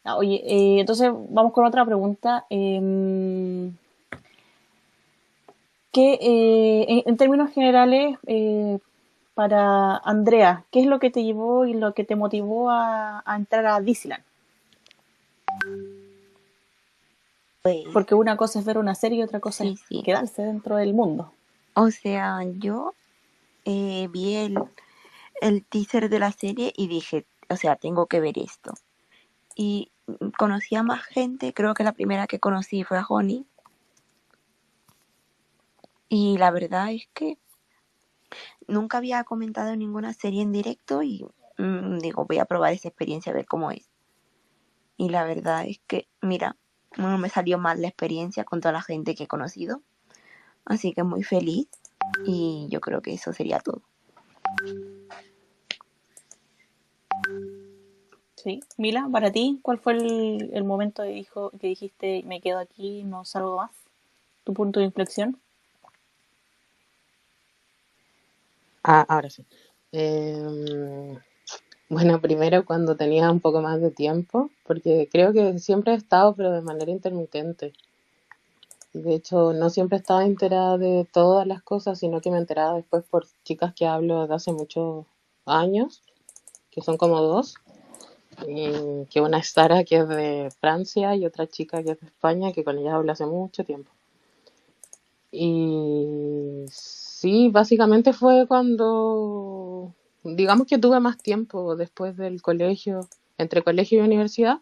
Ah, 0.03 0.15
oye, 0.17 0.35
eh, 0.45 0.79
entonces 0.79 1.11
vamos 1.29 1.51
con 1.51 1.65
otra 1.65 1.83
pregunta. 1.83 2.45
Eh, 2.49 3.71
¿qué, 5.91 6.13
eh, 6.21 6.85
en, 6.87 7.03
en 7.05 7.17
términos 7.17 7.51
generales, 7.51 8.17
eh, 8.27 8.77
para 9.33 9.97
Andrea, 9.97 10.63
¿qué 10.71 10.79
es 10.81 10.85
lo 10.85 10.99
que 10.99 11.09
te 11.09 11.23
llevó 11.23 11.65
y 11.65 11.73
lo 11.73 11.93
que 11.93 12.03
te 12.03 12.15
motivó 12.15 12.69
a, 12.69 13.23
a 13.25 13.35
entrar 13.35 13.65
a 13.65 13.79
Disneyland? 13.81 14.23
Pues, 17.83 17.93
Porque 17.93 18.15
una 18.15 18.37
cosa 18.37 18.59
es 18.59 18.65
ver 18.65 18.77
una 18.77 18.95
serie 18.95 19.19
y 19.19 19.23
otra 19.23 19.39
cosa 19.39 19.63
Sí, 19.63 19.71
es 19.73 19.79
sí. 19.87 20.03
quedarse 20.03 20.41
dentro 20.43 20.75
del 20.77 20.93
mundo. 20.93 21.33
o 21.75 21.91
sea, 21.91 22.39
yo 22.57 22.93
eh, 23.65 24.07
vi 24.11 24.35
el, 24.35 24.57
el 25.41 25.65
teaser 25.65 26.09
de 26.09 26.19
la 26.19 26.31
serie 26.31 26.73
y 26.75 26.87
dije, 26.87 27.25
o 27.49 27.55
sea, 27.55 27.75
tengo 27.75 28.07
que 28.07 28.19
ver 28.19 28.37
esto. 28.39 28.73
Y 29.55 29.91
conocí 30.37 30.75
a 30.75 30.83
más 30.83 31.03
gente, 31.05 31.53
creo 31.53 31.73
que 31.73 31.83
la 31.83 31.91
primera 31.93 32.27
que 32.27 32.39
conocí 32.39 32.83
fue 32.83 32.97
a 32.97 33.05
Honey. 33.07 33.45
Y 36.09 36.37
la 36.37 36.51
verdad 36.51 36.91
es 36.91 37.07
que 37.13 37.37
nunca 38.67 38.97
había 38.97 39.23
comentado 39.23 39.75
ninguna 39.75 40.13
serie 40.13 40.41
en 40.41 40.51
directo 40.51 41.03
y 41.03 41.25
mm, 41.57 41.99
digo, 41.99 42.25
voy 42.25 42.39
a 42.39 42.45
probar 42.45 42.73
esa 42.73 42.87
experiencia 42.87 43.31
a 43.31 43.35
ver 43.35 43.45
cómo 43.45 43.71
es. 43.71 43.89
Y 44.95 45.09
la 45.09 45.25
verdad 45.25 45.65
es 45.67 45.79
que, 45.87 46.07
mira, 46.21 46.55
no 46.95 47.17
me 47.17 47.29
salió 47.29 47.57
mal 47.57 47.81
la 47.81 47.87
experiencia 47.87 48.43
con 48.43 48.61
toda 48.61 48.71
la 48.71 48.81
gente 48.81 49.15
que 49.15 49.25
he 49.25 49.27
conocido. 49.27 49.81
Así 50.65 50.93
que 50.93 51.03
muy 51.03 51.23
feliz 51.23 51.67
y 52.25 52.67
yo 52.69 52.81
creo 52.81 53.01
que 53.01 53.13
eso 53.13 53.33
sería 53.33 53.59
todo. 53.59 53.81
Sí. 58.35 58.61
Mila, 58.77 59.07
para 59.11 59.31
ti, 59.31 59.59
¿cuál 59.61 59.79
fue 59.79 59.93
el, 59.93 60.51
el 60.53 60.63
momento 60.63 61.03
que, 61.03 61.09
dijo, 61.09 61.51
que 61.59 61.67
dijiste 61.67 62.23
me 62.25 62.39
quedo 62.39 62.59
aquí, 62.59 63.03
no 63.03 63.25
salgo 63.25 63.57
más? 63.57 63.71
¿Tu 64.43 64.53
punto 64.53 64.79
de 64.79 64.85
inflexión? 64.85 65.39
Ah, 68.83 69.05
ahora 69.09 69.29
sí. 69.29 69.45
Em, 69.91 71.19
bueno, 71.89 72.19
primero 72.19 72.65
cuando 72.65 72.95
tenía 72.95 73.31
un 73.31 73.39
poco 73.39 73.61
más 73.61 73.79
de 73.81 73.91
tiempo, 73.91 74.49
porque 74.65 75.07
creo 75.11 75.33
que 75.33 75.59
siempre 75.59 75.93
he 75.93 75.95
estado, 75.95 76.33
pero 76.35 76.51
de 76.51 76.61
manera 76.61 76.91
intermitente. 76.91 77.73
De 78.93 79.15
hecho, 79.15 79.53
no 79.53 79.69
siempre 79.69 79.97
estaba 79.97 80.25
enterada 80.25 80.77
de 80.77 81.07
todas 81.11 81.45
las 81.47 81.61
cosas, 81.61 81.99
sino 81.99 82.19
que 82.19 82.31
me 82.31 82.37
enteraba 82.37 82.75
después 82.75 83.03
por 83.09 83.27
chicas 83.43 83.73
que 83.73 83.85
hablo 83.85 84.27
de 84.27 84.33
hace 84.35 84.51
muchos 84.51 85.05
años, 85.45 86.01
que 86.71 86.81
son 86.81 86.97
como 86.97 87.21
dos, 87.21 87.55
y 88.47 89.05
que 89.05 89.21
una 89.21 89.39
es 89.39 89.49
Sara, 89.49 89.83
que 89.83 89.97
es 89.97 90.07
de 90.07 90.51
Francia, 90.59 91.15
y 91.15 91.25
otra 91.25 91.47
chica 91.47 91.83
que 91.83 91.91
es 91.91 91.99
de 91.99 92.07
España, 92.07 92.51
que 92.51 92.63
con 92.63 92.77
ella 92.77 92.95
hablo 92.95 93.11
hace 93.11 93.25
mucho 93.25 93.63
tiempo. 93.63 93.91
Y 95.31 96.65
sí, 96.69 97.49
básicamente 97.49 98.13
fue 98.13 98.47
cuando, 98.47 99.93
digamos 100.35 100.67
que 100.67 100.77
tuve 100.77 100.99
más 100.99 101.17
tiempo 101.17 101.75
después 101.75 102.17
del 102.17 102.41
colegio, 102.41 103.07
entre 103.37 103.63
colegio 103.63 103.99
y 103.99 104.07
universidad, 104.07 104.59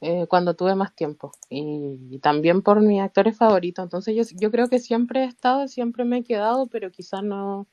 eh, 0.00 0.26
cuando 0.28 0.54
tuve 0.54 0.74
más 0.74 0.94
tiempo. 0.94 1.32
Y, 1.48 1.98
y 2.10 2.18
también 2.18 2.62
por 2.62 2.80
mis 2.80 3.00
actores 3.00 3.36
favoritos. 3.36 3.82
Entonces 3.84 4.14
yo, 4.14 4.22
yo 4.38 4.50
creo 4.50 4.68
que 4.68 4.78
siempre 4.78 5.22
he 5.22 5.26
estado, 5.26 5.66
siempre 5.68 6.04
me 6.04 6.18
he 6.18 6.24
quedado, 6.24 6.66
pero 6.66 6.90
quizás 6.90 7.22
no, 7.22 7.66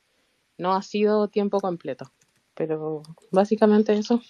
no 0.58 0.72
ha 0.74 0.82
sido 0.82 1.28
tiempo 1.28 1.60
completo. 1.60 2.10
Pero 2.54 3.02
básicamente 3.30 3.92
eso. 3.94 4.20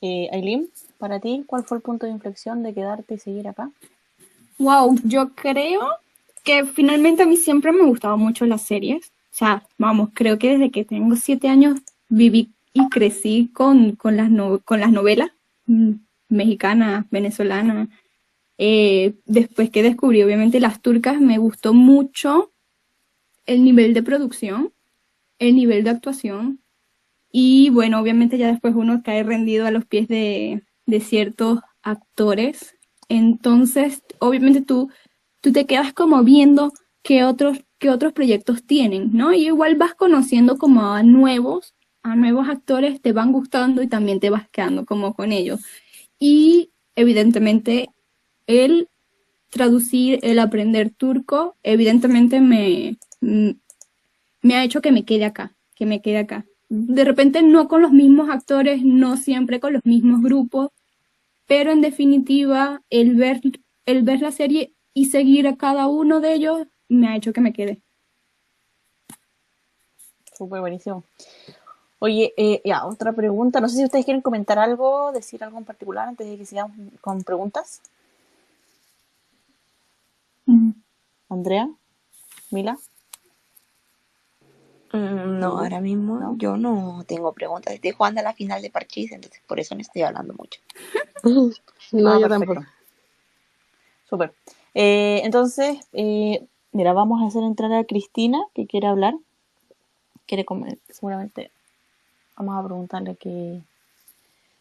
Eh, 0.00 0.28
Aileen, 0.32 0.68
para 0.98 1.20
ti, 1.20 1.44
¿cuál 1.46 1.64
fue 1.64 1.76
el 1.78 1.82
punto 1.82 2.06
de 2.06 2.12
inflexión 2.12 2.62
de 2.62 2.74
quedarte 2.74 3.14
y 3.14 3.18
seguir 3.18 3.46
acá? 3.46 3.70
Wow, 4.58 4.96
yo 5.04 5.34
creo 5.34 5.80
que 6.42 6.64
finalmente 6.64 7.22
a 7.22 7.26
mí 7.26 7.36
siempre 7.36 7.72
me 7.72 7.84
gustaban 7.84 8.18
mucho 8.18 8.44
las 8.46 8.62
series. 8.62 9.12
O 9.32 9.36
sea, 9.36 9.66
vamos, 9.78 10.10
creo 10.14 10.38
que 10.38 10.50
desde 10.52 10.70
que 10.70 10.84
tengo 10.84 11.16
siete 11.16 11.48
años 11.48 11.80
viví 12.08 12.52
y 12.74 12.88
crecí 12.90 13.50
con, 13.54 13.96
con 13.96 14.16
las, 14.16 14.30
no- 14.30 14.60
con 14.60 14.80
las 14.80 14.92
novelas 14.92 15.30
mm, 15.66 15.92
mexicanas, 16.28 17.06
venezolanas. 17.10 17.88
Eh, 18.58 19.14
después 19.26 19.70
que 19.70 19.82
descubrí 19.82 20.22
obviamente 20.22 20.60
las 20.60 20.82
turcas, 20.82 21.20
me 21.20 21.38
gustó 21.38 21.74
mucho 21.74 22.52
el 23.46 23.64
nivel 23.64 23.94
de 23.94 24.02
producción, 24.02 24.72
el 25.38 25.56
nivel 25.56 25.84
de 25.84 25.90
actuación 25.90 26.60
y 27.32 27.70
bueno, 27.70 28.00
obviamente 28.00 28.38
ya 28.38 28.48
después 28.48 28.74
uno 28.76 29.02
cae 29.04 29.22
rendido 29.22 29.66
a 29.66 29.70
los 29.70 29.86
pies 29.86 30.08
de, 30.08 30.64
de 30.86 31.00
ciertos 31.00 31.60
actores. 31.82 32.76
Entonces, 33.08 34.02
obviamente 34.20 34.62
tú, 34.62 34.90
tú 35.40 35.52
te 35.52 35.66
quedas 35.66 35.92
como 35.92 36.22
viendo 36.24 36.72
qué 37.02 37.24
otros, 37.24 37.58
qué 37.82 37.90
otros 37.90 38.12
proyectos 38.12 38.64
tienen, 38.64 39.10
¿no? 39.12 39.34
Y 39.34 39.46
igual 39.46 39.74
vas 39.74 39.94
conociendo 39.94 40.56
como 40.56 40.92
a 40.92 41.02
nuevos 41.02 41.74
a 42.04 42.16
nuevos 42.16 42.48
actores 42.48 43.00
te 43.00 43.12
van 43.12 43.32
gustando 43.32 43.82
y 43.82 43.88
también 43.88 44.20
te 44.20 44.30
vas 44.30 44.48
quedando 44.48 44.84
como 44.84 45.14
con 45.14 45.32
ellos. 45.32 45.60
Y 46.18 46.70
evidentemente 46.96 47.90
el 48.46 48.88
traducir, 49.50 50.18
el 50.22 50.38
aprender 50.38 50.90
turco, 50.90 51.56
evidentemente 51.62 52.40
me, 52.40 52.96
me 53.20 54.54
ha 54.54 54.64
hecho 54.64 54.80
que 54.80 54.92
me 54.92 55.04
quede 55.04 55.24
acá, 55.24 55.54
que 55.74 55.86
me 55.86 56.02
quede 56.02 56.18
acá. 56.18 56.46
De 56.68 57.04
repente 57.04 57.42
no 57.42 57.68
con 57.68 57.82
los 57.82 57.92
mismos 57.92 58.30
actores, 58.30 58.82
no 58.84 59.16
siempre 59.16 59.60
con 59.60 59.74
los 59.74 59.84
mismos 59.84 60.22
grupos, 60.22 60.70
pero 61.46 61.72
en 61.72 61.82
definitiva 61.82 62.82
el 62.90 63.16
ver, 63.16 63.40
el 63.86 64.02
ver 64.02 64.20
la 64.22 64.32
serie 64.32 64.74
y 64.94 65.06
seguir 65.06 65.46
a 65.48 65.56
cada 65.56 65.86
uno 65.88 66.20
de 66.20 66.34
ellos 66.34 66.66
me 66.94 67.08
ha 67.08 67.16
hecho 67.16 67.32
que 67.32 67.40
me 67.40 67.52
quede. 67.52 67.78
Súper 70.36 70.60
buenísimo. 70.60 71.04
Oye, 71.98 72.34
eh, 72.36 72.60
ya, 72.64 72.84
otra 72.86 73.12
pregunta. 73.12 73.60
No 73.60 73.68
sé 73.68 73.76
si 73.76 73.84
ustedes 73.84 74.04
quieren 74.04 74.22
comentar 74.22 74.58
algo, 74.58 75.12
decir 75.12 75.42
algo 75.44 75.58
en 75.58 75.64
particular 75.64 76.08
antes 76.08 76.26
de 76.28 76.36
que 76.36 76.44
sigamos 76.46 76.76
con 77.00 77.22
preguntas. 77.22 77.80
Mm. 80.46 80.70
Andrea, 81.28 81.70
Mila. 82.50 82.76
Mm, 84.92 85.38
No, 85.38 85.58
ahora 85.58 85.80
mismo 85.80 86.18
¿No? 86.18 86.36
yo 86.36 86.56
no 86.56 87.04
tengo 87.06 87.32
preguntas. 87.32 87.72
Estoy 87.72 87.92
jugando 87.92 88.20
a 88.20 88.24
la 88.24 88.34
final 88.34 88.60
de 88.60 88.70
Parchís, 88.70 89.12
entonces 89.12 89.40
por 89.46 89.60
eso 89.60 89.74
no 89.74 89.80
estoy 89.80 90.02
hablando 90.02 90.34
mucho. 90.34 90.60
No, 91.92 92.10
Ah, 92.10 92.18
yo 92.18 92.28
perfecto. 92.28 92.54
tampoco. 92.54 92.66
Súper. 94.08 94.34
Eh, 94.74 95.20
entonces, 95.24 95.78
eh, 95.92 96.46
mira, 96.72 96.92
vamos 96.92 97.22
a 97.22 97.26
hacer 97.26 97.42
entrar 97.42 97.72
a 97.72 97.84
Cristina, 97.84 98.42
que 98.54 98.66
quiere 98.66 98.86
hablar. 98.86 99.14
Quiere 100.26 100.44
comer, 100.44 100.78
seguramente. 100.88 101.50
Vamos 102.36 102.58
a 102.58 102.64
preguntarle 102.66 103.16
que, 103.16 103.62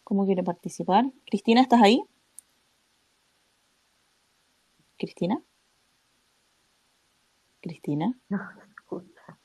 cómo 0.04 0.26
quiere 0.26 0.44
participar. 0.44 1.06
Cristina, 1.26 1.62
¿estás 1.62 1.82
ahí? 1.82 2.04
Cristina. 4.98 5.42
Cristina. 7.62 8.14
No 8.30 8.38
se 8.54 8.60
escucha. 8.72 9.38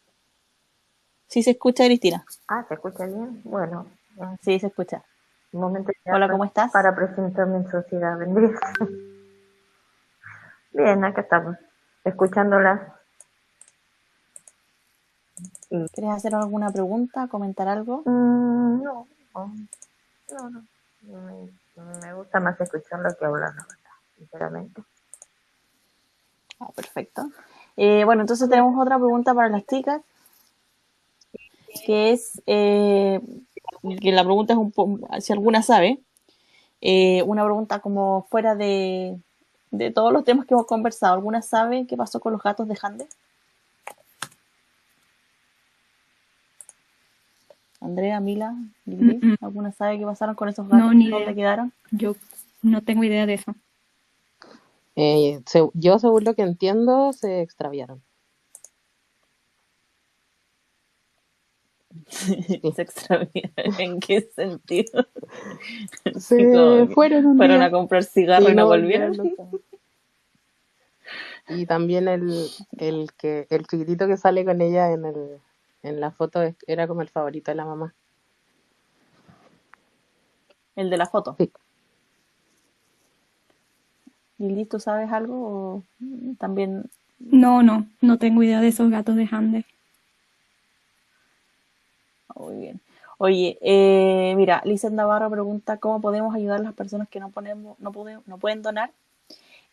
Sí 1.28 1.42
se 1.42 1.50
escucha, 1.52 1.84
Cristina. 1.86 2.24
Ah, 2.48 2.64
¿se 2.68 2.74
escucha 2.74 3.06
bien? 3.06 3.40
Bueno, 3.44 3.86
eh, 4.18 4.36
Sí, 4.42 4.58
se 4.58 4.68
escucha. 4.68 5.04
un 5.52 5.60
momento 5.60 5.92
Hola, 6.06 6.28
¿cómo 6.30 6.44
estás? 6.44 6.72
para 6.72 6.94
presentarme 6.94 7.58
en 7.58 7.70
sociedad. 7.70 8.18
Bien, 10.72 11.04
acá 11.04 11.22
estamos, 11.22 11.56
escuchándola. 12.06 12.94
Y, 15.68 15.88
¿Quieres 15.88 16.14
hacer 16.14 16.34
alguna 16.34 16.70
pregunta, 16.70 17.28
comentar 17.28 17.68
algo? 17.68 18.02
mm, 18.04 18.82
no, 18.82 19.06
no, 19.34 20.50
no. 20.50 20.64
Me, 21.02 21.50
me 22.00 22.14
gusta 22.14 22.40
más 22.40 22.60
escucharlo 22.60 23.10
que 23.18 23.24
hablarlo, 23.24 23.62
sinceramente. 24.16 24.82
Ah, 26.60 26.70
perfecto. 26.74 27.30
Eh, 27.76 28.04
bueno, 28.04 28.22
entonces 28.22 28.48
tenemos 28.48 28.80
otra 28.80 28.96
pregunta 28.96 29.34
para 29.34 29.48
las 29.50 29.66
chicas, 29.66 30.00
que 31.84 32.12
es, 32.12 32.40
eh, 32.46 33.20
que 34.00 34.12
la 34.12 34.24
pregunta 34.24 34.54
es 34.54 34.58
un 34.58 34.72
poco, 34.72 35.06
si 35.20 35.32
alguna 35.32 35.62
sabe, 35.62 36.00
eh, 36.80 37.22
una 37.24 37.44
pregunta 37.44 37.80
como 37.80 38.26
fuera 38.30 38.54
de, 38.54 39.18
de 39.70 39.90
todos 39.90 40.12
los 40.12 40.24
temas 40.24 40.46
que 40.46 40.54
hemos 40.54 40.66
conversado. 40.66 41.14
¿Alguna 41.14 41.42
sabe 41.42 41.86
qué 41.86 41.96
pasó 41.96 42.20
con 42.20 42.32
los 42.32 42.42
gatos 42.42 42.68
de 42.68 42.78
Hande? 42.80 43.08
Andrea, 47.80 48.20
Mila, 48.20 48.54
Lili, 48.86 49.18
Mm, 49.22 49.32
mm. 49.32 49.36
¿alguna 49.42 49.70
sabe 49.72 49.98
qué 49.98 50.04
pasaron 50.04 50.34
con 50.34 50.48
esos 50.48 50.66
No, 50.66 50.78
gatos? 50.78 50.94
ni 50.94 51.08
¿Dónde 51.10 51.24
idea. 51.24 51.34
quedaron? 51.34 51.72
Yo 51.90 52.16
no 52.62 52.82
tengo 52.82 53.04
idea 53.04 53.26
de 53.26 53.34
eso. 53.34 53.54
Eh, 54.96 55.40
se- 55.46 55.68
yo, 55.74 55.98
según 55.98 56.24
lo 56.24 56.34
que 56.34 56.42
entiendo, 56.42 57.12
se 57.12 57.42
extraviaron. 57.42 58.02
Se 62.74 62.82
extraviaron. 62.82 63.80
¿En 63.80 64.00
qué 64.00 64.20
sentido? 64.34 65.06
Se 66.18 66.86
fueron 66.94 67.26
un 67.26 67.36
fueron 67.36 67.58
día 67.58 67.66
a 67.66 67.70
comprar 67.70 68.04
cigarro 68.04 68.48
y 68.48 68.52
y 68.52 68.54
no 68.54 68.66
volvieron. 68.66 69.34
Y 71.48 71.66
también 71.66 72.08
el, 72.08 72.48
el 72.78 73.10
que 73.16 73.46
el 73.50 73.66
chiquitito 73.66 74.06
que 74.08 74.16
sale 74.16 74.44
con 74.44 74.60
ella 74.60 74.90
en 74.92 75.04
el 75.04 75.40
en 75.82 76.00
la 76.00 76.10
foto 76.10 76.42
es- 76.42 76.56
era 76.66 76.88
como 76.88 77.02
el 77.02 77.08
favorito 77.08 77.50
de 77.52 77.54
la 77.56 77.64
mamá. 77.64 77.94
El 80.74 80.90
de 80.90 80.96
la 80.96 81.06
foto. 81.06 81.36
Sí. 81.38 81.52
Lili, 84.38 84.64
¿tú 84.66 84.80
sabes 84.80 85.10
algo? 85.12 85.36
O 85.36 85.82
también. 86.38 86.90
No, 87.18 87.62
no, 87.62 87.86
no 88.00 88.18
tengo 88.18 88.42
idea 88.42 88.60
de 88.60 88.68
esos 88.68 88.90
gatos 88.90 89.16
de 89.16 89.28
Hande. 89.30 89.64
Muy 92.36 92.56
bien. 92.56 92.80
Oye, 93.18 93.58
eh, 93.62 94.34
mira, 94.36 94.62
Lisa 94.64 94.90
Navarro 94.90 95.30
pregunta 95.30 95.78
cómo 95.78 96.00
podemos 96.00 96.34
ayudar 96.34 96.60
a 96.60 96.62
las 96.62 96.74
personas 96.74 97.08
que 97.08 97.18
no 97.20 97.30
pueden, 97.30 98.62
donar. 98.62 98.90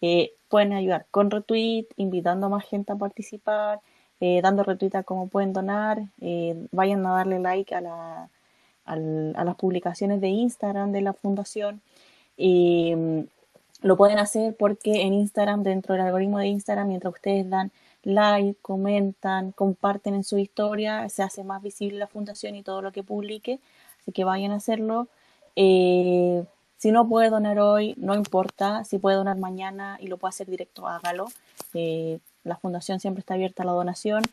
Eh, 0.02 0.34
pueden 0.50 0.74
ayudar 0.74 1.06
con 1.12 1.30
retweet, 1.30 1.88
invitando 1.98 2.48
a 2.48 2.50
más 2.50 2.66
gente 2.66 2.94
a 2.94 2.96
participar, 2.96 3.82
eh, 4.20 4.42
dando 4.42 4.64
retweet 4.64 4.96
a 4.96 5.04
cómo 5.04 5.28
pueden 5.28 5.54
donar, 5.54 6.04
vayan 6.72 7.06
a 7.06 7.12
darle 7.16 7.40
like 7.40 7.76
a, 7.76 7.82
la, 7.82 8.30
a 8.86 8.96
las 8.96 9.56
publicaciones 9.56 10.22
de 10.22 10.30
Instagram 10.30 10.92
de 10.92 11.02
la 11.02 11.14
fundación. 11.14 11.82
Eh, 12.38 13.26
lo 13.82 13.98
pueden 13.98 14.18
hacer 14.20 14.56
porque 14.58 15.02
en 15.04 15.14
Instagram, 15.14 15.64
dentro 15.64 15.94
del 15.94 16.06
algoritmo 16.06 16.40
de 16.40 16.48
Instagram, 16.48 16.88
mientras 16.88 17.14
ustedes 17.14 17.50
dan 17.50 17.72
like, 18.04 18.60
comentan, 18.62 19.52
comparten 19.54 20.14
en 20.14 20.24
su 20.24 20.38
historia, 20.38 21.10
se 21.10 21.24
hace 21.24 21.44
más 21.44 21.62
visible 21.62 22.00
la 22.00 22.08
fundación 22.08 22.56
y 22.56 22.64
todo 22.64 22.82
lo 22.82 22.92
que 22.92 23.04
publique. 23.04 23.60
Así 24.02 24.12
que 24.12 24.24
vayan 24.24 24.52
a 24.52 24.56
hacerlo. 24.56 25.08
Eh, 25.56 26.44
si 26.78 26.92
no 26.92 27.08
puede 27.08 27.30
donar 27.30 27.60
hoy, 27.60 27.96
no 27.98 28.16
importa. 28.16 28.84
Si 28.84 29.00
puede 29.00 29.16
donar 29.16 29.38
mañana 29.38 29.98
y 30.02 30.08
lo 30.08 30.18
puede 30.18 30.30
hacer 30.30 30.48
directo, 30.48 30.88
hágalo. 30.88 31.28
Eh, 31.74 32.20
la 32.44 32.58
fundación 32.58 33.00
siempre 33.00 33.22
está 33.22 33.36
abierta 33.36 33.64
a 33.64 33.66
la 33.66 33.72
donación. 33.72 34.24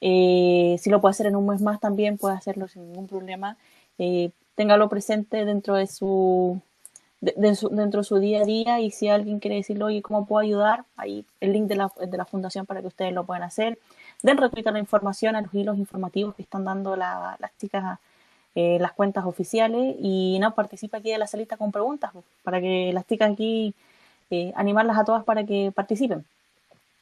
Eh, 0.00 0.76
si 0.78 0.90
lo 0.90 1.00
puede 1.00 1.12
hacer 1.12 1.26
en 1.26 1.36
un 1.36 1.46
mes 1.46 1.62
más 1.62 1.80
también, 1.80 2.18
puede 2.18 2.36
hacerlo 2.36 2.68
sin 2.68 2.86
ningún 2.86 3.06
problema. 3.06 3.56
Téngalo 4.54 4.88
presente 4.88 5.44
dentro 5.44 5.74
de 5.74 5.86
su, 5.86 6.60
de- 7.36 7.54
su- 7.54 7.68
dentro 7.68 8.00
de 8.00 8.04
su 8.04 8.16
día 8.18 8.42
a 8.42 8.44
día 8.44 8.80
y 8.80 8.90
si 8.90 9.08
alguien 9.08 9.38
quiere 9.40 9.56
decirle, 9.56 9.84
oye, 9.84 10.02
¿cómo 10.02 10.26
puedo 10.26 10.40
ayudar? 10.44 10.84
Ahí 10.96 11.24
el 11.40 11.52
link 11.52 11.66
de 11.66 11.76
la, 11.76 11.90
de 11.98 12.16
la 12.16 12.24
fundación 12.24 12.66
para 12.66 12.80
que 12.80 12.88
ustedes 12.88 13.12
lo 13.12 13.24
puedan 13.24 13.42
hacer. 13.42 13.78
Den 14.22 14.36
retweet 14.38 14.66
a 14.66 14.72
la 14.72 14.78
información, 14.78 15.36
a 15.36 15.42
los 15.42 15.52
hilos 15.54 15.76
informativos 15.78 16.34
que 16.34 16.42
están 16.42 16.64
dando 16.64 16.96
la- 16.96 17.36
las 17.40 17.50
chicas, 17.58 17.98
eh, 18.54 18.78
las 18.80 18.92
cuentas 18.92 19.24
oficiales 19.24 19.96
y 20.00 20.38
no, 20.40 20.54
participa 20.54 20.98
aquí 20.98 21.10
de 21.10 21.18
la 21.18 21.26
salita 21.26 21.56
con 21.56 21.72
preguntas 21.72 22.12
para 22.42 22.60
que 22.60 22.92
las 22.92 23.06
chicas 23.06 23.32
aquí, 23.32 23.74
eh, 24.30 24.52
animarlas 24.56 24.96
a 24.98 25.04
todas 25.04 25.24
para 25.24 25.44
que 25.44 25.72
participen. 25.74 26.24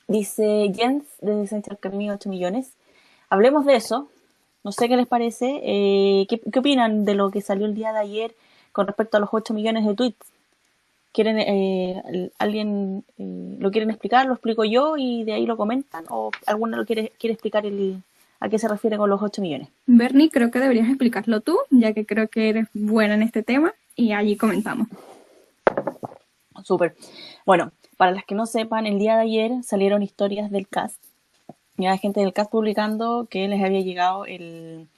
Dice 0.09 0.73
Jens 0.75 1.05
de 1.21 1.47
Central 1.47 1.77
Academy 1.77 2.11
8 2.11 2.29
millones. 2.29 2.73
Hablemos 3.31 3.65
de 3.65 3.77
eso. 3.77 4.09
No 4.65 4.73
sé 4.73 4.89
qué 4.89 4.97
les 4.97 5.07
parece. 5.07 5.61
Eh, 5.63 6.27
¿qué, 6.29 6.41
qué 6.41 6.59
opinan 6.59 7.05
de 7.05 7.15
lo 7.15 7.31
que 7.31 7.41
salió 7.41 7.67
el 7.67 7.75
día 7.75 7.93
de 7.93 8.01
ayer 8.01 8.35
con 8.73 8.87
respecto 8.87 9.17
a 9.17 9.21
los 9.21 9.31
8 9.33 9.55
millones 9.55 9.87
de 9.87 9.95
tweets? 9.95 10.27
¿Quieren, 11.13 11.39
eh, 11.39 12.31
alguien 12.39 13.05
eh, 13.19 13.57
lo 13.59 13.71
quieren 13.71 13.91
explicar? 13.91 14.27
¿Lo 14.27 14.33
explico 14.33 14.65
yo 14.65 14.97
y 14.97 15.25
de 15.25 15.35
ahí 15.35 15.47
lo 15.47 15.59
comentan? 15.59 16.07
¿O 16.09 16.31
alguno 16.47 16.79
lo 16.79 16.87
quiere, 16.87 17.13
quiere 17.19 17.35
explicar 17.35 17.67
el, 17.67 18.03
a 18.41 18.49
qué 18.49 18.59
se 18.59 18.67
refiere 18.67 18.97
con 18.97 19.11
los 19.11 19.23
8 19.23 19.43
millones? 19.43 19.69
Bernie, 19.87 20.31
creo 20.31 20.51
que 20.51 20.59
deberías 20.59 20.89
explicarlo 20.89 21.41
tú, 21.43 21.59
ya 21.71 21.93
que 21.93 22.07
creo 22.07 22.29
que 22.29 22.49
eres 22.49 22.69
buena 22.73 23.15
en 23.15 23.23
este 23.23 23.43
tema 23.43 23.75
y 23.95 24.13
allí 24.13 24.37
comentamos. 24.37 24.89
Súper. 26.65 26.97
Bueno, 27.45 27.73
para 27.97 28.13
las 28.13 28.25
que 28.25 28.35
no 28.35 28.47
sepan, 28.47 28.87
el 28.87 28.99
día 28.99 29.17
de 29.17 29.23
ayer 29.23 29.53
salieron 29.63 30.03
historias 30.03 30.51
del 30.51 30.67
cast. 30.67 31.03
Ya 31.77 31.93
hay 31.93 31.99
gente 31.99 32.21
del 32.21 32.33
cast 32.33 32.51
publicando 32.51 33.27
que 33.31 33.49
les 33.49 33.63
había 33.63 33.81
llegado 33.81 34.25
el, 34.25 34.89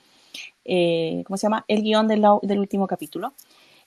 eh, 0.64 1.22
¿cómo 1.26 1.36
se 1.36 1.42
llama? 1.42 1.64
El 1.68 1.82
guion 1.82 2.08
del, 2.08 2.24
del 2.42 2.58
último 2.58 2.86
capítulo. 2.86 3.34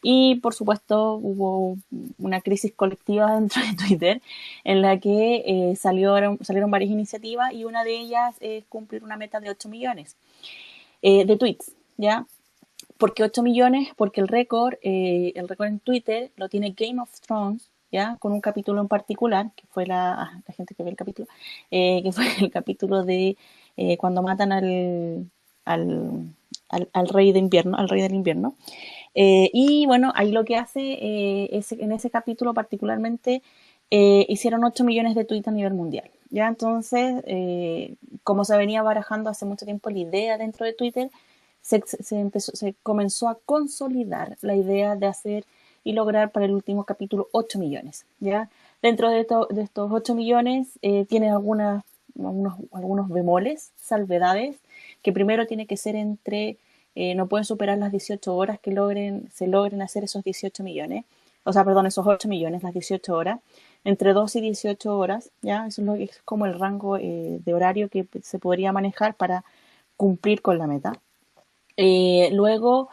Y 0.09 0.35
por 0.35 0.53
supuesto 0.53 1.15
hubo 1.15 1.75
una 2.17 2.39
crisis 2.39 2.71
colectiva 2.73 3.35
dentro 3.35 3.61
de 3.61 3.75
Twitter 3.75 4.21
en 4.63 4.81
la 4.81 5.01
que 5.01 5.43
eh, 5.45 5.75
salieron, 5.75 6.39
varias 6.69 6.91
iniciativas 6.91 7.51
y 7.51 7.65
una 7.65 7.83
de 7.83 7.99
ellas 7.99 8.37
es 8.39 8.63
cumplir 8.69 9.03
una 9.03 9.17
meta 9.17 9.41
de 9.41 9.49
8 9.49 9.67
millones 9.67 10.15
eh, 11.01 11.25
de 11.25 11.35
tweets, 11.35 11.73
¿ya? 11.97 12.25
¿Por 12.97 13.13
qué 13.13 13.23
8 13.23 13.43
millones? 13.43 13.89
Porque 13.97 14.21
el 14.21 14.29
récord, 14.29 14.75
eh, 14.81 15.33
el 15.35 15.49
récord 15.49 15.67
en 15.67 15.79
Twitter 15.81 16.31
lo 16.37 16.47
tiene 16.47 16.71
Game 16.71 17.01
of 17.01 17.11
Thrones, 17.19 17.69
¿ya? 17.91 18.15
Con 18.21 18.31
un 18.31 18.39
capítulo 18.39 18.79
en 18.79 18.87
particular, 18.87 19.51
que 19.57 19.67
fue 19.67 19.85
la, 19.85 20.13
ah, 20.13 20.41
la 20.47 20.53
gente 20.53 20.73
que 20.73 20.83
ve 20.83 20.89
el 20.91 20.95
capítulo, 20.95 21.27
eh, 21.69 22.01
que 22.01 22.13
fue 22.13 22.23
el 22.39 22.49
capítulo 22.49 23.03
de 23.03 23.35
cuando 23.99 24.23
matan 24.23 24.53
al, 24.53 25.29
al, 25.65 26.33
al, 26.69 27.07
rey 27.09 27.33
de 27.33 27.39
invierno, 27.39 27.77
al 27.77 27.89
rey 27.89 28.01
del 28.01 28.15
invierno. 28.15 28.55
Eh, 29.19 29.49
y 29.51 29.87
bueno, 29.87 30.13
ahí 30.15 30.31
lo 30.31 30.45
que 30.45 30.57
hace 30.57 30.79
eh, 30.79 31.63
en 31.71 31.91
ese 31.91 32.11
capítulo 32.11 32.53
particularmente 32.53 33.41
eh, 33.89 34.27
hicieron 34.29 34.63
8 34.63 34.83
millones 34.83 35.15
de 35.15 35.25
tweets 35.25 35.47
a 35.47 35.51
nivel 35.51 35.73
mundial. 35.73 36.11
Ya 36.29 36.47
entonces, 36.47 37.23
como 38.23 38.45
se 38.45 38.57
venía 38.57 38.83
barajando 38.83 39.29
hace 39.31 39.45
mucho 39.45 39.65
tiempo 39.65 39.89
la 39.89 39.97
idea 39.97 40.37
dentro 40.37 40.67
de 40.67 40.73
Twitter, 40.73 41.09
se, 41.61 41.81
se 41.87 42.75
comenzó 42.83 43.27
a 43.29 43.39
consolidar 43.43 44.37
la 44.41 44.55
idea 44.55 44.95
de 44.95 45.07
hacer 45.07 45.45
y 45.83 45.93
lograr 45.93 46.31
para 46.31 46.45
el 46.45 46.51
último 46.51 46.83
capítulo 46.83 47.27
8 47.31 47.57
millones. 47.57 48.05
¿ya? 48.19 48.49
Dentro 48.83 49.09
de, 49.09 49.25
de 49.49 49.61
estos 49.63 49.91
8 49.91 50.13
millones 50.13 50.67
tiene 51.07 51.31
algunas, 51.31 51.83
algunos, 52.19 52.55
algunos 52.71 53.09
bemoles, 53.09 53.71
salvedades, 53.77 54.57
que 55.01 55.11
primero 55.11 55.47
tiene 55.47 55.65
que 55.65 55.77
ser 55.77 55.95
entre 55.95 56.57
eh, 56.99 57.13
no 57.13 57.27
pueden 57.27 57.45
superar 57.45 57.77
las 57.77 57.91
18 57.91 58.35
horas 58.35 58.59
que 58.59 58.71
logren, 58.71 59.29
se 59.31 59.45
logren 59.45 59.83
hacer 59.83 60.03
esos 60.03 60.23
18 60.23 60.63
millones, 60.63 61.05
o 61.43 61.53
sea, 61.53 61.63
perdón, 61.63 61.85
esos 61.85 62.07
8 62.07 62.27
millones, 62.27 62.63
las 62.63 62.73
18 62.73 63.15
horas, 63.15 63.39
entre 63.83 64.13
2 64.13 64.35
y 64.37 64.41
18 64.41 64.97
horas, 64.97 65.29
¿ya? 65.43 65.67
Eso 65.67 65.81
es, 65.81 65.85
lo, 65.85 65.93
es 65.93 66.19
como 66.25 66.47
el 66.47 66.57
rango 66.57 66.97
eh, 66.97 67.39
de 67.45 67.53
horario 67.53 67.89
que 67.89 68.07
se 68.23 68.39
podría 68.39 68.71
manejar 68.71 69.13
para 69.13 69.45
cumplir 69.95 70.41
con 70.41 70.57
la 70.57 70.65
meta. 70.65 70.93
Eh, 71.77 72.29
luego, 72.33 72.89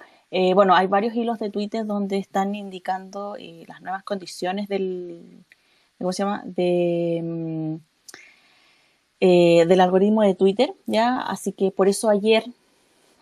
bueno, 0.54 0.74
hay 0.74 0.86
varios 0.86 1.14
hilos 1.14 1.38
de 1.38 1.50
Twitter 1.50 1.86
donde 1.86 2.18
están 2.18 2.54
indicando 2.54 3.36
las 3.66 3.80
nuevas 3.80 4.02
condiciones 4.04 4.68
del, 4.68 5.44
¿cómo 5.98 6.12
se 6.12 6.24
llama? 6.24 6.42
De, 6.44 7.20
mm, 7.22 7.76
del 9.20 9.80
algoritmo 9.80 10.22
de 10.22 10.34
Twitter, 10.34 10.74
¿ya? 10.86 11.20
Así 11.20 11.52
que 11.52 11.70
por 11.70 11.88
eso 11.88 12.10
ayer 12.10 12.44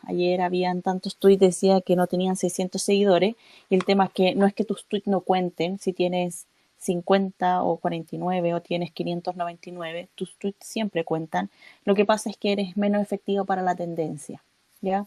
Ayer 0.05 0.41
habían 0.41 0.83
tantos 0.83 1.17
tweets, 1.17 1.41
decía 1.41 1.81
que 1.81 1.97
no 1.97 2.07
tenían 2.07 2.37
600 2.37 2.83
seguidores. 2.83 3.37
Y 3.71 3.75
el 3.75 3.85
tema 3.85 4.05
es 4.07 4.11
que 4.13 4.35
no 4.35 4.47
es 4.47 4.55
que 4.55 4.65
tus 4.65 4.85
tweets 4.87 5.07
no 5.07 5.21
cuenten, 5.21 5.79
si 5.79 5.93
tienes 5.93 6.47
50 6.83 7.63
o 7.63 7.77
49 7.79 8.55
o 8.55 8.61
tienes 8.61 8.91
599, 8.93 10.09
tus 10.15 10.37
tweets 10.37 10.67
siempre 10.67 11.05
cuentan. 11.05 11.51
Lo 11.85 11.95
que 11.95 12.05
pasa 12.05 12.31
es 12.31 12.37
que 12.37 12.53
eres 12.53 12.77
menos 12.77 13.01
efectivo 13.03 13.45
para 13.45 13.63
la 13.63 13.75
tendencia. 13.75 14.43
¿Ya? 14.81 15.07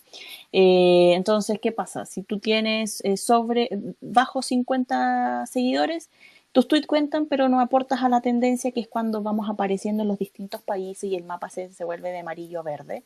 Eh, 0.54 1.14
entonces, 1.16 1.60
¿qué 1.62 1.74
pasa? 1.74 2.06
Si 2.06 2.24
tú 2.24 2.40
tienes 2.40 3.04
eh, 3.04 3.18
sobre, 3.18 3.70
bajo 4.00 4.42
50 4.42 5.46
seguidores, 5.48 6.10
tus 6.54 6.70
tweets 6.70 6.88
cuentan, 6.88 7.26
pero 7.26 7.50
no 7.50 7.60
aportas 7.60 8.02
a 8.02 8.08
la 8.08 8.22
tendencia, 8.22 8.72
que 8.72 8.80
es 8.80 8.88
cuando 8.88 9.22
vamos 9.22 9.50
apareciendo 9.50 10.04
en 10.04 10.08
los 10.08 10.18
distintos 10.18 10.62
países 10.62 11.12
y 11.12 11.18
el 11.18 11.26
mapa 11.26 11.50
se, 11.50 11.74
se 11.74 11.84
vuelve 11.84 12.12
de 12.14 12.20
amarillo 12.20 12.62
a 12.62 12.64
verde. 12.64 13.04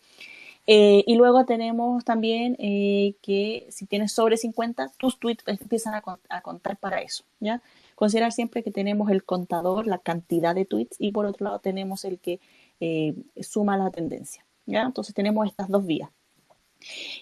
Eh, 0.71 1.03
y 1.07 1.15
luego 1.15 1.45
tenemos 1.45 2.05
también 2.05 2.55
eh, 2.59 3.15
que 3.23 3.65
si 3.71 3.87
tienes 3.87 4.11
sobre 4.11 4.37
50, 4.37 4.91
tus 4.99 5.17
tweets 5.17 5.43
empiezan 5.47 5.95
a, 5.95 6.41
contar 6.43 6.77
para 6.77 7.01
eso, 7.01 7.23
¿ya? 7.39 7.63
Considerar 7.95 8.31
siempre 8.31 8.61
que 8.61 8.69
tenemos 8.69 9.09
el 9.09 9.23
contador, 9.23 9.87
la 9.87 9.97
cantidad 9.97 10.53
de 10.53 10.65
tweets, 10.65 10.95
y 10.99 11.11
por 11.11 11.25
otro 11.25 11.45
lado 11.45 11.57
tenemos 11.57 12.05
el 12.05 12.19
que 12.19 12.39
eh, 12.81 13.15
suma 13.41 13.77
la 13.77 13.89
tendencia, 13.89 14.45
¿ya? 14.67 14.83
Entonces 14.83 15.15
tenemos 15.15 15.47
estas 15.47 15.69
dos 15.69 15.87
vías. 15.87 16.11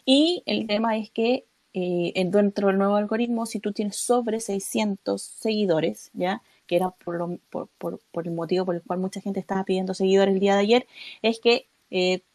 Y 0.03 0.43
el 0.45 0.67
tema 0.67 0.97
es 0.97 1.09
que 1.09 1.45
dentro 1.73 2.67
del 2.67 2.77
nuevo 2.77 2.97
algoritmo, 2.97 3.45
si 3.45 3.59
tú 3.61 3.71
tienes 3.71 3.95
sobre 3.95 4.41
600 4.41 5.21
seguidores, 5.21 6.09
¿ya? 6.13 6.41
que 6.65 6.75
era 6.75 6.89
por, 6.89 7.39
por, 7.49 7.69
por, 8.11 8.27
el 8.27 8.33
motivo 8.33 8.65
por 8.65 8.75
el 8.75 8.81
cual 8.81 8.99
mucha 8.99 9.21
gente 9.21 9.39
estaba 9.39 9.63
pidiendo 9.63 9.93
seguidores 9.93 10.33
el 10.33 10.39
día 10.41 10.55
de 10.55 10.61
ayer, 10.61 10.87
es 11.21 11.39
que 11.39 11.67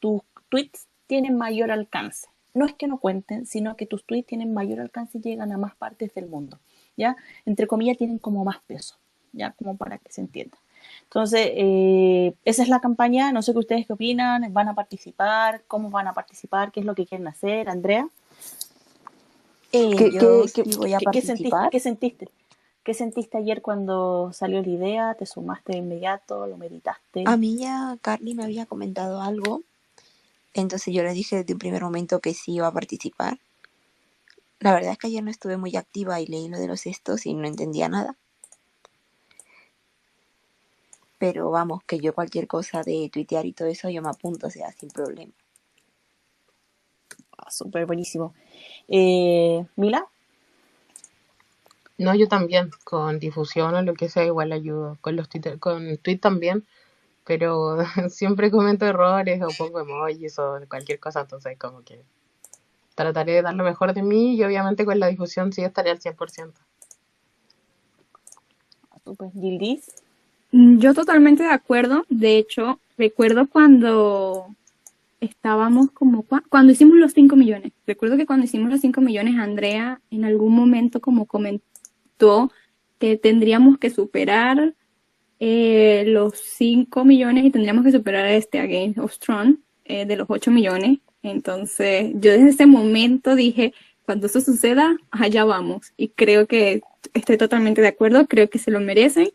tus 0.01 0.23
tweets 0.49 0.87
tienen 1.07 1.37
mayor 1.37 1.71
alcance. 1.71 2.29
No 2.55 2.67
es 2.67 2.75
que 2.75 2.87
no 2.87 2.99
cuenten, 2.99 3.47
sino 3.47 3.77
que 3.77 3.87
tus 3.87 4.05
tweets 4.05 4.27
tienen 4.27 4.53
mayor 4.53 4.81
alcance 4.81 5.19
y 5.19 5.23
llegan 5.23 5.53
a 5.53 5.59
más 5.59 5.75
partes 5.75 6.13
del 6.15 6.27
mundo, 6.27 6.59
¿ya? 6.97 7.17
Entre 7.47 7.67
comillas, 7.67 7.97
tienen 7.97 8.19
como 8.19 8.45
más 8.45 8.59
peso, 8.67 8.97
¿ya? 9.33 9.53
Como 9.53 9.77
para 9.77 9.99
que 9.99 10.13
se 10.13 10.21
entienda. 10.21 10.59
Entonces, 11.05 11.51
eh, 11.55 12.35
esa 12.45 12.63
es 12.63 12.69
la 12.69 12.81
campaña. 12.81 13.33
No 13.33 13.43
sé 13.43 13.53
qué 13.53 13.59
ustedes 13.59 13.87
qué 13.87 13.93
opinan. 13.93 14.53
¿Van 14.53 14.69
a 14.69 14.75
participar? 14.75 15.63
¿Cómo 15.69 15.91
van 15.91 16.09
a 16.09 16.15
participar? 16.15 16.73
¿Qué 16.73 16.81
es 16.81 16.87
lo 16.87 16.95
que 16.95 17.07
quieren 17.07 17.29
hacer? 17.29 17.69
Andrea. 17.69 18.09
Eh, 19.73 19.95
¿Qué, 19.97 20.11
yo 20.13 20.45
voy 20.79 20.93
a 20.93 20.99
participar. 21.01 21.71
¿qué, 21.71 21.81
sentiste, 21.81 22.29
¿Qué 22.83 22.93
sentiste 22.93 23.39
ayer 23.39 23.63
cuando 23.63 24.31
salió 24.33 24.61
la 24.61 24.69
idea? 24.69 25.15
¿Te 25.15 25.25
sumaste 25.25 25.73
de 25.73 25.79
inmediato? 25.79 26.47
¿Lo 26.47 26.59
meditaste? 26.59 27.25
A 27.27 27.37
mí 27.37 27.57
ya 27.59 27.97
Carly 28.03 28.35
me 28.35 28.45
había 28.45 28.67
comentado 28.67 29.23
algo 29.23 29.63
entonces 30.55 30.95
yo 30.95 31.03
le 31.03 31.13
dije 31.13 31.37
desde 31.37 31.53
un 31.55 31.59
primer 31.59 31.83
momento 31.83 32.21
que 32.21 32.35
sí 32.35 32.55
iba 32.55 32.67
a 32.67 32.73
participar. 32.73 33.39
La 34.61 34.73
verdad 34.73 34.93
es 34.93 34.99
que 34.99 35.09
ayer 35.09 35.25
no 35.25 35.31
estuve 35.31 35.57
muy 35.57 35.77
activa 35.77 36.21
y 36.21 36.27
leí 36.27 36.49
lo 36.49 36.59
de 36.59 36.69
los 36.69 36.87
estos 36.87 37.27
y 37.27 37.35
no 37.35 37.47
entendía 37.47 37.89
nada. 37.89 38.17
Pero 41.19 41.51
vamos, 41.51 41.83
que 41.85 41.99
yo 41.99 42.15
cualquier 42.15 42.47
cosa 42.47 42.83
de 42.83 43.09
tuitear 43.13 43.47
y 43.47 43.53
todo 43.53 43.69
eso 43.69 43.89
yo 43.89 44.03
me 44.03 44.11
apunto, 44.11 44.49
o 44.49 44.51
sea, 44.51 44.73
sin 44.73 44.89
problema. 44.91 45.33
Ah, 47.39 47.51
Súper 47.51 47.87
buenísimo. 47.87 48.35
Eh, 48.89 49.65
¿Mila? 49.77 50.07
No, 51.99 52.15
yo 52.15 52.27
también, 52.29 52.71
con 52.85 53.19
difusión 53.19 53.75
o 53.75 53.83
lo 53.83 53.95
que 53.95 54.09
sea, 54.09 54.25
igual 54.25 54.53
ayudo. 54.53 54.99
Con 55.01 55.17
los 55.17 55.29
Twitter, 55.29 55.59
con 55.59 55.97
tweet 55.99 56.19
también 56.19 56.67
pero 57.25 57.79
siempre 58.09 58.51
comento 58.51 58.87
errores 58.87 59.41
o 59.43 59.49
pongo 59.57 59.81
emojis 59.81 60.39
o 60.39 60.61
cualquier 60.69 60.99
cosa, 60.99 61.21
entonces 61.21 61.59
como 61.59 61.83
que 61.83 62.03
trataré 62.95 63.33
de 63.33 63.43
dar 63.43 63.55
lo 63.55 63.65
mejor 63.65 63.95
de 63.95 64.03
mí 64.03 64.37
y 64.37 64.45
obviamente 64.45 64.85
con 64.85 64.99
la 65.01 65.09
difusión 65.09 65.53
sí 65.53 65.63
estaré 65.63 65.91
al 65.91 66.01
100%. 66.01 66.53
Gildis. 69.35 69.91
Mm, 70.53 70.79
yo 70.79 70.95
totalmente 70.95 71.43
de 71.43 71.51
acuerdo. 71.51 72.05
De 72.09 72.39
hecho, 72.39 72.79
recuerdo 72.97 73.49
cuando 73.49 74.47
estábamos 75.21 75.91
como 75.93 76.25
cuando 76.49 76.73
hicimos 76.73 76.97
los 76.99 77.13
5 77.13 77.37
millones. 77.37 77.73
Recuerdo 77.87 78.17
que 78.17 78.27
cuando 78.27 78.45
hicimos 78.45 78.71
los 78.71 78.81
5 78.81 79.01
millones, 79.01 79.37
Andrea 79.39 80.01
en 80.11 80.25
algún 80.25 80.55
momento 80.55 81.01
como 81.01 81.27
comentó 81.27 82.51
que 82.99 83.17
tendríamos 83.17 83.79
que 83.79 83.91
superar 83.91 84.75
eh, 85.45 86.05
los 86.07 86.39
5 86.39 87.05
millones 87.05 87.45
y 87.45 87.51
tendríamos 87.51 87.85
que 87.85 87.91
superar 87.91 88.27
a 88.27 88.33
este 88.33 88.61
Against 88.61 89.01
of 89.01 89.13
Strong 89.13 89.57
eh, 89.85 90.07
de 90.07 90.15
los 90.15 90.31
8 90.31 90.53
millones. 90.53 91.01
Entonces, 91.25 92.13
yo 92.15 92.31
desde 92.31 92.51
ese 92.51 92.67
momento 92.67 93.35
dije, 93.35 93.75
cuando 94.07 94.29
eso 94.29 94.41
suceda, 94.41 94.97
allá 95.11 95.45
vamos. 95.45 95.95
Y 95.97 96.11
creo 96.11 96.47
que 96.47 96.83
estoy 97.13 97.39
totalmente 97.39 97.81
de 97.81 97.89
acuerdo, 97.89 98.29
creo 98.29 98.49
que 98.49 98.61
se 98.61 98.71
lo 98.71 98.79
merecen. 98.79 99.31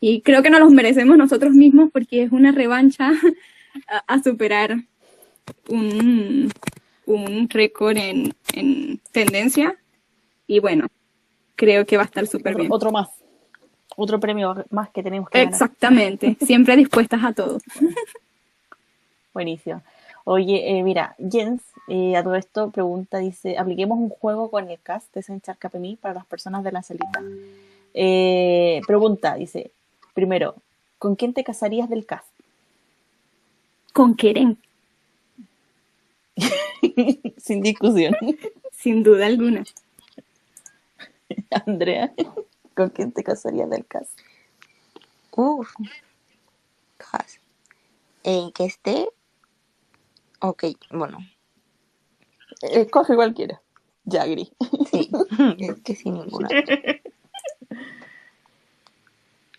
Y 0.00 0.22
creo 0.22 0.42
que 0.42 0.48
nos 0.48 0.60
los 0.60 0.70
merecemos 0.70 1.18
nosotros 1.18 1.52
mismos 1.52 1.90
porque 1.92 2.22
es 2.22 2.32
una 2.32 2.52
revancha 2.52 3.12
a, 4.06 4.22
superar 4.22 4.78
un, 5.68 6.50
un 7.04 7.48
récord 7.50 7.98
en, 7.98 8.32
en 8.54 9.02
tendencia. 9.12 9.76
Y 10.46 10.60
bueno, 10.60 10.86
creo 11.56 11.84
que 11.84 11.98
va 11.98 12.04
a 12.04 12.06
estar 12.06 12.26
súper 12.26 12.56
bien. 12.56 12.72
Otro 12.72 12.90
más 12.90 13.21
otro 13.96 14.20
premio 14.20 14.64
más 14.70 14.90
que 14.90 15.02
tenemos 15.02 15.28
que 15.28 15.42
Exactamente, 15.42 16.36
siempre 16.44 16.76
dispuestas 16.76 17.22
a 17.24 17.32
todo. 17.32 17.58
Buenísimo. 19.32 19.82
Oye, 20.24 20.78
eh, 20.78 20.82
mira, 20.82 21.16
Jens, 21.18 21.62
eh, 21.88 22.16
a 22.16 22.22
todo 22.22 22.36
esto 22.36 22.70
pregunta, 22.70 23.18
dice, 23.18 23.58
apliquemos 23.58 23.98
un 23.98 24.08
juego 24.08 24.50
con 24.50 24.70
el 24.70 24.78
cast 24.80 25.12
de 25.14 25.22
Senchar 25.22 25.56
KPMI 25.56 25.96
para 25.96 26.14
las 26.14 26.26
personas 26.26 26.62
de 26.62 26.72
la 26.72 26.82
celita. 26.82 27.22
Eh, 27.94 28.80
pregunta, 28.86 29.34
dice, 29.34 29.72
primero, 30.14 30.54
¿con 30.98 31.16
quién 31.16 31.34
te 31.34 31.42
casarías 31.42 31.90
del 31.90 32.06
cast? 32.06 32.28
Con 33.92 34.14
Keren. 34.14 34.56
Sin 37.38 37.60
discusión. 37.60 38.14
Sin 38.70 39.02
duda 39.02 39.26
alguna. 39.26 39.64
Andrea. 41.66 42.12
¿Con 42.74 42.90
quién 42.90 43.12
te 43.12 43.22
casarías 43.22 43.68
del 43.68 43.86
caso? 43.86 44.10
Uf. 45.32 45.70
Caso. 46.96 47.40
Eh, 48.24 48.50
que 48.54 48.64
esté. 48.64 49.08
Ok, 50.40 50.64
bueno. 50.90 51.18
Escoge 52.62 53.14
cualquiera. 53.14 53.60
Jagri. 54.08 54.52
Sí, 54.90 55.10
es 55.58 55.80
que 55.80 55.94
sin 55.94 56.14
ninguna 56.14 56.48
duda. 56.48 56.64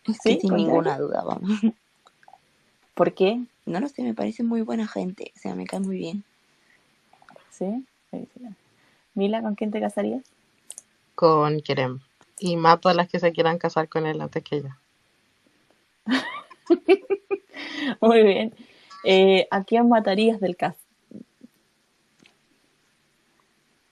Es 0.06 0.19
que 0.19 0.38
sin 0.38 0.53
ninguna 0.56 0.99
duda, 0.99 1.23
vamos. 1.23 1.49
¿Por 2.94 3.14
qué? 3.14 3.41
No 3.65 3.80
lo 3.80 3.88
sé, 3.88 4.03
me 4.03 4.14
parece 4.14 4.44
muy 4.44 4.61
buena 4.61 4.85
gente. 4.85 5.31
O 5.34 5.40
sea, 5.40 5.56
me 5.56 5.65
cae 5.65 5.80
muy 5.80 5.98
bien. 5.98 6.26
¿Sí? 7.49 7.85
Mila, 9.14 9.41
¿con 9.41 9.56
quién 9.56 9.72
te 9.72 9.80
casarías? 9.80 10.23
Con 11.15 11.61
Kerem 11.61 12.02
y 12.44 12.57
mato 12.57 12.90
a 12.90 12.94
las 12.94 13.07
que 13.07 13.20
se 13.20 13.32
quieran 13.32 13.57
casar 13.57 13.88
con 13.88 14.06
él 14.06 14.20
antes 14.20 14.44
que 14.44 14.57
ella. 14.57 14.78
Muy 18.02 18.22
bien. 18.22 18.53
Eh, 19.06 19.48
¿A 19.49 19.64
quién 19.64 19.88
matarías 19.88 20.41
del 20.41 20.57
caso? 20.57 20.78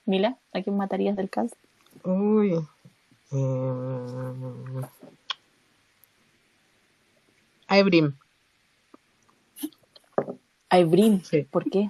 Mila, 0.04 0.38
¿a 0.52 0.62
quién 0.62 0.76
matarías 0.76 1.16
del 1.16 1.30
cast? 1.30 1.56
Uy. 2.04 2.60
Eh... 3.32 4.82
A 7.70 7.78
Ebrim. 7.78 8.18
A 10.70 10.78
Ebrim, 10.78 11.22
Sí. 11.24 11.44
¿por 11.44 11.70
qué? 11.70 11.90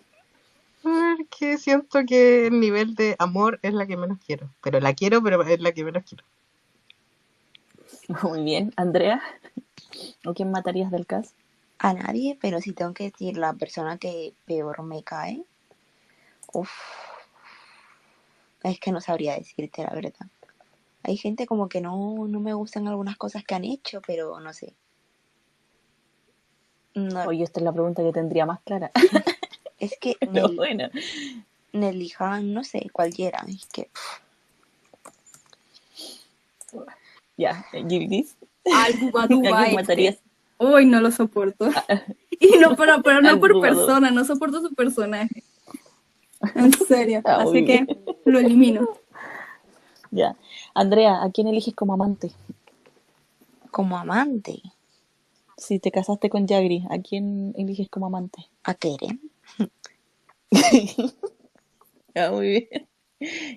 Porque 0.84 1.58
siento 1.58 2.06
que 2.08 2.46
el 2.46 2.60
nivel 2.60 2.94
de 2.94 3.16
amor 3.18 3.60
es 3.64 3.74
la 3.74 3.88
que 3.88 3.98
menos 3.98 4.20
quiero. 4.24 4.48
Pero 4.62 4.80
la 4.80 4.94
quiero, 4.94 5.24
pero 5.24 5.42
es 5.42 5.60
la 5.60 5.72
que 5.72 5.84
menos 5.84 6.04
quiero. 6.04 6.24
Muy 8.23 8.44
bien. 8.44 8.73
Andrea, 8.76 9.22
¿a 10.26 10.34
quién 10.34 10.52
matarías 10.52 10.91
del 10.91 11.06
cast? 11.06 11.36
A 11.80 11.94
nadie, 11.94 12.38
pero 12.40 12.60
si 12.61 12.73
tengo 12.73 12.94
que 12.94 13.06
decir 13.06 13.38
la 13.38 13.53
persona 13.53 13.98
que 13.98 14.34
peor 14.45 14.84
me 14.84 15.03
cae, 15.03 15.44
uff, 16.53 16.72
es 18.64 18.80
que 18.80 18.91
no 18.91 19.02
sabría 19.02 19.36
decirte 19.36 19.84
la 19.84 19.90
verdad. 19.91 20.28
Hay 21.03 21.18
gente 21.18 21.48
como 21.48 21.68
que 21.68 21.82
no, 21.82 22.28
no 22.28 22.40
me 22.40 22.53
gustan 22.53 22.88
algunas 22.88 23.18
cosas 23.18 23.44
que 23.44 23.56
han 23.56 23.65
hecho, 23.65 24.02
pero 24.06 24.40
no 24.40 24.53
sé. 24.53 24.73
No, 26.94 27.23
Oye, 27.26 27.44
esta 27.44 27.60
es 27.60 27.64
la 27.64 27.72
pregunta 27.73 28.03
que 28.03 28.11
tendría 28.11 28.45
más 28.45 28.60
clara. 28.61 28.91
es 29.80 29.98
que 29.99 30.15
Pero 30.19 30.32
Nel- 30.32 30.56
bueno. 30.56 30.90
Nelly 31.73 32.14
Han, 32.19 32.53
no 32.53 32.64
sé, 32.64 32.88
cualquiera. 32.91 33.44
Es 33.48 33.65
que 33.68 33.90
Ya, 37.42 37.66
Gildis, 37.72 38.38
Al 38.72 39.00
Duba 39.00 39.24
¿a 39.24 39.28
Duba 39.28 39.50
quién 39.50 39.64
este. 39.64 39.76
matarías? 39.76 40.18
Uy, 40.60 40.86
no 40.86 41.02
lo 41.02 41.10
soporto. 41.12 41.70
Y 42.40 42.58
no, 42.58 42.76
pero, 42.76 43.02
pero 43.04 43.22
no 43.22 43.40
por 43.40 43.60
persona, 43.62 44.10
no 44.10 44.26
soporto 44.26 44.62
su 44.62 44.74
personaje. 44.74 45.44
En 46.56 46.74
serio. 46.74 47.22
Ah, 47.24 47.44
Así 47.44 47.64
que 47.66 47.86
lo 48.26 48.40
elimino. 48.40 48.88
Ya. 50.10 50.36
Andrea, 50.74 51.22
¿a 51.24 51.30
quién 51.32 51.48
eliges 51.48 51.76
como 51.76 51.94
amante? 51.94 52.32
como 53.72 53.98
amante, 53.98 54.62
Si 55.58 55.80
te 55.80 55.92
casaste 55.92 56.30
con 56.30 56.48
Jagri, 56.48 56.84
¿a 56.90 57.00
quién 57.00 57.54
eliges 57.58 57.90
como 57.90 58.08
amante? 58.08 58.50
a 58.64 58.74
Keren. 58.74 59.22
Ya, 62.14 62.32
muy 62.32 62.48
bien. 62.50 62.88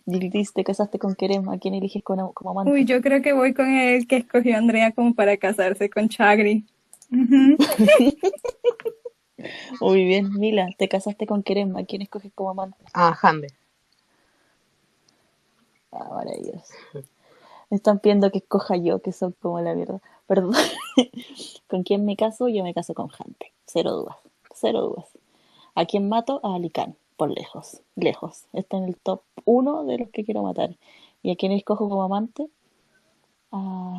Gildis, 0.06 0.52
te 0.52 0.64
casaste 0.64 0.98
con 0.98 1.14
Kerem, 1.14 1.48
¿a 1.48 1.58
quién 1.58 1.74
eliges 1.74 2.02
como, 2.02 2.32
como 2.32 2.50
amante? 2.50 2.72
Uy, 2.72 2.84
yo 2.84 3.00
creo 3.00 3.22
que 3.22 3.32
voy 3.32 3.54
con 3.54 3.68
el 3.68 4.06
que 4.06 4.16
escogió 4.16 4.56
Andrea 4.56 4.92
como 4.92 5.14
para 5.14 5.36
casarse 5.36 5.88
con 5.88 6.08
Chagri. 6.08 6.64
Ujú. 7.10 7.56
Muy 9.80 10.04
bien, 10.04 10.32
Mila, 10.32 10.68
te 10.78 10.88
casaste 10.88 11.26
con 11.26 11.42
Kerem, 11.42 11.76
¿a 11.76 11.84
quién 11.84 12.02
escoges 12.02 12.32
como 12.34 12.50
amante? 12.50 12.78
A 12.92 13.16
Hande. 13.20 13.48
Ah, 15.92 16.08
maravilloso. 16.12 16.74
Me 17.70 17.76
están 17.76 18.00
pidiendo 18.00 18.30
que 18.30 18.38
escoja 18.38 18.76
yo, 18.76 19.00
que 19.00 19.12
son 19.12 19.34
como 19.40 19.60
la 19.60 19.74
mierda. 19.74 20.00
Perdón. 20.26 20.54
¿Con 21.68 21.82
quién 21.82 22.04
me 22.04 22.16
caso? 22.16 22.48
Yo 22.48 22.62
me 22.62 22.74
caso 22.74 22.94
con 22.94 23.08
Jante. 23.08 23.52
Cero 23.66 23.92
dudas. 23.92 24.16
Cero 24.54 24.82
dudas. 24.82 25.06
¿A 25.74 25.84
quién 25.86 26.08
mato? 26.08 26.40
A 26.44 26.54
Alicán, 26.54 26.96
por 27.16 27.30
lejos. 27.30 27.82
Lejos. 27.96 28.46
Está 28.52 28.76
en 28.76 28.84
el 28.84 28.96
top 28.96 29.22
uno 29.44 29.84
de 29.84 29.98
los 29.98 30.10
que 30.10 30.24
quiero 30.24 30.42
matar. 30.42 30.76
¿Y 31.22 31.30
a 31.30 31.36
quién 31.36 31.52
escojo 31.52 31.88
como 31.88 32.02
amante? 32.02 32.48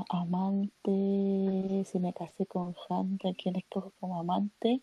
Amante. 0.09 1.85
Si 1.85 1.99
me 1.99 2.13
casé 2.13 2.45
con 2.45 2.73
Jante, 2.73 3.29
¿a 3.29 3.33
quién 3.33 3.55
escojo 3.55 3.91
como 3.99 4.19
amante? 4.19 4.81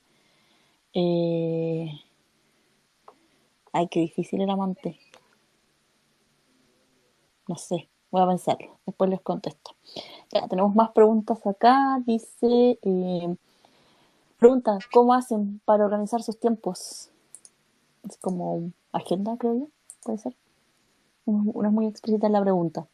Eh... 0.95 1.91
Ay, 3.73 3.89
qué 3.89 4.01
difícil 4.01 4.41
el 4.41 4.51
amante. 4.51 4.99
No 7.49 7.57
sé, 7.57 7.89
voy 8.11 8.23
a 8.23 8.27
pensarlo. 8.27 8.79
Después 8.87 9.11
les 9.11 9.21
contesto. 9.21 9.75
Tenemos 10.49 10.75
más 10.75 10.91
preguntas 10.91 11.47
acá. 11.47 12.03
Dice, 12.07 12.79
eh, 12.83 13.37
pregunta, 14.39 14.79
¿cómo 14.93 15.15
hacen 15.15 15.61
para 15.65 15.85
organizar 15.85 16.23
sus 16.23 16.39
tiempos? 16.39 17.12
Es 18.09 18.17
como 18.19 18.73
agenda, 18.93 19.37
creo 19.39 19.55
yo, 19.55 19.69
puede 20.03 20.19
ser. 20.19 20.37
No 21.27 21.65
es 21.65 21.73
muy 21.73 21.87
explícita 21.87 22.29
la 22.29 22.41
pregunta. 22.41 22.87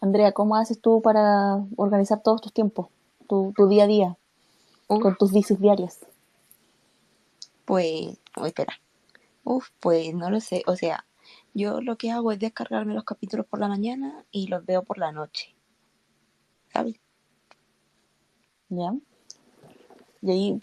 Andrea, 0.00 0.32
¿cómo 0.32 0.56
haces 0.56 0.80
tú 0.80 1.02
para 1.02 1.64
organizar 1.76 2.22
todos 2.22 2.40
tus 2.40 2.52
tiempos? 2.52 2.88
Tu, 3.26 3.52
tu 3.56 3.68
día 3.68 3.84
a 3.84 3.86
día, 3.88 4.16
Uf, 4.86 5.02
con 5.02 5.16
tus 5.16 5.32
bicis 5.32 5.60
diarias. 5.60 5.98
pues, 7.64 8.16
oh, 8.36 8.46
espera. 8.46 8.80
Uf, 9.44 9.68
pues 9.80 10.14
no 10.14 10.30
lo 10.30 10.40
sé. 10.40 10.62
O 10.66 10.76
sea, 10.76 11.04
yo 11.54 11.80
lo 11.80 11.96
que 11.98 12.10
hago 12.10 12.32
es 12.32 12.38
descargarme 12.38 12.94
los 12.94 13.04
capítulos 13.04 13.46
por 13.46 13.58
la 13.58 13.68
mañana 13.68 14.24
y 14.30 14.46
los 14.46 14.64
veo 14.64 14.82
por 14.82 14.98
la 14.98 15.12
noche. 15.12 15.54
¿Sabes? 16.72 16.96
¿Ya? 18.68 18.94
¿Y 20.22 20.30
ahí, 20.30 20.60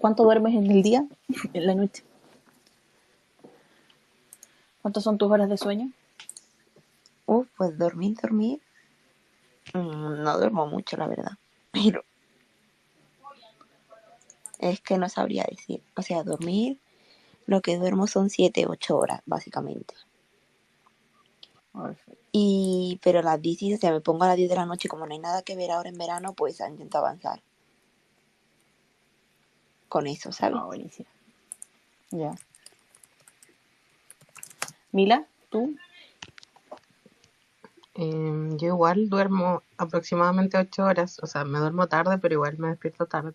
cuánto 0.00 0.24
duermes 0.24 0.54
en 0.54 0.70
el 0.70 0.82
día? 0.82 1.06
En 1.54 1.66
la 1.66 1.74
noche. 1.74 2.04
¿Cuántas 4.84 5.02
son 5.04 5.16
tus 5.16 5.30
horas 5.30 5.48
de 5.48 5.56
sueño? 5.56 5.90
Uf, 7.24 7.48
pues 7.56 7.78
dormir, 7.78 8.18
dormir. 8.20 8.60
mm, 9.72 10.22
No 10.22 10.36
duermo 10.36 10.66
mucho, 10.66 10.98
la 10.98 11.06
verdad. 11.06 11.32
Pero 11.72 12.04
es 14.58 14.82
que 14.82 14.98
no 14.98 15.08
sabría 15.08 15.46
decir. 15.50 15.82
O 15.96 16.02
sea, 16.02 16.22
dormir, 16.22 16.78
lo 17.46 17.62
que 17.62 17.78
duermo 17.78 18.06
son 18.06 18.28
7, 18.28 18.66
8 18.68 18.98
horas, 18.98 19.22
básicamente. 19.24 19.94
Y, 22.30 23.00
pero 23.02 23.22
las 23.22 23.40
bicis, 23.40 23.78
o 23.78 23.80
sea, 23.80 23.90
me 23.90 24.02
pongo 24.02 24.24
a 24.24 24.28
las 24.28 24.36
10 24.36 24.50
de 24.50 24.56
la 24.56 24.66
noche, 24.66 24.90
como 24.90 25.06
no 25.06 25.14
hay 25.14 25.18
nada 25.18 25.40
que 25.40 25.56
ver 25.56 25.70
ahora 25.70 25.88
en 25.88 25.96
verano, 25.96 26.34
pues 26.34 26.60
intento 26.60 26.98
avanzar 26.98 27.40
con 29.88 30.06
eso, 30.06 30.30
¿sabes? 30.30 30.58
Ah, 30.60 30.66
buenísimo. 30.66 31.08
Ya. 32.10 32.34
Mila, 34.94 35.26
¿tú? 35.50 35.74
Em, 37.94 38.56
yo 38.58 38.68
igual 38.68 39.08
duermo 39.08 39.64
aproximadamente 39.76 40.56
ocho 40.56 40.84
horas, 40.84 41.18
o 41.20 41.26
sea, 41.26 41.44
me 41.44 41.58
duermo 41.58 41.88
tarde, 41.88 42.18
pero 42.18 42.34
igual 42.34 42.58
me 42.58 42.68
despierto 42.68 43.06
tarde. 43.06 43.32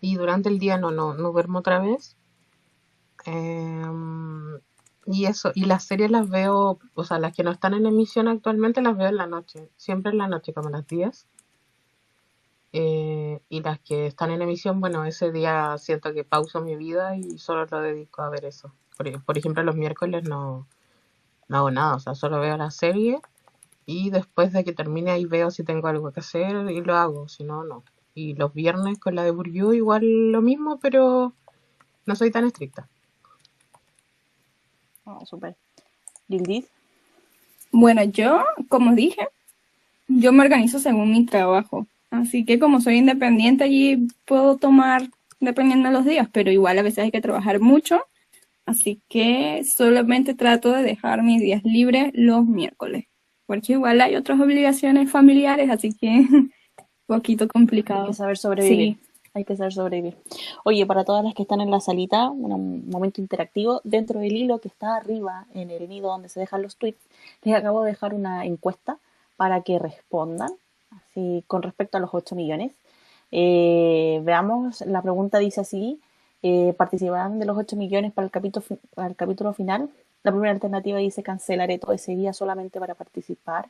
Y 0.00 0.14
durante 0.14 0.48
el 0.48 0.60
día 0.60 0.78
no, 0.78 0.92
no, 0.92 1.12
no 1.12 1.32
duermo 1.32 1.58
otra 1.58 1.80
vez. 1.80 2.16
Em, 3.24 4.60
y 5.06 5.24
eso, 5.26 5.50
y 5.56 5.64
las 5.64 5.82
series 5.82 6.12
las 6.12 6.28
veo, 6.30 6.78
o 6.94 7.04
sea, 7.04 7.18
las 7.18 7.34
que 7.34 7.42
no 7.42 7.50
están 7.50 7.74
en 7.74 7.86
emisión 7.86 8.28
actualmente 8.28 8.80
las 8.80 8.96
veo 8.96 9.08
en 9.08 9.16
la 9.16 9.26
noche, 9.26 9.70
siempre 9.76 10.12
en 10.12 10.18
la 10.18 10.28
noche, 10.28 10.52
como 10.52 10.68
a 10.68 10.70
las 10.70 10.86
10. 10.86 11.26
Eh, 12.72 13.40
y 13.48 13.60
las 13.60 13.80
que 13.80 14.06
están 14.06 14.30
en 14.30 14.42
emisión, 14.42 14.80
bueno, 14.80 15.04
ese 15.04 15.32
día 15.32 15.76
siento 15.78 16.12
que 16.14 16.22
pauso 16.22 16.60
mi 16.60 16.76
vida 16.76 17.16
y 17.16 17.38
solo 17.38 17.66
lo 17.66 17.80
dedico 17.80 18.22
a 18.22 18.30
ver 18.30 18.44
eso. 18.44 18.72
Por, 18.96 19.24
por 19.24 19.38
ejemplo, 19.38 19.62
los 19.62 19.76
miércoles 19.76 20.24
no, 20.28 20.66
no 21.48 21.56
hago 21.58 21.70
nada, 21.70 21.96
o 21.96 22.00
sea, 22.00 22.14
solo 22.14 22.40
veo 22.40 22.56
la 22.56 22.70
serie 22.70 23.18
y 23.86 24.10
después 24.10 24.52
de 24.52 24.64
que 24.64 24.72
termine 24.72 25.10
ahí 25.10 25.26
veo 25.26 25.50
si 25.50 25.64
tengo 25.64 25.88
algo 25.88 26.10
que 26.12 26.20
hacer 26.20 26.70
y 26.70 26.80
lo 26.80 26.96
hago, 26.96 27.28
si 27.28 27.44
no, 27.44 27.64
no. 27.64 27.84
Y 28.14 28.34
los 28.34 28.54
viernes 28.54 28.98
con 28.98 29.14
la 29.14 29.24
de 29.24 29.30
Burju 29.30 29.72
igual 29.72 30.32
lo 30.32 30.40
mismo, 30.40 30.78
pero 30.78 31.32
no 32.06 32.16
soy 32.16 32.30
tan 32.30 32.46
estricta. 32.46 32.88
Ah, 35.04 35.20
súper. 35.26 35.56
Gildis, 36.28 36.66
Bueno, 37.70 38.02
yo, 38.04 38.42
como 38.68 38.94
dije, 38.94 39.28
yo 40.08 40.32
me 40.32 40.44
organizo 40.44 40.78
según 40.78 41.12
mi 41.12 41.26
trabajo. 41.26 41.86
Así 42.10 42.44
que 42.44 42.58
como 42.58 42.80
soy 42.80 42.96
independiente, 42.96 43.64
allí 43.64 44.08
puedo 44.24 44.56
tomar 44.56 45.02
dependiendo 45.40 45.88
de 45.88 45.94
los 45.94 46.04
días, 46.06 46.28
pero 46.32 46.50
igual 46.50 46.78
a 46.78 46.82
veces 46.82 47.04
hay 47.04 47.10
que 47.10 47.20
trabajar 47.20 47.60
mucho. 47.60 48.00
Así 48.66 49.02
que 49.08 49.62
solamente 49.64 50.34
trato 50.34 50.72
de 50.72 50.82
dejar 50.82 51.22
mis 51.22 51.40
días 51.40 51.62
libres 51.64 52.10
los 52.14 52.46
miércoles, 52.46 53.04
porque 53.46 53.74
igual 53.74 54.00
hay 54.00 54.16
otras 54.16 54.40
obligaciones 54.40 55.10
familiares, 55.10 55.68
así 55.70 55.92
que 55.92 56.08
un 56.30 56.52
poquito 57.06 57.44
hay 57.44 57.48
complicado. 57.48 58.06
que 58.06 58.14
saber 58.14 58.38
sobrevivir. 58.38 58.94
Sí. 58.94 59.00
Hay 59.36 59.44
que 59.44 59.56
saber 59.56 59.72
sobrevivir. 59.72 60.16
Oye, 60.64 60.86
para 60.86 61.04
todas 61.04 61.24
las 61.24 61.34
que 61.34 61.42
están 61.42 61.60
en 61.60 61.70
la 61.70 61.80
salita, 61.80 62.30
un 62.30 62.88
momento 62.88 63.20
interactivo, 63.20 63.80
dentro 63.82 64.20
del 64.20 64.32
hilo 64.32 64.60
que 64.60 64.68
está 64.68 64.94
arriba 64.96 65.46
en 65.54 65.70
el 65.70 65.88
nido 65.88 66.08
donde 66.08 66.28
se 66.28 66.38
dejan 66.38 66.62
los 66.62 66.76
tweets, 66.76 67.02
les 67.42 67.54
acabo 67.54 67.82
de 67.82 67.90
dejar 67.90 68.14
una 68.14 68.46
encuesta 68.46 68.98
para 69.36 69.62
que 69.62 69.80
respondan, 69.80 70.52
así 70.90 71.42
con 71.48 71.62
respecto 71.62 71.98
a 71.98 72.00
los 72.00 72.10
8 72.12 72.36
millones. 72.36 72.72
Eh, 73.32 74.20
veamos, 74.22 74.82
la 74.82 75.02
pregunta 75.02 75.40
dice 75.40 75.62
así, 75.62 76.00
¿participarán 76.76 77.38
de 77.38 77.46
los 77.46 77.56
8 77.56 77.76
millones 77.76 78.12
para 78.12 78.26
el 78.26 79.16
capítulo, 79.16 79.52
final? 79.52 79.88
La 80.22 80.30
primera 80.30 80.52
alternativa 80.52 80.98
dice 80.98 81.22
cancelaré 81.22 81.78
todo 81.78 81.92
ese 81.92 82.16
día 82.16 82.32
solamente 82.32 82.80
para 82.80 82.94
participar. 82.94 83.68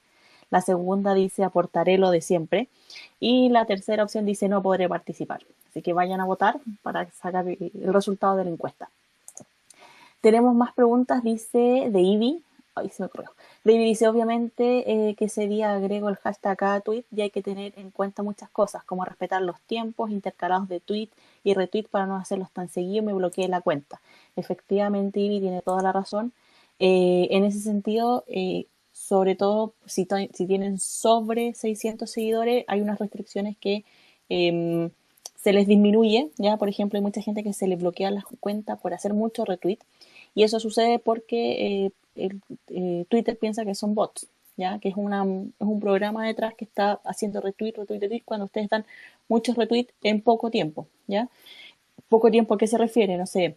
La 0.50 0.60
segunda 0.60 1.14
dice 1.14 1.44
aportaré 1.44 1.98
lo 1.98 2.10
de 2.10 2.20
siempre. 2.20 2.68
Y 3.20 3.48
la 3.48 3.64
tercera 3.64 4.02
opción 4.02 4.24
dice 4.26 4.48
no 4.48 4.62
podré 4.62 4.88
participar. 4.88 5.42
Así 5.70 5.82
que 5.82 5.92
vayan 5.92 6.20
a 6.20 6.24
votar 6.24 6.60
para 6.82 7.10
sacar 7.10 7.48
el 7.48 7.72
el 7.74 7.92
resultado 7.92 8.36
de 8.36 8.44
la 8.44 8.50
encuesta. 8.50 8.88
tenemos 10.20 10.54
más 10.54 10.72
preguntas, 10.72 11.22
dice 11.22 11.88
de 11.90 12.00
Ivy. 12.00 12.42
Ay, 12.74 12.88
se 12.90 13.02
me 13.02 13.06
ocurrió. 13.06 13.30
David 13.64 13.84
dice, 13.86 14.08
obviamente, 14.08 15.08
eh, 15.08 15.14
que 15.14 15.24
ese 15.24 15.48
día 15.48 15.72
agrego 15.74 16.10
el 16.10 16.16
hashtag 16.16 16.62
a 16.64 16.80
tweet 16.80 17.04
y 17.10 17.22
hay 17.22 17.30
que 17.30 17.42
tener 17.42 17.72
en 17.78 17.90
cuenta 17.90 18.22
muchas 18.22 18.50
cosas, 18.50 18.84
como 18.84 19.06
respetar 19.06 19.40
los 19.40 19.58
tiempos 19.62 20.10
intercalados 20.10 20.68
de 20.68 20.80
tweet 20.80 21.08
y 21.42 21.54
retweet 21.54 21.84
para 21.90 22.04
no 22.04 22.16
hacerlos 22.16 22.50
tan 22.52 22.68
seguidos 22.68 23.04
y 23.04 23.06
me 23.06 23.14
bloquee 23.14 23.48
la 23.48 23.62
cuenta. 23.62 24.02
Efectivamente, 24.36 25.18
Ivy 25.20 25.40
tiene 25.40 25.62
toda 25.62 25.82
la 25.82 25.92
razón. 25.92 26.34
Eh, 26.78 27.28
en 27.30 27.44
ese 27.44 27.60
sentido, 27.60 28.24
eh, 28.28 28.66
sobre 28.92 29.34
todo 29.34 29.72
si, 29.86 30.06
tienen 30.06 30.78
sobre 30.78 31.54
600 31.54 32.10
seguidores, 32.10 32.64
hay 32.68 32.82
unas 32.82 32.98
restricciones 32.98 33.56
que 33.56 33.84
em, 34.28 34.90
se 35.36 35.52
les 35.54 35.66
disminuye, 35.66 36.30
¿ya? 36.38 36.56
Por 36.58 36.68
ejemplo, 36.68 36.98
hay 36.98 37.02
mucha 37.02 37.22
gente 37.22 37.42
que 37.42 37.52
se 37.54 37.66
les 37.66 37.78
bloquea 37.78 38.10
la 38.10 38.24
cuenta 38.40 38.76
por 38.76 38.92
hacer 38.94 39.14
mucho 39.14 39.44
retweet 39.44 39.78
y 40.34 40.42
eso 40.42 40.60
sucede 40.60 40.98
porque 40.98 41.92
Twitter 43.08 43.38
piensa 43.38 43.64
que 43.64 43.74
son 43.74 43.94
bots, 43.94 44.28
¿ya? 44.56 44.78
Que 44.78 44.88
es, 44.88 44.96
una, 44.96 45.22
es 45.24 45.66
un 45.66 45.80
programa 45.80 46.26
detrás 46.26 46.54
que 46.54 46.64
está 46.64 47.00
haciendo 47.04 47.40
retweet, 47.40 47.72
retweet, 47.76 48.00
retweet 48.00 48.22
cuando 48.24 48.46
ustedes 48.46 48.68
dan 48.68 48.84
muchos 49.28 49.56
retweets 49.56 49.92
en 50.02 50.22
poco 50.22 50.50
tiempo, 50.50 50.86
¿ya? 51.06 51.28
Poco 52.08 52.30
tiempo, 52.30 52.54
¿a 52.54 52.58
qué 52.58 52.66
se 52.66 52.78
refiere? 52.78 53.16
No 53.16 53.26
sé, 53.26 53.56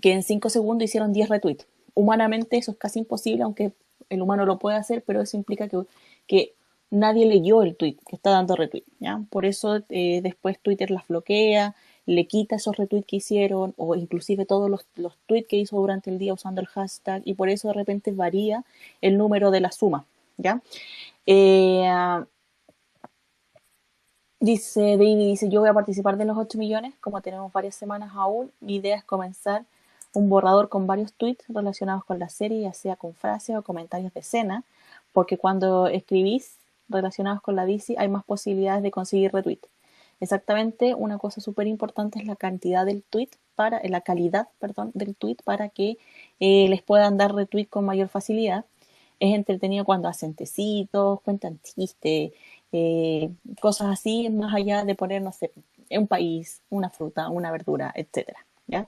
que 0.00 0.12
en 0.12 0.22
5 0.22 0.48
segundos 0.50 0.84
hicieron 0.84 1.12
10 1.12 1.28
retweets. 1.28 1.66
Humanamente 1.94 2.56
eso 2.56 2.72
es 2.72 2.78
casi 2.78 3.00
imposible, 3.00 3.42
aunque 3.42 3.72
el 4.08 4.22
humano 4.22 4.46
lo 4.46 4.58
puede 4.58 4.76
hacer, 4.76 5.02
pero 5.04 5.20
eso 5.22 5.36
implica 5.36 5.68
que, 5.68 5.78
que 6.26 6.54
nadie 6.90 7.26
leyó 7.26 7.62
el 7.62 7.76
tweet 7.76 7.96
que 8.08 8.16
está 8.16 8.30
dando 8.30 8.56
retweet, 8.56 8.84
¿ya? 8.98 9.22
Por 9.30 9.46
eso 9.46 9.82
eh, 9.88 10.20
después 10.22 10.58
Twitter 10.60 10.90
las 10.90 11.06
bloquea, 11.08 11.74
le 12.06 12.26
quita 12.26 12.56
esos 12.56 12.76
retweets 12.76 13.06
que 13.06 13.16
hicieron 13.16 13.74
o 13.76 13.94
inclusive 13.94 14.46
todos 14.46 14.70
los, 14.70 14.86
los 14.96 15.16
tweets 15.26 15.48
que 15.48 15.56
hizo 15.56 15.76
durante 15.76 16.10
el 16.10 16.18
día 16.18 16.34
usando 16.34 16.60
el 16.60 16.66
hashtag 16.66 17.22
y 17.24 17.34
por 17.34 17.48
eso 17.48 17.68
de 17.68 17.74
repente 17.74 18.12
varía 18.12 18.64
el 19.00 19.18
número 19.18 19.50
de 19.50 19.60
la 19.60 19.70
suma, 19.70 20.06
¿ya? 20.36 20.62
Eh, 21.26 21.88
dice 24.40 24.80
David, 24.80 25.16
dice, 25.16 25.48
yo 25.48 25.60
voy 25.60 25.68
a 25.68 25.74
participar 25.74 26.16
de 26.16 26.24
los 26.24 26.36
8 26.36 26.58
millones, 26.58 26.94
como 27.00 27.20
tenemos 27.20 27.52
varias 27.52 27.74
semanas 27.74 28.12
aún, 28.14 28.50
mi 28.60 28.76
idea 28.76 28.96
es 28.96 29.04
comenzar 29.04 29.64
un 30.12 30.28
borrador 30.28 30.68
con 30.68 30.86
varios 30.86 31.12
tweets 31.12 31.44
relacionados 31.48 32.04
con 32.04 32.18
la 32.18 32.28
serie, 32.28 32.62
ya 32.62 32.72
sea 32.72 32.96
con 32.96 33.14
frases 33.14 33.56
o 33.56 33.62
comentarios 33.62 34.12
de 34.14 34.20
escena, 34.20 34.64
porque 35.12 35.38
cuando 35.38 35.86
escribís 35.86 36.56
relacionados 36.88 37.40
con 37.42 37.54
la 37.56 37.66
DC 37.66 37.94
hay 37.98 38.08
más 38.08 38.24
posibilidades 38.24 38.82
de 38.82 38.90
conseguir 38.90 39.32
retweets. 39.32 39.68
Exactamente, 40.20 40.94
una 40.94 41.18
cosa 41.18 41.40
súper 41.40 41.66
importante 41.66 42.18
es 42.18 42.26
la 42.26 42.36
cantidad 42.36 42.84
del 42.84 43.02
tweet 43.02 43.30
para, 43.54 43.78
eh, 43.78 43.88
la 43.88 44.02
calidad, 44.02 44.48
perdón, 44.58 44.90
del 44.94 45.16
tweet 45.16 45.36
para 45.44 45.70
que 45.70 45.98
eh, 46.40 46.68
les 46.68 46.82
puedan 46.82 47.16
dar 47.16 47.34
retweet 47.34 47.66
con 47.66 47.86
mayor 47.86 48.08
facilidad. 48.08 48.66
Es 49.18 49.34
entretenido 49.34 49.84
cuando 49.84 50.08
hacen 50.08 50.34
tecitos, 50.34 51.20
cuentan 51.22 51.58
chistes, 51.62 52.32
eh, 52.72 53.30
cosas 53.60 53.88
así, 53.88 54.28
más 54.30 54.54
allá 54.54 54.84
de 54.84 54.94
poner, 54.94 55.22
no 55.22 55.32
sé, 55.32 55.52
un 55.90 56.06
país, 56.06 56.62
una 56.70 56.90
fruta, 56.90 57.28
una 57.30 57.50
verdura, 57.50 57.92
etcétera, 57.94 58.44
¿ya? 58.66 58.86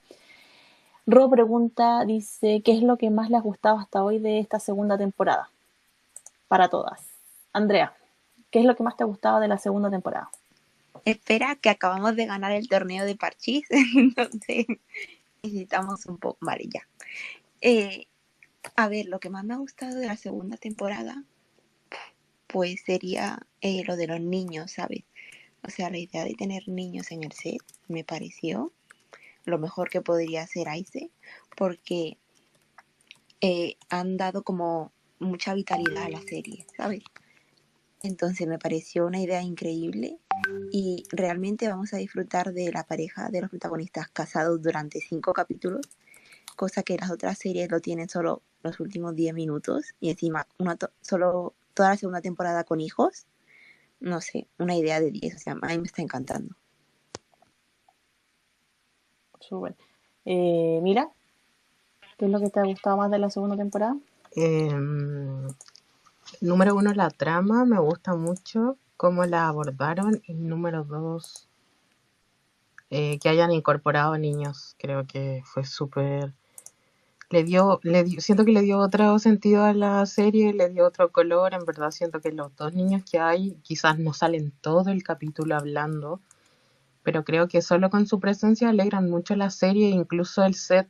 Ro 1.07 1.29
pregunta, 1.31 2.05
dice, 2.05 2.63
¿qué 2.63 2.73
es 2.73 2.83
lo 2.83 2.97
que 2.97 3.11
más 3.11 3.31
les 3.31 3.41
ha 3.41 3.43
gustado 3.43 3.79
hasta 3.79 4.05
hoy 4.05 4.19
de 4.19 4.39
esta 4.39 4.61
segunda 4.61 4.97
temporada? 4.99 5.51
Para 6.49 6.69
todas. 6.69 7.01
Andrea, 7.53 7.95
¿qué 8.51 8.61
es 8.61 8.65
lo 8.67 8.77
que 8.77 8.83
más 8.85 8.97
te 8.97 9.03
ha 9.03 9.07
gustado 9.07 9.41
de 9.41 9.49
la 9.49 9.59
segunda 9.59 9.91
temporada? 9.91 10.31
Espera, 11.05 11.57
que 11.57 11.71
acabamos 11.71 12.17
de 12.17 12.27
ganar 12.27 12.53
el 12.53 12.69
torneo 12.69 13.05
de 13.05 13.17
parchís, 13.17 13.67
entonces 13.97 14.67
necesitamos 15.43 16.07
un 16.07 16.19
poco. 16.19 16.39
Vale, 16.41 16.69
ya. 16.73 16.87
Eh, 17.61 18.07
a 18.77 18.89
ver, 18.89 19.07
lo 19.07 19.19
que 19.19 19.31
más 19.31 19.45
me 19.45 19.55
ha 19.55 19.59
gustado 19.59 19.99
de 19.99 20.07
la 20.07 20.17
segunda 20.17 20.57
temporada, 20.57 21.25
pues 22.47 22.83
sería 22.85 23.41
eh, 23.61 23.83
lo 23.85 23.97
de 23.97 24.07
los 24.07 24.21
niños, 24.21 24.73
¿sabes? 24.73 25.05
O 25.63 25.71
sea, 25.71 25.91
la 25.91 25.99
idea 25.99 26.25
de 26.25 26.35
tener 26.35 26.69
niños 26.69 27.11
en 27.13 27.25
el 27.25 27.33
set 27.33 27.63
me 27.89 28.05
pareció 28.05 28.73
lo 29.45 29.59
mejor 29.59 29.91
que 29.91 30.01
podría 30.01 30.43
hacer 30.43 30.69
Ice, 30.77 31.11
porque 31.57 32.17
eh, 33.41 33.77
han 33.89 34.17
dado 34.17 34.43
como 34.43 34.93
mucha 35.19 35.55
vitalidad 35.55 36.05
a 36.05 36.09
la 36.09 36.21
serie, 36.21 36.67
¿sabes? 36.77 37.03
Entonces 38.03 38.49
me 38.49 38.59
pareció 38.59 39.07
una 39.07 39.21
idea 39.21 39.43
increíble 39.43 40.19
y 40.73 41.05
realmente 41.11 41.69
vamos 41.69 41.95
a 41.95 41.99
disfrutar 41.99 42.53
de 42.53 42.73
la 42.73 42.85
pareja 42.85 43.29
de 43.29 43.41
los 43.41 43.51
protagonistas 43.51 44.09
casados 44.09 44.61
durante 44.61 45.01
cinco 45.01 45.33
capítulos, 45.33 45.89
cosa 46.57 46.83
que 46.83 46.97
las 46.97 47.11
otras 47.11 47.39
series 47.39 47.71
lo 47.71 47.81
tienen 47.81 48.09
solo 48.09 48.43
los 48.63 48.81
últimos 48.81 49.15
diez 49.15 49.35
minutos 49.35 49.95
y 50.01 50.11
encima 50.11 50.47
una 50.59 50.77
solo 51.01 51.55
toda 51.75 51.91
la 51.91 51.97
segunda 51.97 52.21
temporada 52.21 52.65
con 52.65 52.81
hijos. 52.81 53.27
No 54.01 54.21
sé, 54.21 54.49
una 54.59 54.77
idea 54.77 55.01
de 55.01 55.13
10, 55.13 55.37
o 55.37 55.39
sea, 55.39 55.53
a 55.53 55.69
mí 55.69 55.79
me 55.79 55.87
está 55.87 56.03
encantando. 56.03 56.57
Súper. 59.39 59.77
Eh, 60.25 60.81
Mira, 60.83 61.09
¿qué 62.19 62.25
es 62.25 62.31
lo 62.31 62.41
que 62.41 62.51
te 62.51 62.59
ha 62.59 62.65
gustado 62.65 62.97
más 62.97 63.13
de 63.13 63.19
la 63.21 63.31
segunda 63.31 63.57
temporada? 63.57 63.97
Eh, 64.35 64.69
número 66.41 66.75
uno, 66.75 66.93
la 66.93 67.11
trama 67.11 67.65
me 67.65 67.79
gusta 67.79 68.15
mucho 68.15 68.79
cómo 68.97 69.25
la 69.25 69.49
abordaron. 69.49 70.23
Y 70.27 70.35
número 70.35 70.85
dos, 70.85 71.49
eh, 72.91 73.19
que 73.21 73.29
hayan 73.31 73.53
incorporado 73.53 74.19
niños. 74.19 74.77
Creo 74.79 75.07
que 75.07 75.43
fue 75.47 75.65
súper. 75.65 76.35
Le 77.31 77.45
dio, 77.45 77.81
siento 78.19 78.45
que 78.45 78.53
le 78.53 78.61
dio 78.61 78.79
otro 78.79 79.19
sentido 79.19 79.65
a 79.65 79.73
la 79.73 80.05
serie, 80.05 80.53
le 80.53 80.69
dio 80.69 80.87
otro 80.87 81.11
color. 81.11 81.55
En 81.55 81.65
verdad, 81.65 81.91
siento 81.91 82.21
que 82.21 82.33
los 82.33 82.55
dos 82.57 82.75
niños 82.75 83.03
que 83.11 83.19
hay 83.19 83.55
quizás 83.63 83.99
no 83.99 84.13
salen 84.13 84.53
todo 84.61 84.91
el 84.91 85.03
capítulo 85.03 85.57
hablando, 85.57 86.21
pero 87.03 87.25
creo 87.25 87.49
que 87.49 87.63
solo 87.63 87.89
con 87.89 88.07
su 88.07 88.21
presencia 88.21 88.69
alegran 88.69 89.09
mucho 89.09 89.37
la 89.37 89.49
serie, 89.49 89.89
incluso 89.89 90.45
el 90.45 90.55
set. 90.55 90.89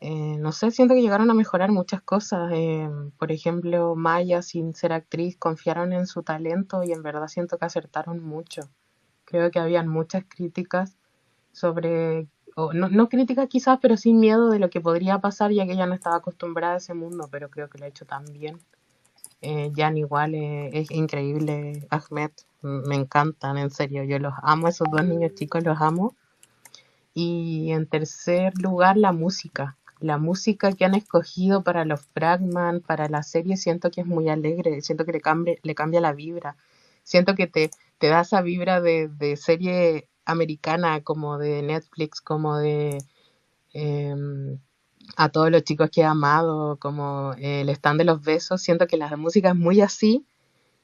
Eh, 0.00 0.36
no 0.38 0.52
sé, 0.52 0.70
siento 0.70 0.94
que 0.94 1.00
llegaron 1.00 1.30
a 1.30 1.34
mejorar 1.34 1.72
muchas 1.72 2.02
cosas. 2.02 2.50
Eh, 2.52 2.88
por 3.18 3.32
ejemplo, 3.32 3.94
Maya, 3.94 4.42
sin 4.42 4.74
ser 4.74 4.92
actriz, 4.92 5.36
confiaron 5.38 5.92
en 5.92 6.06
su 6.06 6.22
talento 6.22 6.82
y 6.82 6.92
en 6.92 7.02
verdad 7.02 7.28
siento 7.28 7.58
que 7.58 7.64
acertaron 7.64 8.22
mucho. 8.22 8.68
Creo 9.24 9.50
que 9.50 9.58
habían 9.58 9.88
muchas 9.88 10.24
críticas 10.28 10.96
sobre, 11.52 12.28
o 12.54 12.72
no, 12.72 12.88
no 12.88 13.08
críticas 13.08 13.48
quizás, 13.48 13.78
pero 13.80 13.96
sin 13.96 14.20
miedo 14.20 14.50
de 14.50 14.58
lo 14.58 14.70
que 14.70 14.80
podría 14.80 15.18
pasar, 15.18 15.50
ya 15.52 15.66
que 15.66 15.72
ella 15.72 15.86
no 15.86 15.94
estaba 15.94 16.16
acostumbrada 16.16 16.74
a 16.74 16.78
ese 16.78 16.94
mundo, 16.94 17.28
pero 17.30 17.50
creo 17.50 17.68
que 17.70 17.78
lo 17.78 17.86
ha 17.86 17.88
hecho 17.88 18.04
tan 18.04 18.24
bien. 18.26 18.58
Eh, 19.40 19.70
Jan 19.74 19.96
igual 19.96 20.34
es 20.34 20.90
increíble, 20.90 21.86
Ahmed, 21.90 22.30
me 22.62 22.94
encantan, 22.94 23.58
en 23.58 23.70
serio, 23.70 24.02
yo 24.04 24.18
los 24.18 24.34
amo, 24.42 24.68
esos 24.68 24.88
dos 24.90 25.04
niños 25.04 25.34
chicos 25.34 25.64
los 25.64 25.80
amo. 25.80 26.14
Y 27.14 27.72
en 27.72 27.86
tercer 27.86 28.52
lugar, 28.58 28.96
la 28.96 29.12
música 29.12 29.76
la 30.00 30.18
música 30.18 30.72
que 30.72 30.84
han 30.84 30.94
escogido 30.94 31.62
para 31.62 31.84
los 31.84 32.00
Fragman, 32.14 32.80
para 32.80 33.08
la 33.08 33.22
serie, 33.22 33.56
siento 33.56 33.90
que 33.90 34.02
es 34.02 34.06
muy 34.06 34.28
alegre, 34.28 34.80
siento 34.82 35.04
que 35.04 35.12
le, 35.12 35.20
cambie, 35.20 35.58
le 35.62 35.74
cambia 35.74 36.00
la 36.00 36.12
vibra, 36.12 36.56
siento 37.02 37.34
que 37.34 37.46
te, 37.46 37.70
te 37.98 38.08
da 38.08 38.20
esa 38.22 38.42
vibra 38.42 38.80
de, 38.80 39.36
serie 39.36 40.08
americana, 40.24 41.02
como 41.02 41.38
de 41.38 41.62
Netflix, 41.62 42.20
como 42.20 42.56
de 42.58 42.98
em, 43.72 44.58
a 45.16 45.28
todos 45.30 45.50
los 45.50 45.62
chicos 45.64 45.90
que 45.90 46.02
he 46.02 46.04
amado, 46.04 46.78
como 46.78 47.34
el 47.38 47.68
stand 47.70 47.98
de 47.98 48.04
los 48.04 48.22
besos, 48.22 48.62
siento 48.62 48.86
que 48.86 48.96
la 48.96 49.16
música 49.16 49.50
es 49.50 49.56
muy 49.56 49.80
así 49.80 50.26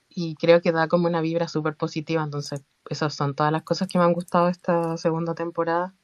y 0.08 0.34
creo 0.36 0.60
que 0.62 0.72
da 0.72 0.88
como 0.88 1.08
una 1.08 1.20
vibra 1.20 1.48
súper 1.48 1.76
positiva, 1.76 2.22
entonces 2.22 2.62
esas 2.90 3.14
son 3.14 3.34
todas 3.34 3.52
las 3.52 3.62
cosas 3.62 3.88
que 3.88 3.98
me 3.98 4.04
han 4.04 4.12
gustado 4.12 4.48
esta 4.48 4.96
segunda 4.96 5.34
temporada. 5.34 5.94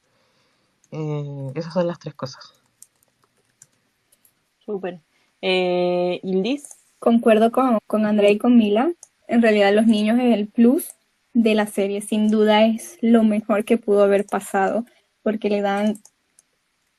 Eh, 0.91 1.53
esas 1.55 1.75
son 1.75 1.87
las 1.87 1.99
tres 1.99 2.15
cosas. 2.15 2.58
Súper. 4.69 5.01
Eh, 5.41 6.21
Concuerdo 6.99 7.51
con, 7.51 7.79
con 7.87 8.05
Andrea 8.05 8.31
y 8.31 8.37
con 8.37 8.59
Mila. 8.59 8.93
En 9.27 9.41
realidad 9.41 9.73
los 9.73 9.87
niños 9.87 10.19
es 10.19 10.35
el 10.35 10.47
plus 10.47 10.91
de 11.33 11.55
la 11.55 11.67
serie. 11.67 12.03
Sin 12.03 12.31
duda 12.31 12.67
es 12.67 12.99
lo 13.01 13.23
mejor 13.25 13.65
que 13.65 13.79
pudo 13.79 14.03
haber 14.03 14.27
pasado 14.27 14.85
porque 15.23 15.49
le 15.49 15.63
dan 15.63 15.97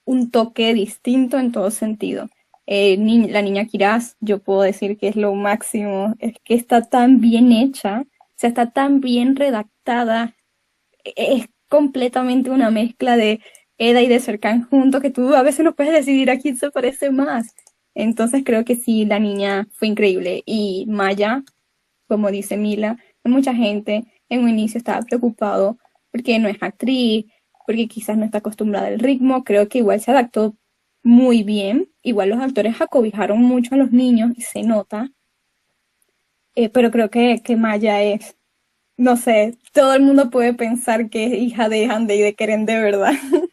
un 0.03 0.31
toque 0.31 0.73
distinto 0.73 1.37
en 1.37 1.51
todo 1.51 1.69
sentido. 1.69 2.27
Eh, 2.65 2.97
la 3.29 3.43
niña 3.43 3.65
Kiraz, 3.65 4.15
yo 4.19 4.39
puedo 4.39 4.61
decir 4.61 4.97
que 4.97 5.07
es 5.07 5.15
lo 5.15 5.35
máximo, 5.35 6.15
es 6.17 6.33
que 6.43 6.55
está 6.55 6.81
tan 6.89 7.21
bien 7.21 7.51
hecha, 7.51 8.01
o 8.01 8.33
sea, 8.35 8.49
está 8.49 8.71
tan 8.71 8.99
bien 8.99 9.35
redactada, 9.35 10.35
e-, 11.03 11.13
es 11.35 11.47
completamente 11.67 12.49
una 12.49 12.71
mezcla 12.71 13.15
de 13.17 13.41
Eda 13.79 14.01
y 14.01 14.07
de 14.07 14.19
Cercan 14.19 14.63
juntos, 14.69 15.01
que 15.01 15.09
tú 15.09 15.33
a 15.33 15.43
veces 15.43 15.65
no 15.65 15.75
puedes 15.75 15.93
decidir 15.93 16.29
a 16.29 16.37
quién 16.37 16.57
se 16.57 16.69
parece 16.71 17.11
más. 17.11 17.55
Entonces 17.95 18.43
creo 18.45 18.65
que 18.65 18.75
sí, 18.75 19.05
la 19.05 19.19
niña 19.19 19.67
fue 19.73 19.87
increíble. 19.87 20.43
Y 20.45 20.85
Maya, 20.87 21.43
como 22.07 22.31
dice 22.31 22.57
Mila, 22.57 22.97
mucha 23.23 23.53
gente 23.53 24.05
en 24.29 24.43
un 24.43 24.49
inicio 24.49 24.77
estaba 24.77 25.01
preocupado 25.01 25.77
porque 26.11 26.39
no 26.39 26.47
es 26.49 26.57
actriz, 26.61 27.25
porque 27.65 27.87
quizás 27.87 28.17
no 28.17 28.25
está 28.25 28.39
acostumbrada 28.39 28.87
al 28.87 28.99
ritmo. 28.99 29.43
Creo 29.43 29.67
que 29.69 29.79
igual 29.79 30.01
se 30.01 30.11
adaptó 30.11 30.55
muy 31.03 31.43
bien. 31.43 31.89
Igual 32.03 32.29
los 32.29 32.39
actores 32.39 32.79
acobijaron 32.81 33.41
mucho 33.41 33.75
a 33.75 33.77
los 33.77 33.91
niños 33.91 34.31
y 34.35 34.41
se 34.41 34.63
nota. 34.63 35.09
Eh, 36.55 36.69
pero 36.69 36.91
creo 36.91 37.09
que, 37.09 37.41
que 37.43 37.55
Maya 37.55 38.01
es, 38.03 38.35
no 38.97 39.17
sé, 39.17 39.57
todo 39.73 39.93
el 39.93 40.01
mundo 40.01 40.29
puede 40.29 40.53
pensar 40.53 41.09
que 41.09 41.25
es 41.27 41.33
hija 41.33 41.69
de 41.69 41.85
Hande 41.85 42.15
y 42.17 42.21
de 42.21 42.35
Keren 42.35 42.65
de 42.65 42.79
verdad. 42.79 43.13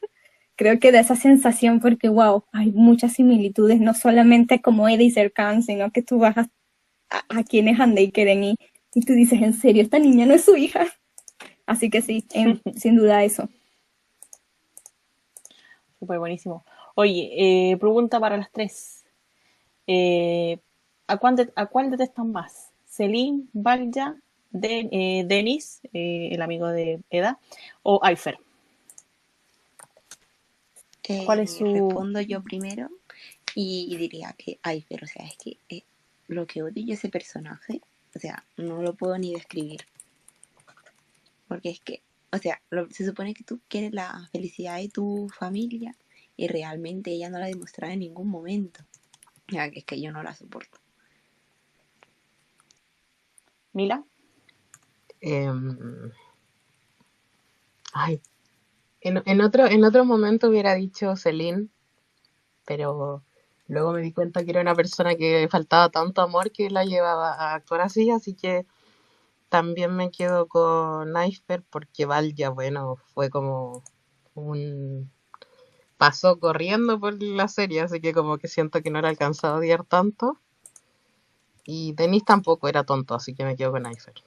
creo 0.56 0.80
que 0.80 0.90
da 0.92 1.00
esa 1.00 1.16
sensación 1.16 1.80
porque, 1.80 2.08
wow, 2.08 2.44
hay 2.52 2.72
muchas 2.72 3.12
similitudes, 3.12 3.80
no 3.80 3.94
solamente 3.94 4.60
como 4.60 4.88
Eddie 4.88 5.06
y 5.06 5.10
Serkan, 5.10 5.62
sino 5.62 5.90
que 5.92 6.02
tú 6.02 6.18
vas 6.18 6.36
a, 6.38 6.48
a, 7.10 7.44
quién 7.44 7.68
es 7.68 7.78
Hande 7.78 8.02
y 8.02 8.12
y, 8.16 8.56
y 8.94 9.00
tú 9.02 9.12
dices, 9.12 9.40
en 9.42 9.54
serio, 9.54 9.82
esta 9.82 9.98
niña 9.98 10.26
no 10.26 10.34
es 10.34 10.44
su 10.44 10.56
hija. 10.56 10.86
Así 11.66 11.90
que 11.90 12.00
sí, 12.02 12.26
sin 12.76 12.96
duda 12.96 13.24
eso. 13.24 13.48
Súper 15.98 16.18
buenísimo. 16.18 16.64
Oye, 16.94 17.30
eh, 17.72 17.76
pregunta 17.76 18.18
para 18.20 18.36
las 18.36 18.50
tres. 18.50 19.04
Eh, 19.86 20.58
¿a, 21.06 21.18
cuál 21.18 21.52
¿A 21.54 21.66
cuál 21.66 21.90
detestan 21.90 22.32
más? 22.32 22.72
¿Celine, 22.86 23.44
Valja, 23.52 24.16
de, 24.50 24.88
eh, 24.90 25.24
Denis, 25.26 25.80
el 25.92 26.40
amigo 26.40 26.68
de 26.68 27.00
Eda, 27.10 27.38
o 27.82 28.00
Aifer? 28.02 28.38
¿Cuál 31.24 31.40
es 31.40 31.56
su...? 31.56 31.64
Respondo 31.64 32.20
yo 32.20 32.42
primero 32.42 32.90
y, 33.54 33.96
diría 33.96 34.34
que 34.36 34.58
Aifer, 34.62 35.04
o 35.04 35.06
sea, 35.06 35.26
es 35.26 35.36
que 35.36 35.84
lo 36.28 36.46
que 36.46 36.62
odio 36.62 36.84
yo 36.84 36.94
ese 36.94 37.08
personaje, 37.08 37.80
o 38.14 38.18
sea, 38.18 38.44
no 38.56 38.82
lo 38.82 38.94
puedo 38.94 39.16
ni 39.18 39.32
describir. 39.32 39.86
Porque 41.48 41.70
es 41.70 41.80
que 41.80 42.02
o 42.36 42.38
sea, 42.38 42.60
se 42.90 43.06
supone 43.06 43.34
que 43.34 43.44
tú 43.44 43.60
quieres 43.68 43.92
la 43.92 44.28
felicidad 44.32 44.76
de 44.76 44.88
tu 44.88 45.28
familia 45.30 45.94
y 46.36 46.48
realmente 46.48 47.10
ella 47.10 47.30
no 47.30 47.38
la 47.38 47.46
demostrado 47.46 47.92
en 47.92 48.00
ningún 48.00 48.28
momento. 48.28 48.84
Ya 49.48 49.70
que 49.70 49.78
es 49.80 49.84
que 49.84 50.00
yo 50.00 50.12
no 50.12 50.22
la 50.22 50.34
soporto. 50.34 50.78
Mila. 53.72 54.04
Em, 55.20 56.10
ay, 57.92 58.20
en, 59.08 59.40
otro, 59.40 59.66
en 59.66 59.84
otro 59.84 60.04
momento 60.04 60.48
hubiera 60.48 60.74
dicho 60.74 61.16
Celine, 61.16 61.68
pero 62.64 63.22
luego 63.68 63.92
me 63.92 64.02
di 64.02 64.12
cuenta 64.12 64.44
que 64.44 64.50
era 64.50 64.60
una 64.60 64.74
persona 64.74 65.14
que 65.14 65.48
faltaba 65.50 65.90
tanto 65.90 66.22
amor 66.22 66.50
que 66.50 66.70
la 66.70 66.84
llevaba 66.84 67.32
a 67.32 67.54
actuar 67.54 67.82
así, 67.82 68.10
así 68.10 68.34
que 68.34 68.66
también 69.48 69.94
me 69.94 70.10
quedo 70.10 70.48
con 70.48 71.14
Iceberg 71.16 71.64
porque 71.70 72.06
Valja, 72.06 72.50
bueno, 72.50 72.96
fue 73.14 73.30
como 73.30 73.82
un... 74.34 75.10
pasó 75.96 76.38
corriendo 76.40 76.98
por 77.00 77.22
la 77.22 77.48
serie, 77.48 77.82
así 77.82 78.00
que 78.00 78.12
como 78.12 78.38
que 78.38 78.48
siento 78.48 78.82
que 78.82 78.90
no 78.90 78.98
era 78.98 79.08
alcanzado 79.08 79.54
a 79.54 79.58
odiar 79.58 79.84
tanto. 79.84 80.38
Y 81.64 81.94
Denis 81.94 82.24
tampoco 82.24 82.68
era 82.68 82.84
tonto, 82.84 83.14
así 83.14 83.34
que 83.34 83.44
me 83.44 83.56
quedo 83.56 83.72
con 83.72 83.90
Iceberg. 83.90 84.22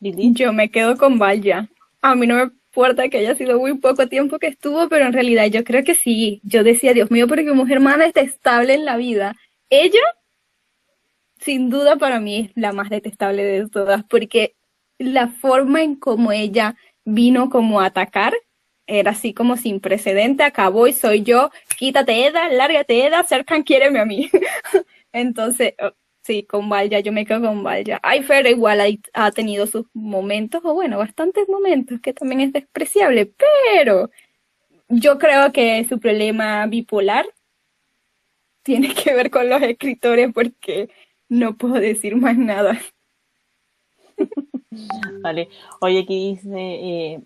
Yo 0.00 0.52
me 0.52 0.70
quedo 0.70 0.96
con 0.96 1.18
Valja. 1.18 1.68
A 2.02 2.14
mí 2.14 2.26
no 2.26 2.36
me 2.36 2.42
importa 2.42 3.08
que 3.08 3.18
haya 3.18 3.34
sido 3.34 3.58
muy 3.58 3.78
poco 3.78 4.06
tiempo 4.08 4.38
que 4.38 4.46
estuvo, 4.48 4.88
pero 4.88 5.06
en 5.06 5.12
realidad 5.12 5.46
yo 5.46 5.64
creo 5.64 5.84
que 5.84 5.94
sí. 5.94 6.40
Yo 6.44 6.62
decía, 6.62 6.94
Dios 6.94 7.10
mío, 7.10 7.26
porque 7.26 7.52
mujer 7.52 7.80
más 7.80 7.98
detestable 7.98 8.74
en 8.74 8.84
la 8.84 8.96
vida. 8.96 9.34
Ella 9.70 10.00
sin 11.40 11.70
duda 11.70 11.96
para 11.96 12.20
mí 12.20 12.50
es 12.50 12.62
la 12.62 12.72
más 12.72 12.90
detestable 12.90 13.44
de 13.44 13.68
todas, 13.68 14.04
porque 14.04 14.56
la 14.98 15.28
forma 15.28 15.82
en 15.82 15.96
cómo 15.96 16.32
ella 16.32 16.76
vino 17.04 17.48
como 17.50 17.80
a 17.80 17.86
atacar 17.86 18.34
era 18.86 19.10
así 19.10 19.34
como 19.34 19.56
sin 19.56 19.80
precedente, 19.80 20.42
acabó 20.42 20.86
y 20.86 20.94
soy 20.94 21.22
yo, 21.22 21.50
quítate 21.76 22.26
Eda, 22.26 22.48
lárgate 22.48 23.06
Eda, 23.06 23.22
Serkan 23.22 23.62
quiéreme 23.62 24.00
a 24.00 24.06
mí. 24.06 24.30
Entonces, 25.12 25.74
sí, 26.28 26.44
con 26.44 26.68
Valja, 26.68 27.00
yo 27.00 27.10
me 27.12 27.24
quedo 27.26 27.40
con 27.40 27.62
Valja. 27.64 28.00
Aifer 28.02 28.46
igual 28.46 28.80
ha, 28.82 28.86
ha, 29.14 29.32
tenido 29.32 29.66
sus 29.66 29.86
momentos, 29.94 30.60
o 30.64 30.74
bueno, 30.74 30.98
bastantes 30.98 31.48
momentos, 31.48 32.00
que 32.00 32.12
también 32.12 32.42
es 32.42 32.52
despreciable, 32.52 33.32
pero 33.74 34.10
yo 34.88 35.18
creo 35.18 35.52
que 35.52 35.84
su 35.88 35.98
problema 35.98 36.66
bipolar 36.66 37.26
tiene 38.62 38.94
que 38.94 39.14
ver 39.14 39.30
con 39.30 39.48
los 39.48 39.62
escritores 39.62 40.30
porque 40.34 40.90
no 41.30 41.56
puedo 41.56 41.74
decir 41.74 42.14
más 42.16 42.36
nada. 42.36 42.78
vale. 45.22 45.48
Oye, 45.80 46.00
aquí 46.00 46.32
dice 46.32 46.50
eh, 46.54 47.20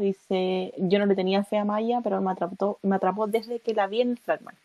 dice, 0.00 0.74
yo 0.76 0.98
no 0.98 1.06
le 1.06 1.14
tenía 1.14 1.44
fe 1.44 1.56
a 1.56 1.64
Maya, 1.64 2.00
pero 2.04 2.20
me 2.20 2.32
atrapó, 2.32 2.78
me 2.82 2.96
atrapó 2.96 3.26
desde 3.26 3.60
que 3.60 3.72
la 3.74 3.86
vi 3.86 4.02
en 4.02 4.10
el 4.10 4.18
Fragman. 4.18 4.56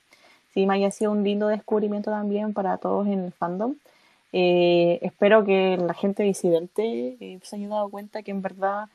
Sí, 0.53 0.65
Maya 0.65 0.87
ha 0.87 0.91
sido 0.91 1.11
un 1.11 1.23
lindo 1.23 1.47
descubrimiento 1.47 2.11
también 2.11 2.53
para 2.53 2.77
todos 2.77 3.07
en 3.07 3.25
el 3.25 3.31
fandom. 3.31 3.75
Eh, 4.33 4.99
espero 5.01 5.45
que 5.45 5.77
la 5.77 5.93
gente 5.93 6.23
disidente 6.23 7.17
eh, 7.19 7.39
se 7.43 7.55
haya 7.55 7.69
dado 7.69 7.89
cuenta 7.89 8.21
que 8.23 8.31
en 8.31 8.41
verdad 8.41 8.87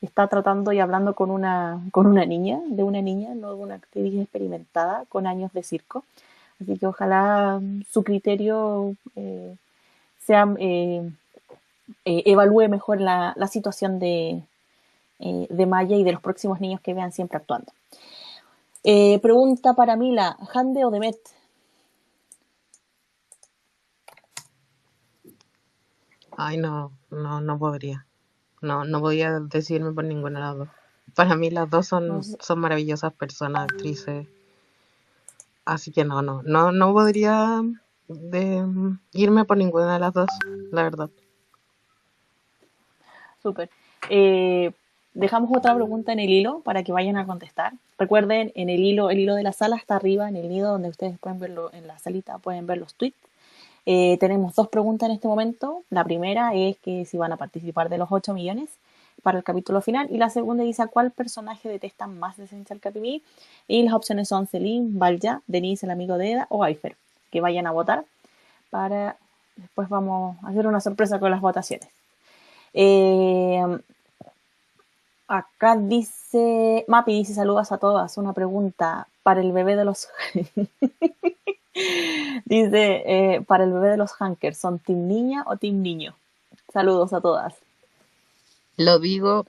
está 0.00 0.28
tratando 0.28 0.72
y 0.72 0.80
hablando 0.80 1.14
con 1.14 1.30
una, 1.30 1.80
con 1.92 2.06
una 2.06 2.24
niña, 2.26 2.60
de 2.66 2.82
una 2.82 3.00
niña, 3.00 3.34
no 3.34 3.54
de 3.54 3.62
una 3.62 3.74
actriz 3.76 4.20
experimentada 4.20 5.04
con 5.08 5.26
años 5.26 5.52
de 5.52 5.62
circo. 5.62 6.04
Así 6.60 6.78
que 6.78 6.86
ojalá 6.86 7.60
su 7.90 8.04
criterio 8.04 8.96
eh, 9.16 9.56
sea, 10.20 10.52
evalúe 12.04 12.68
mejor 12.68 13.00
la, 13.00 13.34
situación 13.48 13.98
de, 13.98 14.42
de, 15.18 15.66
Maya 15.66 15.96
y 15.96 16.04
de 16.04 16.12
los 16.12 16.20
próximos 16.20 16.60
niños 16.60 16.80
que 16.80 16.94
vean 16.94 17.12
siempre 17.12 17.38
actuando. 17.38 17.72
Pregunta 19.22 19.74
para 19.74 19.96
Mila, 19.96 20.36
¿Hande 20.52 20.84
o 20.84 20.90
Demet? 20.90 21.16
Ay, 26.36 26.56
no, 26.56 26.92
no, 27.10 27.40
no 27.40 27.58
podría. 27.58 28.06
No, 28.60 28.84
no 28.84 29.00
podía 29.00 29.40
decirme 29.40 29.92
por 29.92 30.04
ninguna 30.04 30.40
de 30.40 30.44
las 30.46 30.56
dos. 30.56 30.68
Para 31.14 31.36
mí 31.36 31.50
las 31.50 31.70
dos 31.70 31.86
son, 31.86 32.22
son 32.24 32.58
maravillosas 32.58 33.12
personas, 33.12 33.64
actrices. 33.64 34.26
Así 35.64 35.92
que 35.92 36.04
no, 36.04 36.22
no, 36.22 36.42
no, 36.42 36.72
no 36.72 36.92
podría 36.92 37.62
de, 38.08 38.66
irme 39.12 39.44
por 39.44 39.56
ninguna 39.56 39.94
de 39.94 40.00
las 40.00 40.12
dos, 40.12 40.28
la 40.72 40.82
verdad. 40.82 41.10
Súper. 43.42 43.70
Eh, 44.10 44.72
dejamos 45.12 45.50
otra 45.56 45.74
pregunta 45.74 46.12
en 46.12 46.20
el 46.20 46.30
hilo 46.30 46.60
para 46.60 46.82
que 46.82 46.92
vayan 46.92 47.16
a 47.16 47.26
contestar. 47.26 47.74
Recuerden, 47.98 48.52
en 48.54 48.70
el 48.70 48.80
hilo, 48.80 49.10
el 49.10 49.20
hilo 49.20 49.34
de 49.34 49.42
la 49.42 49.52
sala 49.52 49.76
está 49.76 49.96
arriba, 49.96 50.28
en 50.28 50.36
el 50.36 50.48
nido 50.48 50.72
donde 50.72 50.88
ustedes 50.88 51.18
pueden 51.18 51.38
verlo 51.38 51.70
en 51.72 51.86
la 51.86 51.98
salita, 51.98 52.38
pueden 52.38 52.66
ver 52.66 52.78
los 52.78 52.94
tweets. 52.94 53.16
Eh, 53.86 54.16
tenemos 54.18 54.54
dos 54.54 54.68
preguntas 54.68 55.08
en 55.08 55.14
este 55.14 55.28
momento. 55.28 55.82
La 55.90 56.04
primera 56.04 56.54
es 56.54 56.76
que 56.78 57.04
si 57.04 57.16
van 57.18 57.32
a 57.32 57.36
participar 57.36 57.88
de 57.88 57.98
los 57.98 58.10
8 58.10 58.34
millones 58.34 58.70
para 59.22 59.38
el 59.38 59.44
capítulo 59.44 59.80
final. 59.80 60.08
Y 60.10 60.18
la 60.18 60.30
segunda 60.30 60.64
dice 60.64 60.82
a 60.82 60.86
cuál 60.86 61.10
personaje 61.10 61.68
detestan 61.68 62.18
más 62.18 62.36
de 62.36 62.44
Essential 62.44 62.80
Capimí. 62.80 63.22
Y 63.68 63.82
las 63.82 63.94
opciones 63.94 64.28
son 64.28 64.46
Celine, 64.46 64.88
Valja, 64.92 65.42
Denise, 65.46 65.86
el 65.86 65.90
amigo 65.90 66.18
de 66.18 66.32
Eda 66.32 66.46
o 66.50 66.64
Aifer. 66.64 66.96
Que 67.30 67.40
vayan 67.40 67.66
a 67.66 67.72
votar 67.72 68.04
para 68.70 69.16
después 69.56 69.88
vamos 69.88 70.36
a 70.42 70.48
hacer 70.48 70.66
una 70.66 70.80
sorpresa 70.80 71.20
con 71.20 71.30
las 71.30 71.40
votaciones. 71.40 71.88
Eh, 72.72 73.62
acá 75.28 75.76
dice, 75.76 76.84
Mapi 76.88 77.12
dice 77.12 77.34
saludos 77.34 77.72
a 77.72 77.78
todas. 77.78 78.16
Una 78.18 78.32
pregunta 78.32 79.08
para 79.22 79.40
el 79.40 79.52
bebé 79.52 79.76
de 79.76 79.84
los... 79.84 80.08
dice, 82.44 83.02
eh, 83.06 83.40
para 83.46 83.64
el 83.64 83.72
bebé 83.72 83.90
de 83.90 83.96
los 83.96 84.12
Hankers, 84.20 84.58
¿son 84.58 84.78
Team 84.78 85.06
Niña 85.06 85.44
o 85.46 85.56
Team 85.56 85.82
Niño? 85.82 86.14
Saludos 86.72 87.12
a 87.12 87.20
todas. 87.20 87.54
Lo 88.76 88.98
digo, 88.98 89.46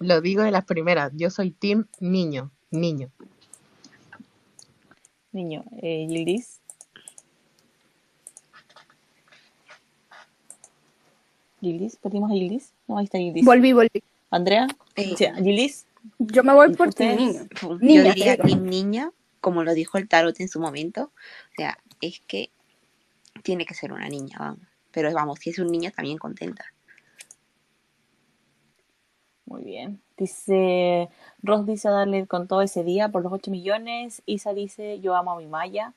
lo 0.00 0.20
digo 0.20 0.42
de 0.42 0.50
las 0.50 0.64
primeras. 0.64 1.12
Yo 1.14 1.30
soy 1.30 1.52
team 1.52 1.86
niño, 2.00 2.50
niño. 2.70 3.10
Niño. 5.32 5.64
Eh, 5.80 6.06
Gildis. 6.08 6.60
Gildis, 11.60 11.96
perdimos 11.96 12.30
a 12.30 12.34
Gildis. 12.34 12.72
No, 12.88 12.98
ahí 12.98 13.04
está 13.04 13.18
Gildis. 13.18 13.44
Volví, 13.44 13.72
volví. 13.72 14.02
Andrea, 14.36 14.66
eh, 14.94 15.14
Gildis. 15.16 15.86
Yo 16.18 16.44
me 16.44 16.54
voy 16.54 16.74
por 16.74 16.94
team 16.94 17.16
niño. 17.16 17.48
Yo 17.60 17.78
diría 17.78 18.36
team 18.36 18.64
niña, 18.64 19.12
como 19.40 19.64
lo 19.64 19.74
dijo 19.74 19.98
el 19.98 20.08
tarot 20.08 20.38
en 20.40 20.48
su 20.48 20.60
momento. 20.60 21.12
O 21.12 21.54
sea, 21.56 21.78
es 22.00 22.20
que 22.20 22.50
tiene 23.42 23.66
que 23.66 23.74
ser 23.74 23.92
una 23.92 24.08
niña, 24.08 24.36
vamos. 24.38 24.66
Pero 24.92 25.12
vamos, 25.12 25.40
si 25.40 25.50
es 25.50 25.58
un 25.58 25.68
niño 25.68 25.90
también 25.90 26.18
contenta. 26.18 26.64
Muy 29.46 29.62
bien. 29.62 30.02
Dice, 30.16 31.08
Ross 31.42 31.66
dice 31.66 31.88
darle 31.88 32.26
con 32.26 32.48
todo 32.48 32.62
ese 32.62 32.82
día 32.82 33.10
por 33.10 33.22
los 33.22 33.32
8 33.32 33.50
millones. 33.50 34.22
Isa 34.26 34.54
dice, 34.54 35.00
yo 35.00 35.14
amo 35.14 35.32
a 35.32 35.38
mi 35.38 35.46
Maya. 35.46 35.94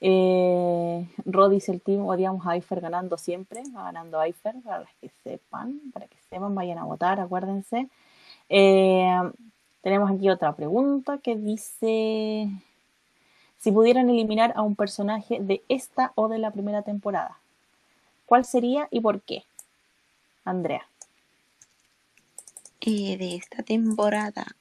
Eh, 0.00 1.08
Rod 1.26 1.52
el 1.52 1.82
team, 1.82 2.06
odiamos 2.06 2.46
a 2.46 2.54
Eifer 2.54 2.80
ganando 2.80 3.18
siempre, 3.18 3.62
va 3.76 3.84
ganando 3.84 4.22
Eifer, 4.22 4.54
para 4.62 4.80
las 4.80 4.94
que 5.00 5.10
sepan, 5.22 5.78
para 5.92 6.06
que 6.06 6.16
sepan, 6.30 6.54
vayan 6.54 6.78
a 6.78 6.84
votar, 6.84 7.20
acuérdense. 7.20 7.88
Eh, 8.48 9.30
tenemos 9.82 10.10
aquí 10.10 10.30
otra 10.30 10.54
pregunta 10.54 11.18
que 11.18 11.36
dice, 11.36 12.48
si 13.58 13.72
pudieran 13.72 14.08
eliminar 14.08 14.52
a 14.56 14.62
un 14.62 14.74
personaje 14.74 15.38
de 15.40 15.62
esta 15.68 16.12
o 16.14 16.28
de 16.28 16.38
la 16.38 16.50
primera 16.50 16.82
temporada, 16.82 17.38
¿cuál 18.26 18.44
sería 18.44 18.88
y 18.90 19.00
por 19.00 19.20
qué? 19.20 19.44
Andrea. 20.44 20.86
De 22.80 23.36
esta 23.36 23.62
temporada, 23.62 24.56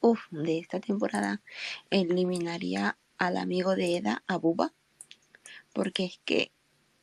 uff, 0.00 0.20
de 0.30 0.58
esta 0.58 0.78
temporada 0.78 1.40
eliminaría 1.90 2.96
al 3.20 3.36
amigo 3.36 3.76
de 3.76 3.98
Eda, 3.98 4.24
a 4.26 4.36
Buba, 4.36 4.72
porque 5.72 6.06
es 6.06 6.20
que 6.24 6.50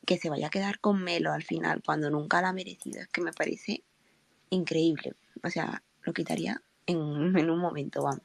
que 0.08 0.18
se 0.18 0.30
vaya 0.30 0.48
a 0.48 0.50
quedar 0.50 0.80
con 0.80 1.04
Melo 1.04 1.34
al 1.34 1.44
final 1.44 1.84
cuando 1.86 2.10
nunca 2.10 2.42
la 2.42 2.50
ha 2.50 2.54
merecido, 2.54 3.02
es 3.02 3.10
que 3.10 3.22
me 3.22 3.34
parece 3.34 3.84
increíble. 4.50 5.14
O 5.44 5.50
sea, 5.50 5.84
lo 6.02 6.14
quitaría 6.14 6.64
en, 6.86 6.98
en 7.38 7.50
un 7.50 7.60
momento, 7.60 8.02
vamos. 8.02 8.24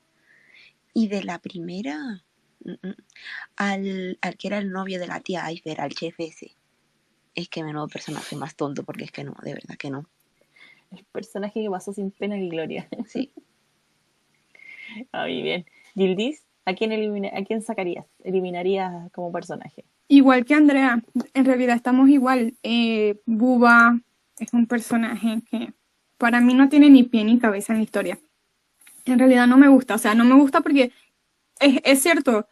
Y 0.94 1.08
de 1.08 1.24
la 1.24 1.40
primera, 1.40 2.24
mm, 2.64 2.70
mm, 2.70 2.94
al, 3.56 4.18
al 4.20 4.36
que 4.36 4.46
era 4.46 4.58
el 4.58 4.70
novio 4.70 5.00
de 5.00 5.08
la 5.08 5.20
tía 5.20 5.50
Iceberg, 5.50 5.80
al 5.80 5.92
chef 5.92 6.14
ese. 6.18 6.54
Es 7.34 7.48
que 7.48 7.64
menudo 7.64 7.88
personaje 7.88 8.36
más 8.36 8.54
tonto, 8.54 8.84
porque 8.84 9.04
es 9.04 9.10
que 9.10 9.24
no, 9.24 9.34
de 9.42 9.54
verdad 9.54 9.76
que 9.76 9.90
no. 9.90 10.06
El 10.92 11.04
personaje 11.06 11.62
que 11.62 11.70
pasó 11.70 11.92
sin 11.92 12.12
pena 12.12 12.36
ni 12.36 12.48
gloria. 12.48 12.88
Sí. 13.06 13.32
Ah, 15.10 15.22
Muy 15.22 15.40
bien. 15.40 15.64
Gildis, 15.94 16.44
¿a 16.64 16.74
quién, 16.74 16.92
elimina- 16.92 17.30
¿a 17.36 17.44
quién 17.44 17.62
sacarías? 17.62 18.06
¿Eliminarías 18.24 19.10
como 19.12 19.32
personaje? 19.32 19.84
Igual 20.08 20.44
que 20.44 20.54
Andrea, 20.54 21.02
en 21.34 21.44
realidad 21.44 21.76
estamos 21.76 22.08
igual. 22.08 22.54
Eh, 22.62 23.20
Buba 23.26 23.98
es 24.38 24.52
un 24.52 24.66
personaje 24.66 25.42
que 25.50 25.72
para 26.18 26.40
mí 26.40 26.54
no 26.54 26.68
tiene 26.68 26.90
ni 26.90 27.02
pie 27.02 27.24
ni 27.24 27.38
cabeza 27.38 27.72
en 27.72 27.78
la 27.78 27.84
historia. 27.84 28.18
En 29.04 29.18
realidad 29.18 29.46
no 29.46 29.56
me 29.56 29.68
gusta, 29.68 29.94
o 29.94 29.98
sea, 29.98 30.14
no 30.14 30.24
me 30.24 30.34
gusta 30.34 30.60
porque 30.60 30.92
es, 31.60 31.80
es 31.84 32.02
cierto, 32.02 32.46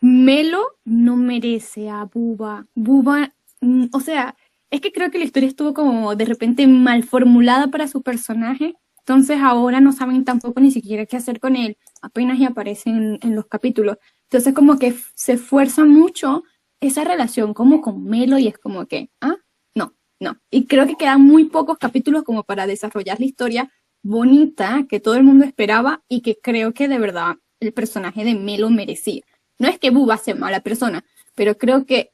Melo 0.00 0.62
no 0.84 1.16
merece 1.16 1.88
a 1.88 2.04
Buba. 2.04 2.66
Buba, 2.74 3.32
mm, 3.60 3.86
o 3.92 4.00
sea, 4.00 4.36
es 4.70 4.80
que 4.80 4.92
creo 4.92 5.10
que 5.10 5.18
la 5.18 5.24
historia 5.24 5.48
estuvo 5.48 5.72
como 5.74 6.14
de 6.14 6.24
repente 6.26 6.66
mal 6.66 7.02
formulada 7.04 7.68
para 7.68 7.88
su 7.88 8.02
personaje. 8.02 8.74
Entonces 9.08 9.38
ahora 9.40 9.80
no 9.80 9.92
saben 9.92 10.24
tampoco 10.24 10.60
ni 10.60 10.72
siquiera 10.72 11.06
qué 11.06 11.16
hacer 11.16 11.38
con 11.38 11.54
él. 11.54 11.78
Apenas 12.02 12.40
y 12.40 12.44
aparece 12.44 12.90
en, 12.90 13.36
los 13.36 13.46
capítulos. 13.46 13.98
Entonces 14.24 14.52
como 14.52 14.80
que 14.80 14.96
se 15.14 15.34
esfuerza 15.34 15.84
mucho 15.84 16.42
esa 16.80 17.04
relación 17.04 17.54
como 17.54 17.80
con 17.80 18.02
Melo 18.02 18.36
y 18.36 18.48
es 18.48 18.58
como 18.58 18.86
que, 18.86 19.10
ah, 19.20 19.36
no, 19.76 19.94
no. 20.18 20.40
Y 20.50 20.66
creo 20.66 20.88
que 20.88 20.96
quedan 20.96 21.22
muy 21.22 21.44
pocos 21.44 21.78
capítulos 21.78 22.24
como 22.24 22.42
para 22.42 22.66
desarrollar 22.66 23.20
la 23.20 23.26
historia 23.26 23.70
bonita 24.02 24.86
que 24.88 24.98
todo 24.98 25.14
el 25.14 25.22
mundo 25.22 25.44
esperaba 25.44 26.02
y 26.08 26.20
que 26.20 26.38
creo 26.42 26.74
que 26.74 26.88
de 26.88 26.98
verdad 26.98 27.36
el 27.60 27.72
personaje 27.72 28.24
de 28.24 28.34
Melo 28.34 28.70
merecía. 28.70 29.22
No 29.60 29.68
es 29.68 29.78
que 29.78 29.90
Buba 29.90 30.16
sea 30.16 30.34
mala 30.34 30.60
persona, 30.60 31.04
pero 31.36 31.56
creo 31.56 31.86
que 31.86 32.10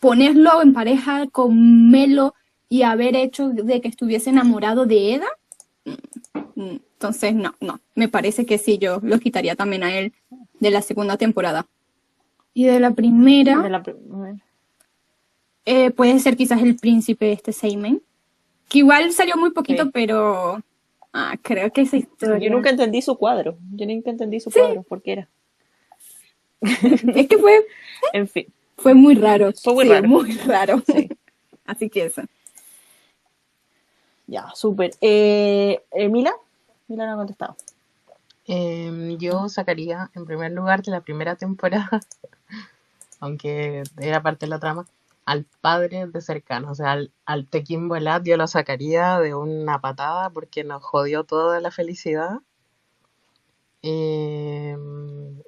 ponerlo 0.00 0.62
en 0.62 0.72
pareja 0.72 1.28
con 1.28 1.90
Melo 1.92 2.34
y 2.68 2.82
haber 2.82 3.14
hecho 3.14 3.50
de 3.50 3.80
que 3.80 3.86
estuviese 3.86 4.30
enamorado 4.30 4.84
de 4.84 5.14
Eda, 5.14 5.28
entonces 6.56 7.34
no, 7.34 7.54
no, 7.60 7.80
me 7.94 8.08
parece 8.08 8.46
que 8.46 8.58
sí, 8.58 8.78
yo 8.78 9.00
lo 9.02 9.18
quitaría 9.18 9.54
también 9.54 9.82
a 9.84 9.96
él 9.96 10.12
de 10.60 10.70
la 10.70 10.82
segunda 10.82 11.16
temporada. 11.16 11.66
Y 12.54 12.64
de 12.64 12.80
la 12.80 12.90
primera, 12.90 13.58
De 13.62 13.70
la 13.70 13.82
eh, 15.64 15.90
puede 15.90 16.18
ser 16.18 16.36
quizás 16.36 16.62
el 16.62 16.76
príncipe 16.76 17.30
este 17.30 17.52
Seimen, 17.52 18.02
que 18.68 18.78
igual 18.78 19.12
salió 19.12 19.36
muy 19.36 19.50
poquito, 19.50 19.84
Sí. 19.84 19.90
pero 19.92 20.62
ah, 21.12 21.36
creo 21.42 21.70
que 21.72 21.82
esa 21.82 21.96
historia... 21.96 22.38
Yo 22.48 22.54
nunca 22.54 22.70
entendí 22.70 23.02
su 23.02 23.16
cuadro. 23.16 23.58
Yo 23.72 23.86
nunca 23.86 24.10
entendí 24.10 24.40
su 24.40 24.50
cuadro. 24.50 24.82
¿Por 24.82 25.02
qué 25.02 25.12
era? 25.12 25.28
Es 26.60 27.28
que 27.28 27.38
fue, 27.38 27.66
En 28.12 28.28
fin. 28.28 28.46
fue 28.76 28.94
muy 28.94 29.14
raro. 29.14 29.52
Fue 29.62 29.74
muy 29.74 29.84
sí, 29.84 29.90
raro. 29.90 30.08
muy 30.08 30.32
raro. 30.38 30.82
Sí. 30.86 31.08
Así 31.64 31.90
que 31.90 32.06
eso. 32.06 32.22
Ya, 34.28 34.50
súper. 34.54 34.90
Eh, 35.00 35.82
eh, 35.90 36.08
¿Mila? 36.10 36.32
Mila 36.86 37.06
no 37.06 37.14
ha 37.14 37.16
contestado. 37.16 37.56
Em, 38.46 39.18
yo 39.18 39.48
sacaría 39.48 40.10
en 40.14 40.26
primer 40.26 40.52
lugar 40.52 40.82
de 40.82 40.90
la 40.90 41.00
primera 41.00 41.36
temporada, 41.36 42.00
aunque 43.20 43.82
era 43.98 44.22
parte 44.22 44.46
de 44.46 44.50
la 44.50 44.58
trama, 44.58 44.86
al 45.24 45.44
padre 45.60 46.06
de 46.06 46.20
cercano, 46.20 46.70
o 46.70 46.74
sea, 46.74 46.92
al, 46.92 47.12
al 47.26 47.46
Tequín 47.48 47.90
yo 48.24 48.36
lo 48.36 48.46
sacaría 48.46 49.18
de 49.18 49.34
una 49.34 49.80
patada 49.80 50.30
porque 50.30 50.64
nos 50.64 50.82
jodió 50.84 51.24
toda 51.24 51.60
la 51.60 51.70
felicidad. 51.70 52.40
Em, 53.82 55.42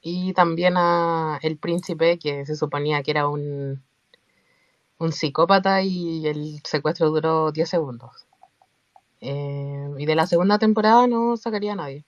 y 0.00 0.32
también 0.34 0.74
a 0.76 1.38
el 1.42 1.58
príncipe 1.58 2.18
que 2.18 2.46
se 2.46 2.56
suponía 2.56 3.02
que 3.02 3.10
era 3.12 3.28
un, 3.28 3.82
un 4.98 5.12
psicópata 5.12 5.82
y 5.82 6.26
el 6.26 6.60
secuestro 6.64 7.10
duró 7.10 7.52
10 7.52 7.68
segundos. 7.68 8.26
Em, 9.20 9.98
y 10.00 10.06
de 10.06 10.14
la 10.16 10.26
segunda 10.26 10.58
temporada 10.58 11.06
no 11.06 11.36
sacaría 11.36 11.72
a 11.74 11.76
nadie. 11.76 12.04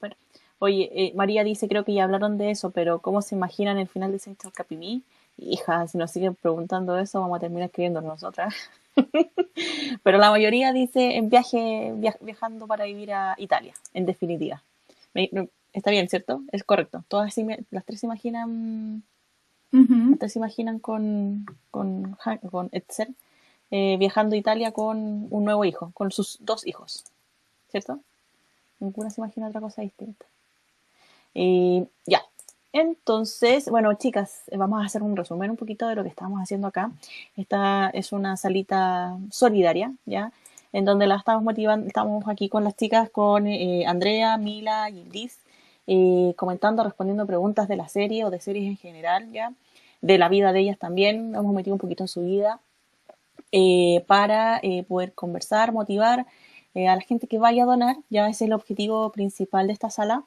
Bueno, 0.00 0.16
oye, 0.58 0.90
eh, 0.92 1.12
María 1.14 1.44
dice, 1.44 1.68
creo 1.68 1.84
que 1.84 1.94
ya 1.94 2.04
hablaron 2.04 2.38
de 2.38 2.50
eso, 2.50 2.70
pero 2.70 3.00
¿cómo 3.00 3.22
se 3.22 3.34
imaginan 3.34 3.78
el 3.78 3.88
final 3.88 4.12
de 4.12 4.18
Central 4.18 4.52
Capimí? 4.52 5.02
Hija, 5.38 5.86
si 5.88 5.98
nos 5.98 6.10
siguen 6.10 6.34
preguntando 6.34 6.98
eso, 6.98 7.20
vamos 7.20 7.36
a 7.36 7.40
terminar 7.40 7.66
escribiendo 7.66 8.00
nosotras. 8.00 8.54
pero 10.02 10.18
la 10.18 10.30
mayoría 10.30 10.72
dice 10.72 11.16
en 11.16 11.28
viaje, 11.28 11.92
via- 11.96 12.16
viajando 12.20 12.66
para 12.66 12.84
vivir 12.84 13.12
a 13.12 13.34
Italia, 13.38 13.74
en 13.94 14.06
definitiva. 14.06 14.62
Está 15.72 15.90
bien, 15.90 16.08
¿cierto? 16.08 16.42
Es 16.52 16.64
correcto. 16.64 17.04
Todas 17.08 17.34
las 17.70 17.84
tres 17.84 18.00
se 18.00 18.06
imaginan, 18.06 19.02
Tres 20.18 20.32
se 20.32 20.38
imaginan 20.38 20.78
con, 20.78 21.46
con, 21.70 22.16
con 22.50 22.70
eh, 23.70 23.96
viajando 23.98 24.36
a 24.36 24.38
Italia 24.38 24.72
con 24.72 25.26
un 25.30 25.44
nuevo 25.44 25.64
hijo, 25.64 25.90
con 25.94 26.12
sus 26.12 26.38
dos 26.40 26.66
hijos, 26.66 27.04
¿cierto? 27.70 28.00
Ninguna 28.78 29.10
se 29.10 29.20
imagina 29.20 29.48
otra 29.48 29.60
cosa 29.60 29.82
distinta. 29.82 30.24
Y 31.34 31.84
ya. 32.06 32.22
Entonces, 32.72 33.68
bueno, 33.70 33.94
chicas, 33.94 34.42
eh, 34.48 34.56
vamos 34.56 34.82
a 34.82 34.86
hacer 34.86 35.02
un 35.02 35.16
resumen 35.16 35.50
un 35.50 35.56
poquito 35.56 35.88
de 35.88 35.94
lo 35.94 36.02
que 36.02 36.10
estamos 36.10 36.40
haciendo 36.40 36.66
acá. 36.68 36.90
Esta 37.36 37.90
es 37.90 38.12
una 38.12 38.36
salita 38.36 39.16
solidaria, 39.30 39.92
¿ya? 40.04 40.30
En 40.72 40.84
donde 40.84 41.06
la 41.06 41.16
estamos 41.16 41.42
motivando, 41.42 41.86
estamos 41.86 42.28
aquí 42.28 42.48
con 42.48 42.64
las 42.64 42.76
chicas, 42.76 43.08
con 43.10 43.46
eh, 43.46 43.86
Andrea, 43.86 44.36
Mila 44.36 44.90
y 44.90 45.04
Liz, 45.04 45.38
eh, 45.86 46.34
comentando, 46.36 46.82
respondiendo 46.82 47.26
preguntas 47.26 47.68
de 47.68 47.76
la 47.76 47.88
serie 47.88 48.24
o 48.24 48.30
de 48.30 48.40
series 48.40 48.66
en 48.68 48.76
general, 48.76 49.30
¿ya? 49.32 49.52
De 50.02 50.18
la 50.18 50.28
vida 50.28 50.52
de 50.52 50.60
ellas 50.60 50.78
también, 50.78 51.32
nos 51.32 51.40
hemos 51.40 51.54
metido 51.54 51.74
un 51.74 51.80
poquito 51.80 52.04
en 52.04 52.08
su 52.08 52.22
vida 52.22 52.60
eh, 53.52 54.04
para 54.06 54.58
eh, 54.62 54.82
poder 54.82 55.14
conversar, 55.14 55.72
motivar 55.72 56.26
eh, 56.74 56.88
a 56.88 56.96
la 56.96 57.00
gente 57.00 57.26
que 57.26 57.38
vaya 57.38 57.62
a 57.62 57.66
donar, 57.66 57.96
ya 58.10 58.28
ese 58.28 58.44
es 58.44 58.48
el 58.48 58.52
objetivo 58.52 59.10
principal 59.10 59.66
de 59.68 59.72
esta 59.72 59.88
sala. 59.90 60.24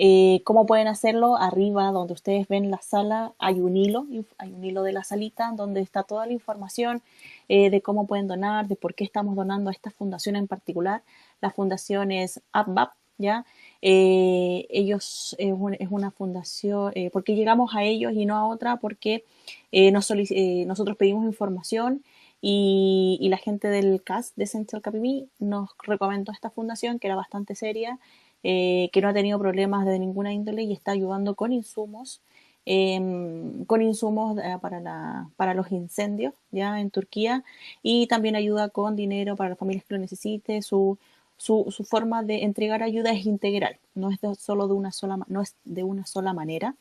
Eh, 0.00 0.42
¿Cómo 0.44 0.66
pueden 0.66 0.86
hacerlo? 0.86 1.36
Arriba, 1.36 1.90
donde 1.90 2.12
ustedes 2.12 2.46
ven 2.46 2.70
la 2.70 2.80
sala, 2.82 3.32
hay 3.38 3.60
un 3.60 3.76
hilo, 3.76 4.06
hay 4.36 4.52
un 4.52 4.62
hilo 4.62 4.82
de 4.84 4.92
la 4.92 5.02
salita 5.02 5.50
donde 5.56 5.80
está 5.80 6.04
toda 6.04 6.26
la 6.26 6.32
información 6.32 7.02
de 7.48 7.80
cómo 7.82 8.06
pueden 8.06 8.28
donar, 8.28 8.68
de 8.68 8.76
por 8.76 8.94
qué 8.94 9.02
estamos 9.02 9.34
donando 9.34 9.70
a 9.70 9.72
esta 9.72 9.90
fundación 9.90 10.36
en 10.36 10.46
particular. 10.46 11.02
La 11.40 11.50
fundación 11.50 12.12
es 12.12 12.42
AppBap, 12.52 12.92
¿ya? 13.16 13.44
Eh, 13.82 14.66
ellos 14.70 15.36
un- 15.38 15.74
es 15.74 15.88
una 15.90 16.10
fundación, 16.10 16.92
eh, 16.96 17.10
¿por 17.10 17.22
qué 17.24 17.34
llegamos 17.36 17.74
a 17.76 17.84
ellos 17.84 18.12
y 18.14 18.26
no 18.26 18.36
a 18.36 18.46
otra? 18.48 18.76
Porque 18.78 19.24
eh, 19.72 19.90
nos 19.92 20.10
eh, 20.10 20.64
nosotros 20.66 20.96
pedimos 20.96 21.24
información 21.24 22.02
y, 22.40 23.18
y 23.20 23.28
la 23.28 23.36
gente 23.38 23.68
del 23.68 24.02
CAS 24.02 24.32
de 24.36 24.46
Central 24.46 24.82
Capimí 24.82 25.28
nos 25.38 25.70
recomendó 25.84 26.32
esta 26.32 26.50
fundación 26.50 26.98
que 26.98 27.06
era 27.08 27.16
bastante 27.16 27.54
seria, 27.54 27.98
eh, 28.42 28.90
que 28.92 29.00
no 29.00 29.08
ha 29.08 29.12
tenido 29.14 29.38
problemas 29.38 29.84
de 29.86 29.98
ninguna 29.98 30.32
índole 30.32 30.62
y 30.62 30.72
está 30.72 30.92
ayudando 30.92 31.34
con 31.34 31.52
insumos, 31.52 32.20
em, 32.64 33.64
con 33.64 33.82
insumos 33.82 34.38
eh, 34.38 34.56
para, 34.60 34.80
la, 34.80 35.30
para 35.36 35.54
los 35.54 35.72
incendios 35.72 36.34
ya 36.50 36.80
en 36.80 36.90
Turquía 36.90 37.42
y 37.82 38.06
también 38.08 38.36
ayuda 38.36 38.68
con 38.68 38.94
dinero 38.96 39.36
para 39.36 39.50
las 39.50 39.58
familias 39.58 39.84
que 39.84 39.94
lo 39.94 40.00
necesiten. 40.00 40.62
Su, 40.62 40.98
su, 41.38 41.86
forma 41.88 42.22
de 42.22 42.42
entregar 42.42 42.82
ayuda 42.82 43.12
es 43.12 43.24
integral, 43.24 43.78
no 43.94 44.10
es 44.10 44.20
de, 44.20 44.34
solo 44.34 44.66
de 44.66 44.74
una 44.74 44.92
sola, 44.92 45.18
no 45.28 45.40
es 45.40 45.56
de 45.64 45.84
una 45.84 46.04
sola 46.04 46.34
manera. 46.34 46.76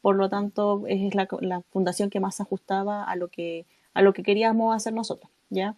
Por 0.00 0.16
lo 0.16 0.28
tanto, 0.28 0.84
es 0.86 1.14
la, 1.14 1.62
fundación 1.70 2.10
que 2.10 2.20
más 2.20 2.36
se 2.36 2.44
ajustaba 2.44 3.04
a 3.04 3.16
lo 3.16 3.28
que, 3.28 3.66
a 3.92 4.02
lo 4.02 4.12
que 4.12 4.22
queríamos 4.22 4.74
hacer 4.74 4.92
nosotros, 4.92 5.30
¿ya? 5.50 5.76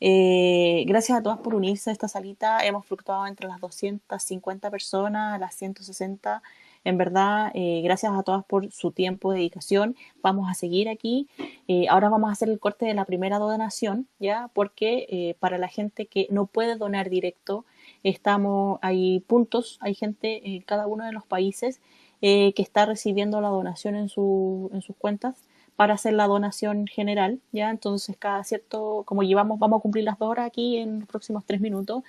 Eh, 0.00 0.84
gracias 0.86 1.18
a 1.18 1.22
todas 1.22 1.38
por 1.38 1.54
unirse 1.54 1.90
a 1.90 1.92
esta 1.92 2.08
salita. 2.08 2.64
Hemos 2.64 2.86
fluctuado 2.86 3.26
entre 3.26 3.48
las 3.48 3.60
250 3.60 4.70
personas 4.70 5.40
las 5.40 5.54
160. 5.54 6.42
En 6.84 6.96
verdad, 6.98 7.50
eh, 7.54 7.82
gracias 7.82 8.12
a 8.12 8.22
todas 8.22 8.44
por 8.44 8.70
su 8.72 8.92
tiempo, 8.92 9.32
dedicación. 9.32 9.96
Vamos 10.22 10.50
a 10.50 10.54
seguir 10.54 10.88
aquí. 10.88 11.28
Eh, 11.68 11.86
ahora 11.88 12.08
vamos 12.08 12.30
a 12.30 12.32
hacer 12.32 12.48
el 12.48 12.58
corte 12.58 12.86
de 12.86 12.94
la 12.94 13.04
primera 13.04 13.38
donación, 13.38 14.08
¿ya? 14.18 14.50
Porque 14.54 15.36
para 15.38 15.58
la 15.58 15.68
gente 15.68 16.06
que 16.06 16.26
no 16.30 16.46
puede 16.46 16.76
donar 16.76 17.10
directo, 17.10 17.64
estamos, 18.02 18.78
hay 18.82 19.20
puntos, 19.20 19.78
hay 19.80 19.94
gente 19.94 20.56
en 20.56 20.62
cada 20.62 20.86
uno 20.86 21.04
de 21.04 21.12
los 21.12 21.24
países 21.26 21.80
que 22.20 22.52
está 22.58 22.84
recibiendo 22.84 23.40
la 23.40 23.48
donación 23.48 23.94
en, 23.96 24.10
su, 24.10 24.70
en 24.74 24.82
sus 24.82 24.94
cuentas 24.94 25.36
para 25.80 25.94
hacer 25.94 26.12
la 26.12 26.26
donación 26.26 26.86
general, 26.86 27.40
¿ya? 27.52 27.70
Entonces, 27.70 28.14
cada 28.18 28.44
cierto, 28.44 29.02
como 29.06 29.22
llevamos, 29.22 29.58
vamos 29.58 29.78
a 29.78 29.80
cumplir 29.80 30.04
las 30.04 30.18
dos 30.18 30.28
horas 30.28 30.46
aquí 30.46 30.76
en 30.76 31.00
los 31.00 31.08
próximos 31.08 31.46
tres 31.46 31.62
minutos, 31.62 32.02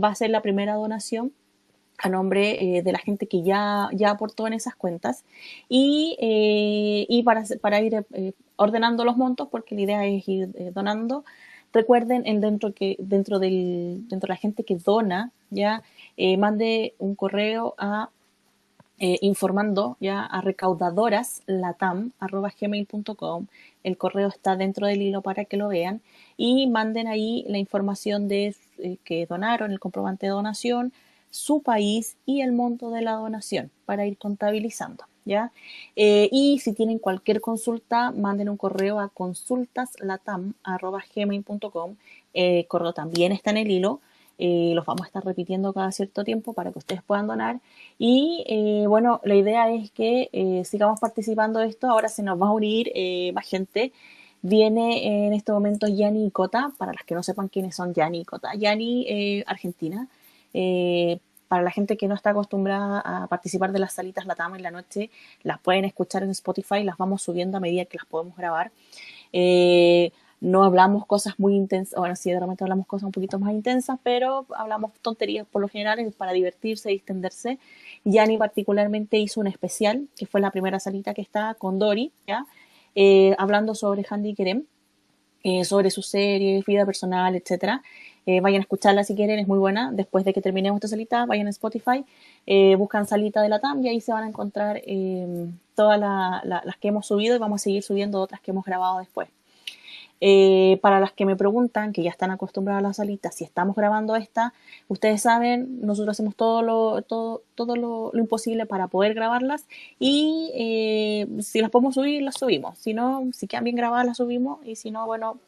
va 0.00 0.10
a 0.10 0.14
ser 0.14 0.30
la 0.30 0.42
primera 0.42 0.74
donación 0.74 1.32
a 1.98 2.08
nombre 2.08 2.76
eh, 2.76 2.82
de 2.82 2.92
la 2.92 3.00
gente 3.00 3.26
que 3.26 3.42
ya, 3.42 3.88
ya 3.92 4.10
aportó 4.10 4.46
en 4.46 4.52
esas 4.52 4.76
cuentas 4.76 5.24
y, 5.68 6.16
eh, 6.20 7.04
y 7.08 7.24
para, 7.24 7.42
para 7.60 7.80
ir 7.80 8.06
eh, 8.12 8.32
ordenando 8.54 9.04
los 9.04 9.16
montos, 9.16 9.48
porque 9.50 9.74
la 9.74 9.80
idea 9.80 10.06
es 10.06 10.28
ir 10.28 10.72
donando. 10.72 11.24
Recuerden, 11.76 12.26
en 12.26 12.40
dentro, 12.40 12.72
que, 12.72 12.96
dentro, 12.98 13.38
del, 13.38 14.08
dentro 14.08 14.28
de 14.28 14.32
la 14.32 14.36
gente 14.36 14.64
que 14.64 14.76
dona, 14.76 15.30
ya 15.50 15.82
mande 16.38 16.94
un 16.98 17.14
correo 17.14 17.74
a 17.76 18.08
eh, 18.98 19.18
informando 19.20 19.98
ya 20.00 20.24
a 20.24 20.40
recaudadoras 20.40 21.42
latam.gmail.com. 21.44 23.46
El 23.84 23.98
correo 23.98 24.28
está 24.28 24.56
dentro 24.56 24.86
del 24.86 25.02
hilo 25.02 25.20
para 25.20 25.44
que 25.44 25.58
lo 25.58 25.68
vean 25.68 26.00
y 26.38 26.66
manden 26.66 27.06
ahí 27.06 27.44
la 27.46 27.58
información 27.58 28.26
de 28.26 28.56
eh, 28.78 28.96
que 29.04 29.26
donaron, 29.26 29.70
el 29.70 29.80
comprobante 29.80 30.24
de 30.24 30.30
donación, 30.30 30.94
su 31.30 31.60
país 31.60 32.16
y 32.24 32.40
el 32.40 32.52
monto 32.52 32.90
de 32.90 33.02
la 33.02 33.16
donación 33.16 33.70
para 33.84 34.06
ir 34.06 34.16
contabilizando. 34.16 35.04
Eh, 35.96 36.28
y 36.30 36.60
si 36.60 36.72
tienen 36.72 36.98
cualquier 36.98 37.40
consulta, 37.40 38.12
manden 38.12 38.48
un 38.48 38.56
correo 38.56 39.00
a 39.00 39.08
consultaslatam.gmail.com. 39.08 41.96
El 42.32 42.66
correo 42.66 42.92
también 42.92 43.32
está 43.32 43.50
en 43.50 43.56
el 43.58 43.70
hilo. 43.70 44.00
Eh, 44.38 44.72
los 44.74 44.84
vamos 44.84 45.04
a 45.04 45.06
estar 45.06 45.24
repitiendo 45.24 45.72
cada 45.72 45.90
cierto 45.92 46.22
tiempo 46.22 46.52
para 46.52 46.70
que 46.72 46.78
ustedes 46.78 47.02
puedan 47.02 47.26
donar. 47.26 47.60
Y 47.98 48.44
eh, 48.48 48.86
bueno, 48.86 49.20
la 49.24 49.34
idea 49.34 49.70
es 49.72 49.90
que 49.90 50.28
eh, 50.32 50.62
sigamos 50.64 51.00
participando 51.00 51.60
de 51.60 51.68
esto. 51.68 51.88
Ahora 51.88 52.08
se 52.08 52.22
nos 52.22 52.40
va 52.40 52.48
a 52.48 52.52
unir 52.52 52.92
más 53.34 53.46
gente. 53.46 53.92
Viene 54.42 55.26
en 55.26 55.32
este 55.32 55.52
momento 55.52 55.88
Yani 55.88 56.26
y 56.26 56.30
Cota, 56.30 56.72
para 56.78 56.92
las 56.92 57.04
que 57.04 57.14
no 57.14 57.22
sepan 57.22 57.48
quiénes 57.48 57.74
son 57.74 57.94
Yani 57.94 58.20
y 58.20 58.24
Cota. 58.24 58.54
Yani, 58.54 59.42
Argentina. 59.46 60.08
Para 61.48 61.62
la 61.62 61.70
gente 61.70 61.96
que 61.96 62.08
no 62.08 62.14
está 62.14 62.30
acostumbrada 62.30 63.00
a 63.00 63.26
participar 63.28 63.72
de 63.72 63.78
las 63.78 63.94
salitas 63.94 64.26
Latam 64.26 64.54
en 64.54 64.62
la 64.62 64.70
noche, 64.70 65.10
las 65.42 65.60
pueden 65.60 65.84
escuchar 65.84 66.22
en 66.22 66.30
Spotify, 66.30 66.82
las 66.82 66.96
vamos 66.96 67.22
subiendo 67.22 67.58
a 67.58 67.60
medida 67.60 67.84
que 67.84 67.98
las 67.98 68.06
podemos 68.06 68.36
grabar 68.36 68.72
no 70.40 70.64
hablamos 70.64 71.06
cosas 71.06 71.38
muy 71.38 71.54
intensas, 71.54 71.98
bueno, 71.98 72.14
sí, 72.14 72.30
de 72.30 72.38
repente 72.38 72.62
hablamos 72.62 72.86
cosas 72.86 73.06
un 73.06 73.12
poquito 73.12 73.38
más 73.38 73.52
intensas, 73.52 73.98
pero 74.02 74.46
hablamos 74.54 74.92
tonterías 75.00 75.46
por 75.46 75.62
lo 75.62 75.68
general 75.68 75.98
para 76.16 76.32
divertirse 76.32 76.92
y 76.92 76.96
extenderse. 76.96 77.58
Yani 78.04 78.36
particularmente 78.36 79.18
hizo 79.18 79.40
un 79.40 79.46
especial, 79.46 80.08
que 80.16 80.26
fue 80.26 80.40
la 80.40 80.50
primera 80.50 80.78
salita 80.78 81.14
que 81.14 81.22
está 81.22 81.54
con 81.54 81.78
Dori. 81.78 82.12
Eh, 82.94 83.34
hablando 83.38 83.74
sobre 83.74 84.04
Handy 84.08 84.34
Kerem, 84.34 84.64
eh, 85.42 85.64
sobre 85.64 85.90
su 85.90 86.02
serie, 86.02 86.62
vida 86.66 86.84
personal, 86.84 87.34
etcétera. 87.34 87.82
Eh, 88.26 88.40
vayan 88.40 88.60
a 88.60 88.62
escucharla 88.62 89.04
si 89.04 89.14
quieren, 89.14 89.38
es 89.38 89.48
muy 89.48 89.58
buena. 89.58 89.92
Después 89.92 90.24
de 90.24 90.34
que 90.34 90.42
terminemos 90.42 90.78
esta 90.78 90.88
salita, 90.88 91.26
vayan 91.26 91.46
a 91.46 91.50
Spotify, 91.50 92.04
buscan 92.76 93.06
salita 93.06 93.40
de 93.40 93.48
la 93.48 93.60
TAM 93.60 93.84
y 93.84 93.88
ahí 93.88 94.00
se 94.00 94.12
van 94.12 94.24
a 94.24 94.28
encontrar 94.28 94.82
todas 95.74 96.00
las 96.00 96.76
que 96.76 96.88
hemos 96.88 97.06
subido 97.06 97.36
y 97.36 97.38
vamos 97.38 97.62
a 97.62 97.64
seguir 97.64 97.82
subiendo 97.82 98.20
otras 98.20 98.40
que 98.40 98.50
hemos 98.50 98.64
grabado 98.64 98.98
después. 98.98 99.28
Eh, 100.20 100.78
para 100.80 100.98
las 100.98 101.12
que 101.12 101.26
me 101.26 101.36
preguntan, 101.36 101.92
que 101.92 102.02
ya 102.02 102.10
están 102.10 102.30
acostumbradas 102.30 102.82
a 102.82 102.88
las 102.88 102.96
salitas, 102.96 103.34
si 103.34 103.44
estamos 103.44 103.76
grabando 103.76 104.16
esta, 104.16 104.54
ustedes 104.88 105.20
saben, 105.20 105.80
nosotros 105.82 106.12
hacemos 106.14 106.34
todo 106.34 106.62
lo, 106.62 107.02
todo, 107.02 107.42
todo 107.54 107.76
lo, 107.76 108.12
imposible 108.14 108.64
para 108.64 108.88
poder 108.88 109.12
grabarlas 109.12 109.66
y 109.98 110.50
eh, 110.54 111.26
si 111.42 111.60
las 111.60 111.70
podemos 111.70 111.94
subir, 111.94 112.22
las 112.22 112.36
subimos. 112.36 112.78
Si 112.78 112.94
no, 112.94 113.28
si 113.32 113.46
quedan 113.46 113.64
bien 113.64 113.76
grabadas, 113.76 114.06
las 114.06 114.16
subimos 114.16 114.58
y 114.64 114.76
si 114.76 114.90
no, 114.90 115.04
bueno, 115.04 115.38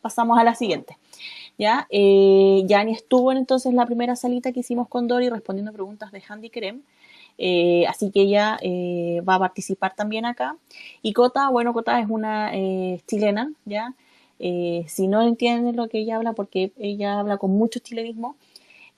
pasamos 0.00 0.38
a 0.38 0.44
la 0.44 0.54
siguiente. 0.54 0.96
¿Ya? 1.60 1.86
Eh, 1.90 2.64
ni 2.66 2.92
estuvo 2.92 3.32
en 3.32 3.36
entonces 3.36 3.74
la 3.74 3.84
primera 3.84 4.16
salita 4.16 4.50
que 4.50 4.60
hicimos 4.60 4.88
con 4.88 5.06
Dori 5.08 5.28
respondiendo 5.28 5.74
preguntas 5.74 6.10
de 6.10 6.22
Handy 6.26 6.48
Creme. 6.48 6.80
Eh, 7.36 7.86
así 7.86 8.10
que 8.10 8.22
ella 8.22 8.58
eh, 8.62 9.20
va 9.28 9.34
a 9.34 9.38
participar 9.40 9.94
también 9.94 10.24
acá. 10.24 10.56
Y 11.02 11.12
Cota, 11.12 11.50
bueno, 11.50 11.74
Cota 11.74 12.00
es 12.00 12.08
una 12.08 12.50
eh, 12.54 13.02
chilena, 13.06 13.52
¿ya? 13.66 13.94
si 14.38 15.06
no 15.06 15.20
entienden 15.20 15.76
lo 15.76 15.88
que 15.88 15.98
ella 15.98 16.16
habla, 16.16 16.32
porque 16.32 16.72
ella 16.78 17.18
habla 17.20 17.36
con 17.36 17.50
mucho 17.50 17.78
chilenismo, 17.80 18.36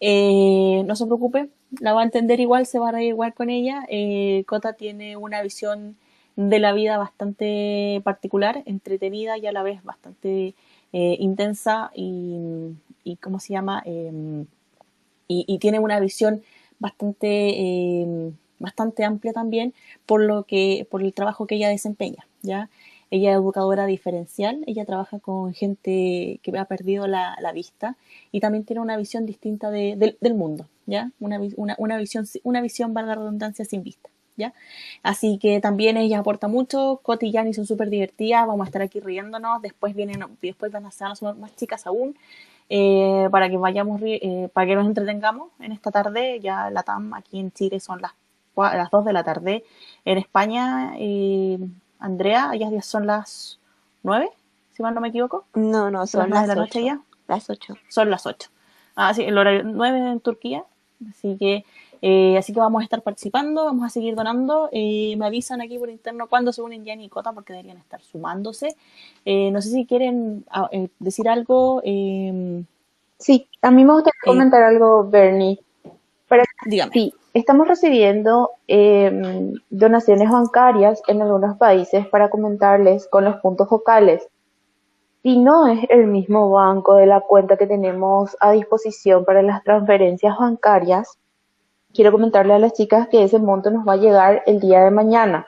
no 0.01 0.97
se 0.97 1.07
preocupe, 1.07 1.51
la 1.81 1.95
va 1.95 2.03
a 2.03 2.05
entender 2.05 2.39
igual, 2.39 2.65
se 2.67 2.79
va 2.79 2.91
a 2.91 2.93
reír 2.93 3.09
igual 3.09 3.35
con 3.35 3.51
ella. 3.51 3.85
Cota 4.47 4.75
tiene 4.75 5.17
una 5.17 5.43
visión 5.43 5.97
de 6.37 6.59
la 6.61 6.73
vida 6.73 6.97
bastante 6.97 8.01
particular, 8.05 8.63
entretenida 8.67 9.37
y 9.37 9.47
a 9.49 9.53
la 9.53 9.65
vez 9.65 9.83
bastante 9.83 10.55
intensa 10.93 11.91
y, 11.95 12.77
¿cómo 13.21 13.41
se 13.41 13.53
llama? 13.53 13.83
Em, 13.85 14.47
y, 15.29 15.59
tiene 15.59 15.79
una 15.79 16.01
visión 16.01 16.43
bastante, 16.79 17.29
eh, 17.29 18.33
bastante 18.59 19.05
amplia 19.05 19.33
también 19.33 19.75
por 20.07 20.21
lo 20.23 20.45
que, 20.45 20.87
por 20.91 21.03
el 21.03 21.15
trabajo 21.15 21.47
que 21.47 21.57
ella 21.57 21.69
desempeña, 21.69 22.27
¿ya? 22.43 22.69
Ella 23.11 23.33
es 23.33 23.37
educadora 23.37 23.85
diferencial, 23.87 24.65
ella 24.67 24.87
trabaja 24.87 25.19
con 25.19 25.53
gente 25.53 26.41
que 26.43 26.59
ha 26.59 26.65
perdido 26.65 27.07
la, 27.07 27.37
vista 27.55 27.97
y 28.33 28.41
también 28.41 28.65
tiene 28.65 28.81
una 28.81 28.97
visión 28.97 29.27
distinta 29.27 29.71
del 29.71 30.35
mundo, 30.35 30.67
¿ya? 30.87 31.13
Una, 31.21 31.39
una, 31.57 31.75
una, 31.79 31.99
visión, 31.99 32.27
una 32.43 32.63
visión, 32.63 32.95
valga 32.95 33.15
la 33.15 33.21
redundancia, 33.23 33.65
sin 33.65 33.83
vista, 33.83 34.09
¿ya? 34.37 34.53
Así 35.03 35.39
que 35.39 35.61
también 35.61 35.97
ella 35.97 36.21
aporta 36.21 36.49
mucho, 36.49 37.01
Coti 37.03 37.27
y 37.27 37.33
Yanni 37.33 37.55
son 37.55 37.67
súper 37.67 37.91
divertidas, 37.91 38.47
vamos 38.47 38.65
a 38.65 38.69
estar 38.69 38.83
aquí 38.83 39.01
riéndonos, 39.01 39.63
después 39.63 39.95
vienen, 39.95 40.25
después 40.41 40.73
van 40.73 40.87
a 40.87 40.91
ser 40.91 41.09
más 41.37 41.57
chicas 41.57 41.87
aún, 41.87 42.17
eh, 42.69 43.29
para 43.31 43.51
que 43.51 43.57
vayamos, 43.59 44.01
eh, 44.03 44.49
para 44.53 44.67
que 44.67 44.75
nos 44.75 44.87
entretengamos 44.87 45.51
en 45.61 45.73
esta 45.73 45.91
tarde. 45.91 46.41
Ya 46.41 46.71
la 46.71 46.83
TAM 46.83 47.13
aquí 47.15 47.39
en 47.39 47.53
Chile 47.53 47.81
son 47.81 48.01
las, 48.01 48.13
las 48.57 48.91
2 48.91 49.05
de 49.05 49.13
la 49.13 49.25
tarde. 49.25 49.65
En 50.05 50.19
España, 50.19 50.95
eh, 50.97 51.59
Andrea, 51.99 52.55
ya 52.55 52.81
son 52.81 53.07
las 53.07 53.59
9, 54.03 54.31
si 54.75 54.83
mal 54.83 54.95
no 54.95 55.01
me 55.01 55.09
equivoco. 55.09 55.45
No, 55.55 55.91
no, 55.91 56.07
son 56.07 56.31
las, 56.31 56.43
de 56.43 56.49
la 56.49 56.55
noche 56.55 56.83
ya. 56.83 57.01
Las 57.29 57.51
8. 57.51 57.77
Son 57.89 58.11
las 58.11 58.27
8. 58.27 58.49
Ah, 58.97 59.13
sí, 59.15 59.23
el 59.23 59.37
horario 59.37 59.65
9 59.65 60.13
en 60.13 60.21
Turquía. 60.21 60.65
Así 61.11 61.37
que 61.39 61.65
eh, 62.05 62.37
así 62.37 62.53
que 62.53 62.59
vamos 62.59 62.81
a 62.81 62.85
estar 62.85 63.01
participando, 63.03 63.65
vamos 63.65 63.87
a 63.87 63.89
seguir 63.89 64.17
donando. 64.17 64.69
Eh, 64.73 65.15
me 65.17 65.27
avisan 65.27 65.61
aquí 65.61 65.79
por 65.79 65.89
interno 65.89 66.27
cuando 66.29 66.53
se 66.53 66.61
unen 66.61 66.85
ya 66.85 66.95
y 66.95 67.09
Cota 67.09 67.33
porque 67.33 67.53
deberían 67.53 67.79
estar 67.79 68.03
sumándose. 68.03 68.75
Eh, 69.25 69.53
no 69.53 69.63
sé 69.63 69.71
si 69.71 69.87
quieren 69.87 70.45
ah, 70.51 70.69
decir 70.99 71.29
algo. 71.29 71.81
Em, 71.85 72.67
sí, 73.19 73.49
a 73.63 73.71
mí 73.71 73.85
me 73.85 73.93
gustaría 73.93 74.21
comentar 74.25 74.65
algo, 74.65 75.09
Bernie. 75.09 75.61
dígame. 76.67 76.93
Sí, 76.93 77.15
estamos 77.35 77.69
recibiendo 77.69 78.51
em, 78.67 79.55
donaciones 79.71 80.29
bancarias 80.29 81.01
en 81.07 81.23
algunos 81.23 81.57
países 81.57 82.09
para 82.09 82.31
comentarles 82.31 83.07
con 83.07 83.25
los 83.25 83.37
puntos 83.37 83.69
focales. 83.69 84.27
Si 85.23 85.39
no 85.39 85.69
es 85.69 85.89
el 85.89 86.09
mismo 86.09 86.51
banco 86.51 86.95
de 86.95 87.07
la 87.07 87.21
cuenta 87.21 87.57
que 87.57 87.69
tenemos 87.69 88.37
a 88.41 88.51
disposición 88.51 89.25
para 89.25 89.41
las 89.43 89.63
transferencias 89.63 90.37
bancarias, 90.37 91.17
quiero 91.95 92.13
comentarle 92.13 92.55
a 92.55 92.59
las 92.59 92.73
chicas 92.73 93.09
que 93.09 93.25
ese 93.25 93.39
monto 93.39 93.71
nos 93.71 93.87
va 93.87 93.95
a 93.95 93.97
llegar 93.97 94.43
el 94.47 94.61
día 94.61 94.85
de 94.85 94.91
mañana 94.91 95.47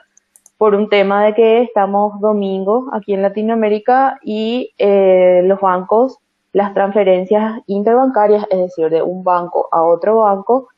por 0.57 0.73
un 0.75 0.89
tema 0.89 1.25
de 1.25 1.33
que 1.33 1.61
estamos 1.63 2.19
domingo 2.21 2.89
aquí 2.93 3.13
en 3.13 3.21
Latinoamérica 3.21 4.19
y 4.23 4.73
eh, 4.77 5.41
los 5.43 5.59
bancos, 5.59 6.17
las 6.53 6.73
transferencias 6.73 7.59
interbancarias, 7.67 8.45
es 8.49 8.59
decir, 8.59 8.89
de 8.89 9.01
un 9.01 9.23
banco 9.23 9.67
a 9.71 9.83
otro 9.83 10.17
banco, 10.17 10.69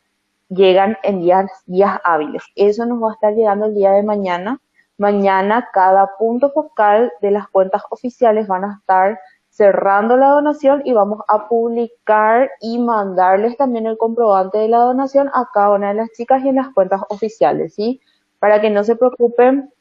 llegan 0.50 0.98
en 1.04 1.20
días, 1.20 1.52
días 1.68 2.00
hábiles. 2.04 2.44
Eso 2.56 2.86
nos 2.86 3.02
va 3.04 3.12
a 3.12 3.14
estar 3.14 3.34
llegando 3.36 3.68
el 3.68 3.76
día 3.76 3.92
de 3.92 4.04
mañana. 4.04 4.60
Mañana 4.98 5.70
cada 5.72 6.10
punto 6.18 6.50
focal 6.52 7.12
de 7.22 7.30
las 7.30 7.48
cuentas 7.50 7.84
oficiales 7.92 8.48
van 8.48 8.66
a 8.66 8.78
estar 8.80 9.20
cerrando 9.58 10.18
la 10.18 10.30
donación 10.30 10.84
y 10.86 10.94
vamos 10.94 11.22
a 11.28 11.48
publicar 11.48 12.52
y 12.62 12.78
mandarles 12.78 13.58
también 13.58 13.88
el 13.88 13.98
comprobante 13.98 14.60
de 14.60 14.68
la 14.68 14.78
donación 14.78 15.32
a 15.34 15.50
cada 15.52 15.72
una 15.72 15.88
de 15.90 15.96
las 15.96 16.12
chicas 16.12 16.44
y 16.46 16.50
en 16.50 16.58
las 16.58 16.70
cuentas 16.76 17.02
oficiales, 17.10 17.74
¿sí? 17.74 18.00
Para 18.38 18.62
que 18.62 18.70
no 18.70 18.84
se 18.84 18.96
preocupen 18.96 19.74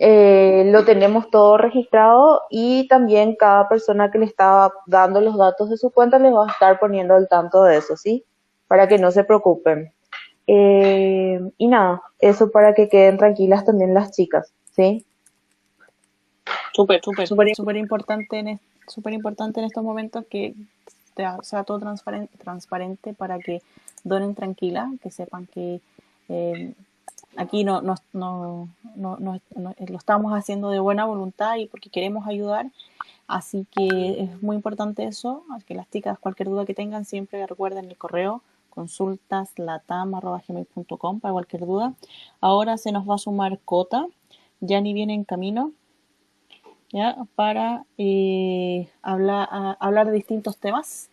eh, 0.00 0.64
lo 0.72 0.84
tenemos 0.86 1.30
todo 1.30 1.58
registrado 1.58 2.42
y 2.48 2.88
también 2.88 3.36
cada 3.36 3.68
persona 3.68 4.10
que 4.10 4.18
le 4.18 4.24
está 4.24 4.72
dando 4.86 5.20
los 5.20 5.36
datos 5.36 5.68
de 5.68 5.76
su 5.76 5.90
cuenta 5.90 6.18
les 6.18 6.32
va 6.32 6.46
a 6.46 6.50
estar 6.50 6.80
poniendo 6.80 7.14
al 7.14 7.28
tanto 7.28 7.62
de 7.62 7.76
eso, 7.76 7.98
¿sí? 7.98 8.24
Para 8.66 8.88
que 8.88 8.96
no 8.96 9.10
se 9.10 9.24
preocupen. 9.24 9.92
Eh, 10.46 11.40
y 11.58 11.68
nada, 11.68 12.02
eso 12.18 12.50
para 12.50 12.72
que 12.72 12.88
queden 12.88 13.18
tranquilas 13.18 13.66
también 13.66 13.92
las 13.92 14.12
chicas, 14.12 14.54
¿sí? 14.70 15.04
Súper, 16.72 17.00
súper, 17.04 17.28
súper, 17.28 17.54
súper 17.54 17.76
importante 17.76 18.38
en 18.38 18.48
súper 18.86 19.12
importante 19.12 19.60
en 19.60 19.66
estos 19.66 19.84
momentos 19.84 20.24
que 20.26 20.54
sea 21.42 21.64
todo 21.64 21.78
transparente, 21.78 22.36
transparente 22.38 23.12
para 23.14 23.38
que 23.38 23.62
donen 24.02 24.34
tranquila, 24.34 24.90
que 25.02 25.10
sepan 25.10 25.46
que 25.46 25.80
eh, 26.28 26.74
aquí 27.36 27.64
no, 27.64 27.80
no, 27.82 27.96
no, 28.12 28.68
no, 28.96 29.40
lo 29.56 29.96
estamos 29.96 30.32
haciendo 30.32 30.70
de 30.70 30.78
buena 30.80 31.04
voluntad 31.04 31.56
y 31.56 31.66
porque 31.66 31.90
queremos 31.90 32.26
ayudar. 32.26 32.66
Así 33.26 33.66
que 33.70 34.22
es 34.22 34.42
muy 34.42 34.56
importante 34.56 35.04
eso, 35.04 35.44
que 35.66 35.74
las 35.74 35.88
chicas, 35.90 36.18
cualquier 36.18 36.50
duda 36.50 36.66
que 36.66 36.74
tengan, 36.74 37.06
siempre 37.06 37.46
recuerden 37.46 37.86
el 37.86 37.96
correo 37.96 38.42
consultaslatam.gmail.com 38.68 41.20
para 41.20 41.32
cualquier 41.32 41.64
duda. 41.64 41.94
Ahora 42.40 42.76
se 42.76 42.92
nos 42.92 43.08
va 43.08 43.14
a 43.14 43.18
sumar 43.18 43.58
Cota, 43.64 44.06
ya 44.60 44.78
ni 44.80 44.92
viene 44.92 45.14
en 45.14 45.24
camino, 45.24 45.72
¿ya? 46.94 47.16
para 47.34 47.84
eh, 47.98 48.88
hablar, 49.02 49.48
hablar 49.80 50.06
de 50.06 50.12
distintos 50.12 50.58
temas. 50.58 51.10